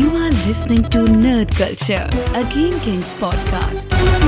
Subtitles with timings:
[0.00, 4.19] You are listening to Nerd Culture, a Game Kings podcast.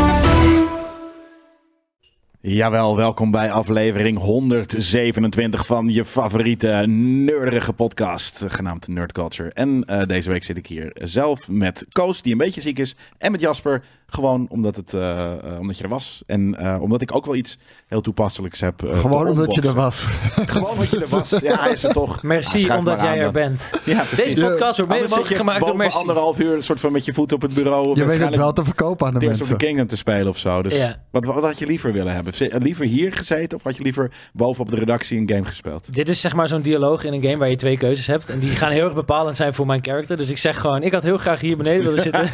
[2.45, 9.51] Jawel, welkom bij aflevering 127 van je favoriete nerdige podcast, genaamd Nerd Culture.
[9.53, 12.95] En eh, deze week zit ik hier zelf met Koos, die een beetje ziek is,
[13.19, 16.23] en met Jasper, gewoon omdat, het, eh, eh, omdat je er was.
[16.27, 18.83] En eh, omdat ik ook wel iets heel toepasselijks heb.
[18.87, 20.05] Gewoon omdat je er was.
[20.53, 21.31] Gewoon omdat je er was.
[21.31, 22.23] Ja, hij is er toch.
[22.33, 23.33] Merci omdat aan jij er dan.
[23.33, 23.71] bent.
[23.85, 24.35] Ja, precies.
[24.35, 25.99] Deze podcast wordt mede mogelijk gemaakt door Merci.
[25.99, 27.97] anderhalf uur een soort van met je voet op het bureau.
[27.97, 29.67] Je weet het wel te verkopen aan de Tears of the mensen.
[29.67, 30.63] Kingdom te spelen of zo.
[30.63, 30.97] Dus Ja.
[31.11, 32.32] wat, wat had je liever willen hebben?
[32.39, 35.95] Liever hier gezeten of had je liever boven op de redactie een game gespeeld?
[35.95, 38.29] Dit is zeg maar zo'n dialoog in een game waar je twee keuzes hebt.
[38.29, 40.17] En die gaan heel erg bepalend zijn voor mijn character.
[40.17, 42.23] Dus ik zeg gewoon, ik had heel graag hier beneden willen zitten.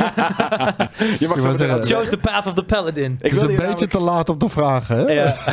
[1.20, 3.12] Je mag zo meteen Chose the path of the paladin.
[3.12, 5.12] Ik Het is een je beetje namelijk- te laat om te vragen, hè?
[5.12, 5.36] Ja.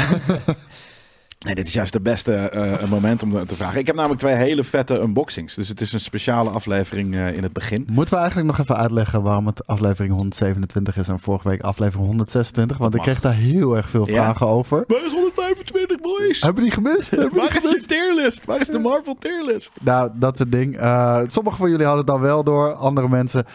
[1.45, 3.79] Nee, dit is juist het beste eh, moment om te vragen.
[3.79, 5.53] Ik heb namelijk twee hele vette unboxings.
[5.55, 7.85] Dus het is een speciale aflevering eh, in het begin.
[7.89, 12.07] Moeten we eigenlijk nog even uitleggen waarom het aflevering 127 is en vorige week aflevering
[12.07, 12.77] 126?
[12.77, 14.13] Want ik kreeg daar heel erg veel Ja.
[14.13, 14.83] vragen over.
[14.87, 16.41] Waar is 125, boys?
[16.41, 17.09] Hebben die gemist?
[17.11, 17.89] Hebben die Waar is gemist?
[17.89, 18.45] je tierlist?
[18.45, 19.71] Waar is de Marvel tierlist?
[19.81, 20.77] Nou, dat is het ding.
[20.77, 22.73] Eh sommigen van jullie hadden het dan wel door.
[22.73, 23.45] Andere mensen...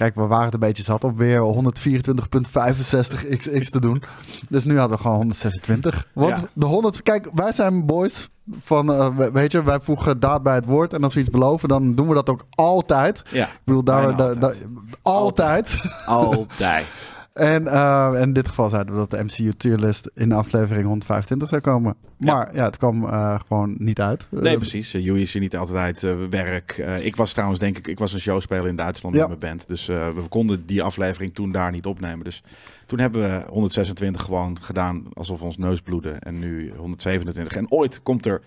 [0.00, 4.02] Kijk, we waren het een beetje zat om weer 124.65 xx te doen.
[4.48, 6.06] Dus nu hadden we gewoon 126.
[6.12, 6.42] Want Ja.
[6.52, 7.02] de 100...
[7.02, 8.28] Kijk, wij zijn boys
[8.60, 8.92] van...
[8.92, 10.92] eh, we- weet je, wij voegen daad bij het woord.
[10.92, 13.22] En als we iets beloven, dan doen we dat ook altijd.
[13.30, 14.56] Ja, Ik bedoel, daar, da- altijd.
[15.02, 15.80] altijd.
[16.06, 16.86] altijd.
[17.40, 21.60] En eh, in dit geval zeiden we dat de MCU tierlist in aflevering 125 zou
[21.60, 21.94] komen.
[22.16, 24.26] Maar ja, het kwam eh, gewoon niet uit.
[24.30, 24.94] Nee, Eh, precies.
[24.94, 26.76] Uh, Joey is hier niet altijd werk.
[27.02, 29.20] Ik was trouwens, denk ik, ik was een showspeler in Duitsland Ja.
[29.28, 29.68] met mijn band.
[29.68, 32.24] Dus we konden die aflevering toen daar niet opnemen.
[32.24, 32.42] Dus
[32.86, 36.10] toen hebben we 126 gewoon gedaan alsof ons neus bloedde.
[36.10, 37.56] En nu 127.
[37.56, 38.40] En ooit komt er,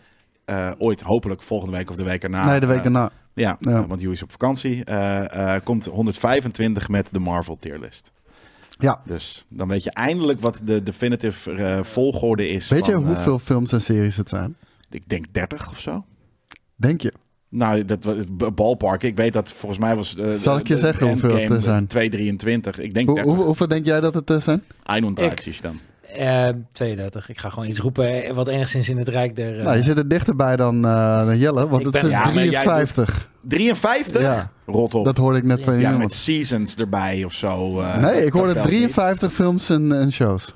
[0.77, 2.45] ooit hopelijk volgende week of de week erna.
[2.45, 3.09] nee, de week daarna.
[3.33, 3.87] Ja, Ja.
[3.87, 4.83] want Joey is op vakantie.
[5.63, 8.11] komt 125 met de Marvel tierlist.
[8.79, 9.01] Ja.
[9.05, 12.69] Dus dan weet je eindelijk wat de definitive eh, volgorde is.
[12.69, 14.55] Weet je van, eh, hoeveel films en series het zijn?
[14.89, 16.05] ik denk 30 of zo.
[16.75, 17.13] Denk je?
[17.49, 19.03] Nou, dat was het ballpark.
[19.03, 20.15] Ik weet dat volgens mij was.
[20.15, 21.87] eh, Zal ik je de- zeggen de hoeveel het er zijn?
[21.87, 22.79] 223.
[22.79, 23.33] Ik denk Hoe, 30.
[23.35, 24.63] hoe- hoeveel denk jij dat het eh, zijn?
[24.85, 25.79] 31 dan.
[26.17, 27.29] Eh, 32.
[27.29, 29.57] Ik ga gewoon iets roepen eh, wat enigszins in het rijk der...
[29.59, 32.09] eh, Nou, je zit er dichterbij dan, eh, dan Jelle, want Ik het ben- is
[32.17, 33.29] Ja, maar jij 53.
[33.41, 34.21] 53?
[34.21, 34.51] Ja.
[34.65, 35.05] Rot op.
[35.05, 35.97] Dat hoorde ik net van ja, iemand.
[36.03, 37.79] met seasons erbij of zo.
[37.79, 38.75] eh, nee, ik hoorde telt niet.
[38.75, 40.55] 53 films en, en shows.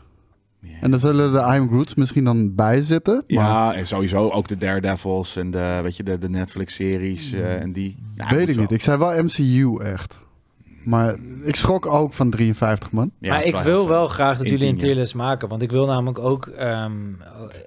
[0.60, 0.70] Ja.
[0.82, 3.24] En dan zullen de I'm Groots misschien dan bij zitten.
[3.28, 7.62] Maar Ja, en sowieso ook de Daredevils en de, weet je, de, de Netflix-series eh,
[7.62, 7.98] en die.
[8.16, 8.64] Ja, weet ik wel.
[8.64, 8.72] niet.
[8.72, 10.20] Ik zei wel MCU echt.
[10.88, 13.12] Maar ik schrok ook van 53 man.
[13.20, 15.48] Ja, maar ik wil wel graag dat jullie een tierlist maken.
[15.48, 16.92] Want ik wil namelijk ook ehm,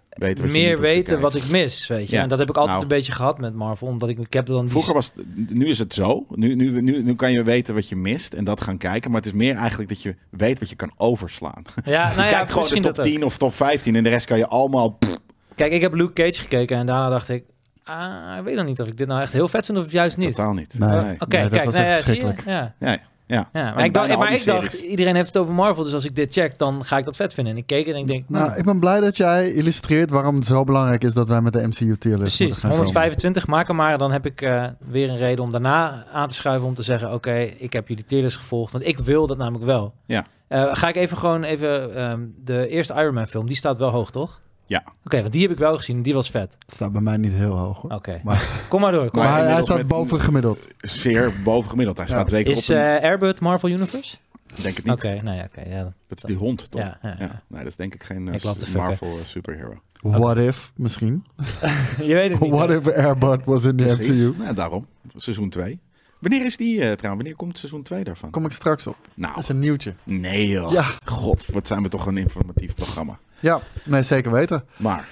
[0.08, 1.86] Weten meer je weten wat ik mis.
[1.86, 2.16] Weet je?
[2.16, 2.22] Ja.
[2.22, 2.91] En dat heb ik altijd Nou.
[2.91, 3.86] een beetje gehad met Marvel.
[3.86, 4.70] Omdat ik, ik heb dan die...
[4.70, 5.12] Vroeger was
[5.48, 6.26] nu is het zo.
[6.34, 9.10] Nu, nu, nu, nu kan je weten wat je mist en dat gaan kijken.
[9.10, 11.62] Maar het is meer eigenlijk dat je weet wat je kan overslaan.
[11.84, 13.04] Ja, nou je ja, kijkt gewoon de top dat ook.
[13.04, 14.91] 10 of top 15 en de rest kan je allemaal...
[14.91, 15.19] pff,
[15.54, 17.44] Kijk, ik heb Luke Cage gekeken en daarna dacht ik...
[17.85, 20.17] Ah, ik weet nog niet of ik dit nou echt heel vet vind of juist
[20.17, 20.35] niet.
[20.35, 20.79] Totaal niet.
[20.79, 20.89] Nee.
[20.89, 21.15] Nee.
[21.19, 21.93] Oké, Nee, dat kijk, was nou zie je?
[21.93, 22.45] verschrikkelijk.
[22.45, 22.75] Ja.
[22.79, 23.49] Ja, ja.
[23.53, 26.17] Ja, maar ik, dacht, maar ik dacht, iedereen heeft het over Marvel, dus als ik
[26.17, 27.53] dit check, dan ga ik dat vet vinden.
[27.53, 30.35] En ik keek en ik denk, nou, Nou, ik ben blij dat jij illustreert waarom
[30.35, 32.85] het zo belangrijk is dat wij met de MCU tierlist precies, moeten gaan komen.
[32.85, 33.99] 125, maak hem maar.
[33.99, 37.12] Dan heb ik eh, weer een reden om daarna aan te schuiven om te zeggen,
[37.12, 39.95] oké, ik heb jullie tierlist gevolgd, want ik wil dat namelijk wel.
[40.07, 40.25] Ja.
[40.49, 43.91] Eh, ga ik even gewoon even, ehm, de eerste Iron Man film, die staat wel
[43.91, 44.41] hoog, toch?
[44.70, 44.84] Ja.
[45.04, 46.56] Oké, want die heb ik wel gezien, die was vet.
[46.58, 47.82] Het staat bij mij niet heel hoog.
[47.84, 49.10] Oké, Maar, kom maar door.
[49.10, 50.66] Kom Maar maar hij staat boven gemiddeld.
[50.78, 51.97] Zeer boven gemiddeld.
[51.97, 52.12] Hij Ja.
[52.12, 52.82] staat zeker Is op een...
[52.82, 54.16] eh Airbud Marvel Universe?
[54.62, 54.94] denk het niet.
[54.94, 55.60] Oké, nou ja, oké.
[55.69, 56.81] ja, dan- Dat is die hond, toch?
[56.81, 57.16] ja, ja, Ja.
[57.19, 57.42] ja.
[57.47, 58.75] Nee, dat is denk ik geen eh.
[58.75, 59.81] Marvel eh, superhero.
[60.00, 61.25] What if, misschien.
[62.08, 62.50] Je weet het niet.
[62.50, 64.08] What if Airbud was in de Precies.
[64.08, 64.34] MCU?
[64.38, 64.87] Nou, daarom.
[65.16, 65.78] Seizoen 2.
[66.19, 67.02] Wanneer is die eh, trouwens?
[67.02, 68.31] Wanneer komt seizoen 2 daarvan?
[68.31, 68.97] Kom ik straks op.
[69.14, 69.94] Nou, Dat is een nieuwtje.
[70.04, 70.72] nee joh.
[70.72, 70.84] Ja.
[71.04, 73.19] God, wat zijn we toch een informatief programma.
[73.41, 74.65] Ja, nee, zeker weten.
[74.77, 75.09] Maar,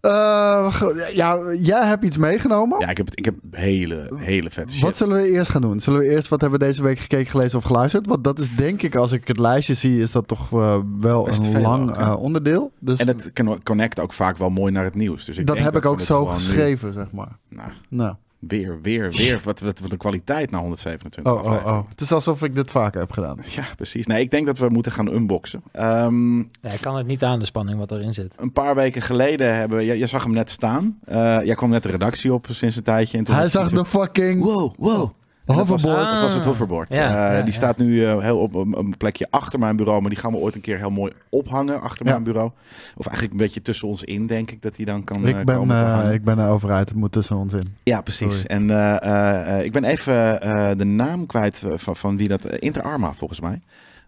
[0.00, 0.82] Eh,
[1.14, 2.80] ja, jij hebt iets meegenomen.
[2.80, 4.82] ja, ik heb, ik heb hele, hele vette shit.
[4.82, 5.80] Wat zullen we eerst gaan doen?
[5.80, 8.06] Zullen we eerst wat hebben we deze week gekeken, gelezen of geluisterd?
[8.06, 11.24] Want dat is denk ik, als ik het lijstje zie, is dat toch eh, wel
[11.24, 12.72] Best een lang ook, eh, onderdeel.
[12.78, 15.24] Dus En het con- connect ook vaak wel mooi naar het nieuws.
[15.24, 17.38] Dus ik dat denk heb ik ook zo nu- geschreven, zeg maar.
[17.48, 18.14] nou, Nou,
[18.48, 19.40] weer, weer, weer.
[19.44, 21.88] Wat, wat, wat een kwaliteit na 127 oh, oh, oh.
[21.88, 23.38] Het is alsof ik dit vaker heb gedaan.
[23.56, 24.06] Ja, precies.
[24.06, 25.62] Nee, ik denk dat we moeten gaan unboxen.
[25.72, 28.32] Ehm, Ja, ik kan het niet aan, de spanning wat erin zit.
[28.36, 29.84] een paar weken geleden hebben we...
[29.84, 30.98] Jij, jij zag hem net staan.
[31.04, 33.18] Eh, jij kwam net de redactie op sinds een tijdje.
[33.18, 34.42] En toen Hij zag de fucking...
[34.42, 35.10] Wow, wow.
[35.46, 36.12] En dat was- Hoverboard.
[36.12, 36.92] Dat was het hoverboard.
[36.94, 37.58] Ja, Eh, ja, die ja.
[37.58, 40.00] staat nu eh, heel op een, een plekje achter mijn bureau.
[40.00, 42.12] Maar die gaan we ooit een keer heel mooi ophangen achter Ja.
[42.12, 42.50] mijn bureau.
[42.96, 45.44] Of eigenlijk een beetje tussen ons in, denk ik, dat die dan kan eh, Ik
[45.44, 46.88] ben, komen eh, ik ben er over uit.
[46.88, 47.74] Het moet tussen ons in.
[47.82, 48.32] Ja, precies.
[48.40, 48.46] Sorry.
[48.46, 52.28] En eh, eh, eh, ik ben even eh, de naam kwijt eh, van, van wie
[52.28, 52.44] dat...
[52.44, 53.60] eh, Inter Arma, volgens mij.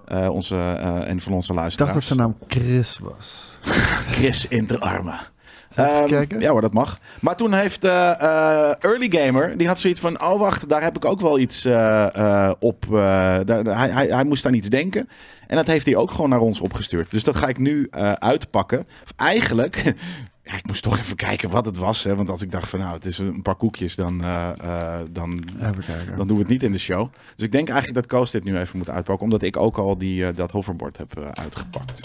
[0.04, 1.94] Eh, onze, eh, een van onze Ik dacht luisteraars.
[1.94, 3.56] dat zijn naam Chris was.
[4.14, 4.78] Chris Inter
[5.75, 6.41] Ehm, kijken?
[6.41, 6.99] Ja hoor, dat mag.
[7.21, 10.23] Maar toen heeft eh, eh, Early Gamer, die had zoiets van...
[10.23, 12.87] Oh wacht, daar heb ik ook wel iets eh, op.
[12.91, 15.09] daar, hij, hij, hij moest aan iets denken.
[15.47, 17.11] En dat heeft hij ook gewoon naar ons opgestuurd.
[17.11, 17.88] Dus dat ga ik nu
[18.19, 18.87] uitpakken.
[19.17, 19.82] Eigenlijk...
[20.47, 22.05] Ja, ik moest toch even kijken wat het was.
[22.05, 22.17] Hè?
[22.17, 24.23] Want als ik dacht van nou, het is een paar koekjes, dan,
[25.11, 25.44] dan,
[26.17, 27.09] dan doen we het niet in de show.
[27.37, 29.25] Dus ik denk eigenlijk dat Koos dit nu even moet uitpakken.
[29.25, 32.00] Omdat ik ook al die, dat hoverboard heb uitgepakt.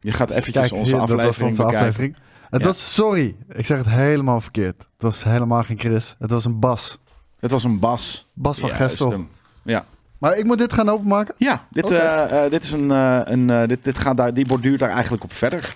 [0.00, 1.88] Je gaat eventjes Kijk, onze aflevering onze bekijken.
[1.88, 2.16] aflevering.
[2.50, 2.66] Het Ja.
[2.66, 4.76] was, sorry, ik zeg het helemaal verkeerd.
[4.78, 6.14] Het was helemaal geen Chris.
[6.18, 6.98] Het was een Bas.
[7.40, 8.26] Het was een Bas.
[8.34, 9.26] Bas van Gestel.
[9.62, 9.84] Ja,
[10.18, 11.34] Maar ik moet dit gaan openmaken?
[11.38, 14.46] ja dit, eh, eh, dit is een, eh, een eh, dit, dit gaat daar, die
[14.46, 15.72] borduurt daar eigenlijk op verder.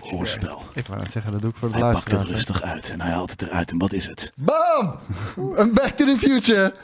[0.00, 0.62] Hoorspel.
[0.74, 3.00] Ik wou net zeggen, dat doe ik voor de Hij pakt het rustig uit en
[3.00, 3.70] hij haalt het eruit.
[3.70, 4.32] En wat is het?
[4.36, 4.98] Bam!
[5.56, 6.74] Een Back to the Future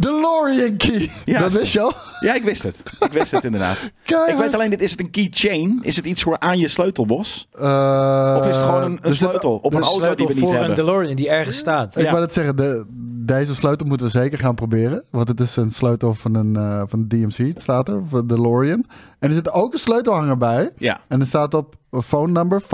[0.00, 1.10] DeLorean key.
[1.24, 1.92] Ja, dat is is je al?
[2.20, 2.76] Ja, ik wist het.
[3.00, 3.76] Ik wist het inderdaad.
[4.04, 4.32] Keihard.
[4.32, 5.78] Ik weet alleen, dit is het een keychain?
[5.82, 7.48] Is het iets voor aan je sleutelbos?
[7.52, 10.32] Eh, Of is het gewoon een, een zit- sleutel op een dus- auto die we
[10.32, 10.68] niet voor hebben?
[10.70, 11.96] een DeLorean die ergens staat.
[11.96, 12.10] Ik Ja.
[12.10, 12.84] wou het zeggen, de,
[13.26, 15.04] deze sleutel moeten we zeker gaan proberen.
[15.10, 18.26] Want het is een sleutel van een eh, van de DMC, het staat er, van
[18.26, 18.84] DeLorean.
[19.18, 20.70] En er zit ook een sleutelhanger bij.
[20.76, 21.00] Ja.
[21.08, 21.74] En er staat op
[22.04, 22.66] phone number 555-1128.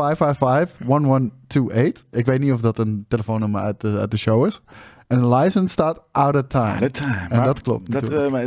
[2.10, 4.60] Ik weet niet of dat een telefoonnummer uit de, uit de show is.
[5.10, 6.64] En license staat out of time.
[6.64, 7.26] Out of time.
[7.30, 8.42] En Maar dat klopt Dat, eh, maar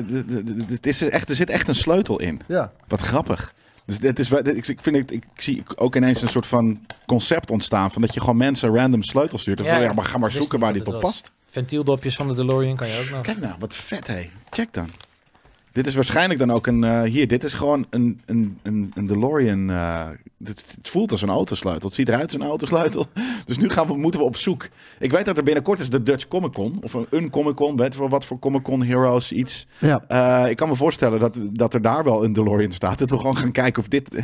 [0.68, 2.42] het is echt, er zit echt een sleutel in.
[2.48, 2.72] Ja.
[2.88, 3.54] Wat grappig.
[3.86, 7.52] Dus dit is, ik, ik, vind het, ik zie ook ineens een soort van concept
[7.52, 7.92] ontstaan.
[7.92, 9.60] Van dat je gewoon mensen random sleutels stuurt.
[9.60, 11.02] En Ja, ja, maar ga maar zoeken waar dit op was.
[11.02, 11.32] past.
[11.50, 13.22] Ventieldopjes van de DeLorean kan je ook nog.
[13.22, 14.30] Kijk nou, wat vet hé.
[14.50, 14.90] Check dan.
[15.74, 16.84] Dit is waarschijnlijk dan ook een...
[16.84, 19.70] eh, hier, dit is gewoon een, een, een, een DeLorean.
[19.70, 21.88] eh, dit, het voelt als een autosleutel.
[21.88, 23.06] Het ziet eruit als een autosleutel.
[23.46, 24.68] Dus nu gaan we, moeten we op zoek.
[25.00, 26.78] Ik weet dat er binnenkort is de Dutch Comic Con.
[26.82, 27.76] Of een, een Comic Con.
[27.78, 29.68] Weet je wel wat voor Comic Con Heroes iets.
[29.80, 30.04] ja.
[30.08, 33.00] Eh, ik kan me voorstellen dat, dat er daar wel een DeLorean staat.
[33.00, 34.10] Dat we gewoon gaan kijken of dit,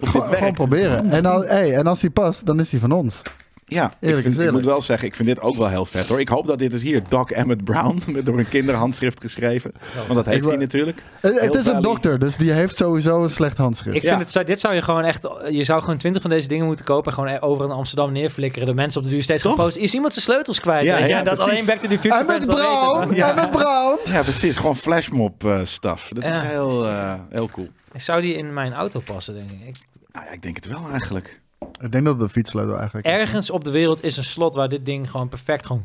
[0.00, 1.10] of dit Gewoon, proberen.
[1.10, 3.22] En, al, hey, en als die past, dan is die van ons.
[3.68, 6.20] Ja, ik, vind, ik moet wel zeggen, ik vind dit ook wel heel vet hoor.
[6.20, 9.72] Ik hoop dat dit is hier Doc Emmett Brown, met door een kinderhandschrift geschreven.
[9.94, 11.02] Want dat heeft Ik hij natuurlijk.
[11.20, 13.96] Het, het Heel is een dokter, dus die heeft sowieso een slecht handschrift.
[13.96, 14.16] Ik Ja.
[14.18, 16.84] vind het, dit zou je gewoon echt, je zou gewoon twintig van deze dingen moeten
[16.84, 18.66] kopen en gewoon over in Amsterdam neerflikkeren.
[18.66, 19.56] De mensen op de duur steeds Toch?
[19.56, 19.82] posten.
[19.82, 20.84] Is iemand zijn sleutels kwijt?
[20.84, 21.52] Ja, dat precies.
[21.52, 23.12] alleen Back to the Future En met weten Brown!
[23.14, 23.98] En met Brown!
[24.04, 24.56] Ja, precies.
[24.56, 26.08] Gewoon flashmob eh stuff.
[26.08, 27.68] Dat is heel, eh, heel cool.
[27.96, 29.66] Zou die in mijn auto passen, denk ik.
[29.66, 29.76] ik.
[30.12, 31.40] Nou ja, ik denk het wel eigenlijk.
[31.80, 33.12] Ik denk dat het de fietssleutel eigenlijk is.
[33.12, 35.84] Ergens op de wereld is een slot waar dit ding gewoon perfect gewoon...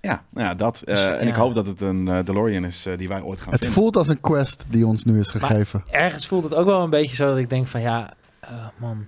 [0.00, 0.82] Ja, nou ja, dat.
[0.82, 3.40] eh, Dus, en ik hoop dat het een eh, DeLorean is eh, die wij ooit
[3.40, 3.78] gaan Het vinden.
[3.78, 5.82] voelt als een quest die ons nu is gegeven.
[5.90, 9.06] Ergens voelt het ook wel een beetje zo dat ik denk van ja, eh, man,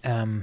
[0.00, 0.36] ehm,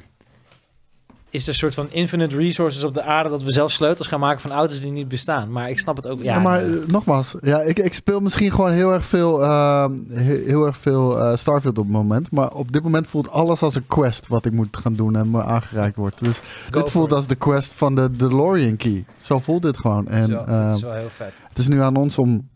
[1.34, 4.20] is er een soort van infinite resources op de aarde dat we zelf sleutels gaan
[4.20, 5.52] maken van auto's die niet bestaan.
[5.52, 6.22] Maar ik snap het ook.
[6.24, 9.92] Ja, Ja, maar eh, nogmaals, ja, ik, ik speel misschien gewoon heel erg veel, ehm,
[10.10, 12.32] he- heel erg veel eh, Starfield op het moment.
[12.32, 15.32] Maar op dit moment voelt alles als een quest wat ik moet gaan doen en
[15.32, 16.20] me aangereikt wordt.
[16.20, 16.40] Dus
[16.72, 19.06] go dit voelt als de quest van de DeLorean key.
[19.16, 20.06] Zo voelt dit gewoon.
[20.06, 21.42] Dat is En wel- ehm, dat is wel heel vet.
[21.50, 22.48] het is nu aan ons om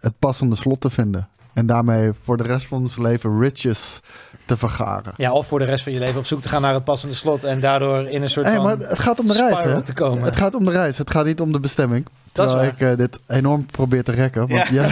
[0.00, 1.28] het passende slot te vinden.
[1.52, 4.00] En daarmee voor de rest van ons leven riches
[4.44, 5.12] te vergaren.
[5.16, 7.14] Ja, of voor de rest van je leven op zoek te gaan naar het passende
[7.14, 9.82] slot en daardoor in een soort Hey, van maar het gaat om de reis, hè?
[9.82, 10.22] te komen.
[10.22, 10.98] Het gaat om de reis.
[10.98, 12.06] Het gaat niet om de bestemming.
[12.32, 14.48] Dat is Terwijl ik eh, dit enorm probeer te rekken.
[14.48, 14.84] Want ja.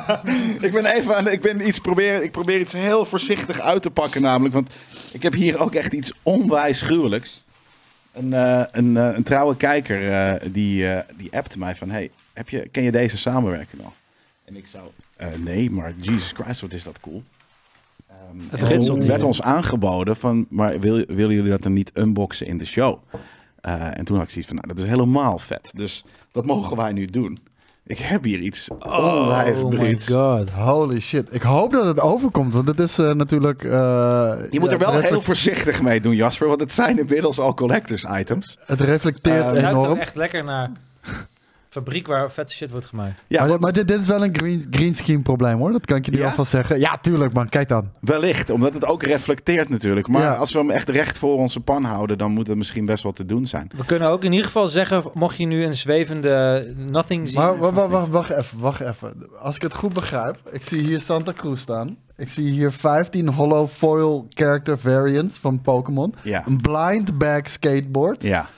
[0.66, 3.90] ik ben even aan, ik ben iets proberen, ik probeer iets heel voorzichtig uit te
[3.90, 4.70] pakken namelijk, want
[5.12, 7.42] ik heb hier ook echt iets onwijs gruwelijks.
[8.12, 12.10] Een, eh, een, eh, een trouwe kijker eh, die, eh, die appte mij van, hey,
[12.32, 13.92] heb je, ken je deze samenwerking al?
[14.44, 14.84] En ik zou,
[15.16, 17.22] eh, nee, maar Jesus Christ, wat is dat cool.
[18.30, 22.46] Ehm, Het en werd ons aangeboden van, maar wil, willen jullie dat dan niet unboxen
[22.46, 22.98] in de show?
[23.60, 25.70] Eh, en toen had ik zoiets van, nou, dat is helemaal vet.
[25.74, 27.38] Dus dat mogen wij nu doen.
[27.86, 30.50] Ik heb hier iets onwijs oh my god.
[30.50, 31.28] Holy shit.
[31.34, 33.64] Ik hoop dat het overkomt, want het is eh, natuurlijk...
[33.64, 33.70] eh,
[34.50, 36.48] Je moet ja, er wel heel voorzichtig mee doen, Jasper.
[36.48, 38.58] Want het zijn inmiddels al collectors items.
[38.66, 39.98] Het reflecteert Eh, Het ruikt enorm.
[39.98, 40.70] echt lekker naar
[41.74, 43.20] fabriek waar vette shit wordt gemaakt.
[43.26, 45.72] Ja, maar dit, dit is wel een green, green screen probleem hoor.
[45.72, 46.24] Dat kan ik je nu Ja?
[46.24, 46.78] alvast zeggen.
[46.78, 47.48] Ja, tuurlijk man.
[47.48, 47.90] Kijk dan.
[48.00, 48.50] wellicht.
[48.50, 50.08] Omdat het ook reflecteert natuurlijk.
[50.08, 50.34] Maar Ja.
[50.34, 52.18] als we hem echt recht voor onze pan houden...
[52.18, 53.70] dan moet het misschien best wel te doen zijn.
[53.76, 57.38] We kunnen ook in ieder geval zeggen, mocht je nu een zwevende nothing zien.
[57.40, 59.12] Maar wa- wa- wa- wacht even, wacht even.
[59.40, 60.38] Als ik het goed begrijp.
[60.52, 61.96] Ik zie hier Santa Cruz staan.
[62.16, 66.14] Ik zie hier 15 hollow foil character variants van Pokémon.
[66.22, 66.44] Ja.
[66.46, 68.22] Een blind bag skateboard.
[68.22, 68.48] Ja.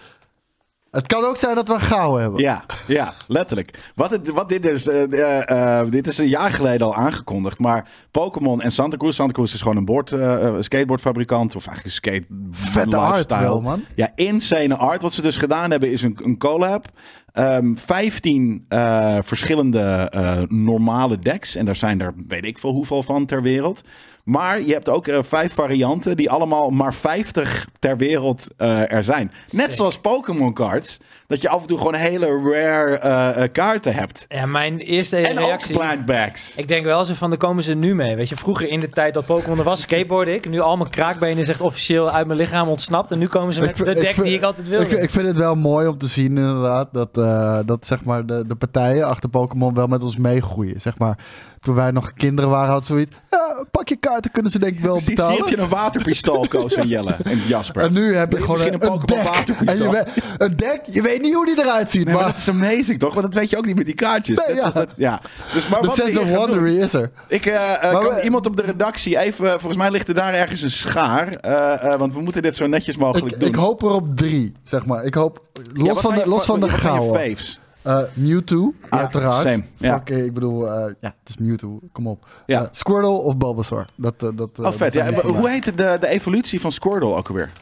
[0.97, 2.41] Het kan ook zijn dat we een gouden hebben.
[2.41, 3.93] Ja, ja, letterlijk.
[3.95, 7.59] Wat, het, wat dit is, eh, eh, eh, dit is een jaar geleden al aangekondigd.
[7.59, 9.17] Maar Pokémon en Santa Cruz.
[9.17, 10.15] Santa Cruz is gewoon een board,
[10.61, 11.57] skateboardfabrikant.
[11.57, 13.85] Of eigenlijk een skate Vette art wel, man.
[13.95, 15.03] Ja, insane art.
[15.03, 16.87] Wat ze dus gedaan hebben is een, een collab.
[17.33, 20.11] Ehm 15 eh, verschillende
[20.49, 21.55] normale decks.
[21.55, 23.83] En daar zijn er weet ik veel hoeveel van ter wereld.
[24.27, 29.05] Maar je hebt ook eh, vijf varianten die allemaal maar 50 ter wereld eh, er
[29.05, 29.33] zijn.
[29.51, 29.73] Net Sick.
[29.75, 30.99] zoals Pokémon cards.
[31.27, 34.25] Dat je af en toe gewoon hele rare eh, eh, kaarten hebt.
[34.29, 35.77] Ja, mijn eerste En ook reactie...
[35.77, 36.57] plant bags.
[36.57, 38.17] Ik denk wel zo van, daar komen ze nu mee.
[38.17, 40.49] Weet je, vroeger in de tijd dat Pokémon er was, skateboard ik.
[40.49, 43.11] Nu al mijn kraakbenen is echt officieel uit mijn lichaam ontsnapt.
[43.11, 44.85] En nu komen ze met Ik de ik deck vind- die ik altijd wilde.
[44.97, 48.27] Ik, ik vind het wel mooi om te zien, inderdaad, dat, eh, dat zeg maar
[48.27, 50.81] de, de partijen achter Pokémon wel met ons meegroeien.
[50.81, 51.19] Zeg maar,
[51.67, 53.13] toen wij nog kinderen waren, had zoiets.
[53.31, 55.39] Ja, pak je kaarten, kunnen ze denk ik wel Precies, hier betalen.
[55.39, 57.83] heb je een waterpistool, Koos en Jelle en Jasper.
[57.83, 59.67] En nu heb je gewoon misschien een, een een waterpistool?
[59.69, 62.05] En je weet, een deck, je weet niet hoe die eruit ziet.
[62.05, 63.15] Nee, maar maar dat is amazing, toch?
[63.15, 64.45] Want dat weet je ook niet met die kaartjes.
[64.47, 64.71] Nee, ja.
[64.71, 65.21] dat- ja.
[65.53, 67.11] Dus, maar de wat we sense hier of doen- wondery is er.
[67.29, 69.51] Ik eh, eh, Maar kan we- iemand op de redactie even...
[69.51, 71.29] Volgens mij ligt er daar ergens een schaar.
[71.29, 73.49] eh, eh, want we moeten dit zo netjes mogelijk Ik, doen.
[73.49, 75.05] ik hoop er op drie, zeg maar.
[75.05, 75.41] Ik hoop,
[75.75, 77.61] los van de, los van de faves?
[77.87, 79.43] Eh, Mewtwo, Ja, uiteraard.
[79.49, 79.95] same, ja.
[79.97, 82.27] Fuck, ik bedoel, eh, ja, het is Mewtwo, kom op.
[82.47, 82.61] Ja.
[82.63, 83.87] Eh, Squirtle of Bulbasaur.
[83.97, 84.93] Dat, dat, Oh, vet.
[84.93, 85.53] Ja, hoe mij.
[85.53, 87.53] heet de, de evolutie van Squirtle ook alweer?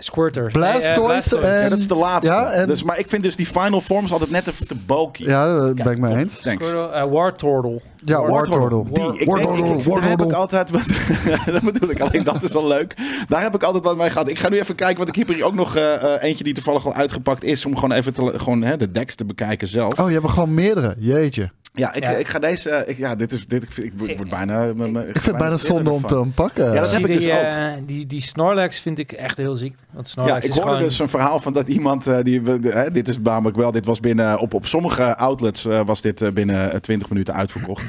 [0.00, 0.50] Squirter.
[0.52, 1.46] Blastoise, Nee, eh, Blastoise.
[1.46, 2.32] eh, ja, dat is de laatste.
[2.32, 5.24] ja, en- dus, maar ik vind dus die final forms altijd net even te bulky.
[5.24, 6.40] Ja, dat ben ik mee eens.
[6.40, 6.72] Thanks.
[6.72, 7.80] Eh, Wartortle.
[8.04, 8.84] Ja, Wartortle.
[8.92, 10.26] Die, ik, denk, Wartortle, ik, daar heb Wartortle.
[10.26, 10.70] ik altijd...
[11.52, 12.94] dat bedoel ik, alleen dat is wel leuk.
[13.28, 14.28] Daar heb ik altijd wat mee gehad.
[14.28, 16.54] Ik ga nu even kijken, want ik heb hier ook nog eh, eh, eentje die
[16.54, 17.64] toevallig al uitgepakt is.
[17.66, 19.98] Om gewoon even te, gewoon, hè, de decks te bekijken zelf.
[19.98, 20.94] Oh, je hebt er gewoon meerdere.
[20.98, 21.50] Jeetje.
[21.78, 22.10] Ja, ik, Ja.
[22.10, 22.70] ik ga deze...
[22.70, 23.46] eh, ik, ja, dit is...
[23.46, 24.64] Dit, ik, ik, ik word bijna...
[24.64, 26.72] Ik, Ik vind het bijna zonde om te unpakken.
[26.72, 27.42] Ja, dat heb ik die, dus ook.
[27.42, 29.74] eh, die, die Snorlax vind ik echt heel ziek.
[29.92, 30.88] Want Ja, Snorlax ik is hoorde gewoon...
[30.88, 34.00] dus een verhaal van dat iemand eh, die hè, dit is namelijk wel, dit was
[34.00, 37.84] binnen op, op sommige outlets eh, was dit binnen eh, 20 minuten uitverkocht.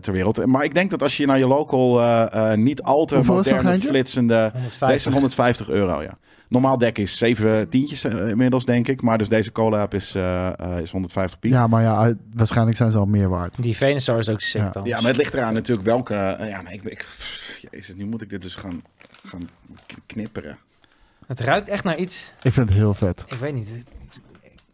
[0.00, 0.46] ter wereld.
[0.46, 3.80] Maar ik denk dat als je naar je local eh, eh, niet al te moderne,
[3.80, 4.50] flitsende.
[4.52, 4.88] 150.
[4.88, 6.18] Deze 150 euro, ja.
[6.48, 9.02] Normaal deck is 7 tientjes eh, inmiddels, denk ik.
[9.02, 11.52] Maar dus deze collab is, eh, eh, is 150 piek.
[11.52, 11.58] Ja.
[11.60, 13.62] Ja, maar ja, waarschijnlijk zijn ze al meer waard.
[13.62, 14.70] Die Venusaur is ook sick Ja.
[14.70, 14.88] dan.
[14.88, 16.14] maar het ligt eraan natuurlijk welke.
[16.40, 17.06] ja, nee, ik, ik,
[17.70, 18.82] jezus, nu moet ik dit dus gaan,
[19.26, 19.48] gaan
[20.06, 20.58] knipperen.
[21.26, 22.32] Het ruikt echt naar iets...
[22.42, 23.24] Ik vind het heel vet.
[23.28, 23.68] Ik weet niet.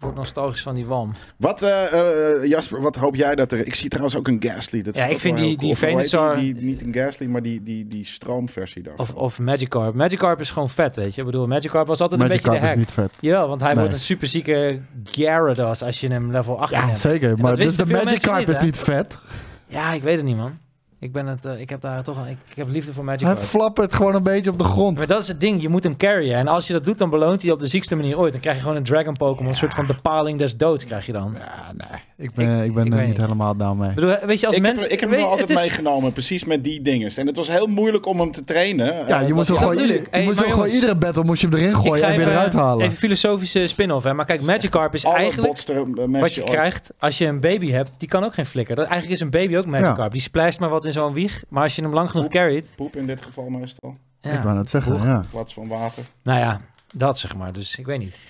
[0.02, 1.14] Word nostalgisch van die walm.
[1.37, 3.66] Wat, eh, eh, Jasper, wat hoop jij dat er...
[3.66, 4.82] Ik zie trouwens ook een Gasly.
[4.82, 7.62] Dat is Ja, ik vind die- die Venusaur- Die, die, niet een Gasly, maar die,
[7.62, 9.04] die, die stroomversie daarvan.
[9.06, 9.94] Of, of Magikarp.
[9.94, 11.21] Magikarp is gewoon vet, weet je.
[11.21, 12.76] Ik bedoel, Magikarp was altijd een beetje is de hack.
[12.76, 13.12] niet vet.
[13.21, 13.78] Jawel, want hij Nee.
[13.78, 17.00] wordt een super zieke Gyarados als je hem level 8 Ja, hebt.
[17.00, 17.38] zeker.
[17.38, 19.18] Maar dus de Magikarp mensen is niet, niet vet.
[19.66, 20.59] Ja, ik weet het niet, man.
[21.02, 22.16] Ik, ben het, eh, ik heb daar toch.
[22.26, 23.38] Ik, ik heb liefde voor Hij Magikarp.
[23.38, 24.97] flappert gewoon een beetje op de grond.
[24.99, 26.38] Maar dat is het ding, je moet hem carryen.
[26.38, 28.32] En als je dat doet, dan beloont hij op de ziekste manier ooit.
[28.32, 31.06] Dan krijg je gewoon een Dragon Pokémon, een soort van de paling des doods krijg
[31.06, 31.37] je dan.
[31.38, 32.00] Ja, nee.
[32.16, 33.16] Ik ben, ik, ben ik er niet niet.
[33.16, 33.88] helemaal down mee.
[33.88, 34.82] Ik bedoel, weet je, als ik, mensen...
[34.82, 37.11] heb, ik heb weet hem je, altijd is- meegenomen, precies met die dingen.
[37.16, 38.87] En het was heel moeilijk om hem te trainen.
[39.06, 40.06] Ja, Eh, je moest hem gewoon, ieder- ik.
[40.11, 42.52] Hey, je moest gewoon jongens, iedere battle moest je hem erin gooien en weer eruit
[42.52, 42.85] halen.
[42.87, 44.14] Even filosofische spin-off, hè.
[44.14, 45.59] Maar kijk, Magikarp is alle eigenlijk...
[45.68, 46.50] eh, Wat je ooit.
[46.50, 48.76] krijgt als je een baby hebt, die kan ook geen flikker.
[48.76, 50.12] Dat, eigenlijk is een baby ook Magikarp.
[50.12, 51.42] Die splijst maar wat in zo'n wieg.
[51.49, 52.34] Maar als je hem lang genoeg Poep.
[52.34, 52.72] carryt...
[52.76, 53.96] Poep in dit geval meestal.
[54.20, 54.30] Ja.
[54.30, 55.16] Ik wou net zeggen, ja.
[55.20, 56.04] In plaats van water.
[56.22, 56.61] Nou ja,
[56.94, 57.52] dat zeg maar.
[57.52, 58.20] Dus ik weet niet.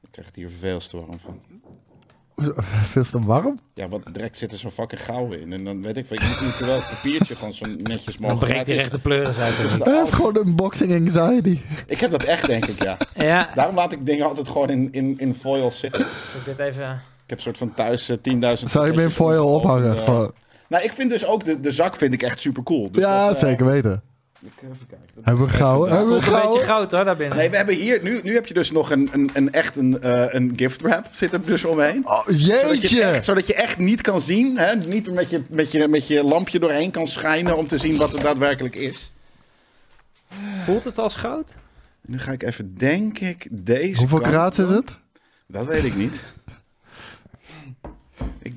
[0.00, 1.40] Ik krijg het hier veel te warm van.
[2.92, 3.58] Veel te warm.
[3.74, 5.52] Ja, want direct zit er zo'n fucking gauw in.
[5.52, 8.38] En dan weet ik, ik moet niet terwijl het papiertje gewoon zo netjes Dan mogelijk.
[8.38, 9.56] breekt Maar hij het echt de pleuris uit.
[9.56, 11.60] Hij heeft oude- gewoon een boxing anxiety.
[11.86, 12.96] Ik heb dat echt, denk ik, ja.
[13.14, 16.00] Ja, Daarom laat ik dingen altijd gewoon in, in, in foil zitten.
[16.30, 16.90] zal ik dit even...
[17.24, 18.22] Ik heb een soort van thuis eh, 10.000...
[18.22, 20.32] Zou je hem in pakketjes foil ophangen?
[20.72, 22.90] Nou, ik vind dus ook de, de zak vind ik echt super cool.
[22.90, 24.02] Dus ja, dat, eh, zeker weten.
[24.42, 25.06] ik- even kijken.
[25.14, 25.88] Dat- Hebben we daar.
[25.88, 27.36] Hebben we Voelt een beetje goud hoor, daar binnen.
[27.36, 28.02] Nee, we hebben hier...
[28.02, 31.08] Nu, nu heb je dus nog een, een, een echt een, eh, een gift wrap
[31.10, 32.02] zit er dus omheen.
[32.08, 33.02] Oh, Zodat je, het jeetje.
[33.02, 34.74] echt, zodat je echt niet kan zien, hè?
[34.76, 38.12] niet met je, met, je, met je lampje doorheen kan schijnen om te zien wat
[38.12, 39.12] het daadwerkelijk is.
[40.64, 41.54] Voelt het als goud?
[42.02, 44.94] Nu ga ik even, denk ik, deze Hoeveel kant kraat is het?
[45.46, 46.12] Dat weet ik niet.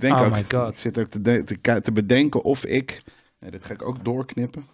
[0.06, 0.70] Denk Oh ook, my God.
[0.74, 3.02] ik zit ook te, te, te bedenken of ik,
[3.40, 4.66] nee, dit ga ik ook doorknippen.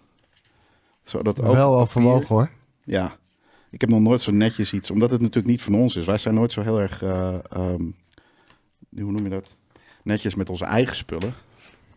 [1.04, 2.50] Zodat ook Wel overwogen papier- hoor.
[2.84, 3.16] Ja,
[3.70, 6.06] ik heb nog nooit zo netjes iets, omdat het natuurlijk niet van ons is.
[6.06, 7.82] Wij zijn nooit zo heel erg, eh, ehm,
[8.96, 9.56] hoe noem je dat?
[10.04, 11.34] Netjes met onze eigen spullen.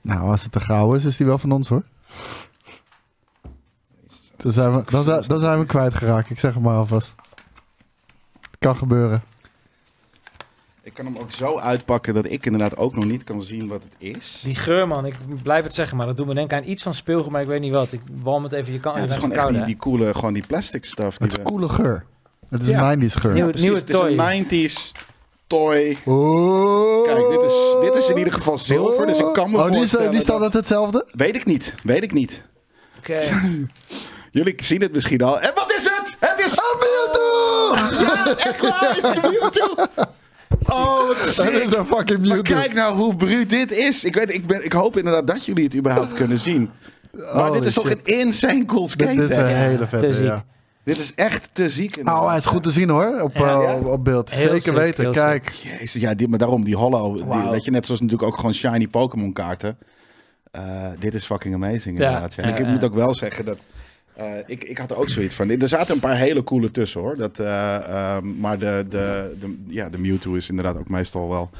[0.00, 1.82] Nou, als het een gouden is, is die wel van ons hoor.
[4.36, 6.30] Dan zijn we, dan zijn, dan zijn we kwijtgeraakt.
[6.30, 7.14] Ik zeg het maar alvast.
[8.40, 9.22] Het kan gebeuren.
[10.84, 13.82] Ik kan hem ook zo uitpakken dat ik inderdaad ook nog niet kan zien wat
[13.82, 14.40] het is.
[14.44, 16.94] Die geur man, ik blijf het zeggen, maar dat doet me denken aan iets van
[16.94, 17.92] speelgoed, maar ik weet niet wat.
[17.92, 20.32] Ik walm het even, je kan Ja, het is gewoon echt die, die coole, gewoon
[20.32, 21.16] die plastic stuff.
[21.18, 22.04] Die Het is we- coole geur.
[22.48, 22.92] Het is Ja.
[22.92, 23.32] een 90s geur.
[23.32, 24.18] Nieuwe het is toy.
[24.18, 24.92] een 90s
[25.46, 25.96] toy.
[26.04, 27.04] Oh.
[27.04, 29.80] Kijk, dit is, dit is in ieder geval zilver, dus ik kan me Oh, die,
[29.82, 31.06] is, die staat dat- het hetzelfde?
[31.12, 32.42] Weet ik niet, weet ik niet.
[32.98, 33.20] Oké.
[34.30, 35.40] Jullie zien het misschien al.
[35.40, 36.16] En wat is het?
[36.20, 36.58] Het is...
[36.58, 38.02] Ah, Mewtwo!
[38.04, 39.74] Ja, echt waar, is het Mewtwo?
[40.72, 41.48] Oh, wat Dat sick.
[41.50, 42.54] is een fucking Maar Mewtwo.
[42.54, 44.04] kijk nou hoe bruut dit is.
[44.04, 46.70] Ik, weet, ik, ben, ik hoop inderdaad dat jullie het überhaupt kunnen zien.
[47.34, 47.98] Maar dit is toch shit.
[48.04, 50.24] een insane cool skate Dit is een hele te vette, ziek.
[50.24, 50.44] ja.
[50.84, 51.96] Dit is echt te ziek.
[51.96, 52.22] inderdaad.
[52.22, 53.40] Oh, hij is goed te zien hoor, op, Ja.
[53.40, 53.74] eh, Ja?
[53.74, 54.30] op, op beeld.
[54.30, 55.48] Heel Zeker sick, weten, kijk.
[55.48, 57.32] Jezus, ja, die, maar daarom die hollow.
[57.32, 59.78] Die, weet je, net zoals natuurlijk ook gewoon shiny Pokémon kaarten.
[60.50, 60.62] Eh,
[60.98, 62.34] dit is fucking amazing Ja, inderdaad.
[62.34, 63.58] Ja, en ik ja, moet ook wel zeggen dat...
[64.14, 65.50] eh, ik, ik had er ook zoiets van.
[65.50, 67.16] Er zaten een paar hele coole tussen hoor.
[67.16, 67.74] Dat, eh,
[68.16, 71.50] ehm, maar de, de, de, ja, de Mewtwo is inderdaad ook meestal wel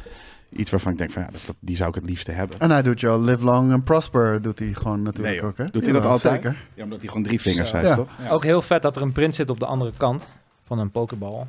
[0.56, 2.58] iets waarvan ik denk van ja, dat, dat- die zou ik het liefste hebben.
[2.58, 5.64] En hij doet jou live long and prosper, doet hij gewoon natuurlijk Nee, ook, hè?
[5.64, 6.34] Doet hij dat altijd?
[6.42, 6.56] Zeker.
[6.74, 7.76] Ja, omdat hij gewoon drie vingers Zo.
[7.76, 7.94] heeft, Ja.
[7.94, 8.08] toch?
[8.30, 10.28] Ook heel vet dat er een print zit op de andere kant
[10.66, 11.46] van een pokeball.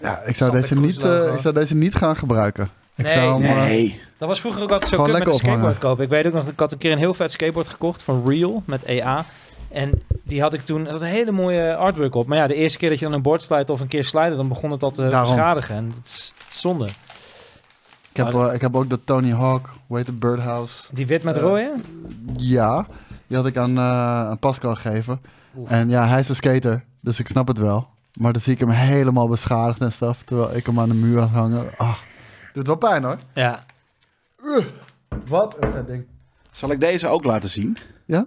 [0.00, 2.68] Ja, ik zou, deze niet, eh, ik zou deze niet gaan gebruiken.
[2.96, 4.00] Ik Nee, zou hem, eh, Nee.
[4.18, 6.04] Dat was vroeger ook altijd zo kut met een skateboard kopen.
[6.04, 8.62] Ik weet ook nog, ik had een keer een heel vet skateboard gekocht van Real
[8.66, 9.24] met EA.
[9.70, 12.26] En die had ik toen, er zat een hele mooie artwork op.
[12.26, 14.36] Maar ja, de eerste keer dat je dan een bord slijt of een keer slijden,
[14.36, 15.30] dan begon het al te Daarom.
[15.34, 15.74] beschadigen.
[15.76, 16.84] En dat is zonde.
[16.84, 20.84] ik, heb, eh, ik heb ook de Tony Hawk, hoe heet het, Birdhouse.
[20.92, 21.74] Die wit met Eh, rode?
[22.36, 22.86] Ja,
[23.26, 25.20] die had ik aan, eh, aan Pascal gegeven.
[25.56, 25.72] Oeh.
[25.72, 27.88] En ja, hij is een skater, dus ik snap het wel.
[28.20, 31.18] Maar dan zie ik hem helemaal beschadigd en stuff, terwijl ik hem aan de muur
[31.20, 31.64] had hangen.
[31.76, 31.96] Ah,
[32.52, 33.16] doet wel pijn hoor.
[33.34, 33.64] Ja.
[35.26, 36.04] Wat een vet ding.
[36.50, 37.76] Zal ik deze ook laten zien?
[38.04, 38.26] Ja.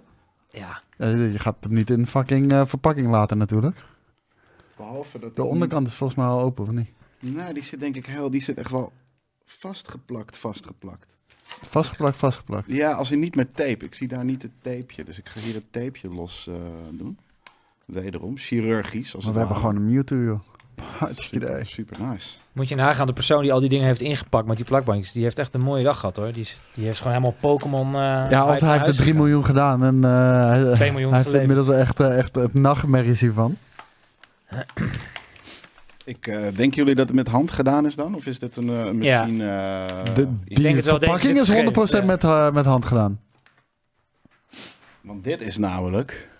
[0.52, 3.84] Eh, je gaat hem niet in fucking eh, verpakking laten natuurlijk.
[4.76, 5.36] Behalve dat...
[5.36, 6.88] De onderkant is volgens mij al open, of niet?
[7.20, 8.30] Nou, die zit denk ik heel...
[8.30, 8.92] Die zit echt wel
[9.44, 11.06] vastgeplakt, vastgeplakt.
[11.62, 12.70] Vastgeplakt, vastgeplakt.
[12.70, 13.84] Ja, als in niet met tape.
[13.84, 15.04] Ik zie daar niet het tapeje.
[15.04, 16.54] Dus ik ga hier het tapeje los eh,
[16.92, 17.18] doen.
[17.84, 19.14] Wederom, chirurgisch.
[19.14, 20.40] Als Maar we hebben gewoon een Mewtwo, joh.
[20.98, 21.64] Hartstikke idee.
[21.64, 22.28] super, super nice.
[22.52, 25.22] Moet je nagaan, de persoon die al die dingen heeft ingepakt met die plakbandjes, die
[25.22, 26.32] heeft echt een mooie dag gehad hoor.
[26.32, 27.86] Die, is, die heeft gewoon helemaal Pokémon.
[27.86, 29.16] eh, Ja, of hij heeft er huis 3 gegaan.
[29.16, 33.20] miljoen gedaan en eh, hij, 2 miljoen hij heeft inmiddels echt, eh, echt het nachtmerries
[33.20, 33.56] hiervan.
[36.04, 38.14] Ik eh denken jullie dat het met hand gedaan is dan?
[38.14, 39.20] Of is dit een, eh, Ja.
[39.20, 39.44] machine?
[39.44, 42.06] eh, De, die denk het wel, deze verpakking is 100% scheef, ja.
[42.06, 43.20] met, eh, met hand gedaan.
[45.00, 46.30] Want dit is namelijk...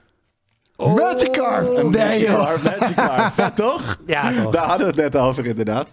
[0.77, 0.95] Oh.
[0.95, 1.77] Magikarp!
[1.77, 2.39] Een Nee, joh.
[2.39, 3.33] Magikarp.
[3.43, 3.99] Vet toch?
[4.07, 4.53] Ja, toch?
[4.53, 5.89] Daar hadden we het net over inderdaad.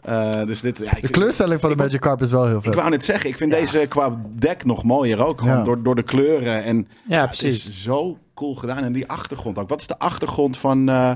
[0.00, 2.64] Eh, dus dit, ja, ik, De kleurstelling van de ik- Magikarp is wel heel Ik
[2.64, 2.74] vet.
[2.74, 3.60] wou net zeggen, ik vind Ja.
[3.60, 5.40] deze qua deck nog mooier ook.
[5.40, 5.64] Gewoon Ja.
[5.64, 6.62] door, door de kleuren.
[6.64, 7.68] En Ja, Het precies.
[7.68, 8.82] is zo cool gedaan.
[8.84, 9.68] En die achtergrond ook.
[9.68, 11.12] Wat is de achtergrond van, eh,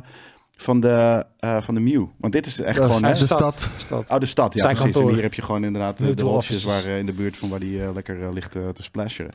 [0.56, 2.04] van, de, eh, van de Mew?
[2.18, 3.10] Want dit is echt Dat is gewoon...
[3.12, 3.70] de stad.
[3.76, 4.10] stad.
[4.10, 4.54] Oh, de stad.
[4.54, 4.92] Ja, Zijn precies.
[4.92, 5.08] kantoor.
[5.10, 6.84] En hier heb je gewoon inderdaad eh, de Mutual hofjes offices.
[6.84, 9.28] waar eh, in de buurt van waar die eh, lekker eh, ligt eh, te splashen.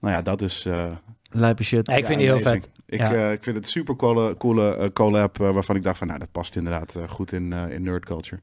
[0.00, 0.64] Nou ja, dat is...
[0.66, 0.84] eh,
[1.30, 1.86] Lijpe shit.
[1.86, 2.62] Nee, ik ja, vind die heel amazing.
[2.62, 2.72] vet.
[2.94, 3.12] Ik, Ja.
[3.12, 6.06] eh, ik vind het super coole, coole eh, collab eh, waarvan ik dacht van...
[6.06, 8.40] Nou, dat past inderdaad goed in, in nerd culture.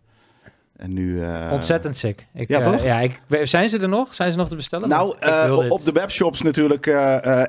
[0.76, 1.22] En nu...
[1.52, 2.28] Ontzettend sick.
[2.34, 2.84] Ik, ja, toch?
[2.84, 4.16] ja, ik, zijn ze er nog?
[4.16, 4.90] Zijn ze nog te bestellen?
[4.90, 5.16] Nou,
[5.70, 6.86] op de webshops natuurlijk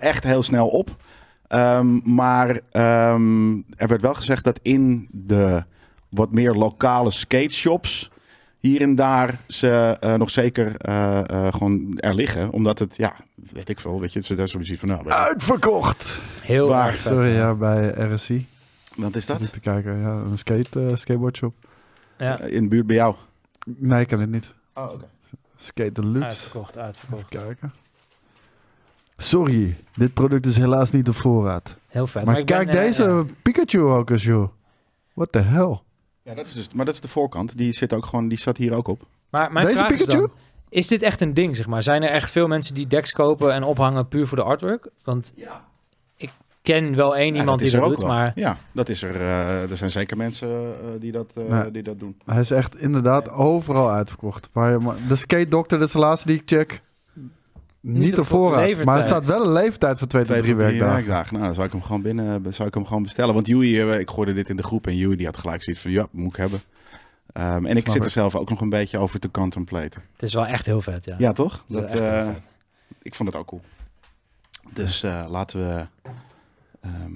[0.01, 0.97] echt heel snel op.
[1.49, 5.65] Ehm, maar ehm, er werd wel gezegd dat in de
[6.11, 8.11] wat meer lokale skate shops
[8.63, 12.51] hier en daar ze eh, nog zeker eh, eh, gewoon er liggen.
[12.51, 13.17] Omdat het, ja,
[13.53, 16.21] weet ik veel, weet je, ze daar zoiets van, nou, Uitverkocht!
[16.43, 16.97] Heel Waar?
[16.97, 17.55] Sorry, ja.
[17.55, 18.31] bij RSC.
[18.97, 19.41] wat is dat?
[19.41, 21.55] Zit te kijken, ja, een skate, eh, skateboard shop.
[22.19, 22.41] Ja.
[22.41, 23.15] In de buurt bij jou?
[23.65, 24.55] Nee, ik kan het niet.
[24.75, 25.05] Oh, oké.
[25.57, 26.25] Skate Deluxe.
[26.25, 27.35] Uitverkocht, uitverkocht.
[27.35, 27.73] Even kijken.
[29.17, 31.77] Sorry, dit product is helaas niet op voorraad.
[31.89, 32.25] Heel vet.
[32.25, 33.27] Maar, kijk deze.
[33.43, 34.49] Pikachu ook eens, joh.
[35.13, 35.81] What the hell?
[36.25, 37.57] Ja, dat is dus, maar dat is de voorkant.
[37.59, 39.03] Die zit ook gewoon, die staat hier ook op.
[39.31, 40.13] Maar mijn Deze vraag Pikachu?
[40.13, 40.31] is dan,
[40.69, 41.83] is dit echt een ding, zeg maar?
[41.83, 44.89] Zijn er echt veel mensen die decks kopen en ophangen puur voor de artwork?
[45.05, 45.35] Want
[46.17, 46.31] ik
[46.63, 48.09] ken wel één Ja, iemand die dat ook doet, wel.
[48.09, 48.33] maar...
[48.35, 49.15] Ja, dat is er.
[49.15, 51.65] eh, er zijn zeker mensen eh, die, dat, eh, Ja.
[51.71, 52.17] die dat doen.
[52.27, 54.49] Hij is echt inderdaad overal uitverkocht.
[54.53, 56.83] Maar, de Skate Doctor, dat is de laatste die ik check.
[57.83, 58.61] Niet, op voorraad.
[58.61, 58.87] levertijd.
[58.87, 61.33] Maar er staat wel een leeftijd van twee tot drie tot werkdagen.
[61.35, 63.35] Nou, dan zou ik hem gewoon binnen, zou ik hem gewoon bestellen.
[63.35, 65.83] Want Joey, eh, ik gooide dit in de groep en Joey die had gelijk zoiets
[65.83, 66.61] van, ja, moet ik hebben.
[67.33, 70.03] Ehm, en ik zit er zelf ook nog een beetje over te contemplaten.
[70.13, 71.15] Het is wel echt heel vet, ja.
[71.19, 71.53] Ja, toch?
[71.53, 72.49] Het is Dat, echt heel eh, vet.
[73.03, 73.63] ik vond het ook cool.
[74.73, 75.87] Dus eh, laten we
[76.81, 77.13] ehm,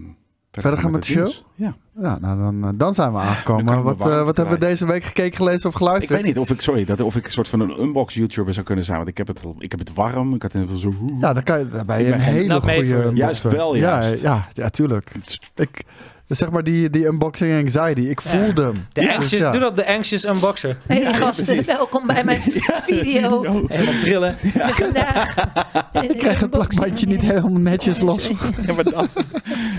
[0.62, 1.32] Verder gaan met het de show?
[1.54, 1.76] Ja.
[2.00, 3.78] Ja, nou dan, eh, dan zijn we aangekomen.
[3.78, 6.12] ik Wat, eh, wat hebben we deze week gekeken, gelezen of Ik geluisterd?
[6.18, 8.84] weet niet of ik, sorry, dat, of ik een soort van een unbox-YouTuber zou kunnen
[8.84, 8.96] zijn.
[8.96, 10.34] Want ik heb het, ik heb het warm.
[10.34, 10.94] Ik had een zo...
[11.20, 13.10] Ja, dan, kan je, dan ben je Ik ben een hele mee goede...
[13.14, 13.50] Juist unboxer.
[13.50, 14.22] wel, Ja, juist.
[14.22, 15.12] ja, ja, tuurlijk.
[15.54, 15.84] Ik,
[16.26, 18.00] zeg maar die, die unboxing anxiety.
[18.00, 18.30] Ik Ja.
[18.30, 18.86] voelde hem.
[18.92, 19.50] De Dus anxious, ja.
[19.50, 20.76] doe dat de anxious unboxer.
[20.86, 21.66] Hey Ja, gasten, precies.
[21.66, 22.40] welkom bij mijn
[22.86, 23.42] video.
[23.66, 24.36] Helemaal trillen.
[24.54, 25.34] Vandaag.
[26.10, 28.30] Ik krijg het plakbandje niet helemaal netjes los.
[28.66, 29.08] Ja, maar dat.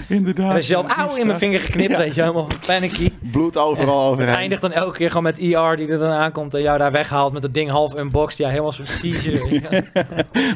[0.07, 0.55] Inderdaad.
[0.55, 3.11] En zelf auw in mijn vinger geknipt, weet je, helemaal panicky.
[3.31, 4.35] Bloed overal Het overheen.
[4.35, 7.33] eindigt dan elke keer gewoon met ER die er dan aankomt en jou daar weghaalt
[7.33, 8.37] met dat ding half unboxed.
[8.39, 9.83] Ja, helemaal zo'n seizure.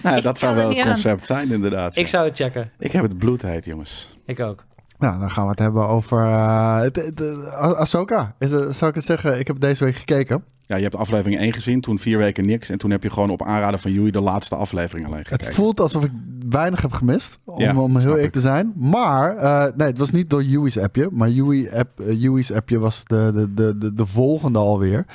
[0.03, 0.87] Nou, dat zou wel het aan.
[0.91, 1.95] concept zijn, inderdaad.
[1.95, 2.71] ik zou het checken.
[2.79, 4.17] Ik heb het bloedheet, jongens.
[4.25, 4.63] Ik ook.
[5.01, 8.35] Nou, dan gaan we het hebben over eh, het- het- het- Ah- Ahsoka.
[8.39, 9.39] Is het- zou ik het zeggen?
[9.39, 10.43] Ik heb deze week gekeken.
[10.67, 12.69] Ja, je hebt aflevering 1 gezien, toen vier weken niks.
[12.69, 15.53] En toen heb je gewoon op aanraden van Joey de laatste aflevering alleen Het gekeken.
[15.53, 16.11] voelt alsof ik
[16.49, 18.31] weinig heb gemist, om, Ja, om heel eerlijk ik.
[18.31, 18.73] te zijn.
[18.75, 21.07] Maar, eh, nee, het was niet door Yui's appje.
[21.11, 25.05] Maar Yui app, eh, Yui's appje was de, de, de, de, de volgende alweer.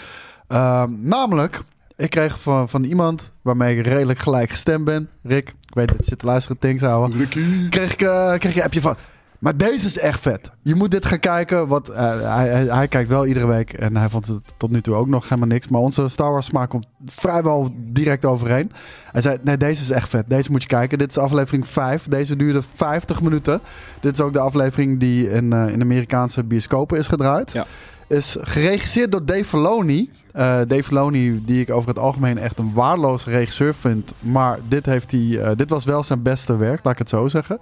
[0.48, 1.60] Ehm, namelijk,
[1.96, 5.08] ik kreeg van, van iemand waarmee ik redelijk gelijk gestemd ben.
[5.22, 7.26] Rick, ik weet dat je zit te luisteren, thanks ouwe.
[7.70, 8.96] Kreeg ik, eh, kreeg ik een appje van...
[9.38, 10.50] Maar deze is echt vet.
[10.62, 11.68] Je moet dit gaan kijken.
[11.68, 11.96] Want eh,
[12.34, 13.72] hij, hij, hij kijkt wel iedere week.
[13.72, 15.68] En hij vond het tot nu toe ook nog helemaal niks.
[15.68, 18.72] Maar onze Star Wars smaak komt vrijwel direct overeen.
[19.12, 20.28] Hij zei, nee, deze is echt vet.
[20.28, 20.98] Deze moet je kijken.
[20.98, 22.02] Dit is aflevering 5.
[22.08, 23.60] Deze duurde 50 minuten.
[24.00, 27.52] Dit is ook de aflevering die in, eh, in Amerikaanse bioscopen is gedraaid.
[27.52, 27.66] Ja.
[28.08, 30.10] Is geregisseerd door Dave Filoni.
[30.36, 34.12] Eh, Dave Filoni, die ik over het algemeen echt een waardeloze regisseur vind.
[34.20, 37.28] Maar dit, heeft hij, eh, dit was wel zijn beste werk, laat ik het zo
[37.28, 37.58] zeggen.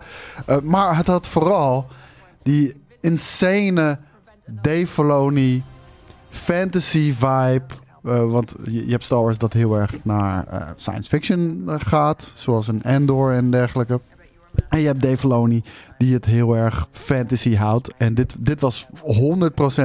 [0.47, 1.87] Eh, maar het had vooral
[2.43, 3.99] die insane
[4.63, 5.63] Dave Filoni
[6.31, 7.65] fantasy vibe.
[8.03, 12.31] Want je, je hebt Star Wars dat heel erg naar science fiction gaat.
[12.35, 14.01] Zoals een Endor en dergelijke.
[14.69, 15.63] En je hebt Dave Filoni
[15.99, 17.93] die het heel erg fantasy houdt.
[17.97, 18.87] En dit, dit was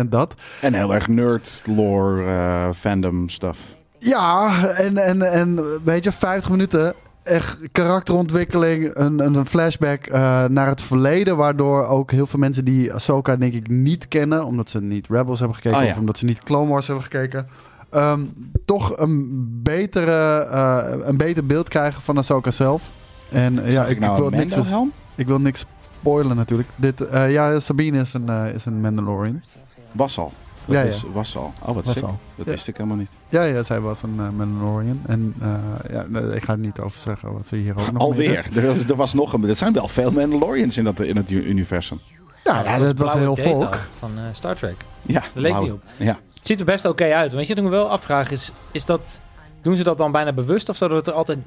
[0.03, 0.34] 100% dat.
[0.62, 3.60] En heel erg nerd, lore, eh, fandom stuff.
[3.99, 6.93] Ja, en, en, en weet je, 50 minuten.
[7.23, 11.38] Echt karakterontwikkeling, een, een flashback eh, naar het verleden.
[11.38, 14.45] Waardoor ook heel veel mensen die Ahsoka denk ik niet kennen.
[14.45, 15.91] Omdat ze niet Rebels hebben gekeken Oh ja.
[15.91, 17.47] of omdat ze niet Clone Wars hebben gekeken.
[17.89, 18.19] ehm,
[18.65, 19.27] toch een,
[19.63, 22.91] betere, eh, een beter beeld krijgen van Ahsoka zelf.
[23.32, 24.58] En eh, ja, Zag ik, nou ik, wil niks,
[25.15, 25.65] ik wil niks
[26.00, 26.70] spoilen natuurlijk.
[26.76, 29.42] Dit, eh, ja, Sabine is een, eh, is een Mandalorian.
[29.92, 30.32] Was al.
[30.65, 30.89] Dat Ja, ja.
[30.89, 31.54] is- was al.
[31.65, 32.04] Oh, wat Was sick.
[32.04, 32.18] al.
[32.36, 32.52] Dat Ja.
[32.52, 33.10] wist ik helemaal niet.
[33.30, 35.02] Ja, ja, zij was een eh, Mandalorian.
[35.08, 35.50] En eh,
[35.92, 38.32] ja, ik ga er niet over zeggen wat ze hier ook nog meer Alweer.
[38.52, 38.56] is.
[38.56, 39.44] Er was, er was nog een...
[39.50, 42.00] Er zijn wel veel Mandalorians in, dat, in het universum.
[42.44, 43.78] Ja, ja, dat was heel volk.
[44.00, 44.76] Van eh, Star Trek.
[45.02, 45.82] Ja, Daar leek op.
[45.98, 46.18] Ja.
[46.34, 47.32] Het ziet er best oké uit.
[47.32, 49.22] Weet je, wat ik me wel afvraag is, is dat...
[49.62, 51.38] Doen ze dat dan bijna bewust of zodat het er altijd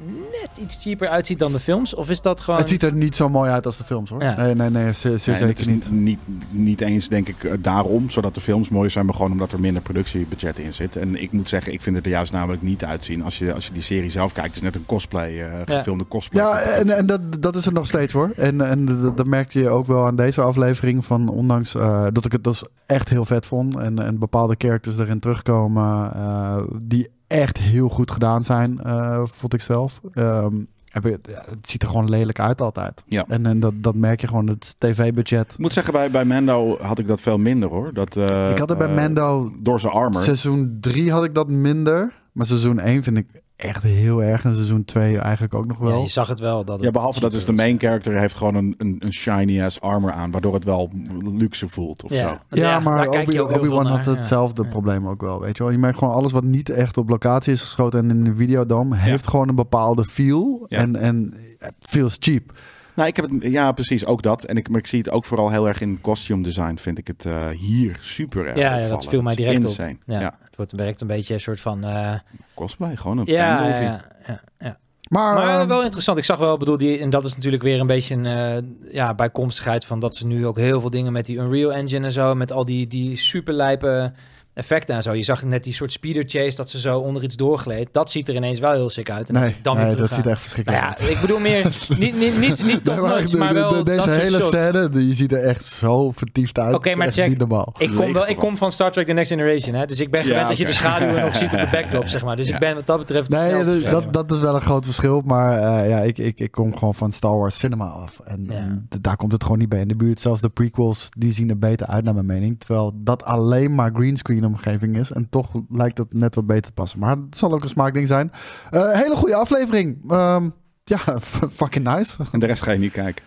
[0.41, 1.95] net iets cheaper uitziet dan de films?
[1.95, 2.61] Of is dat gewoon...
[2.61, 4.23] Het ziet er niet zo mooi uit als de films hoor.
[4.23, 4.37] Ja.
[4.37, 5.91] Nee, nee, nee, zeer, zeer Nee, zeker is niet.
[5.91, 6.19] niet,
[6.51, 9.61] niet eens, denk ik, eh, daarom, zodat de films mooi zijn, maar gewoon omdat er
[9.61, 10.97] minder productiebudget in zit.
[10.97, 13.23] En ik moet zeggen, ik vind het er juist namelijk niet uitzien.
[13.23, 16.09] Als je, als je die serie zelf kijkt, het is net een cosplay, eh, gefilmde
[16.09, 16.43] cosplay.
[16.45, 18.31] Ja, en, en dat, dat is het nog steeds hoor.
[18.37, 21.05] En, en dat, dat merkte je ook wel aan deze aflevering.
[21.05, 23.77] Van ondanks eh, dat ik het dus echt heel vet vond.
[23.77, 26.13] En, en bepaalde characters erin terugkomen.
[26.15, 30.01] eh, die echt heel goed gedaan zijn, eh, vond ik zelf.
[30.13, 33.03] Ehm, je, het ziet er gewoon lelijk uit altijd.
[33.07, 33.25] Ja.
[33.29, 34.47] En, en dat, dat merk je gewoon.
[34.47, 35.53] Het tv-budget.
[35.53, 37.95] Ik moet zeggen, bij, bij Mando had ik dat veel minder hoor.
[37.95, 40.23] Dat, eh, ik had het bij eh, Mando Door zijn armor.
[40.23, 42.13] Seizoen 3 had ik dat minder.
[42.33, 44.45] Maar seizoen 1 vind ik echt heel erg.
[44.45, 46.03] En seizoen 2 eigenlijk ook nog Ja, wel.
[46.03, 46.65] je zag het wel.
[46.65, 49.63] Dat het Ja, behalve dat dus de main character heeft gewoon een, een, een shiny
[49.63, 50.91] ass armor aan, waardoor het wel
[51.37, 52.17] luxe voelt of Ja.
[52.29, 52.39] zo.
[52.57, 54.69] Ja, daar maar Obi- Obi-Wan had naar, hetzelfde ja.
[54.69, 55.73] probleem ook wel, weet je wel.
[55.73, 58.93] Je merkt gewoon alles wat niet echt op locatie is geschoten en in de videodom
[58.93, 60.65] heeft gewoon een bepaalde feel.
[60.69, 60.79] Ja.
[60.79, 62.53] En, en het feels cheap.
[62.95, 64.45] Nou, ik heb het, ja, precies, ook dat.
[64.45, 67.07] En ik, maar ik zie het ook vooral heel erg in costume design, vind ik
[67.07, 69.63] het eh, hier super erg Ja, ja, dat viel mij direct op.
[69.63, 69.97] insane.
[70.07, 70.39] Ja, Ja.
[70.63, 71.85] Het wordt direct een beetje een soort van...
[71.85, 72.15] eh,
[72.55, 74.79] cosplay, gewoon een ja, ja, ja, ja, ja.
[75.09, 76.19] Maar, Maar ehm, wel interessant.
[76.19, 79.15] Ik zag wel, bedoel, die, en dat is natuurlijk weer een beetje een eh, ja,
[79.15, 82.35] bijkomstigheid van dat ze nu ook heel veel dingen met die Unreal Engine en zo,
[82.35, 84.13] met al die, die superlijpe
[84.55, 85.13] effecten en zo.
[85.13, 87.89] Je zag net die soort speeder chase dat ze zo onder iets doorgleed.
[87.93, 89.29] Dat ziet er ineens wel heel sick uit.
[89.29, 91.09] En nee, dan nee, weer dat ziet er echt verschrikkelijk Nou uit.
[91.09, 91.65] ja, ik bedoel meer,
[91.99, 95.33] niet, niet, niet, niet top Nee, maar de- wel de- deze hele scène, die ziet
[95.33, 96.75] er echt zo vertiefd uit.
[96.75, 97.29] Oké, maar check.
[97.29, 97.75] niet normaal.
[97.79, 99.87] Ik kom, wel, ik kom van Star Trek The Next Generation, hè?
[99.87, 102.25] dus ik ben Ja, gewend dat je de schaduwen nog ziet op de backdrop, zeg
[102.25, 102.37] maar.
[102.37, 102.55] Dus Ja.
[102.55, 105.21] ik ben wat dat betreft Nee, dus dat, dat is wel een groot verschil.
[105.25, 108.21] Maar eh, ja, ik, ik, ik kom gewoon van Star Wars Cinema af.
[108.25, 108.55] En, Ja.
[108.57, 110.21] en daar komt het gewoon niet bij in de buurt.
[110.21, 112.61] Zelfs de prequels, die zien er beter uit naar mijn mening.
[112.61, 115.13] Terwijl dat alleen maar greenscreen omgeving is.
[115.13, 116.99] En toch lijkt dat net wat beter te passen.
[116.99, 118.31] Maar het zal ook een smaakding zijn.
[118.71, 120.11] Eh, hele goede aflevering.
[120.11, 120.49] Ehm,
[120.85, 120.99] ja,
[121.51, 122.17] fucking nice.
[122.33, 123.25] En de rest ga je niet kijken.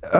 [0.00, 0.10] Eh,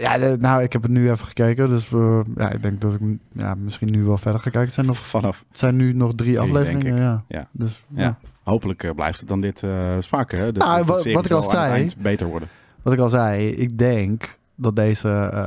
[0.00, 1.68] ja, de- nou, ik heb het nu even gekeken.
[1.68, 3.00] Dus eh, ja, ik denk dat ik
[3.32, 4.62] ja, misschien nu wel verder ga kijken.
[4.64, 5.44] Het zijn, nog, Vanaf.
[5.48, 6.96] het zijn nu nog drie Drie, afleveringen.
[6.96, 7.24] Ja.
[7.28, 7.48] Ja.
[7.52, 8.02] Dus, Ja.
[8.02, 8.18] ja.
[8.42, 9.62] Hopelijk blijft het dan dit
[9.98, 10.38] vaker.
[10.38, 10.52] Hè?
[10.52, 12.48] De, Nou, de wat- series wat ik al zei- beter worden.
[12.82, 15.44] Wat ik al zei, ik denk dat deze, eh,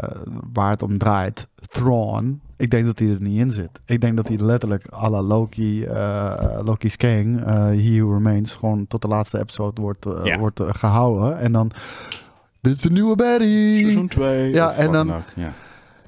[0.54, 3.70] waar het om draait, Thrawn, ik denk dat hij er niet in zit.
[3.86, 8.54] Ik denk dat hij letterlijk à la Loki, eh Loki's King, eh He Who Remains,
[8.56, 10.38] gewoon tot de laatste episode wordt, eh, Ja.
[10.40, 11.40] wordt eh, gehouden.
[11.40, 11.72] En dan
[12.62, 13.80] dit is de nieuwe baddie.
[13.80, 14.52] Seizoen 2.
[14.54, 15.54] Ja, en dan- Ja.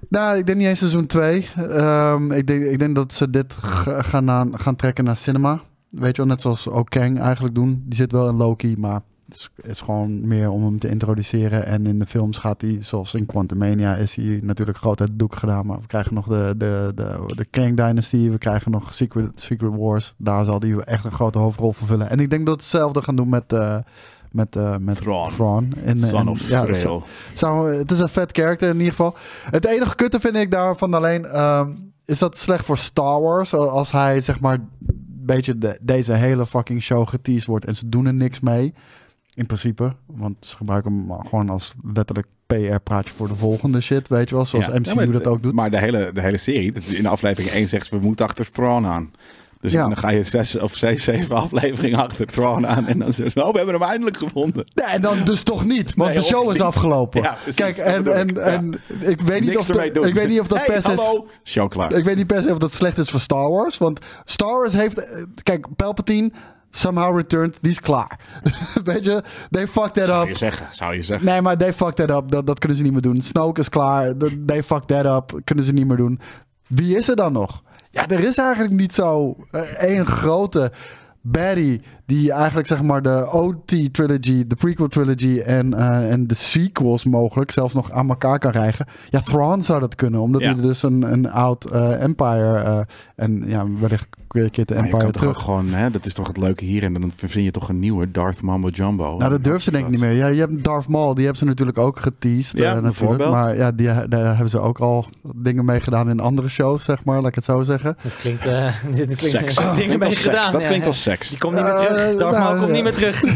[0.09, 1.47] Nou, ik denk niet eens seizoen 2.
[1.55, 5.59] Ehm, ik, denk, ik denk dat ze dit ga- gaan, aan, gaan trekken naar cinema.
[5.89, 7.83] Weet je wel, net zoals ook Kang eigenlijk doen.
[7.85, 11.65] Die zit wel in Loki, maar is, is gewoon meer om hem te introduceren.
[11.65, 15.19] En in de films gaat hij, zoals in Quantumania, is hij natuurlijk groot uit het
[15.19, 15.65] doek gedaan.
[15.65, 18.29] Maar we krijgen nog de, de, de, de Kang Dynasty.
[18.29, 20.13] We krijgen nog Secret, Secret Wars.
[20.17, 22.09] Daar zal hij echt een grote hoofdrol vervullen.
[22.09, 23.53] En ik denk dat we hetzelfde gaan doen met...
[23.53, 23.77] eh
[24.31, 25.31] met, eh met Thrawn.
[25.31, 26.65] Son en- of ja,
[27.33, 29.15] zou, het is een vet karakter in ieder geval.
[29.49, 31.25] Het enige kutte vind ik daarvan alleen...
[31.25, 31.69] ehm,
[32.05, 33.53] is dat slecht voor Star Wars?
[33.53, 34.53] Als hij zeg maar...
[34.53, 34.67] een
[35.25, 37.65] beetje de- deze hele fucking show geteased wordt...
[37.65, 38.73] en ze doen er niks mee.
[39.39, 39.91] In principe.
[40.05, 44.07] Want ze gebruiken hem gewoon als letterlijk PR-praatje voor de volgende shit.
[44.07, 44.45] Weet je wel?
[44.45, 44.79] Zoals Ja.
[44.79, 45.53] MCU Ja, dat ook doet.
[45.53, 48.85] Maar de hele, de hele serie, in aflevering 1 zegt ze, we moeten achter Thrawn
[48.85, 49.11] aan.
[49.61, 49.81] Dus Ja.
[49.81, 52.87] dan ga je zes of zes, zeven afleveringen achter Thrawn aan.
[52.87, 54.65] En dan zeggen ze, oh, we hebben hem eindelijk gevonden.
[54.73, 55.93] Nee, en dan dus toch niet.
[55.95, 56.61] Want Nee, de show is niet.
[56.61, 57.21] afgelopen.
[57.21, 58.41] Ja, precies, Kijk, en, en, ik, ja.
[58.43, 61.21] en ik weet niet Niks of ik weet niet of dat hey, pers is.
[61.43, 61.93] Show klaar.
[61.93, 63.77] Ik weet niet per se of dat slecht is voor Star Wars.
[63.77, 64.97] Want Star Wars heeft...
[64.97, 66.31] eh, Kijk, Palpatine,
[66.69, 68.19] somehow returned, die is klaar.
[68.83, 70.27] weet je, they fucked that zou up.
[70.27, 71.27] je zeggen, zou je zeggen.
[71.27, 72.31] Nee, maar they fucked that up.
[72.31, 73.21] Dat, dat kunnen ze niet meer doen.
[73.21, 74.13] Snoke is klaar.
[74.45, 75.41] They fucked that up.
[75.43, 76.19] Kunnen ze niet meer doen.
[76.67, 77.63] Wie is er dan nog?
[77.91, 80.71] Ja, er is eigenlijk niet zo eh, één grote
[81.21, 86.33] baddie die eigenlijk zeg maar de OT trilogy, de prequel trilogy en, eh, en de
[86.33, 88.85] sequels mogelijk zelfs nog aan elkaar kan rijgen.
[89.09, 90.53] Ja, Thrawn zou dat kunnen, omdat Ja.
[90.53, 92.79] hij dus een, een oud eh, Empire eh,
[93.15, 95.45] en ja, wellicht weer een keer de Maar je Empire kan toch ook terug.
[95.47, 96.83] gewoon, hè, dat is toch het leuke hier.
[96.83, 99.15] En dan vind je toch een nieuwe Darth Mambo Jumbo.
[99.17, 100.11] Nou, dat durven ze denk ik niet meer.
[100.11, 102.57] Ja, je hebt Darth Maul, die hebben ze natuurlijk ook geteased.
[102.57, 103.29] Ja, natuurlijk.
[103.29, 107.05] Maar ja, die, daar hebben ze ook al dingen mee gedaan in andere shows, zeg
[107.05, 107.15] maar.
[107.17, 107.97] Laat ik het zo zeggen.
[108.03, 108.43] Dat klinkt,
[108.95, 109.55] dit klinkt Seks.
[109.69, 110.35] Dat dingen klinkt mee als seks.
[110.35, 110.51] gedaan.
[110.51, 111.29] Dat ja, klinkt als seks.
[111.29, 111.98] Die komt niet meer terug.
[112.17, 113.21] Darth nou, Maul komt niet meer terug.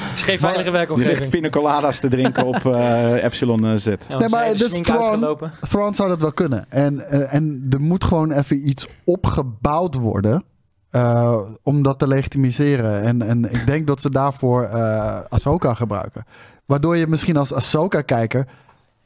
[0.00, 1.30] Het is geen veilige Die ligt werkomgeving.
[1.30, 3.86] pina coladas te drinken op eh, Epsilon eh, Z.
[3.86, 5.36] Ja, Nee, maar dus flink Thrawn-.
[5.68, 6.64] Thrawn zou dat wel kunnen.
[6.68, 10.44] En, eh, en er moet gewoon even iets opgebouwd worden.
[10.90, 13.02] eh, om dat te legitimiseren.
[13.02, 16.24] En, en ik denk dat ze daarvoor eh Ahsoka gebruiken.
[16.66, 18.46] Waardoor je misschien als Ahsoka-kijker...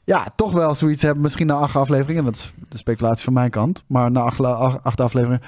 [0.04, 1.18] Ja, toch wel zoiets hebt.
[1.18, 2.24] Misschien na acht afleveringen.
[2.24, 3.84] Dat is de speculatie van mijn kant.
[3.86, 4.40] Maar na acht,
[4.82, 5.42] acht afleveringen...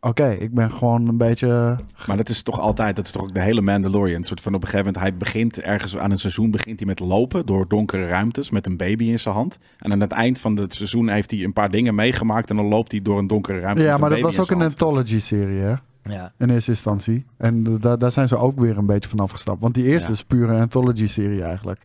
[0.00, 1.78] Oké, ik ben gewoon een beetje...
[2.06, 4.18] Maar dat is toch altijd, dat is toch ook de hele Mandalorian.
[4.18, 6.86] Een soort van op een gegeven moment, hij begint ergens aan een seizoen begint hij
[6.88, 9.58] met lopen door donkere ruimtes met een baby in zijn hand.
[9.78, 12.66] En aan het eind van het seizoen heeft hij een paar dingen meegemaakt en dan
[12.66, 13.82] loopt hij door een donkere ruimte.
[13.82, 15.74] Ja, met maar een dat baby was ook een anthology-serie, hè?
[16.02, 16.32] Ja.
[16.38, 17.26] In eerste instantie.
[17.36, 19.60] En daar daar zijn ze ook weer een beetje van afgestapt.
[19.60, 20.14] Want die eerste Ja.
[20.14, 21.80] is pure anthology-serie eigenlijk.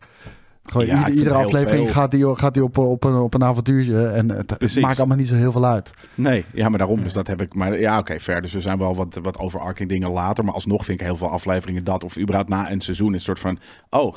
[0.70, 4.06] Gewoon Ja, ieder- iedere aflevering gaat hij gaat die op, op, een, op een avontuurtje.
[4.06, 4.82] En het, Precies.
[4.82, 5.90] maakt allemaal niet zo heel veel uit.
[6.14, 7.02] Nee, ja, maar daarom.
[7.02, 7.54] Dus dat heb ik.
[7.54, 8.42] Maar ja, oké, ver.
[8.42, 10.44] Dus er zijn wel wat, wat overarching dingen later.
[10.44, 12.04] Maar alsnog vind ik heel veel afleveringen dat.
[12.04, 13.58] Of überhaupt na een seizoen is een soort van.
[13.90, 14.16] Oh,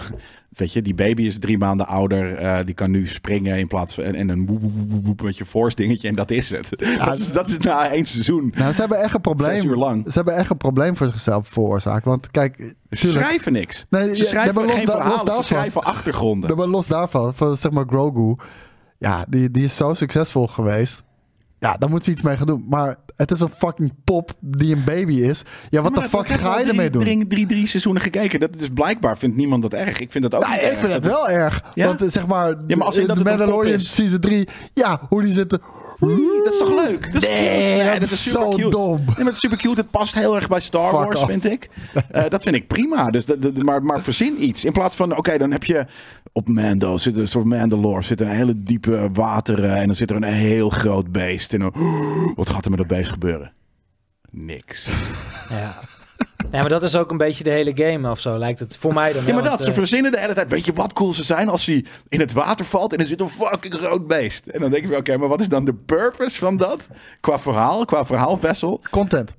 [0.57, 2.35] weet je, die baby is drie maanden ouder.
[2.35, 4.03] eh, die kan nu springen in plaats van.
[4.03, 6.07] En, en een woep, woep, woep, woep met je force dingetje.
[6.07, 6.67] En dat is het.
[7.05, 8.53] dat, is, dat is na één seizoen.
[8.55, 9.55] Nou, ze hebben echt een probleem.
[9.55, 10.03] Zes uur lang.
[10.05, 12.05] Ze hebben echt een probleem voor zichzelf veroorzaakt.
[12.05, 12.55] Want kijk,
[12.89, 13.85] tuurlijk, schrijven niks.
[13.89, 15.33] Nee, ze schrijven los geen los verhalen.
[15.35, 16.57] Ze schrijven achtergronden.
[16.57, 18.35] maar los daarvan, van zeg maar Grogu.
[18.97, 21.03] Ja, die, die is zo succesvol geweest.
[21.59, 22.65] Ja, daar moet ze iets mee gaan doen.
[22.69, 25.41] Maar het is een fucking pop die een baby is.
[25.69, 27.01] Ja, wat de fuck ik heb ga je ermee doen?
[27.03, 28.39] Drie, drie, drie seizoenen gekeken.
[28.39, 29.99] Dat, dus blijkbaar vindt niemand dat erg.
[29.99, 30.79] Ik vind dat ook Nou, ik erg.
[30.79, 31.63] vind het Dat- wel erg.
[31.73, 31.85] Ja?
[31.87, 35.01] Want eh, zeg maar, Ja, maar als in de dat een Mandalorian season 3, ja,
[35.09, 35.61] hoe die zitten.
[35.99, 37.13] Dat is toch leuk?
[37.13, 37.99] Dat is Nee, cute.
[37.99, 38.95] dat is zo super dom.
[38.97, 39.79] Nee, maar het is super cute.
[39.81, 41.25] Het past heel erg bij Star Fuck Wars, off.
[41.29, 41.69] vind ik.
[42.11, 43.09] Eh, dat vind ik prima.
[43.09, 43.25] Dus
[43.63, 44.65] maar, maar verzin iets.
[44.65, 45.85] In plaats van, oké, dan heb je
[46.31, 49.75] op Mando, zit een soort Mandalore, zit een hele diepe wateren.
[49.75, 51.53] En dan zit er een heel groot beest.
[51.53, 51.73] En dan,
[52.35, 53.51] wat gaat er met dat beest gebeuren?
[54.31, 54.87] Niks.
[55.49, 55.79] Ja.
[56.51, 58.93] Ja, maar dat is ook een beetje de hele game of zo, lijkt het voor
[58.93, 59.25] mij dan.
[59.25, 60.49] Ja, maar dat, ze eh, verzinnen de hele tijd.
[60.49, 63.21] Weet je wat cool ze zijn als hij in het water valt en er zit
[63.21, 64.45] een fucking groot beest.
[64.45, 66.87] En dan denk ik, wel, oké, maar wat is dan de purpose van dat?
[67.21, 68.81] Qua verhaal, qua verhaalvessel?
[68.89, 69.35] Content.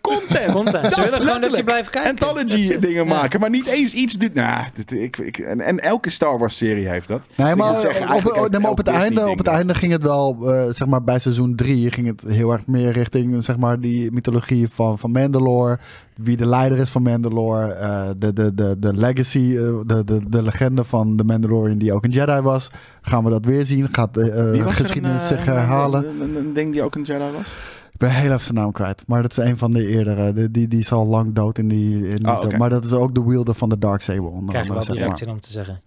[0.00, 0.52] Content.
[0.52, 0.92] Content.
[0.92, 2.16] Ze willen gewoon dat je blijft kijken.
[2.16, 3.10] Dat Anthology dingen Ja.
[3.14, 4.34] maken, maar niet eens iets doet.
[4.34, 7.20] Nou, dit- ik, ik, en, en elke Star Wars serie heeft dat.
[7.36, 9.74] Nee, maar zeggen, op, op, heeft nee, maar op elk het einde, op het einde
[9.74, 13.44] ging het wel, eh, zeg maar bij seizoen 3 ging het heel erg meer richting
[13.44, 15.78] zeg maar die mythologie van, van Mandalore.
[16.16, 17.66] Wie de leider is van Mandalore.
[17.72, 21.92] eh, de, de, de, de legacy, eh, de, de, de legende van de Mandalorian die
[21.92, 22.70] ook een Jedi was.
[23.02, 23.88] Gaan we dat weer zien?
[23.92, 26.06] Gaat de geschiedenis een, zich herhalen?
[26.08, 27.46] Een, een, een ding die ook een Jedi was?
[27.92, 29.02] Ik ben heel even zijn naam kwijt.
[29.06, 30.32] Maar dat is een van de eerdere.
[30.32, 32.08] Die, die, die is al lang dood in die...
[32.08, 32.58] In die Oh.
[32.58, 34.24] Maar dat is ook de wielder van de Dark Saber.
[34.30, 35.18] Onder Krijg andere, wel zeg direct maar.
[35.18, 35.80] zin om te zeggen.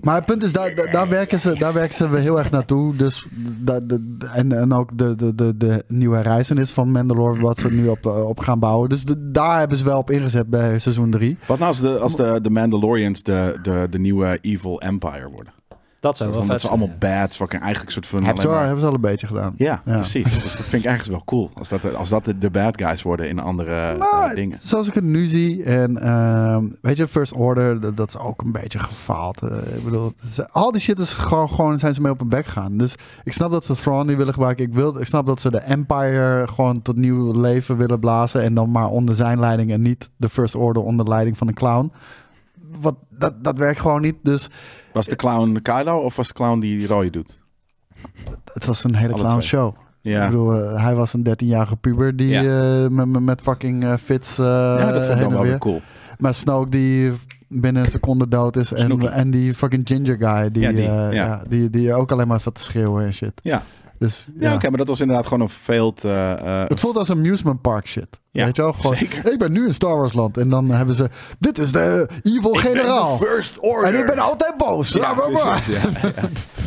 [0.00, 2.96] Maar het punt is, daar, daar, daar werken ze, daar werken ze heel erg naartoe.
[2.96, 3.26] Dus
[3.64, 7.88] de- en, en ook de, de, de, de nieuwe reizenis van Mandalore, wat ze nu
[7.88, 8.88] op, op gaan bouwen.
[8.88, 11.38] Dus de- daar hebben ze wel op ingezet bij seizoen 3.
[11.46, 15.52] Wat nou als de, als de, de Mandalorians de, de, de nieuwe Evil Empire worden?
[16.00, 18.24] Dat zou wel vet ze zijn, allemaal bad, fucking eigenlijk soort van...
[18.24, 19.54] Hebben ze, maar- hebben ze al een beetje gedaan.
[19.56, 19.94] Ja, Ja.
[19.94, 20.42] precies.
[20.42, 21.50] Dus dat vind ik ergens wel cool.
[21.54, 24.58] Als dat, als dat de, de bad guys worden in andere eh, Nou, dingen.
[24.60, 25.62] Zoals ik het nu zie.
[25.64, 29.42] En ehm, weet je, First Order, dat, dat is ook een beetje gefaald.
[29.42, 30.12] Eh, ik bedoel,
[30.50, 32.76] al die shit is gewoon, gewoon, zijn ze mee op hun bek gegaan.
[32.76, 34.64] Dus ik snap dat ze Thrawn niet willen gebruiken.
[34.64, 38.42] Ik, wil, ik snap dat ze de Empire gewoon tot nieuw leven willen blazen.
[38.42, 41.54] En dan maar onder zijn leiding en niet de First Order onder leiding van een
[41.54, 41.92] clown.
[42.80, 44.16] Wat, dat, dat werkt gewoon niet.
[44.22, 44.48] Dus
[44.92, 47.40] Was de clown Kylo of was de clown die rode doet?
[48.54, 49.48] het was een hele Alle clown twee.
[49.48, 49.74] show.
[50.00, 52.82] Ja, Ik bedoel, eh, hij was een 13-jarige puber die Ja.
[52.84, 52.88] eh,
[53.20, 55.58] met, fucking eh, fits ja dat vond ik wel weer.
[55.58, 55.80] cool.
[56.18, 57.12] Maar Snoke die
[57.48, 58.72] binnen een seconde dood is.
[58.72, 60.82] En, en die fucking ginger guy die, Ja, die,
[61.16, 61.42] ja.
[61.48, 63.32] die, die ook alleen maar zat te schreeuwen en shit.
[63.42, 63.62] Ja,
[63.98, 65.48] Dus ja, oké, maar dat was inderdaad gewoon een
[66.04, 68.20] eh, Het voelt als amusement park shit.
[68.32, 68.72] Ja, Weet je wel?
[68.72, 69.32] Gewoon, zeker.
[69.32, 70.36] Ik ben nu in Star Wars land.
[70.36, 73.16] En dan hebben ze, dit is de evil ik generaal.
[73.18, 73.94] First Order.
[73.94, 74.92] En ik ben altijd boos.
[74.92, 75.60] Ja, Ja, maar maar.
[75.62, 76.12] precies, ja.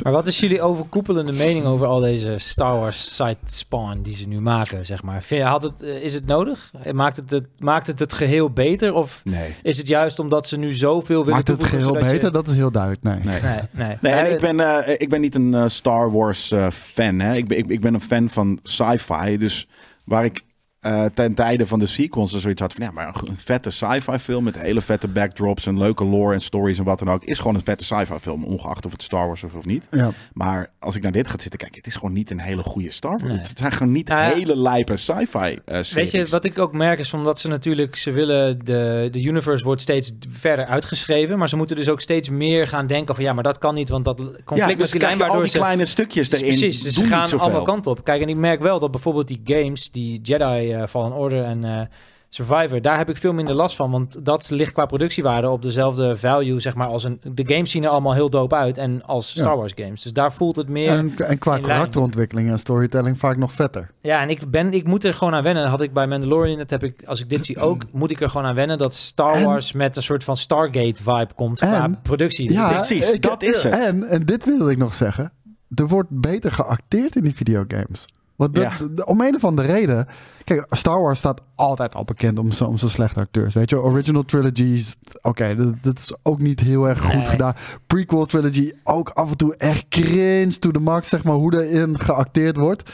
[0.03, 4.27] Maar wat is jullie overkoepelende mening over al deze Star Wars side spawn die ze
[4.27, 5.23] nu maken, zeg maar?
[5.41, 6.71] Had het, eh, is het nodig?
[6.91, 8.93] Maakt het het, maakt het het geheel beter?
[8.93, 9.55] Of Nee.
[9.63, 12.31] is het juist omdat ze nu zoveel willen Maakt het geheel je- beter?
[12.31, 13.03] Dat is heel duidelijk.
[13.03, 13.19] Nee.
[13.23, 13.41] Nee.
[13.41, 13.97] Nee, nee.
[14.01, 17.19] Nee, en ik ben, eh, ik ben niet een eh, Star Wars eh, fan.
[17.19, 17.35] Hè.
[17.35, 19.37] Ik, ben, ik, ik ben een fan van sci-fi.
[19.37, 19.67] Dus
[20.05, 20.41] waar ik
[20.83, 22.85] eh, ten tijde van de sequels er zoiets had van...
[22.85, 25.65] Ja, maar een, vette sci-fi film met hele vette backdrops...
[25.65, 27.23] en leuke lore en stories en wat dan ook...
[27.23, 29.87] is gewoon een vette sci-fi film, ongeacht of het Star Wars is of niet.
[29.91, 30.11] Ja.
[30.33, 31.77] Maar als ik naar dit ga zitten kijken...
[31.77, 33.23] het is gewoon niet een hele goede Star Wars.
[33.23, 33.37] Nee.
[33.37, 35.93] Het zijn gewoon niet Nou hele lijpe sci-fi eh series.
[35.93, 39.63] Weet je, wat ik ook merk is omdat ze natuurlijk, ze willen, de, de universe
[39.63, 43.33] wordt steeds verder uitgeschreven, maar ze moeten dus ook steeds meer gaan denken van ja,
[43.33, 45.29] maar dat kan niet, want dat conflict ja, met dus die krijg lijn je al
[45.29, 45.57] waardoor die ze...
[45.57, 46.47] kleine stukjes erin.
[46.47, 48.03] Precies, dus ze gaan alle kanten op.
[48.03, 51.63] Kijk, en ik merk wel dat bijvoorbeeld die games, die Jedi eh, Fallen Order en
[51.63, 51.81] eh,
[52.29, 56.17] Survivor, daar heb ik veel minder last van, want dat ligt qua productiewaarde op dezelfde
[56.17, 57.21] value, zeg maar, als een...
[57.33, 59.41] De games zien er allemaal heel dope uit en als Ja.
[59.41, 60.01] Star Wars games.
[60.01, 60.89] Dus daar voelt het meer...
[60.89, 63.91] En, en qua karakterontwikkeling en storytelling vaak nog vetter.
[64.01, 65.63] Ja, en ik, ben, ik moet er gewoon aan wennen.
[65.63, 68.21] Dat had ik bij Mandalorian, dat heb ik, als ik dit zie ook, moet ik
[68.21, 71.83] er gewoon aan wennen dat Star En- Wars met een soort van Stargate-vibe komt qua
[71.83, 72.51] En- productie.
[72.53, 73.73] Ja, Precies, ik- dat is het.
[73.73, 75.31] En, en dit wilde ik nog zeggen.
[75.75, 78.05] Er wordt beter geacteerd in die videogames.
[78.35, 78.87] Want dat, Ja.
[78.95, 80.07] de- om een of andere reden...
[80.43, 83.53] Kijk, Star Wars staat altijd al bekend om zijn om zijn slechte acteurs.
[83.53, 84.95] Weet je, original trilogies...
[85.21, 87.25] Oké, dat, dat is ook niet heel erg goed Nee.
[87.25, 87.53] gedaan.
[87.87, 91.09] Prequel trilogy, ook af en toe echt cringe to the max.
[91.09, 92.89] Zeg maar, hoe erin geacteerd wordt.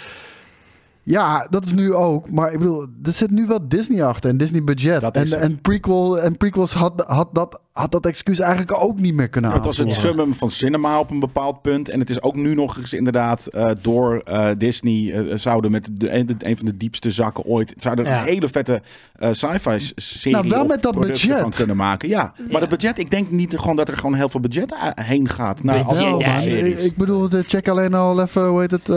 [1.04, 2.32] Ja, dat is nu ook.
[2.32, 5.02] Maar ik bedoel, er zit nu wel Disney achter en Disney budget.
[5.04, 9.30] En, en, prequel, en prequels had, had, dat, had dat excuus eigenlijk ook niet meer
[9.30, 11.90] kunnen Maar het was het summum van cinema op een bepaald punt.
[11.90, 15.90] En het is ook nu nog eens inderdaad eh, door eh, Disney eh, zouden met
[15.94, 17.74] de, een, een van de diepste zakken ooit.
[17.78, 18.20] Zouden er Ja.
[18.22, 18.82] een hele vette
[19.16, 21.40] eh, sci-fi serie Nou, wel met dat budget.
[21.40, 22.10] van kunnen maken.
[22.10, 22.60] Ja, maar Ja.
[22.60, 25.84] het budget, ik denk niet gewoon dat er gewoon heel veel budget heen gaat naar
[25.84, 26.38] al ja.
[26.40, 28.96] Ik, bedoel, de- check alleen al even, hoe heet het, eh,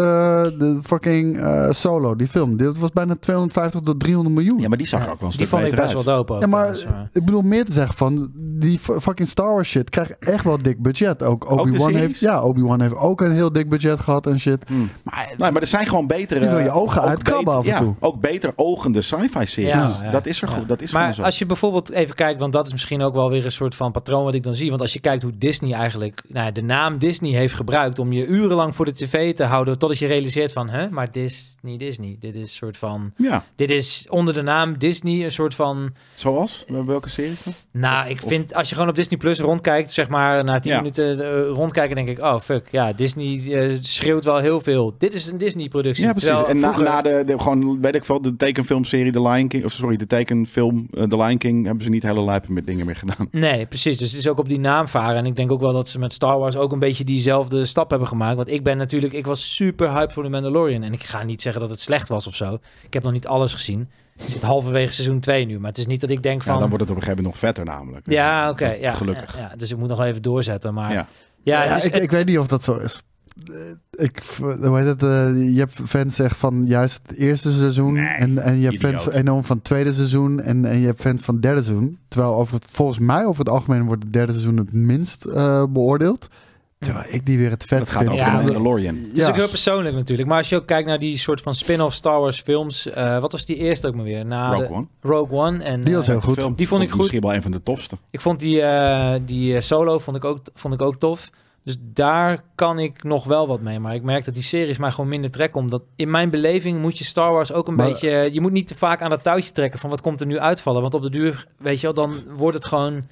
[0.58, 2.56] de fucking eh, Solo, die film.
[2.56, 4.60] Dit was bijna 250 tot 300 miljoen.
[4.60, 6.04] ja, maar die zag er Ja, ook wel een die vond ik beter best uit.
[6.04, 6.40] wel dope ook.
[6.40, 8.30] Ja, maar- ik bedoel meer te zeggen van
[8.62, 11.22] die fucking Star Wars shit krijgt echt wel dik budget.
[11.22, 14.64] Ook Obi-Wan heeft, ja, Obi-Wan heeft ook een heel dik budget gehad en shit.
[14.66, 14.90] Hmm.
[15.04, 16.40] Maar Nee, maar er zijn gewoon betere...
[16.40, 17.94] Die wil je ogen uitkrabben af en ja, toe.
[18.00, 19.72] ook beter ogende sci-fi series.
[19.72, 20.10] Ja, ja.
[20.10, 20.54] Dat is er Ja.
[20.54, 20.68] goed.
[20.68, 21.22] Dat is gewoon Maar zo.
[21.22, 23.92] als je bijvoorbeeld even kijkt, want dat is misschien ook wel weer een soort van
[23.92, 24.68] patroon wat ik dan zie.
[24.68, 28.12] Want als je kijkt hoe Disney eigenlijk nou, ja, de naam Disney heeft gebruikt om
[28.12, 32.16] je urenlang voor de tv te houden, totdat je realiseert van, hè, maar Disney, Disney.
[32.20, 35.92] Dit is een soort van, Ja, dit is onder de naam Disney een soort van,
[36.14, 36.64] zoals?
[36.86, 37.52] Welke series dan?
[37.70, 40.76] nou, ik vind als je gewoon op Disney Plus rondkijkt, zeg maar na 10 Ja.
[40.76, 44.94] minuten eh, rondkijken, denk ik, oh fuck, ja, Disney eh, schreeuwt wel heel veel.
[44.98, 46.04] Dit is een Disney productie.
[46.04, 46.28] Ja, precies.
[46.28, 49.48] Terwijl en na, vroeger- na de, de, gewoon, weet ik veel, de tekenfilmserie The Lion
[49.48, 52.66] King, of sorry, de tekenfilm eh, The Lion King, hebben ze niet hele lijpen met
[52.66, 53.28] dingen meer gedaan.
[53.30, 53.98] Nee, precies.
[53.98, 55.16] Dus het is ook op die naam varen.
[55.16, 57.90] En ik denk ook wel dat ze met Star Wars ook een beetje diezelfde stap
[57.90, 58.36] hebben gemaakt.
[58.36, 60.82] Want ik ben natuurlijk, ik was super hyped voor de Mandalorian.
[60.82, 62.58] En ik ga niet zeggen dat het slecht was of zo.
[62.82, 63.88] Ik heb nog niet alles gezien.
[64.26, 65.58] Ik zit halverwege seizoen 2 nu.
[65.58, 66.54] Maar het is niet dat ik denk van...
[66.54, 68.10] Ja, dan wordt het op een gegeven moment nog vetter namelijk.
[68.10, 68.68] Ja, oké.
[68.68, 69.36] ja, Gelukkig.
[69.38, 70.74] Ja, dus ik moet nog even doorzetten.
[70.74, 71.06] Maar ja,
[71.42, 71.62] Ja.
[71.62, 73.02] ja, het is, ik, het- ik weet niet of dat zo is.
[73.46, 77.92] Eh, Ik, hoe heet het, eh, je hebt fans zeg van juist het eerste seizoen
[77.92, 79.00] Nee, en, en je hebt idioot.
[79.02, 81.98] fans enorm van het tweede seizoen en, en je hebt fans van het derde seizoen.
[82.08, 85.64] Terwijl over het, volgens mij over het algemeen wordt het derde seizoen het minst eh,
[85.68, 86.28] beoordeeld.
[86.82, 88.94] Terwijl ik die weer het vet Dat gaat over Ja, de Mandalorian.
[89.08, 90.28] Het is ook heel persoonlijk natuurlijk.
[90.28, 92.86] Maar als je ook kijkt naar die soort van spin-off Star Wars films.
[92.86, 94.26] eh, wat was die eerste ook maar weer?
[94.26, 94.86] Na Rogue de- One.
[95.00, 95.62] Rogue One.
[95.64, 96.34] En, Die was eh, heel goed.
[96.38, 96.54] Film.
[96.54, 96.98] Die vond ik goed.
[96.98, 97.96] Misschien wel een van de tofste.
[98.10, 101.30] Ik vond die, eh, die solo vond ik, ook, vond ik ook tof.
[101.64, 103.80] Dus daar kan ik nog wel wat mee.
[103.80, 106.98] Maar ik merk dat die series mij gewoon minder trek omdat In mijn beleving moet
[106.98, 108.28] je Star Wars ook een Maar- beetje...
[108.32, 110.82] Je moet niet te vaak aan dat touwtje trekken van wat komt er nu uitvallen.
[110.82, 113.02] Want op de duur, weet je wel, dan wordt het gewoon...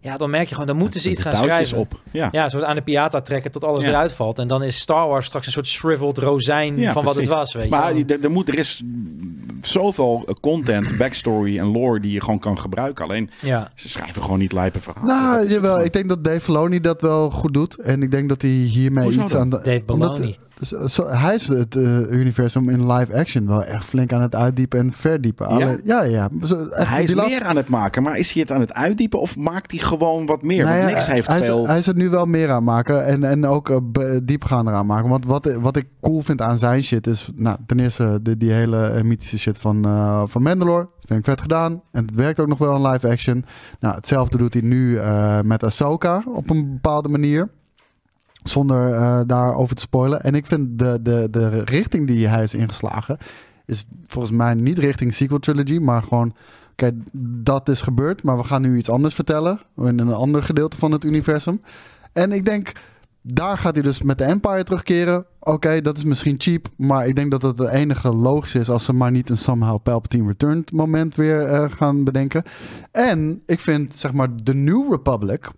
[0.00, 1.78] Ja, dan merk je gewoon, dan moeten ze iets gaan schrijven.
[1.78, 2.00] op.
[2.10, 2.28] Ja.
[2.32, 3.88] Ja, zo aan de piata trekken tot alles Ja.
[3.88, 4.38] eruit valt.
[4.38, 7.52] En dan is Star Wars straks een soort shriveled rozijn Ja, van wat het was,
[7.54, 8.02] weet je Maar wel.
[8.06, 8.82] er, er, moet, er is
[9.62, 13.04] zoveel content, backstory en lore die je gewoon kan gebruiken.
[13.04, 13.70] Alleen Ja.
[13.74, 15.16] ze schrijven gewoon niet lijpe verhalen.
[15.22, 15.84] Nou, jawel.
[15.84, 17.78] Ik denk dat Dave Filoni dat wel goed doet.
[17.78, 19.40] En ik denk dat hij hiermee Hoezo iets dan?
[19.40, 19.56] aan de...
[19.62, 20.36] Dave Filoni.
[20.58, 24.22] Dus, eh, zo, hij is het eh, universum in live action wel echt flink aan
[24.22, 25.48] het uitdiepen en verdiepen.
[25.48, 25.54] Ja?
[25.54, 26.28] Alleen- ja, ja.
[26.42, 29.20] Zo, echt, Hij is meer aan het maken, maar is hij het aan het uitdiepen
[29.20, 30.64] of maakt hij gewoon wat meer?
[30.64, 31.62] Nou Want ja, niks heeft hij, veel...
[31.62, 33.78] Is, hij is er nu wel meer aan maken en, en ook uh,
[34.22, 35.08] diepgaander aan maken.
[35.08, 38.50] Want wat, wat ik cool vind aan zijn shit is, nou, ten eerste de, die
[38.52, 40.88] hele eh, mythische shit van, eh, van Mandalore.
[41.06, 41.82] Vind ik vet gedaan.
[41.92, 43.44] En het werkt ook nog wel in live action.
[43.80, 47.48] Nou, hetzelfde doet hij nu eh, met Ahsoka op een bepaalde manier.
[48.42, 50.22] Zonder eh, daarover te spoilen.
[50.22, 53.18] En ik vind de, de, de richting die hij is ingeslagen,
[53.66, 56.34] is volgens mij niet richting sequel trilogy, maar gewoon
[56.82, 56.96] Oké,
[57.42, 59.60] dat is gebeurd, maar we gaan nu iets anders vertellen.
[59.76, 61.60] In een ander gedeelte van het universum.
[62.12, 62.72] En ik denk,
[63.22, 65.26] daar gaat hij dus met de Empire terugkeren.
[65.40, 68.84] Oké, dat is misschien cheap, maar ik denk dat het de enige logisch is als
[68.84, 72.42] ze maar niet een somehow Palpatine Returned moment weer eh, gaan bedenken.
[72.90, 75.50] En ik vind, zeg maar, de New Republic,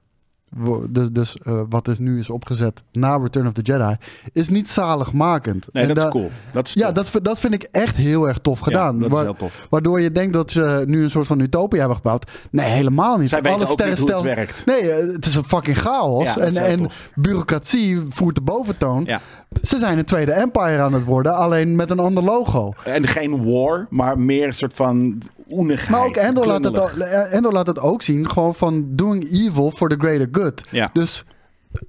[0.88, 3.96] dus, dus eh, wat is nu is opgezet na Return of the Jedi,
[4.32, 5.68] is niet zaligmakend.
[5.72, 6.30] Nee, En dat da- is cool.
[6.52, 8.94] Dat is Ja, dat, dat vind ik echt heel erg tof gedaan.
[8.94, 9.66] Ja, dat is heel tof.
[9.70, 12.30] Waardoor je denkt dat ze nu een soort van utopia hebben gebouwd.
[12.50, 13.28] Nee, helemaal niet.
[13.28, 14.66] Zij Alle werkt.
[14.66, 16.34] Nee, eh, het is een fucking chaos.
[16.34, 17.10] Ja, en en tof.
[17.14, 19.04] bureaucratie voert de boventoon.
[19.04, 19.20] Ja.
[19.62, 22.72] Ze zijn een tweede empire aan het worden, alleen met een ander logo.
[22.84, 25.22] En geen war, maar meer een soort van
[25.52, 25.90] oenigheid.
[25.90, 26.90] Maar ook Endor laat, het, ook-
[27.30, 30.62] Endor laat het ook zien, gewoon van doing evil for the greater good.
[30.70, 30.90] Ja.
[30.92, 31.24] Dus,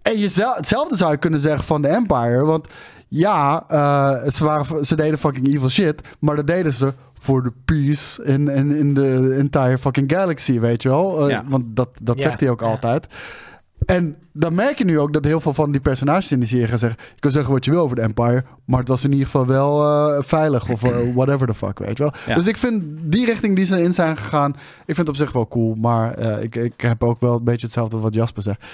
[0.02, 2.46] en jezelf, hetzelfde zou je kunnen zeggen van de Empire.
[2.46, 2.68] Want
[3.08, 7.52] ja, eh, ze, waren, ze deden fucking evil shit, maar dat deden ze voor de
[7.66, 11.24] peace in, in, in de entire fucking galaxy, weet je wel.
[11.24, 11.44] Eh, Ja.
[11.48, 12.66] Want dat, dat Ja, zegt hij ook ja.
[12.68, 13.08] altijd.
[13.86, 16.68] En dan merk je nu ook dat heel veel van die personages in die serie
[16.68, 17.00] gaan zeggen...
[17.14, 18.44] je kan zeggen wat je wil over de Empire...
[18.66, 21.98] maar het was in ieder geval wel eh, veilig of eh, whatever the fuck, weet
[21.98, 22.14] je wel.
[22.28, 22.36] Ja.
[22.36, 24.52] Dus ik vind die richting die ze in zijn gegaan...
[24.52, 25.76] ik vind het op zich wel cool.
[25.76, 28.66] Maar eh, ik, ik heb ook wel een beetje hetzelfde wat Jasper zegt.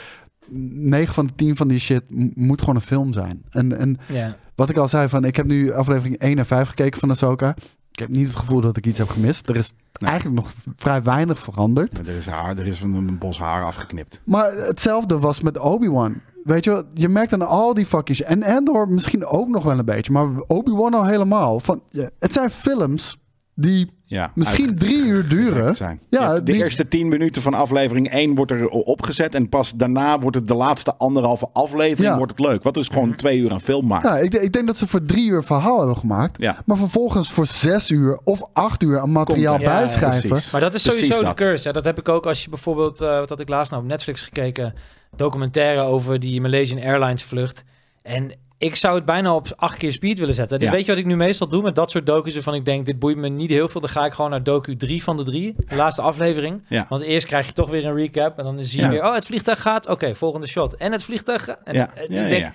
[0.50, 2.04] 9 van de 10 van die shit
[2.36, 3.42] moet gewoon een film zijn.
[3.50, 4.36] En, en Ja.
[4.56, 7.56] wat ik al zei, van, ik heb nu aflevering 1 en 5 gekeken van Ahsoka.
[7.98, 9.50] Ik heb niet het gevoel dat ik iets heb gemist.
[9.50, 10.10] Er is Nee.
[10.10, 11.98] eigenlijk nog vrij weinig veranderd.
[11.98, 14.20] Er is, haar, er is een bos haar afgeknipt.
[14.24, 16.16] Maar hetzelfde was met Obi-Wan.
[16.44, 19.80] Weet je wel, je merkt aan al die shit- En Endor misschien ook nog wel
[19.80, 20.12] een beetje.
[20.12, 21.60] Maar Obi-Wan al helemaal.
[21.60, 21.82] Van,
[22.20, 23.18] het zijn films
[23.60, 25.76] die Ja, misschien uit- drie uur duren.
[25.76, 26.00] Zijn.
[26.10, 29.36] Ja, de die- eerste tien minuten van aflevering 1 wordt er opgezet.
[29.36, 32.18] En pas daarna wordt het de laatste anderhalve aflevering Ja.
[32.18, 32.64] wordt het leuk.
[32.64, 34.04] Wat dus gewoon twee uur aan film maakt.
[34.04, 36.42] Ja, ik, ik denk dat ze voor drie uur verhaal hebben gemaakt.
[36.42, 36.58] Ja.
[36.66, 40.40] Maar vervolgens voor zes uur of acht uur aan materiaal bijschrijven.
[40.52, 41.38] Maar dat is sowieso dat.
[41.38, 41.68] de curse.
[41.68, 41.74] Hè.
[41.74, 44.22] Dat heb ik ook als je bijvoorbeeld, eh, wat had ik laatst nou op Netflix
[44.22, 44.74] gekeken,
[45.16, 47.64] documentaire over die Malaysian Airlines vlucht.
[48.02, 50.60] En ik zou het bijna op acht keer speed willen zetten.
[50.60, 50.74] Dus Ja.
[50.74, 53.00] weet je wat ik nu meestal doe met dat soort docu's waarvan ik denk, dit
[53.00, 53.82] boeit me niet heel veel.
[53.82, 56.62] Dan ga ik gewoon naar docu 3 van de drie, de laatste aflevering.
[56.68, 56.86] Ja.
[56.90, 58.92] Want eerst krijg je toch weer een recap en dan zie je Ja.
[58.92, 60.76] weer, oh het vliegtuig gaat, oké, volgende shot.
[60.76, 61.60] En het vliegtuig gaat.
[61.64, 62.52] En Ja, ja, ik denk.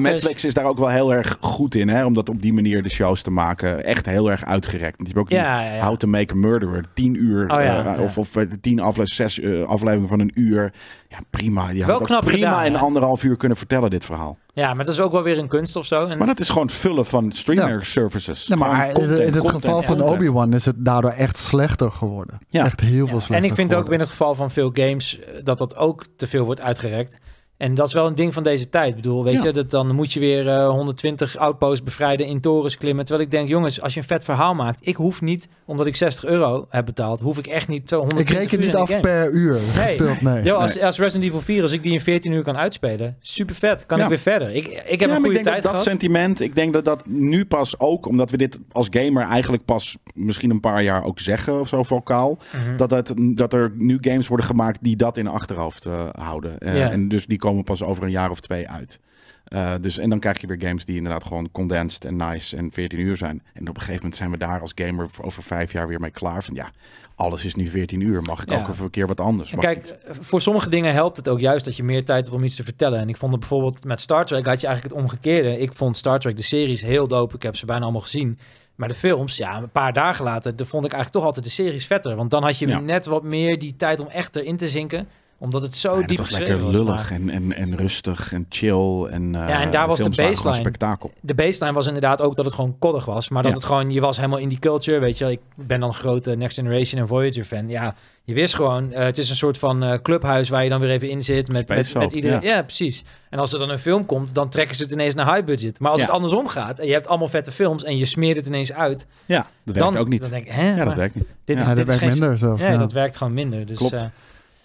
[0.00, 2.82] Netflix is daar ook wel heel erg goed in, hè, om dat op die manier
[2.82, 3.84] de shows te maken.
[3.84, 4.96] Echt heel erg uitgerekt.
[4.96, 5.80] Want je hebt ook die.
[5.86, 9.40] How to Make a Murderer, tien uur, Oh eh, of, of eh, tien afle zes
[9.40, 10.72] eh, afleveringen van een uur.
[11.10, 11.70] Ja, prima.
[11.70, 14.38] Je Wel knap prima gedaan, in anderhalf uur kunnen vertellen, dit verhaal.
[14.54, 16.06] Ja, maar dat is ook wel weer een kunst of zo.
[16.06, 18.48] En, Maar dat is gewoon het vullen van streamer services.
[18.48, 20.02] Maar in- content, in het content, geval van.
[20.02, 22.38] Obi-Wan is het daardoor echt slechter geworden.
[22.48, 22.64] Ja.
[22.64, 25.18] Echt heel veel Ja, slechter En ik vind ook in het geval van veel games
[25.20, 27.18] eh, dat dat ook te veel wordt uitgerekt.
[27.60, 28.88] En dat is wel een ding van deze tijd.
[28.88, 29.44] Ik bedoel, weet Ja.
[29.44, 33.04] je, dat dan moet je weer eh, 120 outposts bevrijden in torens klimmen.
[33.04, 35.96] Terwijl ik denk, jongens, als je een vet verhaal maakt, ik hoef niet, omdat ik
[35.96, 39.30] 60 euro heb betaald, hoef ik echt niet Ik 120 reken uur niet af per
[39.30, 39.60] uur Nee.
[39.62, 40.20] gespeeld.
[40.20, 40.42] Nee.
[40.42, 43.54] Yo, als, als Resident Evil 4, als ik die in 14 uur kan uitspelen, super
[43.54, 43.86] vet.
[43.86, 44.02] Kan Ja.
[44.04, 44.50] ik weer verder.
[44.50, 46.84] Ik, ik heb ja, een goede ik denk tijd dat dat sentiment, ik denk dat
[46.84, 51.04] dat nu pas ook, omdat we dit als gamer eigenlijk pas misschien een paar jaar
[51.04, 52.76] ook zeggen of zo vocaal, Mhm.
[52.76, 56.58] dat, het, dat er nu games worden gemaakt die dat in achterhoofd eh, houden.
[56.58, 56.90] Eh.
[56.92, 58.98] En dus die komen pas over een jaar of twee uit.
[59.44, 62.70] Eh, dus, en dan krijg je weer games die inderdaad gewoon condensed en nice en
[62.72, 63.42] 14 uur zijn.
[63.54, 66.10] En op een gegeven moment zijn we daar als gamer over vijf jaar weer mee
[66.10, 66.44] klaar.
[66.44, 66.70] Van ja,
[67.14, 68.22] alles is nu 14 uur.
[68.22, 68.58] Mag ik Ja.
[68.58, 69.52] ook een keer wat anders?
[69.52, 72.36] Mag kijk, ik- voor sommige dingen helpt het ook juist dat je meer tijd hebt
[72.36, 72.98] om iets te vertellen.
[73.00, 75.58] En ik vond het bijvoorbeeld met Star Trek had je eigenlijk het omgekeerde.
[75.58, 77.34] Ik vond Star Trek, de series, heel dope.
[77.34, 78.38] Ik heb ze bijna allemaal gezien.
[78.74, 81.62] Maar de films, ja, een paar dagen later, dan vond ik eigenlijk toch altijd de
[81.62, 82.16] series vetter.
[82.16, 82.78] Want dan had je Ja.
[82.80, 85.08] net wat meer die tijd om echt erin te zinken.
[85.42, 86.72] Omdat het zo Ja, diep was lekker was.
[86.72, 89.04] lullig en, en, en rustig en chill.
[89.10, 90.54] En, eh, Ja, en daar was de baseline.
[90.54, 91.10] spektakel.
[91.20, 93.28] De baseline was inderdaad ook dat het gewoon koddig was.
[93.28, 93.56] Maar dat Ja.
[93.56, 94.98] het gewoon, je was helemaal in die culture.
[94.98, 97.68] Weet je, ik ben dan een grote Next Generation en Voyager fan.
[97.68, 100.80] Ja, je wist gewoon, eh, het is een soort van eh, clubhuis waar je dan
[100.80, 101.48] weer even in zit.
[101.48, 102.40] Met, met, met iedereen.
[102.40, 102.54] ja.
[102.54, 102.62] Ja.
[102.62, 103.04] precies.
[103.30, 105.80] En als er dan een film komt, dan trekken ze het ineens naar high budget.
[105.80, 106.06] Maar als Ja.
[106.06, 109.06] het andersom gaat en je hebt allemaal vette films en je smeert het ineens uit.
[109.26, 110.20] Ja, dat dan, werkt ook niet.
[110.20, 110.74] Dan denk ik, hè?
[110.76, 111.24] Ja, dat werkt niet.
[111.44, 112.62] Dit is, dit dat is werkt geen- minder zelfs.
[112.62, 112.76] Ja, ja.
[112.76, 113.66] dat werkt gewoon minder.
[113.66, 113.94] Dus, Klopt.
[113.94, 114.02] eh,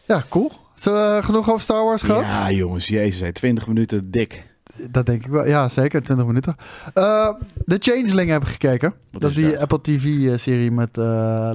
[0.08, 0.52] Ja, cool.
[0.76, 2.22] Zullen we genoeg over Star Wars gehad?
[2.22, 4.44] Ja, jongens, jezus, hé, 20 minuten dik.
[4.92, 5.48] Dat denk ik wel.
[5.48, 6.04] Ja, zeker.
[6.04, 6.56] 20 minuten.
[6.94, 7.30] Eh
[7.68, 8.94] The Changeling heb ik gekeken.
[9.12, 9.60] Wat dat is die dat?
[9.60, 11.04] Apple TV-serie met eh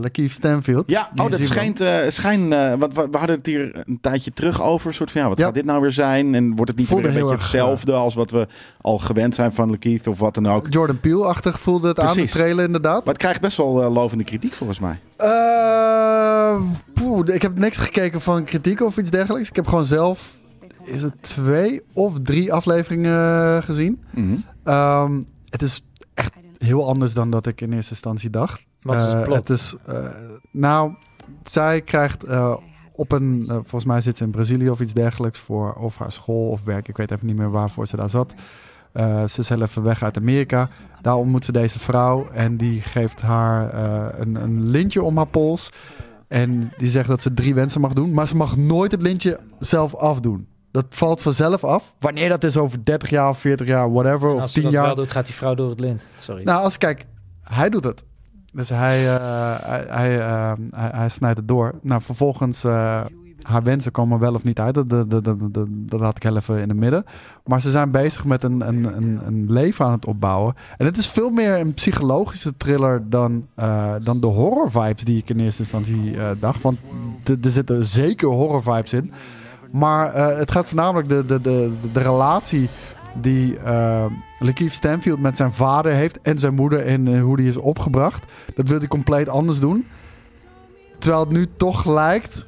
[0.00, 0.90] Lakeith Stanfield.
[0.90, 2.48] Ja, Die oh, dat schijnt, eh schijn,
[2.78, 4.94] wat, we we hadden het hier een tijdje terug over.
[4.94, 5.44] Soort van, ja, wat Ja.
[5.44, 6.34] gaat dit nou weer zijn?
[6.34, 8.46] En wordt het niet Voelde weer een beetje erg, hetzelfde als wat we
[8.80, 10.66] al gewend zijn van Lakeith of wat dan ook?
[10.70, 12.98] Jordan Peele-achtig voelde het aan, de trailer inderdaad.
[13.04, 15.00] Maar het krijgt best wel lovende kritiek volgens mij.
[15.16, 16.60] Eh,
[16.94, 19.48] poeh, ik heb niks gekeken van kritiek of iets dergelijks.
[19.48, 20.38] Ik heb gewoon zelf
[20.84, 24.02] is het twee of drie afleveringen gezien.
[24.10, 24.34] Mhm.
[24.64, 25.82] Ehm, het is
[26.14, 28.60] echt heel anders dan dat ik in eerste instantie dacht.
[28.82, 29.36] wat is Eh, het plot?
[29.36, 30.04] Het is, eh,
[30.50, 30.94] nou,
[31.44, 32.54] zij krijgt eh,
[32.92, 36.12] op een, eh, volgens mij zit ze in Brazilië of iets dergelijks voor of haar
[36.12, 36.88] school of werk.
[36.88, 38.34] Ik weet even niet meer waarvoor ze daar zat.
[38.92, 40.68] Eh, ze is heel even weg uit Amerika.
[41.02, 45.26] Daar ontmoet ze deze vrouw en die geeft haar eh, een, een lintje om haar
[45.26, 45.70] pols.
[46.28, 49.40] En die zegt dat ze drie wensen mag doen, maar ze mag nooit het lintje
[49.58, 50.46] zelf afdoen.
[50.70, 51.94] Dat valt vanzelf af.
[51.98, 54.62] Wanneer dat is over 30 jaar of 40 jaar, whatever, En of als ze 10
[54.62, 54.86] dat jaar.
[54.86, 56.04] wel doet, gaat die vrouw door het lint.
[56.18, 56.42] Sorry.
[56.42, 57.06] Nou, als kijk,
[57.42, 58.04] hij doet het.
[58.52, 61.74] Dus hij, eh, hij, hij, eh, hij, hij snijdt het door.
[61.82, 63.04] Nou, vervolgens, eh,
[63.42, 64.74] haar wensen komen wel of niet uit.
[64.74, 67.04] Dat, dat, dat, dat, dat, dat laat ik heel even in het midden.
[67.44, 70.54] Maar ze zijn bezig met een, een, een, een leven aan het opbouwen.
[70.76, 73.46] En het is veel meer een psychologische thriller dan,
[74.02, 76.62] dan de horror vibes die ik in eerste instantie dacht.
[76.62, 76.78] Want
[77.24, 79.12] er zitten zeker horror vibes in.
[79.70, 82.68] Maar eh, het gaat voornamelijk de, de, de, de relatie
[83.14, 84.04] die eh
[84.42, 88.24] Lakeith Stanfield met zijn vader heeft en zijn moeder en eh, hoe die is opgebracht.
[88.54, 89.86] Dat wil hij compleet anders doen.
[90.98, 92.46] Terwijl het nu toch lijkt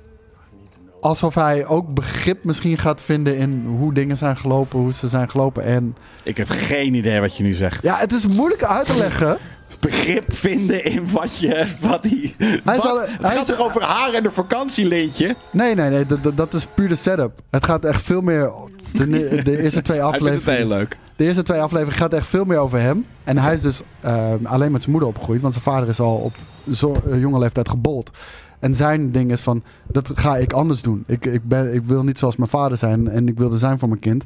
[1.01, 5.31] alsof hij ook begrip misschien gaat vinden in hoe dingen zijn gelopen, hoe ze zijn
[5.31, 5.65] gelopen.
[5.65, 7.83] En Ik heb geen idee wat je nu zegt.
[7.83, 9.39] ja, het is moeilijk uit te leggen.
[9.83, 11.67] Begrip vinden in wat je...
[11.81, 12.81] Wat die, Hij wat?
[12.83, 15.37] zal- het hij gaat toch over haar en de vakantielintje?
[15.53, 17.41] Nee, nee, nee, dat, dat- is puur de setup.
[17.51, 18.53] Het gaat echt veel meer.
[18.93, 20.57] De, de eerste twee Hij vindt het afleveringen.
[20.69, 20.99] heel leuk.
[21.17, 23.07] De eerste twee afleveringen gaat echt veel meer over hem.
[23.25, 25.41] En hij is dus eh, alleen met zijn moeder opgegroeid.
[25.41, 26.35] Want zijn vader is al op
[26.73, 28.11] zo, eh, jonge leeftijd gebold.
[28.59, 31.05] En zijn ding is van, dat ga ik anders doen.
[31.07, 33.09] Ik, ik, ben, ik wil niet zoals mijn vader zijn.
[33.09, 34.25] En ik wilde zijn voor mijn kind.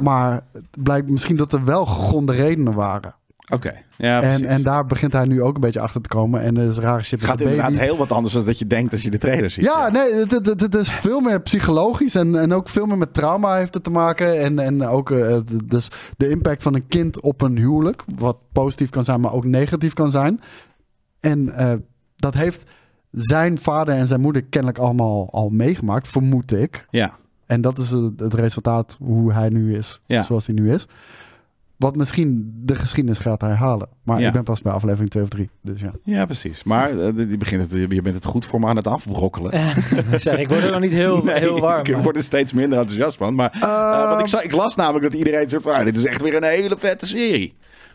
[0.00, 3.14] Maar het blijkt misschien dat er wel gegronde redenen waren.
[3.50, 6.42] Oké, ja en, en daar begint hij nu ook een beetje achter te komen.
[6.42, 8.92] En er is rare shit het gaat inderdaad heel wat anders dan dat je denkt
[8.92, 9.64] als je de trailer ziet.
[9.64, 12.98] Ja, nee, het, het, het- het is veel meer psychologisch en, en ook veel meer
[12.98, 14.40] met trauma heeft het te maken.
[14.40, 18.90] En, en ook eh, dus de impact van een kind op een huwelijk, wat positief
[18.90, 20.40] kan zijn, maar ook negatief kan zijn.
[21.20, 21.72] En eh,
[22.16, 22.62] dat heeft
[23.10, 26.86] zijn vader en zijn moeder kennelijk allemaal al meegemaakt, vermoed ik.
[26.90, 30.22] Ja, En dat is het, het resultaat hoe hij nu is, Ja.
[30.22, 30.86] zoals hij nu is.
[31.80, 33.88] Wat misschien de geschiedenis gaat herhalen.
[34.02, 34.26] Maar Ja.
[34.26, 35.50] ik ben pas bij aflevering 2 of 3.
[35.62, 35.90] Dus ja.
[36.04, 36.62] ja precies.
[36.62, 36.96] Maar eh,
[37.30, 39.52] je, begint het, je bent het goed voor me aan het afbrokkelen.
[40.12, 41.84] ik zeg, ik word er nog niet heel, Nee, heel warm.
[41.86, 43.34] Ik maar- word er steeds minder enthousiast van.
[43.34, 45.72] Maar, eh, Ehm, want ik, zag, ik las namelijk dat iedereen zegt van...
[45.72, 47.54] ah, dit is echt weer een hele vette serie.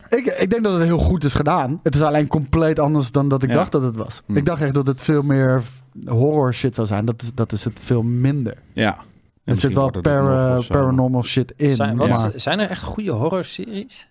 [0.09, 1.79] Ik, ik denk dat het heel goed is gedaan.
[1.83, 3.55] Het is alleen compleet anders dan dat ik Ja.
[3.55, 4.21] dacht dat het was.
[4.25, 4.37] Hm.
[4.37, 5.61] Ik dacht echt dat het veel meer
[6.05, 7.05] horror shit zou zijn.
[7.05, 8.53] Dat is, dat is het veel minder.
[8.73, 8.97] Ja.
[9.45, 11.75] Er zit wel para- paranormal shit in.
[11.75, 14.07] Zijn, wat- maar, zijn er echt goede horror-series?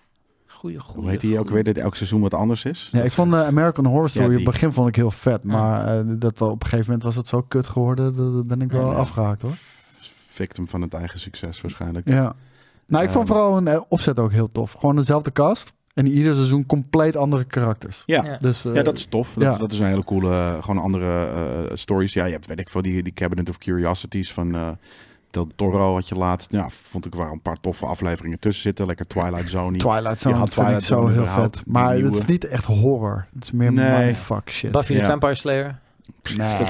[0.46, 1.00] Goeie, goeie.
[1.00, 1.64] Hoe heet die ook weer?
[1.64, 2.88] Dat elk seizoen wat anders is?
[2.92, 4.42] ja, ik vond de American Horror Story Ja, die.
[4.42, 5.44] het begin vond ik heel vet.
[5.44, 8.16] Maar eh, dat wel, op een gegeven moment was het zo kut geworden.
[8.34, 8.96] Dat ben ik wel Ja.
[8.96, 9.54] afgehaakt hoor.
[10.28, 12.08] Victim van het eigen succes waarschijnlijk.
[12.08, 12.34] Ja.
[12.86, 13.34] Nou, ik vond Ehm.
[13.34, 14.72] vooral een eh, opzet ook heel tof.
[14.72, 15.72] Gewoon dezelfde cast.
[15.94, 18.02] En ieder seizoen compleet andere karakters.
[18.06, 18.24] Ja.
[18.24, 18.36] Ja.
[18.40, 19.32] Dus, eh, Ja, dat is tof.
[19.34, 19.56] Dat, ja.
[19.58, 22.12] dat is een hele coole, eh, gewoon andere eh, stories.
[22.12, 24.68] Ja, je hebt, weet ik veel, die, die Cabinet of Curiosities van eh
[25.34, 26.46] Del Toro had je laat.
[26.50, 28.86] Ja, vond ik waar een paar toffe afleveringen tussen zitten.
[28.86, 29.78] Lekker Twilight Zone.
[29.78, 31.62] Twilight Zone had vind ik Twilight zo heel vet.
[31.66, 33.26] Maar het is niet echt horror.
[33.34, 34.04] Het is meer Nee.
[34.04, 34.72] mindfuck shit.
[34.72, 35.00] Buffy Ja.
[35.00, 35.78] the Vampire Slayer.
[36.36, 36.46] Nee.
[36.46, 36.68] Is dat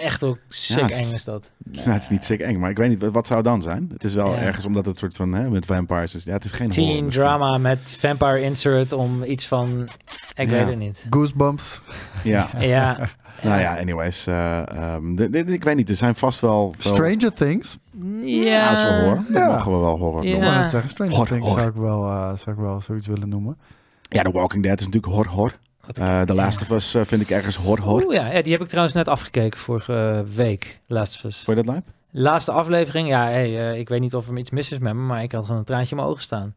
[0.00, 1.50] Echt, ook sick Ja, eng is dat.
[1.72, 3.90] Nou, het is niet sick eng, maar ik weet niet, wat- zou het dan zijn?
[3.92, 4.38] Het is wel Ja.
[4.40, 6.24] ergens omdat het soort van, hè, met vampires is.
[6.24, 7.24] Ja, het is geen horror Teen misschien.
[7.24, 9.88] drama met vampire insert om iets van...
[10.34, 10.52] Ik Ja.
[10.52, 11.06] weet het niet.
[11.10, 11.80] Goosebumps.
[12.24, 12.96] Ja, Ja.
[13.42, 14.26] nou ja, anyways.
[14.26, 16.74] eh, ehm, dit- dit- ik weet niet, er zijn vast wel...
[16.82, 17.78] wel Stranger Things.
[18.22, 19.00] ja, als we Ja.
[19.02, 19.46] horen, dan Ja.
[19.52, 20.62] mogen we wel horror Ja.
[20.64, 21.56] Ik zeggen, Stranger Hor, Things hor.
[21.58, 23.58] Zou, ik wel, eh, zou ik wel zoiets willen noemen.
[24.02, 25.52] Ja, The Walking Dead is natuurlijk hor hor.
[25.94, 28.04] Eh The Last of Us eh, vind ik ergens hor hor.
[28.04, 28.26] Oeh, ja.
[28.32, 30.80] ja, die heb ik trouwens net afgekeken vorige week.
[30.86, 31.42] Last of Us.
[31.44, 31.86] Vond je dat lijp?
[32.10, 33.08] Laatste aflevering.
[33.08, 35.44] Ja, hey, ik weet niet of er iets mis is met me, maar ik had
[35.44, 36.54] gewoon een traantje in mijn ogen staan.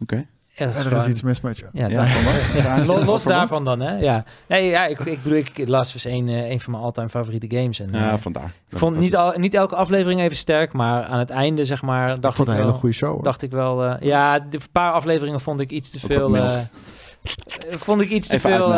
[0.00, 0.26] Oké.
[0.58, 1.64] Ja, dat er is iets mis met je.
[1.72, 1.88] Ja,
[2.56, 3.96] Ja, los daarvan dan, hè?
[3.98, 4.24] Ja.
[4.48, 7.08] Nee, ja, ik, ik bedoel, ik, Last of Us 1 eh, een van mijn all-time
[7.08, 7.80] favoriete games.
[7.80, 8.52] En, Ja, eh, vandaar.
[8.70, 12.14] ik vond niet, al, niet elke aflevering even sterk, maar aan het einde, zeg maar,
[12.14, 13.12] Ik dacht vond ik, het een hele goede show.
[13.14, 13.22] hoor.
[13.22, 13.84] dacht ik wel...
[13.84, 16.36] eh, ja, de paar afleveringen vond ik iets te veel...
[16.36, 16.58] eh,
[17.70, 18.68] vond ik iets te Even veel...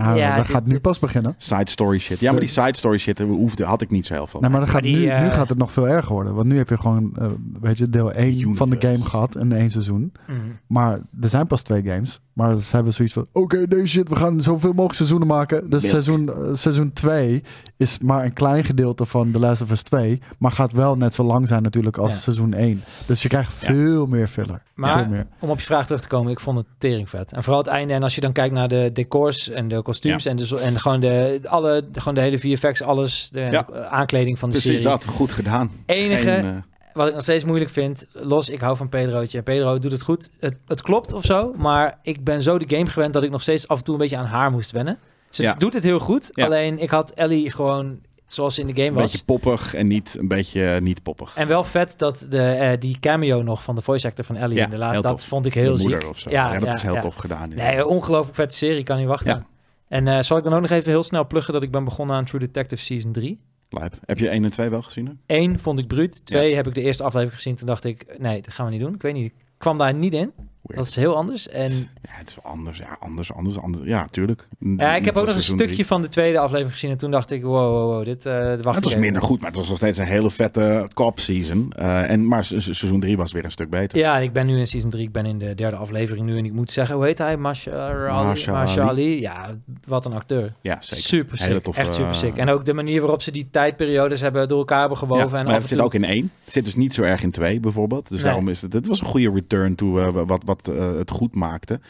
[0.00, 1.34] Ah, ja, dat dit- gaat nu pas beginnen.
[1.38, 2.18] Side story shit.
[2.20, 4.40] Ja, maar die side story shit eh, hoefde, had ik niet zo heel veel.
[4.40, 6.34] Nee, maar, gaat die, nu, eh, nu gaat het nog veel erger worden.
[6.34, 7.26] Want nu heb je gewoon, eh,
[7.60, 10.12] weet je, deel 1 van de game gehad in één seizoen.
[10.26, 10.38] Mhm.
[10.66, 12.20] Maar er zijn pas twee games.
[12.32, 15.70] Maar ze hebben zoiets van, oké, deze shit, we gaan zoveel mogelijk seizoenen maken.
[15.70, 15.92] Dus Milk.
[15.92, 17.42] seizoen, seizoen 2
[17.76, 20.20] is maar een klein gedeelte van The Last of Us 2.
[20.38, 22.18] Maar gaat wel net zo lang zijn natuurlijk als Ja.
[22.20, 22.82] seizoen 1.
[23.06, 23.66] Dus je krijgt Ja.
[23.66, 24.62] veel meer filler.
[24.74, 25.26] Maar- veel meer.
[25.40, 27.32] Om op je vraag terug te komen, ik vond het tering vet.
[27.32, 27.94] En vooral het einde.
[27.94, 31.00] En als je dan kijkt naar de decors en de kostuums en, zo- en gewoon,
[31.00, 33.66] de, alle, gewoon de hele VFX, alles, de Ja.
[33.88, 34.88] aankleding van de Precies serie.
[34.90, 35.70] dat, goed gedaan.
[35.86, 36.56] Enige Geen, eh,
[36.92, 39.38] wat ik nog steeds moeilijk vind, los, ik hou van Pedrootje.
[39.38, 40.30] En Pedro doet het goed.
[40.40, 43.42] Het, het klopt of zo, maar ik ben zo de game gewend dat ik nog
[43.42, 44.98] steeds af en toe een beetje aan haar moest wennen.
[45.30, 45.54] Ze Ja.
[45.54, 49.02] doet het heel goed, alleen ik had Ellie gewoon zoals in de game een was.
[49.02, 51.32] beetje poppig en niet een beetje eh, niet poppig.
[51.34, 54.56] En wel vet dat de, eh, die cameo nog van de voice actor van Ellie
[54.56, 55.28] Ja, in de laatste, dat tof.
[55.28, 56.10] vond ik heel De moeder ziek.
[56.10, 56.30] Of zo.
[56.30, 57.48] Ja, Ja, dat ja, is heel tof gedaan.
[57.54, 59.46] Nee, ongelooflijk vette serie, kan niet wachten.
[59.90, 62.16] En eh, zal ik dan ook nog even heel snel pluggen dat ik ben begonnen
[62.16, 63.40] aan True Detective Season 3.
[63.68, 63.94] Lijp.
[64.04, 65.06] Heb je 1 en 2 wel gezien?
[65.06, 65.36] hè?
[65.36, 66.24] Eén vond ik bruut.
[66.24, 67.56] Twee heb ik de eerste aflevering gezien.
[67.56, 68.94] Toen dacht ik, nee, dat gaan we niet doen.
[68.94, 70.32] Ik weet niet, ik kwam daar niet in.
[70.70, 70.84] Weird.
[70.84, 71.48] Dat is heel anders.
[71.48, 72.78] En Ja, het is anders.
[72.78, 73.84] Ja, anders, anders, anders.
[73.86, 74.48] Ja, tuurlijk.
[74.76, 76.90] ja, ik heb ook nog een stukje van de tweede aflevering gezien.
[76.90, 79.48] En toen dacht ik, wow, wow, wow dit uh, wacht het was minder goed, maar
[79.50, 81.72] het was nog steeds een hele vette cop season.
[81.76, 83.98] Eh, en, maar se- se- seizoen 3 was weer een stuk beter.
[83.98, 85.04] Ja, en ik ben nu in season 3.
[85.04, 86.38] Ik ben in de derde aflevering nu.
[86.38, 87.36] En ik moet zeggen, hoe heet hij?
[87.36, 88.22] Mahershala Ali.
[88.22, 89.02] Mahershala Mahershala Ali.
[89.10, 89.20] Ali.
[89.20, 89.56] Ja,
[89.86, 90.52] wat een acteur.
[90.60, 91.04] Ja, zeker.
[91.04, 91.62] Super sick.
[91.64, 92.34] toffe, Echt super sick.
[92.34, 95.38] eh, En ook de manier waarop ze die tijdperiodes hebben door elkaar hebben Ja, gewoven.
[95.38, 96.30] en maar af het en zit ook in één.
[96.44, 98.08] Het zit dus niet zo erg in twee, bijvoorbeeld.
[98.08, 98.26] Dus Nee.
[98.26, 98.72] daarom is het...
[98.72, 101.80] Het was een goede return to wat, wat eh, het goed maakte.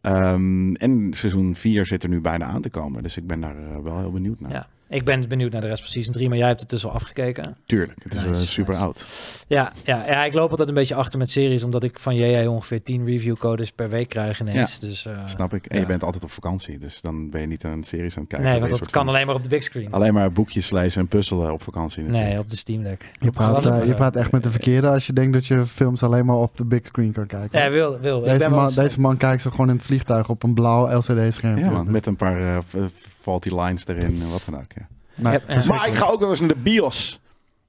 [0.00, 3.02] Ehm, en seizoen 4 zit er nu bijna aan te komen.
[3.02, 4.50] Dus ik ben daar eh, wel heel benieuwd naar.
[4.50, 4.66] Ja.
[4.88, 6.90] Ik ben benieuwd naar de rest van season 3, maar jij hebt het dus al
[6.92, 7.56] afgekeken.
[7.66, 8.84] Tuurlijk, het is Nice, eh, super nice.
[8.84, 9.04] oud.
[9.48, 12.46] Ja, ja, ja, ik loop altijd een beetje achter met series, omdat ik van JJ
[12.46, 14.78] ongeveer 10 reviewcodes per week krijg ineens.
[14.80, 15.66] Dus, eh, Snap ik.
[15.66, 15.80] En ja.
[15.82, 16.78] je bent altijd op vakantie.
[16.78, 18.50] Dus dan ben je niet een series aan het kijken.
[18.50, 19.92] nee, want dat kan van- alleen maar op de big screen.
[19.92, 22.28] Alleen maar boekjes lezen en puzzelen op vakantie natuurlijk.
[22.30, 23.10] Nee, op de Steam Deck.
[23.20, 26.02] Je praat, eh, je praat echt met de verkeerde als je denkt dat je films
[26.02, 27.60] alleen maar op de big screen kan kijken.
[27.62, 28.18] Ja, wil, wil.
[28.18, 31.58] Ik deze, man, deze man kijkt zo gewoon in het vliegtuig op een blauw LCD-scherm.
[31.58, 32.58] Ja, man, met een paar eh,
[33.28, 34.72] faulty lines erin en wat dan ook.
[34.74, 34.86] Ja.
[35.32, 35.40] Ja.
[35.68, 37.20] Maar ik ga ook wel eens naar de bios.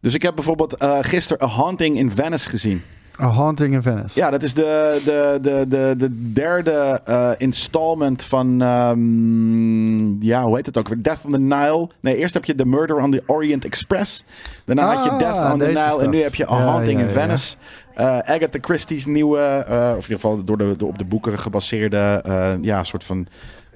[0.01, 2.81] Dus ik heb bijvoorbeeld eh gisteren A Haunting in Venice gezien.
[3.21, 4.19] A Haunting in Venice.
[4.19, 10.55] Ja, dat is de, de, de, de, de derde eh, installment van, ehm, ja, hoe
[10.55, 11.03] heet het ook weer?
[11.03, 11.89] Death on the Nile.
[11.99, 14.23] Nee, eerst heb je The Murder on the Orient Express.
[14.65, 16.01] Daarna had je Ah, Death on the Nile.
[16.01, 17.11] En nu heb je A Ja, Haunting ja, in.
[17.13, 17.55] Venice.
[17.93, 21.39] Eh, Agatha Christie's nieuwe, eh, of in ieder geval door de, door op de boeken
[21.39, 23.27] gebaseerde, eh, ja, soort van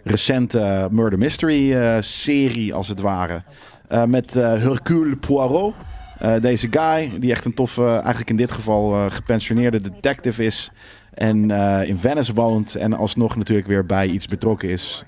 [0.03, 3.43] recente murder mystery eh, serie, als het ware.
[3.87, 5.73] Eh, met eh, Hercule Poirot.
[6.19, 10.71] Eh, deze guy, die echt een toffe, eigenlijk in dit geval eh, gepensioneerde detective is.
[11.13, 15.03] En eh, in Venice woont en alsnog natuurlijk weer bij iets betrokken is.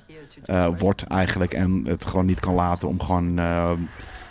[0.46, 1.54] eh, wordt eigenlijk.
[1.54, 3.72] En het gewoon niet kan laten om gewoon eh,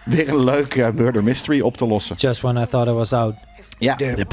[0.05, 2.17] weer een leuke murder mystery op te lossen.
[2.17, 3.35] Just when I thought I was out.
[3.79, 4.25] Ja, de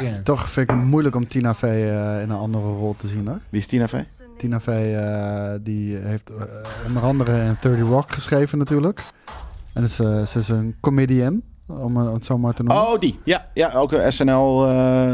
[0.00, 0.22] in.
[0.22, 3.26] Toch vind ik het moeilijk om Tina Fey eh, in een andere rol te zien
[3.26, 3.40] hoor.
[3.48, 4.04] Wie is Tina Fey?
[4.36, 6.42] Tina Fey eh, die heeft eh,
[6.86, 9.00] onder andere in 30 Rock geschreven natuurlijk.
[9.72, 12.86] En is, eh, ze is een comedian, om het zo maar te noemen.
[12.86, 13.18] Oh, die.
[13.24, 14.66] Ja, ja ook SNL.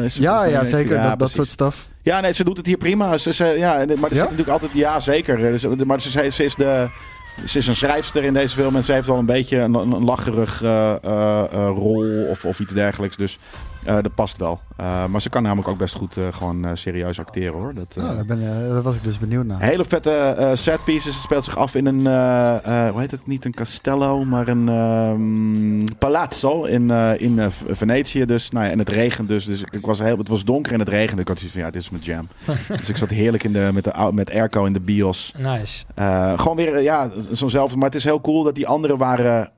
[0.02, 1.02] is ja, ja, ja, zeker.
[1.02, 1.88] dat, dat soort stuff.
[2.02, 3.18] Ja, nee, ze doet het hier prima.
[3.18, 4.22] Ze, ze, ja, maar er zit Ja?
[4.22, 4.72] natuurlijk altijd...
[4.72, 5.36] Ja, zeker.
[5.36, 6.88] Dus, maar ze, ze, ze is de...
[7.46, 10.04] Ze is een schrijfster in deze film en ze heeft wel een beetje een, een
[10.04, 10.60] lacherig
[11.74, 13.16] rol of, of iets dergelijks.
[13.16, 13.38] Dus
[13.84, 14.60] Eh, dat past wel.
[14.76, 17.74] Eh, maar ze kan namelijk ook best goed eh, gewoon serieus acteren hoor.
[17.74, 19.62] Dat, Nou, daar, ben, daar was ik dus benieuwd naar.
[19.62, 21.14] Hele vette set pieces.
[21.14, 22.00] Het speelt zich af in een,
[22.90, 28.24] hoe heet het, niet een castello, maar een ehm, palazzo in, in Venetië.
[28.24, 29.44] Dus, nou ja, en het regent dus.
[29.44, 31.22] dus ik was heel, het was donker en het regende.
[31.22, 32.28] Ik had zoiets van, ja, dit is mijn jam.
[32.78, 35.34] dus ik zat heerlijk in de, met, de, met airco in de bios.
[35.38, 35.84] Nice.
[36.36, 37.76] Gewoon weer, ja, zo'nzelfde.
[37.76, 39.50] Maar het is heel cool dat die andere waren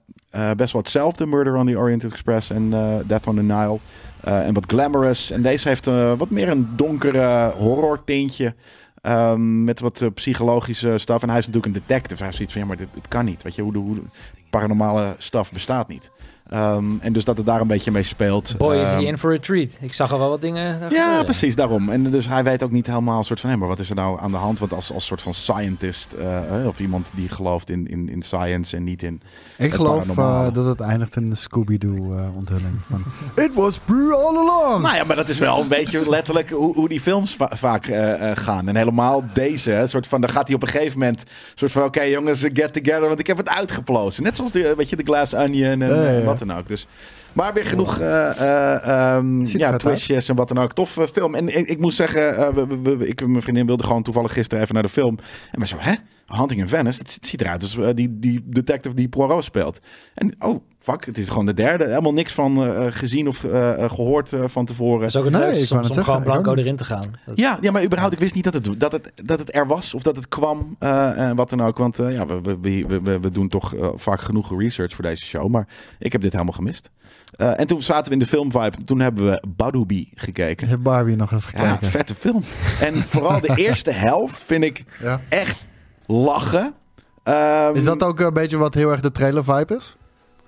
[0.56, 1.26] best wel hetzelfde.
[1.26, 2.70] Murder on the Orient Express en
[3.06, 3.78] Death on the Nile.
[4.24, 5.30] Eh, en wat glamorous.
[5.30, 8.54] En deze heeft eh, wat meer een donkere horror tintje.
[9.02, 11.22] ehm, met wat eh, psychologische stuff.
[11.22, 12.22] En hij is natuurlijk een detective.
[12.22, 13.42] Hij heeft zoiets van, ja, maar dit, kan niet.
[13.42, 14.02] Weet je, hoe de, hoe de
[14.50, 16.10] paranormale stuff bestaat niet.
[16.50, 18.54] Ehm, en dus dat het daar een beetje mee speelt.
[18.58, 19.68] Boy, is Ehm, hij in for a treat.
[19.80, 21.24] Ik zag al wel wat dingen daar ja, gebeuren.
[21.24, 21.88] precies, daarom.
[21.88, 24.18] En dus hij weet ook niet helemaal soort van, hé, maar wat is er nou
[24.20, 24.58] aan de hand?
[24.58, 28.22] Want als, als soort van scientist, eh, eh, of iemand die gelooft in, in, in
[28.22, 29.20] science en niet in...
[29.58, 32.80] Ik het geloof eh, dat het eindigt in de Scooby-Doo-onthulling.
[32.90, 33.02] van
[33.44, 34.82] It was Brew all along!
[34.82, 37.86] Nou ja, maar dat is wel een beetje letterlijk hoe, hoe die films va- vaak
[37.86, 38.68] eh, eh, gaan.
[38.68, 41.22] En helemaal deze, hè, soort van, dan gaat hij op een gegeven moment,
[41.54, 44.22] soort van, oké jongens, get together, want ik heb het uitgeplozen.
[44.22, 46.32] Net zoals de, weet je, de Glass Onion en.
[46.38, 46.68] Wat dan ook.
[46.68, 46.86] Dus,
[47.32, 50.72] maar weer genoeg eh, eh, ehm, ja, twistjes en wat dan ook.
[50.72, 51.34] Tof eh, film.
[51.34, 54.62] En ik, ik moet zeggen, we, we- we- ik mijn vriendin wilde gewoon toevallig gisteren
[54.62, 55.18] even naar de film.
[55.50, 55.92] En maar zo, hè?
[56.26, 59.80] Hunting in Venice, het, ziet- ziet eruit als eh, die, die detective die Poirot speelt.
[60.14, 61.84] En oh, fuck, het is gewoon de derde.
[61.84, 64.98] Helemaal niks van eh, gezien of eh, eh, gehoord eh, van tevoren.
[65.00, 67.02] Dat is ook Nee, ik net om gewoon blanco ook erin te gaan.
[67.26, 69.66] Dat- Ja, ja, maar überhaupt, ik wist niet dat het, dat het, dat het er
[69.66, 71.78] was of dat het kwam eh, en wat dan ook.
[71.78, 75.04] Want eh, ja, we, we, we, we, we doen toch eh, vaak genoeg research voor
[75.04, 75.48] deze show.
[75.48, 75.66] Maar
[75.98, 76.90] ik heb dit helemaal gemist.
[77.36, 78.84] Eh, en toen zaten we in de filmvibe.
[78.84, 80.64] Toen hebben we Badooby gekeken.
[80.64, 81.88] Ik heb Barbie nog even Ja, gekeken.
[81.90, 82.42] vette film.
[82.80, 85.20] En vooral de eerste helft vind ik Ja.
[85.28, 85.66] echt
[86.06, 86.74] lachen.
[87.22, 89.96] Ehm, Is dat ook een beetje wat heel erg de trailer vibe is?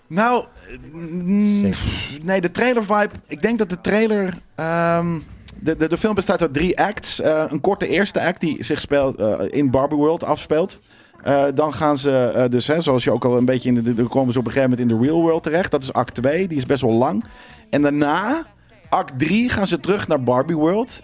[0.09, 0.45] Nou,
[0.93, 1.77] mm, Sick.
[2.23, 3.11] nee, de trailer vibe.
[3.27, 4.39] Ik denk dat de trailer.
[4.55, 5.19] ehm,
[5.61, 7.21] de, de, de film bestaat uit drie acts.
[7.21, 10.79] Eh, een korte eerste act die zich speelt, eh, in Barbie World afspeelt.
[11.23, 13.95] Eh, dan gaan ze, eh, dus hè, zoals je ook al een beetje in de,
[13.95, 15.71] dan komen ze op een gegeven moment in de real world terecht.
[15.71, 17.25] Dat is act 2, die is best wel lang.
[17.71, 18.47] En daarna,
[18.89, 21.01] act 3, gaan ze terug naar Barbie World.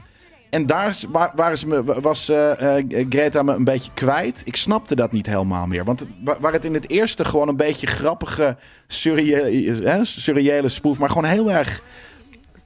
[0.53, 0.97] En daar
[1.35, 4.43] waren ze me, was eh, eh, Greta me een beetje kwijt.
[4.45, 5.85] Ik snapte dat niet helemaal meer.
[5.85, 6.07] Want
[6.41, 11.51] waar het in het eerste gewoon een beetje grappige, surreële, surreële spoef, maar gewoon heel
[11.51, 11.83] erg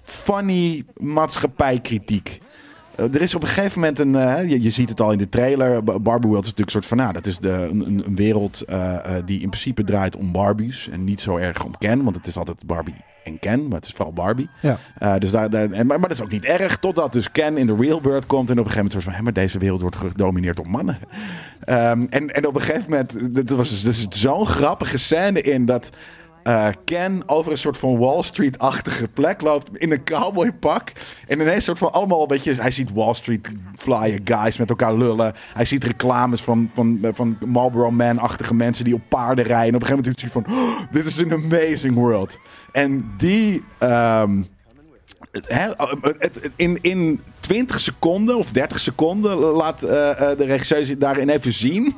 [0.03, 2.41] funny maatschappijkritiek.
[2.97, 5.19] Eh, er is op een gegeven moment een, eh, je, je ziet het al in
[5.19, 7.69] de trailer, Ba- Barbie World is natuurlijk een soort van, nou, dat is de,
[8.07, 12.05] een, wereld eh, die in principe draait om Barbies en niet zo erg om Ken,
[12.05, 12.95] want het is altijd Barbie
[13.25, 14.49] en Ken, maar het is vooral Barbie.
[14.61, 15.19] Ja.
[15.19, 17.67] Dus daar, daar, en, maar, maar dat is ook niet erg, totdat dus Ken in
[17.67, 19.81] de real world komt en op een gegeven moment soort van, hé, maar deze wereld
[19.81, 20.99] wordt gedomineerd door mannen.
[21.61, 23.13] Ehm, en, en op een gegeven moment,
[23.51, 25.91] er was dus, dus zo'n grappige scène in dat
[26.47, 30.93] eh, Ken over een soort van Wall Street-achtige plek loopt in een cowboypak.
[31.29, 34.95] En ineens soort van allemaal een beetje, hij ziet Wall Street flyer guys met elkaar
[34.95, 35.35] lullen.
[35.55, 39.69] Hij ziet reclames van, van, van Marlboro Man-achtige mensen die op paarden rijden.
[39.69, 42.39] En op een gegeven moment heeft hij van, "Oh, dit is een amazing world.
[42.73, 43.63] En die...
[43.79, 44.43] ehm,
[46.19, 51.53] het- in, in 20 seconden of 30 seconden laat eh, eh, de regisseur daarin even
[51.53, 51.95] zien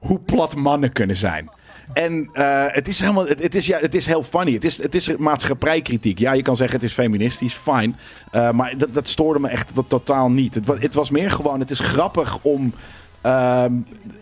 [0.00, 1.50] hoe plat mannen kunnen zijn.
[1.92, 4.52] En eh, het is helemaal, het, is, ja, het is heel funny.
[4.54, 6.18] Het is, het is maatschappijkritiek.
[6.18, 7.96] Ja, je kan zeggen het is feministisch, fijn.
[8.30, 10.54] Eh, maar dat, dat stoorde me echt to- totaal niet.
[10.54, 12.72] Het, het was meer gewoon, het is grappig om
[13.20, 13.72] ehm,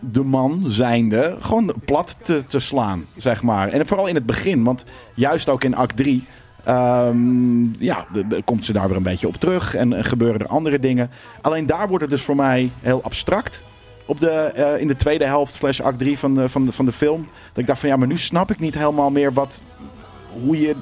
[0.00, 3.68] de man zijnde gewoon plat te, te slaan, zeg maar.
[3.68, 6.26] En vooral in het begin, want juist ook in act 3...
[6.64, 8.06] Ehm, ja,
[8.44, 11.10] komt ze daar weer een beetje op terug en, gebeuren er andere dingen.
[11.40, 13.62] Alleen daar wordt het dus voor mij heel abstract.
[14.06, 16.84] Op de, eh, in de tweede helft slash act 3 van de, van, de, van
[16.84, 17.28] de film.
[17.48, 19.62] Dat ik dacht van ja, maar nu snap ik niet helemaal meer wat,
[20.30, 20.76] hoe je...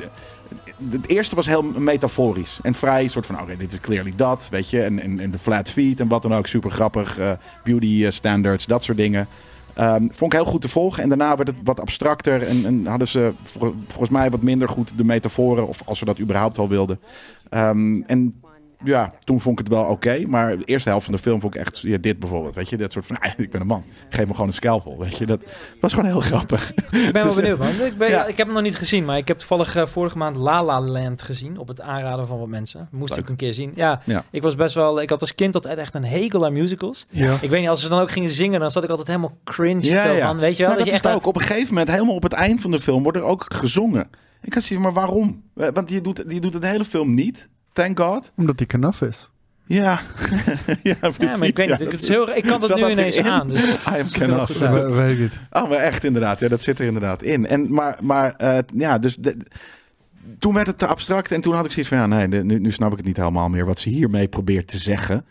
[0.90, 2.58] Het eerste was heel metaforisch.
[2.62, 4.82] En vrij soort van, oké, dit is clearly dat, weet je.
[4.82, 7.18] En, en, de flat feet en wat dan ook, super grappig.
[7.18, 7.30] eh,
[7.64, 9.28] beauty eh, standards, dat soort dingen.
[9.74, 11.02] Ehm, vond ik heel goed te volgen.
[11.02, 12.42] En daarna werd het wat abstracter.
[12.42, 15.68] En, en hadden ze vol- volgens mij wat minder goed de metaforen.
[15.68, 17.00] Of als ze dat überhaupt al wilden.
[17.48, 18.40] Ehm, en
[18.84, 20.24] ja, toen vond ik het wel oké.
[20.26, 22.54] maar de eerste helft van de film vond ik echt ja, dit bijvoorbeeld.
[22.54, 23.84] Weet je, dat soort van, "Ah, ik ben een man.
[24.08, 24.98] Geef me gewoon een scalpel.
[24.98, 25.40] Weet je, dat
[25.80, 26.70] was gewoon heel grappig.
[26.74, 27.68] Ik ben wel Dus, benieuwd, man.
[27.86, 28.26] Ik, ben, ja.
[28.26, 30.80] ik heb hem nog niet gezien, maar ik heb toevallig eh, vorige maand La La
[30.82, 31.58] Land gezien.
[31.58, 32.88] Op het aanraden van wat mensen.
[32.90, 33.24] Moest Leuk.
[33.24, 33.72] ik een keer zien.
[33.74, 34.24] Ja, Ja.
[34.30, 35.00] ik was best wel...
[35.00, 37.06] Ik had als kind altijd echt een hekel aan musicals.
[37.10, 37.38] Ja.
[37.40, 39.82] Ik weet niet, als ze dan ook gingen zingen, dan zat ik altijd helemaal cringe.
[39.82, 40.26] Zo ja.
[40.26, 40.72] Van, weet je wel?
[40.72, 41.26] Nou, dat je echt ook.
[41.26, 44.08] Op een gegeven moment, helemaal op het eind van de film, wordt er ook gezongen.
[44.42, 45.42] Ik had zoiets, maar waarom?
[45.56, 47.48] Eh, Want je doet, je doet het hele film niet.
[47.74, 48.32] Thank God.
[48.36, 49.28] Omdat die knaf is.
[49.66, 50.00] Ja,
[50.82, 51.16] ja, precies.
[51.18, 51.80] Ja, maar ik weet niet.
[51.80, 53.48] Ja, het is heel, ik kan dat nu dat ineens aan.
[53.48, 53.64] Dus
[53.96, 54.46] I am.
[54.46, 55.40] We- weet ik niet.
[55.50, 56.40] Oh, maar echt inderdaad.
[56.40, 57.46] Ja, dat zit er inderdaad in.
[57.46, 59.36] En, maar, maar eh, ja, dus de-
[60.38, 62.70] toen werd het te abstract en toen had ik zoiets van, ja, nee, nu, nu
[62.70, 65.24] snap ik het niet helemaal meer wat ze hiermee probeert te zeggen.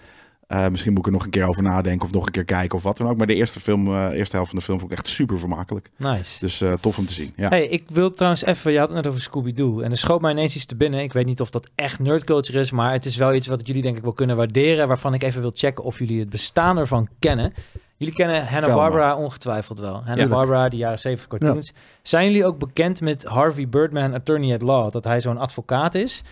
[0.54, 2.78] Eh, misschien moet ik er nog een keer over nadenken of nog een keer kijken
[2.78, 3.18] of wat dan ook.
[3.18, 5.90] Maar de eerste, film, eh, eerste helft van de film vond ik echt super vermakelijk.
[5.98, 6.40] Nice.
[6.40, 7.34] Dus eh, tof om te zien.
[7.36, 7.50] Ja.
[7.50, 9.80] Hey, ik wil trouwens even, je had het net over Scooby-Doo.
[9.80, 11.00] En er schoot mij ineens iets te binnen.
[11.00, 13.82] Ik weet niet of dat echt nerdculture is, maar het is wel iets wat jullie
[13.82, 14.88] denk ik wel kunnen waarderen.
[14.88, 17.54] Waarvan ik even wil checken of jullie het bestaan ervan kennen.
[17.98, 20.04] Jullie kennen Hanna-Barbara ongetwijfeld wel.
[20.06, 21.74] Hanna-Barbara, die jaren 70 cartoons.
[22.02, 24.92] Zijn jullie ook bekend met Harvey Birdman, attorney at law?
[24.92, 26.24] Dat hij zo'n advocaat is.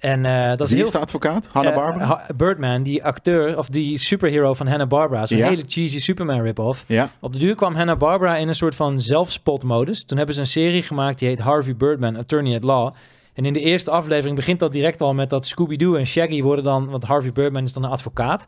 [0.00, 1.48] En eh, dat is Wie heel is de advocaat?
[1.52, 2.20] Hanna-Barbara?
[2.28, 5.26] eh, Birdman, die acteur of die superhero van Hanna-Barbara.
[5.26, 5.48] Zo'n Ja.
[5.48, 6.84] hele cheesy Superman rip-off.
[6.86, 7.10] ja.
[7.20, 10.04] Op de duur kwam Hanna-Barbara in een soort van zelfspot-modus.
[10.04, 12.92] Toen hebben ze een serie gemaakt die heet Harvey Birdman, Attorney at Law.
[13.34, 16.64] En in de eerste aflevering begint dat direct al met dat Scooby-Doo en Shaggy worden
[16.64, 16.88] dan...
[16.90, 18.46] Want Harvey Birdman is dan een advocaat.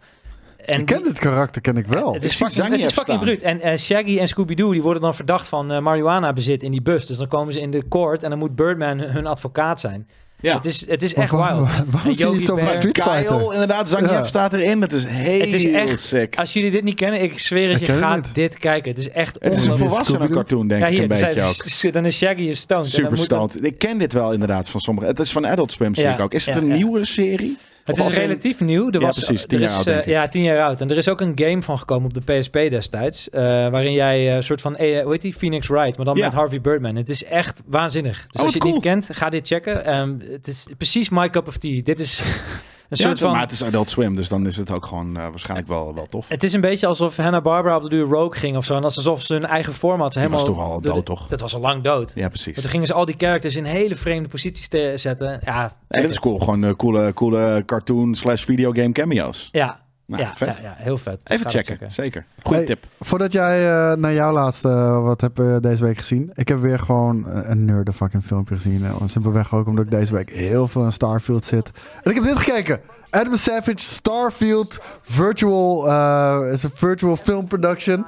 [0.65, 2.13] En ik ken dit karakter, ken ik wel.
[2.15, 3.43] het is fucking, het is fucking bruut.
[3.43, 7.07] En eh, Shaggy en Scooby-Doo die worden dan verdacht van eh, marihuana-bezit in die bus.
[7.07, 10.09] Dus dan komen ze in de court en dan moet Birdman hun, hun advocaat zijn.
[10.43, 10.55] Ja.
[10.57, 11.67] Het, is, het is echt waar- wild.
[11.69, 12.69] waar- waarom zie je Yogi zo van.
[12.69, 13.25] Street Fighter?
[13.37, 14.25] Kyle, inderdaad, Zangief Ja.
[14.25, 14.81] staat erin.
[14.83, 16.37] Het is heel Het is echt- sick.
[16.39, 18.35] Als jullie dit niet kennen, ik zweer het Ik je, het gaat niet.
[18.35, 18.91] dit kijken.
[18.91, 20.27] Het is echt Het is een Scooby-Doo.
[20.29, 21.93] cartoon, denk Ja, ik een dus beetje is- ook.
[21.93, 22.87] Dan is Shaggy is stoned.
[22.91, 23.65] Super stoned.
[23.67, 25.07] Ik ken dit wel inderdaad van sommige.
[25.07, 26.35] Het is van Adult Swim, zie Ja, ik ook.
[26.35, 26.75] Is het een ja.
[26.75, 27.59] nieuwe serie?
[27.85, 28.87] Het Of is relatief nieuw.
[28.91, 30.07] Er Ja, was, precies, tien er jaar is, oud, eh.
[30.07, 30.81] Ja, tien jaar oud.
[30.81, 33.31] En er is ook een game van gekomen op de PSP destijds.
[33.31, 35.35] eh, waarin jij eh, een soort van, hoe heet die?
[35.35, 35.97] Phoenix Wright.
[35.97, 36.25] Maar dan Ja.
[36.25, 36.97] met Harvey Birdman.
[36.97, 38.17] Het is echt waanzinnig.
[38.27, 39.85] Dus Oh, als je het niet kent, ga dit checken.
[39.85, 41.83] Ehm, het is precies my cup of tea.
[41.83, 42.23] Dit is
[43.01, 43.33] een soort van...
[43.33, 46.07] maar het is Adult Swim, dus dan is het ook gewoon eh, waarschijnlijk wel, wel
[46.07, 46.29] tof.
[46.29, 48.75] Het is een beetje alsof Hanna-Barbara op de duur Rogue ging of zo.
[48.77, 50.39] En alsof ze hun eigen format helemaal...
[50.39, 51.29] was toch al de- dood, toch?
[51.29, 52.13] Dat was al lang dood.
[52.15, 52.61] Ja, precies.
[52.61, 55.41] Toen gingen ze al die characters in hele vreemde posities te zetten.
[55.45, 56.39] Ja, En dat is cool.
[56.39, 59.49] Gewoon eh, coole, coole cartoon slash videogame cameo's.
[59.53, 60.57] Ja, Nou, ja, vet.
[60.57, 61.21] ja, ja, heel vet.
[61.23, 61.93] Dus Even checken.
[61.93, 62.25] Zeker.
[62.43, 62.87] Goeie Hey, tip.
[63.01, 66.31] Voordat jij eh, naar jouw laatste eh, wat heb je deze week gezien.
[66.35, 68.81] Ik heb weer gewoon eh, een nerd fucking filmpje gezien.
[68.83, 71.71] Uh, simpelweg ook omdat ik deze week heel veel in Starfield zit.
[72.03, 72.81] En ik heb dit gekeken.
[73.11, 78.07] Adam Savage, Starfield, virtual, eh, is een virtual film production.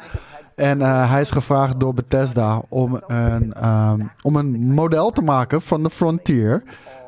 [0.54, 5.62] En eh, hij is gevraagd door Bethesda om een, ehm, om een model te maken
[5.62, 6.62] van de Frontier.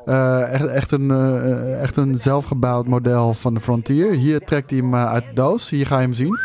[0.07, 4.11] Eh, echt, echt, een, eh, echt een zelfgebouwd model van de Frontier.
[4.11, 5.69] Hier trekt hij hem eh, uit de doos.
[5.69, 6.39] Hier ga je hem zien.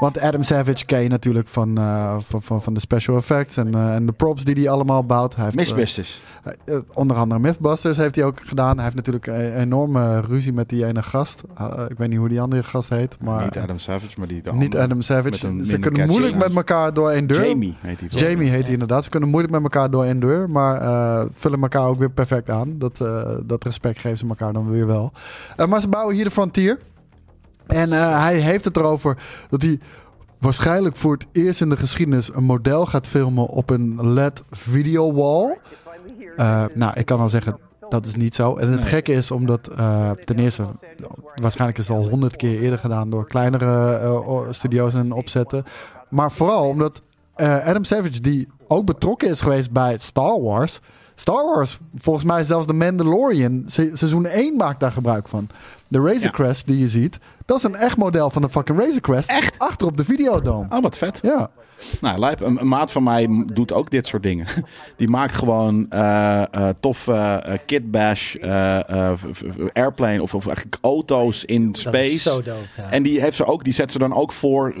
[0.00, 3.74] Want Adam Savage ken je natuurlijk van, eh, van, van, van de special effects en,
[3.74, 5.34] eh, en de props die hij allemaal bouwt.
[5.34, 6.22] Hij heeft, Mythbusters.
[6.92, 8.74] onder andere Mythbusters heeft hij ook gedaan.
[8.74, 11.42] Hij heeft natuurlijk een enorme ruzie met die ene gast.
[11.88, 14.52] Ik weet niet hoe die andere gast heet, maar niet Adam Savage, maar die de
[14.52, 14.82] niet andere.
[14.82, 15.64] Adam Savage.
[15.64, 17.46] Ze kunnen moeilijk met elkaar door één deur.
[17.46, 18.08] Jamie heet hij.
[18.08, 19.04] Jamie heet hij inderdaad.
[19.04, 22.50] Ze kunnen moeilijk met elkaar door één deur, maar eh, vullen elkaar ook weer perfect
[22.50, 22.78] aan.
[22.78, 25.12] Dat, eh, dat respect geven ze elkaar dan weer wel.
[25.56, 26.78] Eh, maar ze bouwen hier de Frontier.
[27.66, 29.18] En eh, hij heeft het erover
[29.50, 29.80] dat hij
[30.38, 35.12] waarschijnlijk voor het eerst in de geschiedenis een model gaat filmen op een LED video
[35.12, 35.58] wall.
[36.74, 38.56] Nou, ik kan al zeggen, dat is niet zo.
[38.56, 38.88] En het Nee.
[38.88, 39.70] gekke is omdat
[40.24, 40.62] ten eerste,
[41.34, 45.64] waarschijnlijk is het al honderd keer eerder gedaan door kleinere studio's en opzetten.
[46.08, 47.02] Maar vooral omdat
[47.64, 50.80] Adam Savage, die ook betrokken is geweest bij Star Wars.
[51.14, 55.48] Star Wars, volgens mij zelfs de Mandalorian, se- seizoen 1 maakt daar gebruik van.
[55.88, 59.00] De Razor Crest die je ziet, dat is een echt model van de fucking Razor
[59.00, 59.28] Crest.
[59.30, 59.58] Echt?
[59.58, 60.66] Achter op de Videodome.
[60.70, 61.18] Oh, wat vet.
[61.22, 61.50] Ja.
[62.00, 64.46] Nou, lijp, een, een maat van mij doet ook dit soort dingen.
[64.96, 67.36] Die maakt gewoon eh eh tof eh
[67.66, 69.12] kitbash, eh, eh,
[69.72, 72.12] airplane of, of eigenlijk auto's in Dat space.
[72.12, 72.58] is zo dope.
[72.76, 72.90] Ja.
[72.90, 74.74] En die, heeft ze ook, die zet ze dan ook voor,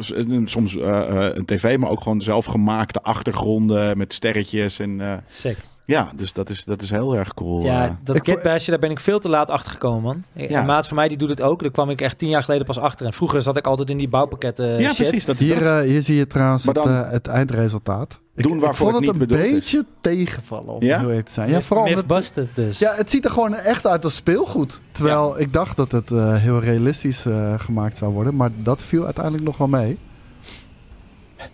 [0.44, 4.78] soms eh, eh, een tv, maar ook gewoon zelfgemaakte achtergronden met sterretjes.
[4.78, 5.56] En, eh, Sick.
[5.86, 7.62] Ja, dus dat is, dat is heel erg cool.
[7.64, 7.90] Ja, eh.
[8.04, 10.22] dat kitbashje, daar ben ik veel te laat achter gekomen, man.
[10.48, 10.60] Ja.
[10.60, 11.60] Een maat van mij die doet het ook.
[11.62, 13.06] Daar kwam ik echt tien jaar geleden pas achter.
[13.06, 14.96] En vroeger zat ik altijd in die bouwpakketten ja, shit.
[14.96, 15.24] precies.
[15.24, 18.18] Dat, Hier, dat- eh, hier zie je trouwens het, eh, het eindresultaat.
[18.36, 19.52] Ik, Doen ik waarvoor vond het het niet een is.
[19.52, 20.98] beetje tegenvallen, om Ja?
[20.98, 21.50] heel eerlijk te zijn.
[21.50, 22.78] Ja, vooral omdat- Mythbusted dus.
[22.78, 24.80] Ja, het ziet er gewoon echt uit als speelgoed.
[24.92, 28.36] Terwijl ik dacht dat het eh, heel realistisch eh, gemaakt zou worden.
[28.36, 29.98] Maar dat viel uiteindelijk nog wel mee.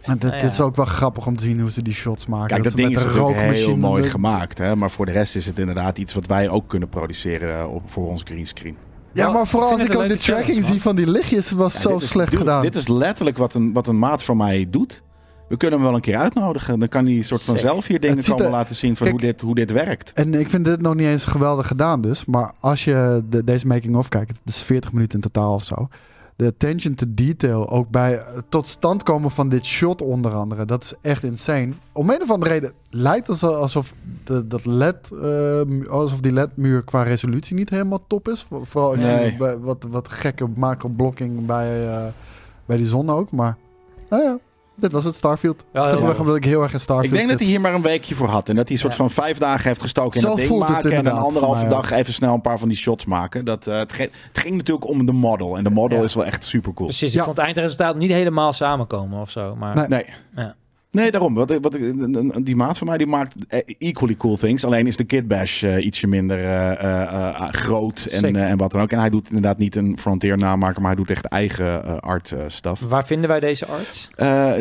[0.03, 0.41] En dit, Nou ja.
[0.41, 2.49] dit is ook wel grappig om te zien hoe ze die shots maken.
[2.49, 4.59] Kijk, dat, ding is met een natuurlijk heel rookmachine mooi gemaakt.
[4.59, 4.77] Hè?
[4.77, 7.83] Maar voor de rest is het inderdaad iets wat wij ook kunnen produceren eh, op,
[7.87, 8.77] voor ons greenscreen.
[9.13, 11.73] Ja, maar vooral als ik een ook de tracking challenge, zie van die lichtjes, was
[11.75, 12.63] Ja, zo is- slecht dude, gedaan.
[12.63, 15.03] Dit is letterlijk wat een, wat een maat van mij doet.
[15.49, 16.79] We kunnen hem wel een keer uitnodigen.
[16.79, 17.65] Dan kan hij soort van Sick.
[17.67, 20.13] zelf hier dingen komen er- laten zien van Kijk- hoe, dit, hoe dit werkt.
[20.13, 22.25] En ik vind dit nog niet eens geweldig gedaan dus.
[22.25, 25.89] Maar als je de, deze making-of kijkt, het is 40 minuten in totaal of zo.
[26.41, 30.65] De attention to detail, ook bij het tot stand komen van dit shot onder andere.
[30.65, 31.73] Dat is echt insane.
[31.93, 35.21] Om een of andere reden lijkt het alsof, de, dat LED, eh,
[35.67, 38.43] mu- alsof die LED-muur qua resolutie niet helemaal top is.
[38.43, 39.29] Voor- Vooral, ik Nee.
[39.29, 42.05] zie bij- wat, wat gekke macro-blocking bij, eh,
[42.67, 43.31] bij die zon ook.
[43.33, 43.57] Maar,
[44.11, 44.39] nou ja.
[44.77, 45.65] Dit was het Starfield.
[45.73, 48.15] Heel omdat ik heel erg in Starfield Ik denk dat hij hier maar een weekje
[48.15, 48.49] voor had.
[48.49, 48.99] En dat hij een soort Ja.
[48.99, 50.85] van vijf dagen heeft gestoken in Zo dat ding voelt het maken.
[50.85, 53.45] En een inderdaad anderhalve voor mij dag even snel een paar van die shots maken.
[53.45, 55.57] Dat, eh, het, ge- het ging natuurlijk om de model.
[55.57, 56.05] En de model Ja.
[56.05, 56.89] is wel echt super cool.
[56.89, 57.19] Precies, Ja.
[57.19, 59.57] ik vond het eindresultaat niet helemaal samenkomen of zo.
[59.57, 59.87] Maar Nee.
[59.89, 60.05] Nee.
[60.37, 60.55] Ja.
[60.93, 61.35] Nee, daarom.
[61.35, 61.79] Wat,
[62.43, 64.65] die maat van mij die maakt eh, equally cool things.
[64.65, 68.91] Alleen is de Kid Bash eh, ietsje minder eh, groot en, en wat dan ook.
[68.91, 72.81] En hij doet inderdaad niet een Frontier namaker, maar hij doet echt eigen art stuff.
[72.81, 74.09] waar vinden wij deze arts?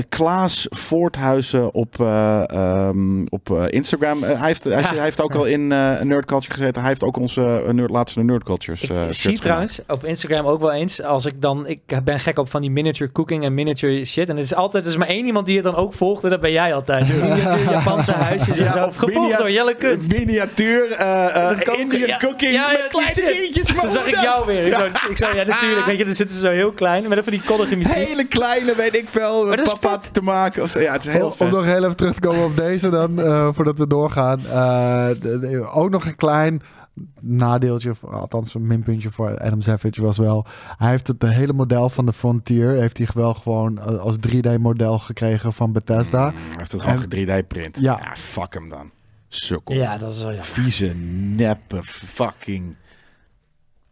[0.10, 4.24] Klaas Voorthuizen op, eh, ehm, op Instagram.
[4.24, 6.82] Hij, heeft, hij, hij heeft ook al in Nerd Culture gezeten.
[6.82, 9.42] Hij heeft ook onze nerd, laatste Nerd Cultures Ik zie gemaakt.
[9.42, 12.72] trouwens op Instagram ook wel eens, als ik dan, ik ben gek op van die
[12.72, 14.30] miniature cooking en miniature shit.
[14.30, 16.30] En het is altijd, er is maar één iemand die het dan ook volgt en
[16.30, 17.06] dat ben jij altijd.
[17.08, 18.84] Zo, miniature Japanse huisjes en Ja, zo.
[18.84, 20.12] of Gevolgd door Jelle Kunst.
[20.12, 22.18] Miniatuur, eh, eh, Dat koken, Indian ja.
[22.18, 23.28] cooking Ja, ja, met die kleine shit.
[23.54, 23.76] dingetjes.
[23.82, 24.66] Dan zag ik jou weer.
[24.66, 25.86] Ik zou, ik zou, ja, natuurlijk.
[25.86, 27.94] Weet je, dan zitten ze zo heel klein met even die koddige muziek.
[27.94, 30.14] Hele kleine, weet ik veel, Maar dat is papa vet.
[30.14, 30.64] te maken.
[30.64, 30.80] Of zo.
[30.80, 33.48] Ja, het is heel Om- nog heel even terug te komen op deze dan, eh,
[33.54, 34.40] voordat we doorgaan.
[34.52, 36.62] Eh, de- de- ook nog een klein
[37.20, 40.46] nadeeltje, of althans een minpuntje voor Adam Savage was wel.
[40.78, 45.00] Hij heeft het hele model van de Frontier, heeft hij wel gewoon eh, als 3D-model
[45.00, 46.30] gekregen van Bethesda.
[46.30, 47.80] Mm, Hij heeft het gewoon En- 3D-print.
[47.80, 48.00] Ja.
[48.04, 48.16] Ja.
[48.16, 48.92] fuck hem dan.
[49.28, 49.76] Sukkel.
[49.76, 50.46] Ja, dat is wel jammer.
[50.48, 50.94] Vieze,
[51.36, 52.76] neppe, fucking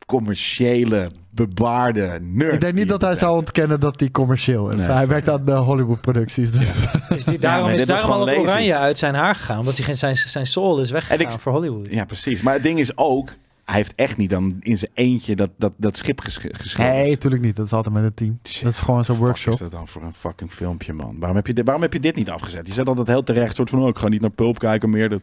[0.08, 2.54] commerciële, bebaarde nerd.
[2.54, 4.80] Ik denk niet dat hij zou ontkennen dat hij commercieel is.
[4.80, 4.90] Nee.
[4.90, 6.52] hij werkt aan de Hollywood-producties.
[6.52, 6.68] Dus.
[7.18, 9.60] Is die, daarom is daarom al het oranje uit zijn haar gegaan.
[9.60, 11.88] Omdat hij geen, zijn, zijn soul is weggegaan En ik- voor Hollywood.
[11.90, 12.42] Ja, precies.
[12.42, 13.30] Maar het ding is ook,
[13.68, 16.94] hij heeft echt niet dan in zijn eentje dat, dat, dat schip ges geschreven.
[16.94, 17.56] Nee, natuurlijk niet.
[17.56, 18.40] Dat is altijd met een team.
[18.64, 19.54] Dat is gewoon zo'n Wat workshop.
[19.54, 21.16] is dat dan voor een fucking filmpje, man?
[21.20, 22.68] Waarom heb je dit, waarom heb je dit niet afgezet?
[22.68, 25.10] Je zet altijd heel terecht, soort van, oh, ik ga niet naar Pulp kijken meer.
[25.10, 25.22] Dat,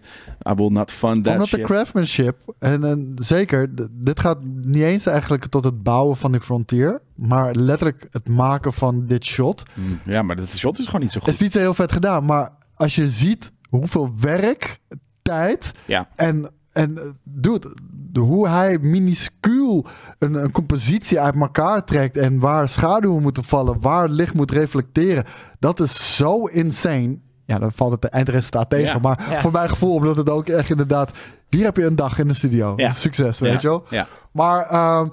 [0.50, 1.58] I will not fund that Omdat shit.
[1.58, 6.40] de craftsmanship, en, en zeker, dit gaat niet eens eigenlijk tot het bouwen van die
[6.40, 9.62] frontier, maar letterlijk het maken van dit shot.
[9.74, 11.42] Mm, Ja, maar dat shot is gewoon niet zo Het is goed.
[11.42, 14.78] niet zo heel vet gedaan, maar als je ziet hoeveel werk,
[15.22, 16.08] tijd Ja.
[16.16, 17.74] en, en eh, dude,
[18.14, 19.86] de, hoe hij minuscuul
[20.18, 25.24] een, een compositie uit elkaar trekt en waar schaduwen moeten vallen, waar licht moet reflecteren,
[25.58, 27.18] dat is zo insane.
[27.46, 28.92] Ja, dan valt het eindresultaat tegen.
[28.94, 28.98] Ja.
[28.98, 29.40] Maar Ja.
[29.40, 31.12] voor mijn gevoel, omdat het ook echt inderdaad...
[31.48, 32.72] Hier heb je een dag in de studio.
[32.76, 32.92] Ja.
[32.92, 33.84] Succes, weet je wel.
[33.90, 34.06] Ja.
[34.32, 35.08] Maar ehm,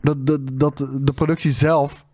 [0.00, 2.04] dat, dat, dat, de productie zelf,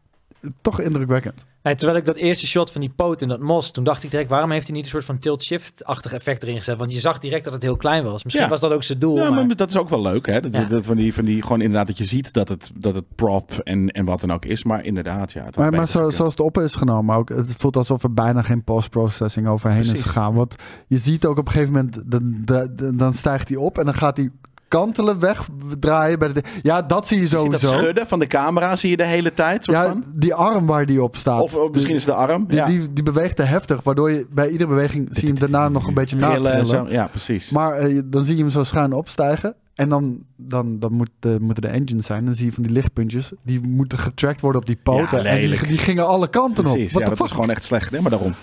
[0.62, 1.46] toch indrukwekkend.
[1.62, 4.10] Nee, terwijl ik dat eerste shot van die poot in dat mos, toen dacht ik
[4.10, 6.76] direct, waarom heeft hij niet een soort van tilt-shift-achtig effect erin gezet?
[6.78, 8.24] Want je zag direct dat het heel klein was.
[8.24, 8.50] Misschien Ja.
[8.50, 9.16] was dat ook zijn doel.
[9.16, 9.46] Ja, maar...
[9.46, 10.40] maar dat is ook wel leuk, hè?
[10.40, 10.64] Dat, Ja.
[10.64, 13.52] dat van, die, van die, gewoon inderdaad dat je ziet dat het, dat het prop
[13.52, 14.64] en, en wat dan ook is.
[14.64, 15.44] Maar inderdaad, ja.
[15.56, 18.64] Maar, maar zo, zoals het op is genomen ook, het voelt alsof er bijna geen
[18.64, 20.06] post-processing overheen is Precies.
[20.06, 20.34] gegaan.
[20.34, 20.56] Want
[20.86, 23.94] je ziet ook op een gegeven moment, dan, dan, dan stijgt hij op en dan
[23.94, 24.30] gaat hij
[24.68, 26.18] kantelen wegdraaien.
[26.18, 27.78] Bij de, ja, dat zie je Je ziet dat sowieso.
[27.82, 30.04] schudden van de camera zie je de hele tijd, soort Ja, van.
[30.14, 31.40] die arm waar die op staat.
[31.40, 32.46] Of, of misschien is het de arm.
[32.46, 32.66] Die, ja.
[32.66, 35.86] die, die beweegt te heftig, waardoor je bij iedere beweging zie je hem daarna nog
[35.86, 36.86] een beetje Trillen en natrillen.
[36.86, 36.92] zo.
[36.92, 37.50] Ja, precies.
[37.50, 39.54] Maar eh, dan zie je hem zo schuin opstijgen.
[39.74, 42.24] En dan, dan, dan moet, eh, moeten de engines zijn.
[42.24, 43.32] Dan zie je van die lichtpuntjes.
[43.42, 45.22] Die moeten getracked worden op die poten.
[45.22, 46.94] Ja, en die, die gingen alle kanten precies.
[46.94, 46.98] op.
[47.00, 47.18] Ja, the dat fuck?
[47.18, 47.90] was gewoon echt slecht.
[47.90, 48.34] Nee, maar daarom.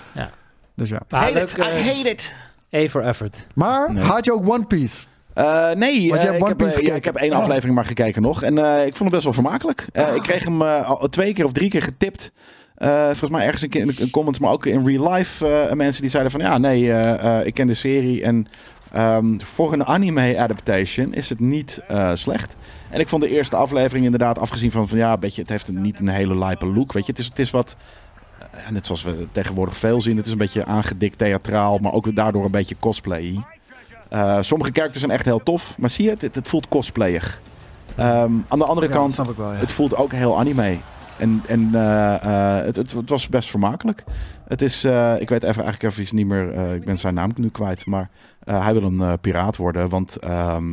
[0.76, 1.01] Dus ja.
[1.09, 2.32] Ah, leuk, eh, hate it.
[2.76, 3.47] A for effort.
[3.53, 4.03] Maar Nee.
[4.03, 5.05] had je ook One Piece?
[5.36, 6.95] Nee, Want je hebt ik, heb, Piece ja, gekeken.
[6.95, 7.38] ik heb één Oh.
[7.39, 8.43] aflevering maar gekeken nog.
[8.43, 9.88] En eh, ik vond het best wel vermakelijk.
[9.91, 12.31] Eh, Ik kreeg hem eh, al twee keer of drie keer getipt.
[12.77, 16.31] Volgens mij ergens in, in de comments, maar ook in real life mensen die zeiden
[16.31, 16.41] van...
[16.41, 16.91] Ja, nee,
[17.45, 18.47] ik ken de serie en
[18.91, 21.81] ehm, voor een anime adaptation is het niet
[22.13, 22.55] slecht.
[22.89, 25.81] En ik vond de eerste aflevering inderdaad, afgezien van, van ja, beetje, het heeft een,
[25.81, 26.93] niet een hele lijpe look.
[26.93, 27.75] Weet je, het is, het is wat,
[28.69, 32.45] net zoals we tegenwoordig veel zien, het is een beetje aangedikt theatraal, maar ook daardoor
[32.45, 33.43] een beetje cosplay.
[34.09, 37.41] Eh, sommige characters zijn echt heel tof, maar zie je, het, het, het voelt cosplayig.
[37.95, 39.57] Ehm, aan de andere Ja, kant, wel, ja.
[39.59, 40.77] het voelt ook heel anime.
[41.17, 42.13] En, en eh,
[42.59, 44.03] eh, het, het, het was best vermakelijk.
[44.47, 44.85] Het is,
[45.19, 48.09] ik weet even, eigenlijk even niet meer, ik ben zijn naam nu kwijt, maar
[48.45, 50.65] hij wil een piraat worden, want ehm,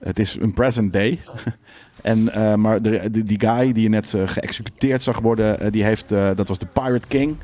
[0.00, 1.20] het is een present day.
[2.02, 2.30] en,
[2.60, 6.58] maar de, de- die guy die je net geëxecuteerd zag worden, die heeft, dat was
[6.58, 7.36] de Pirate King.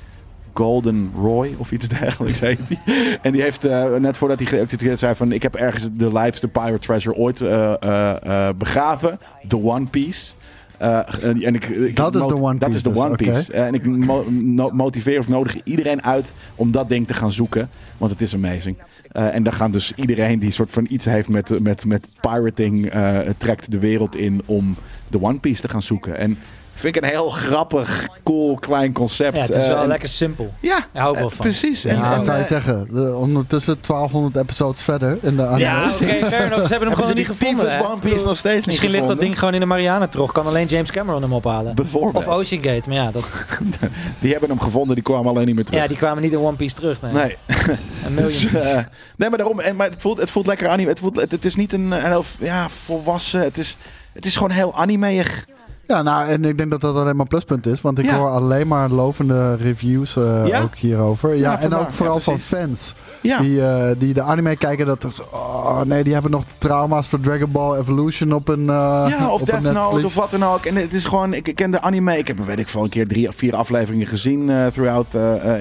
[0.59, 3.19] Golden Roy of iets dergelijks heet hij.
[3.23, 5.33] En die heeft eh, net voordat hij geëxecuteerd zei van...
[5.33, 9.19] ik heb ergens de lijpste pirate treasure ooit eh, eh, begraven.
[9.49, 10.33] The One Piece.
[10.79, 13.25] En ik, ik Dat is de One Dat Piece is de dus, One oké.
[13.25, 13.53] Piece.
[13.53, 17.71] En ik mo- no- motiveer of nodig iedereen uit om dat ding te gaan zoeken.
[17.99, 18.77] Want het is amazing.
[19.13, 22.93] Eh, en dan gaan dus iedereen die soort van iets heeft met, met, met pirating...
[23.39, 24.77] trekt de wereld in om
[25.09, 26.19] de One Piece te gaan zoeken.
[26.19, 26.39] En
[26.79, 29.37] Vind ik een heel grappig, cool, klein concept.
[29.37, 30.53] Ja, het is Eh, wel en- lekker simpel.
[30.61, 31.47] Ja, Daar hou ik wel eh, van.
[31.47, 31.85] precies.
[31.85, 32.89] En, Ja, en, zou je eh, zeggen.
[32.93, 35.59] De- ondertussen 1200 episodes verder in de anime.
[35.59, 36.63] Ja, oké, fair enough.
[36.63, 37.99] Ze hebben hem gewoon niet gevonden.
[38.01, 40.33] Piece nog steeds niet Misschien ligt dat ding gewoon in de Mariana terug.
[40.33, 41.75] Kan alleen James Cameron hem ophalen.
[41.75, 42.27] Bijvoorbeeld.
[42.27, 42.89] Of Ocean Gate.
[42.89, 43.25] Maar ja, dat,
[44.21, 45.81] Die hebben hem gevonden, die kwamen alleen niet meer terug.
[45.81, 47.03] ja, die kwamen niet in One Piece terug.
[47.03, 47.13] Nee.
[47.13, 47.37] Nee.
[48.07, 48.61] Een Dus, miljoen.
[48.71, 48.75] eh,
[49.17, 49.61] nee, maar daarom.
[49.61, 50.89] En, maar het voelt, het voelt lekker anime.
[50.89, 53.41] Het, voelt, het, het is niet een, een heel ja, volwassen.
[53.41, 53.77] Het is,
[54.13, 55.45] het is gewoon heel animeig.
[55.89, 57.81] Ja, nou, en ik denk dat dat alleen maar een pluspunt is.
[57.81, 58.17] Want ik Ja.
[58.17, 60.61] hoor alleen maar lovende reviews eh, Ja?
[60.61, 61.35] ook hierover.
[61.35, 62.95] Ja, Ja, en ook vooral van fans.
[63.21, 64.87] Die, eh, die de anime kijken.
[64.87, 68.67] Dat er oh, nee, die hebben nog trauma's voor Dragon Ball Evolution op een uh,
[69.09, 70.65] ja, of op Death Note of wat dan ook.
[70.65, 72.19] En het is gewoon, ik, ik ken de anime.
[72.19, 75.07] Ik heb, weet ik veel, een keer drie of vier afleveringen gezien throughout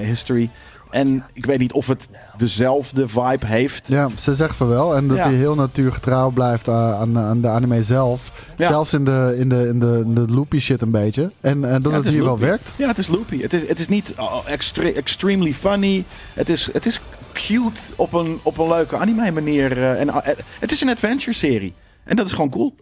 [0.02, 0.50] history.
[0.90, 3.88] En ik weet niet of het dezelfde vibe heeft.
[3.88, 4.96] Ja, ze zegt van wel.
[4.96, 5.22] En dat Ja.
[5.22, 8.32] hij heel natuurgetrouw blijft aan, aan, aan de anime zelf.
[8.56, 8.66] Ja.
[8.68, 11.30] Zelfs in de, in, de, in, de, in de loopy shit een beetje.
[11.40, 12.70] En, en dat Ja, het hier wel werkt.
[12.76, 13.42] Ja, het is loopy.
[13.42, 16.04] Het is, het is niet oh, extre- extremely funny.
[16.34, 17.00] Het is, het is
[17.32, 19.72] cute op een, op een leuke anime manier.
[19.72, 21.74] eh, en, eh, het is een adventure serie.
[22.04, 22.74] En dat is gewoon cool.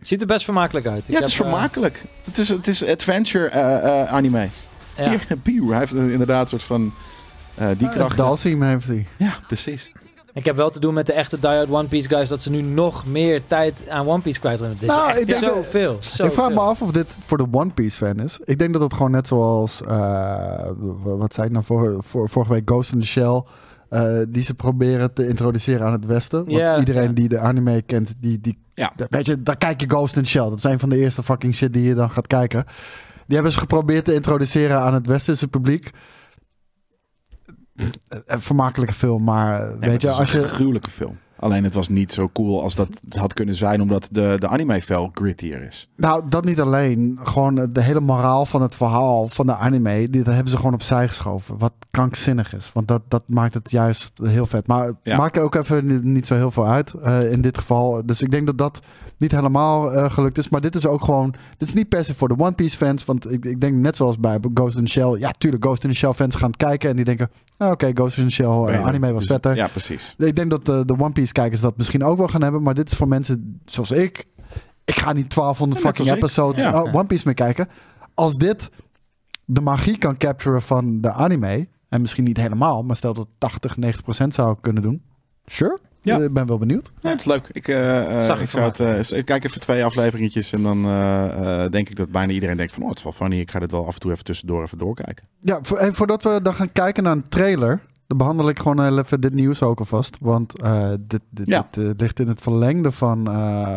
[0.00, 1.08] Ziet er best vermakelijk uit.
[1.08, 2.02] Ik ja, het is heb, eh, vermakelijk.
[2.24, 4.48] Het is, het is adventure eh, eh, anime.
[4.96, 5.08] ja.
[5.08, 6.90] Hier, Pier, hij heeft inderdaad een soort van eh,
[7.58, 8.16] die Ja, kracht.
[8.16, 9.06] Dalsim heeft hij.
[9.16, 9.92] Ja, precies.
[10.32, 12.62] Ik heb wel te doen met de echte die-hard One Piece guys dat ze nu
[12.62, 14.70] nog meer tijd aan One Piece kwijt zijn.
[14.70, 15.98] Het is Nou, echt zoveel.
[16.24, 18.40] ik vraag me af of dit voor de One Piece fan is.
[18.44, 20.70] Ik denk dat het gewoon net zoals, eh,
[21.02, 23.42] wat zei ik nou voor, voor, vorige week, Ghost in the Shell.
[23.88, 26.38] eh, die ze proberen te introduceren aan het Westen.
[26.44, 28.92] Want Ja, iedereen die de anime kent, die, die, Ja.
[29.10, 30.42] weet je, daar kijk je Ghost in the Shell.
[30.48, 32.64] Dat is een van de eerste fucking shit die je dan gaat kijken.
[33.26, 35.90] Die hebben ze geprobeerd te introduceren aan het Westerse publiek.
[38.26, 40.46] Een vermakelijke film, maar Nee, weet je, als een je...
[40.48, 41.16] gruwelijke film.
[41.40, 44.82] Alleen het was niet zo cool als dat had kunnen zijn, omdat de, de anime
[44.82, 45.88] veel grittier is.
[45.96, 47.18] Nou, dat niet alleen.
[47.22, 50.74] Gewoon de hele moraal van het verhaal van de anime, die, dat hebben ze gewoon
[50.74, 51.58] opzij geschoven.
[51.58, 52.70] Wat krankzinnig is.
[52.74, 54.66] Want dat, dat maakt het juist heel vet.
[54.66, 55.16] Maar het Ja.
[55.16, 58.02] maakt ook even ni- niet zo heel veel uit eh, in dit geval.
[58.06, 58.80] Dus ik denk dat dat
[59.18, 60.48] niet helemaal eh, gelukt is.
[60.48, 63.04] Maar dit is ook gewoon, dit is niet per se voor de One Piece fans.
[63.04, 65.18] Want ik, ik denk net zoals bij Ghost in the Shell.
[65.18, 68.18] Ja, tuurlijk, Ghost in the Shell fans gaan kijken en die denken, ah, oké, Ghost
[68.18, 69.54] in the Shell eh, anime was Dus- vetter.
[69.56, 70.14] Ja, precies.
[70.18, 72.62] Ik denk dat de, de One Piece kijkers dat misschien ook wel gaan hebben.
[72.62, 74.26] Maar dit is voor mensen zoals ik.
[74.84, 76.82] Ik ga niet 1200 Ja, net fucking episodes Ja.
[76.82, 77.68] oh, One Piece meer kijken.
[78.14, 78.70] Als dit
[79.44, 81.68] de magie kan capturen van de anime.
[81.88, 82.82] En misschien niet helemaal.
[82.82, 85.02] Maar stel dat het 80, 90 procent zou kunnen doen.
[85.46, 85.78] Sure.
[86.16, 86.24] Ja.
[86.24, 86.92] Ik ben wel benieuwd.
[87.00, 87.48] Ja, het is leuk.
[87.52, 90.52] Ik, eh, eh, Zag ik ik, zou het, eh, eens- ik kijk even twee afleveringetjes
[90.52, 93.12] en dan eh, eh, denk ik dat bijna iedereen denkt van, oh, het is wel
[93.12, 93.40] funny.
[93.40, 95.24] Ik ga dit wel af en toe even tussendoor even doorkijken.
[95.40, 97.80] Ja, voor, en voordat we dan gaan kijken naar een trailer.
[98.08, 100.16] Dan behandel ik gewoon even dit nieuws ook alvast.
[100.20, 101.68] Want eh, dit, dit, Ja.
[101.70, 103.28] dit, eh, ligt in het verlengde van,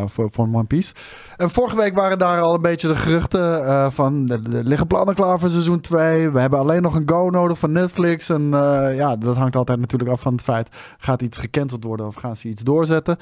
[0.10, 0.94] voor, van One Piece.
[1.38, 4.30] En vorige week waren daar al een beetje de geruchten van...
[4.30, 6.30] Er, er liggen plannen klaar voor seizoen 2.
[6.30, 8.30] We hebben alleen nog een go nodig van Netflix.
[8.30, 8.50] En
[8.96, 10.68] ja, dat hangt altijd natuurlijk af van het feit...
[10.98, 13.18] gaat iets gecanceld worden of gaan ze iets doorzetten?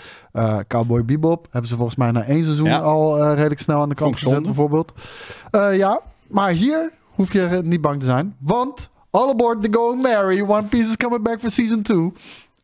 [0.68, 2.80] Cowboy Bebop hebben ze volgens mij na één seizoen Ja.
[2.80, 4.93] al redelijk snel aan de kant gezet bijvoorbeeld.
[5.72, 8.36] Ja, maar hier hoef je niet bang te zijn.
[8.39, 10.41] Want all aboard the Going Mary.
[10.41, 12.12] One Piece is coming back for season 2.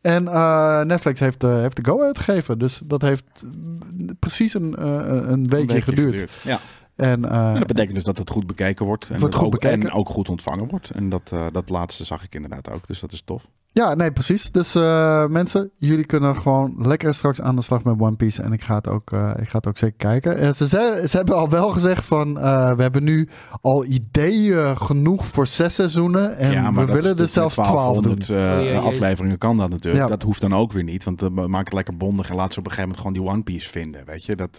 [0.00, 2.58] En eh, Netflix heeft, eh, heeft de go uitgegeven.
[2.58, 4.84] Dus dat heeft eh, precies een, eh,
[5.30, 6.30] een weekje Een geduurd.
[6.44, 6.60] Ja.
[6.96, 9.02] En, eh, En dat betekent dus dat het goed bekeken wordt.
[9.02, 9.88] En, Wordt dat goed ook, bekeken.
[9.88, 10.90] en ook goed ontvangen wordt.
[10.90, 12.86] En dat, eh, dat laatste zag ik inderdaad ook.
[12.86, 13.46] Dus dat is tof.
[13.72, 14.50] ja, nee, precies.
[14.50, 18.42] Dus eh, mensen, jullie kunnen gewoon lekker straks aan de slag met One Piece.
[18.42, 20.54] En ik ga het ook, eh, ik ga het ook zeker kijken.
[20.54, 22.38] Ze, ze, ze hebben al wel gezegd van...
[22.38, 23.28] eh, we hebben nu
[23.60, 26.36] al ideeën genoeg voor zes seizoenen.
[26.36, 28.18] En ja, we willen er zelfs twaalf doen.
[28.26, 28.30] 1200
[28.74, 30.04] eh, Oh, afleveringen kan dat natuurlijk.
[30.04, 30.10] Ja.
[30.10, 31.04] Dat hoeft dan ook weer niet.
[31.04, 33.34] Want dan maak het lekker bondig en laat ze op een gegeven moment gewoon die
[33.34, 34.04] One Piece vinden.
[34.04, 34.58] Weet je, dat...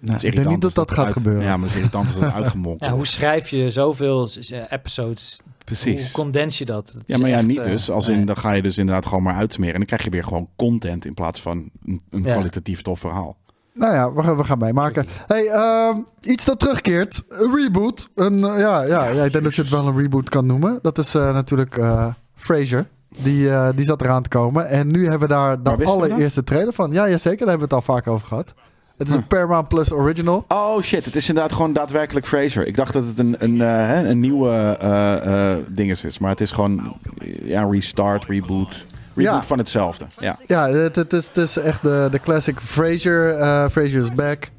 [0.00, 1.42] Nou, is ik denk niet dat dat gaat uit- gebeuren.
[1.42, 4.28] Ja, maar het is irritant als dat uitgemonkeld Ja, hoe schrijf je zoveel
[4.68, 5.40] episodes?
[5.64, 6.02] Precies.
[6.02, 6.96] Hoe condens je dat?
[7.06, 7.90] Ja, maar ja, echt, niet eh, dus.
[7.90, 8.16] Als nee.
[8.16, 9.72] in, dan ga je dus inderdaad gewoon maar uitsmeren.
[9.72, 12.32] En dan krijg je weer gewoon content in plaats van een, een Ja.
[12.32, 13.36] kwalitatief tof verhaal.
[13.74, 15.06] Nou ja, we gaan, we gaan meemaken.
[15.26, 17.22] Hey, ehm, iets dat terugkeert.
[17.28, 18.10] Een reboot.
[18.14, 20.78] Een, eh, ja, ja, ja, ik denk dat je het wel een reboot kan noemen.
[20.82, 22.86] Dat is eh, natuurlijk eh Frasier.
[23.22, 24.68] Die, eh, die zat eraan te komen.
[24.68, 26.92] En nu hebben we daar de allereerste trailer van.
[26.92, 27.46] Ja, jazeker.
[27.46, 28.54] Daar hebben we het al vaak over gehad.
[28.96, 29.26] Het is een.
[29.26, 30.44] Paramount Plus original.
[30.48, 32.66] Oh shit, het is inderdaad gewoon daadwerkelijk Fraser.
[32.66, 36.18] Ik dacht dat het een, een, eh, hè, een nieuwe eh eh dinges is.
[36.18, 38.84] Maar het is gewoon eh, ja, restart, reboot.
[39.14, 39.42] Reboot Ja.
[39.42, 40.04] van hetzelfde.
[40.18, 40.38] Ja.
[40.46, 43.28] Ja, het, het, is, het is echt de, de classic Frasier.
[43.30, 44.50] eh Frasier is back.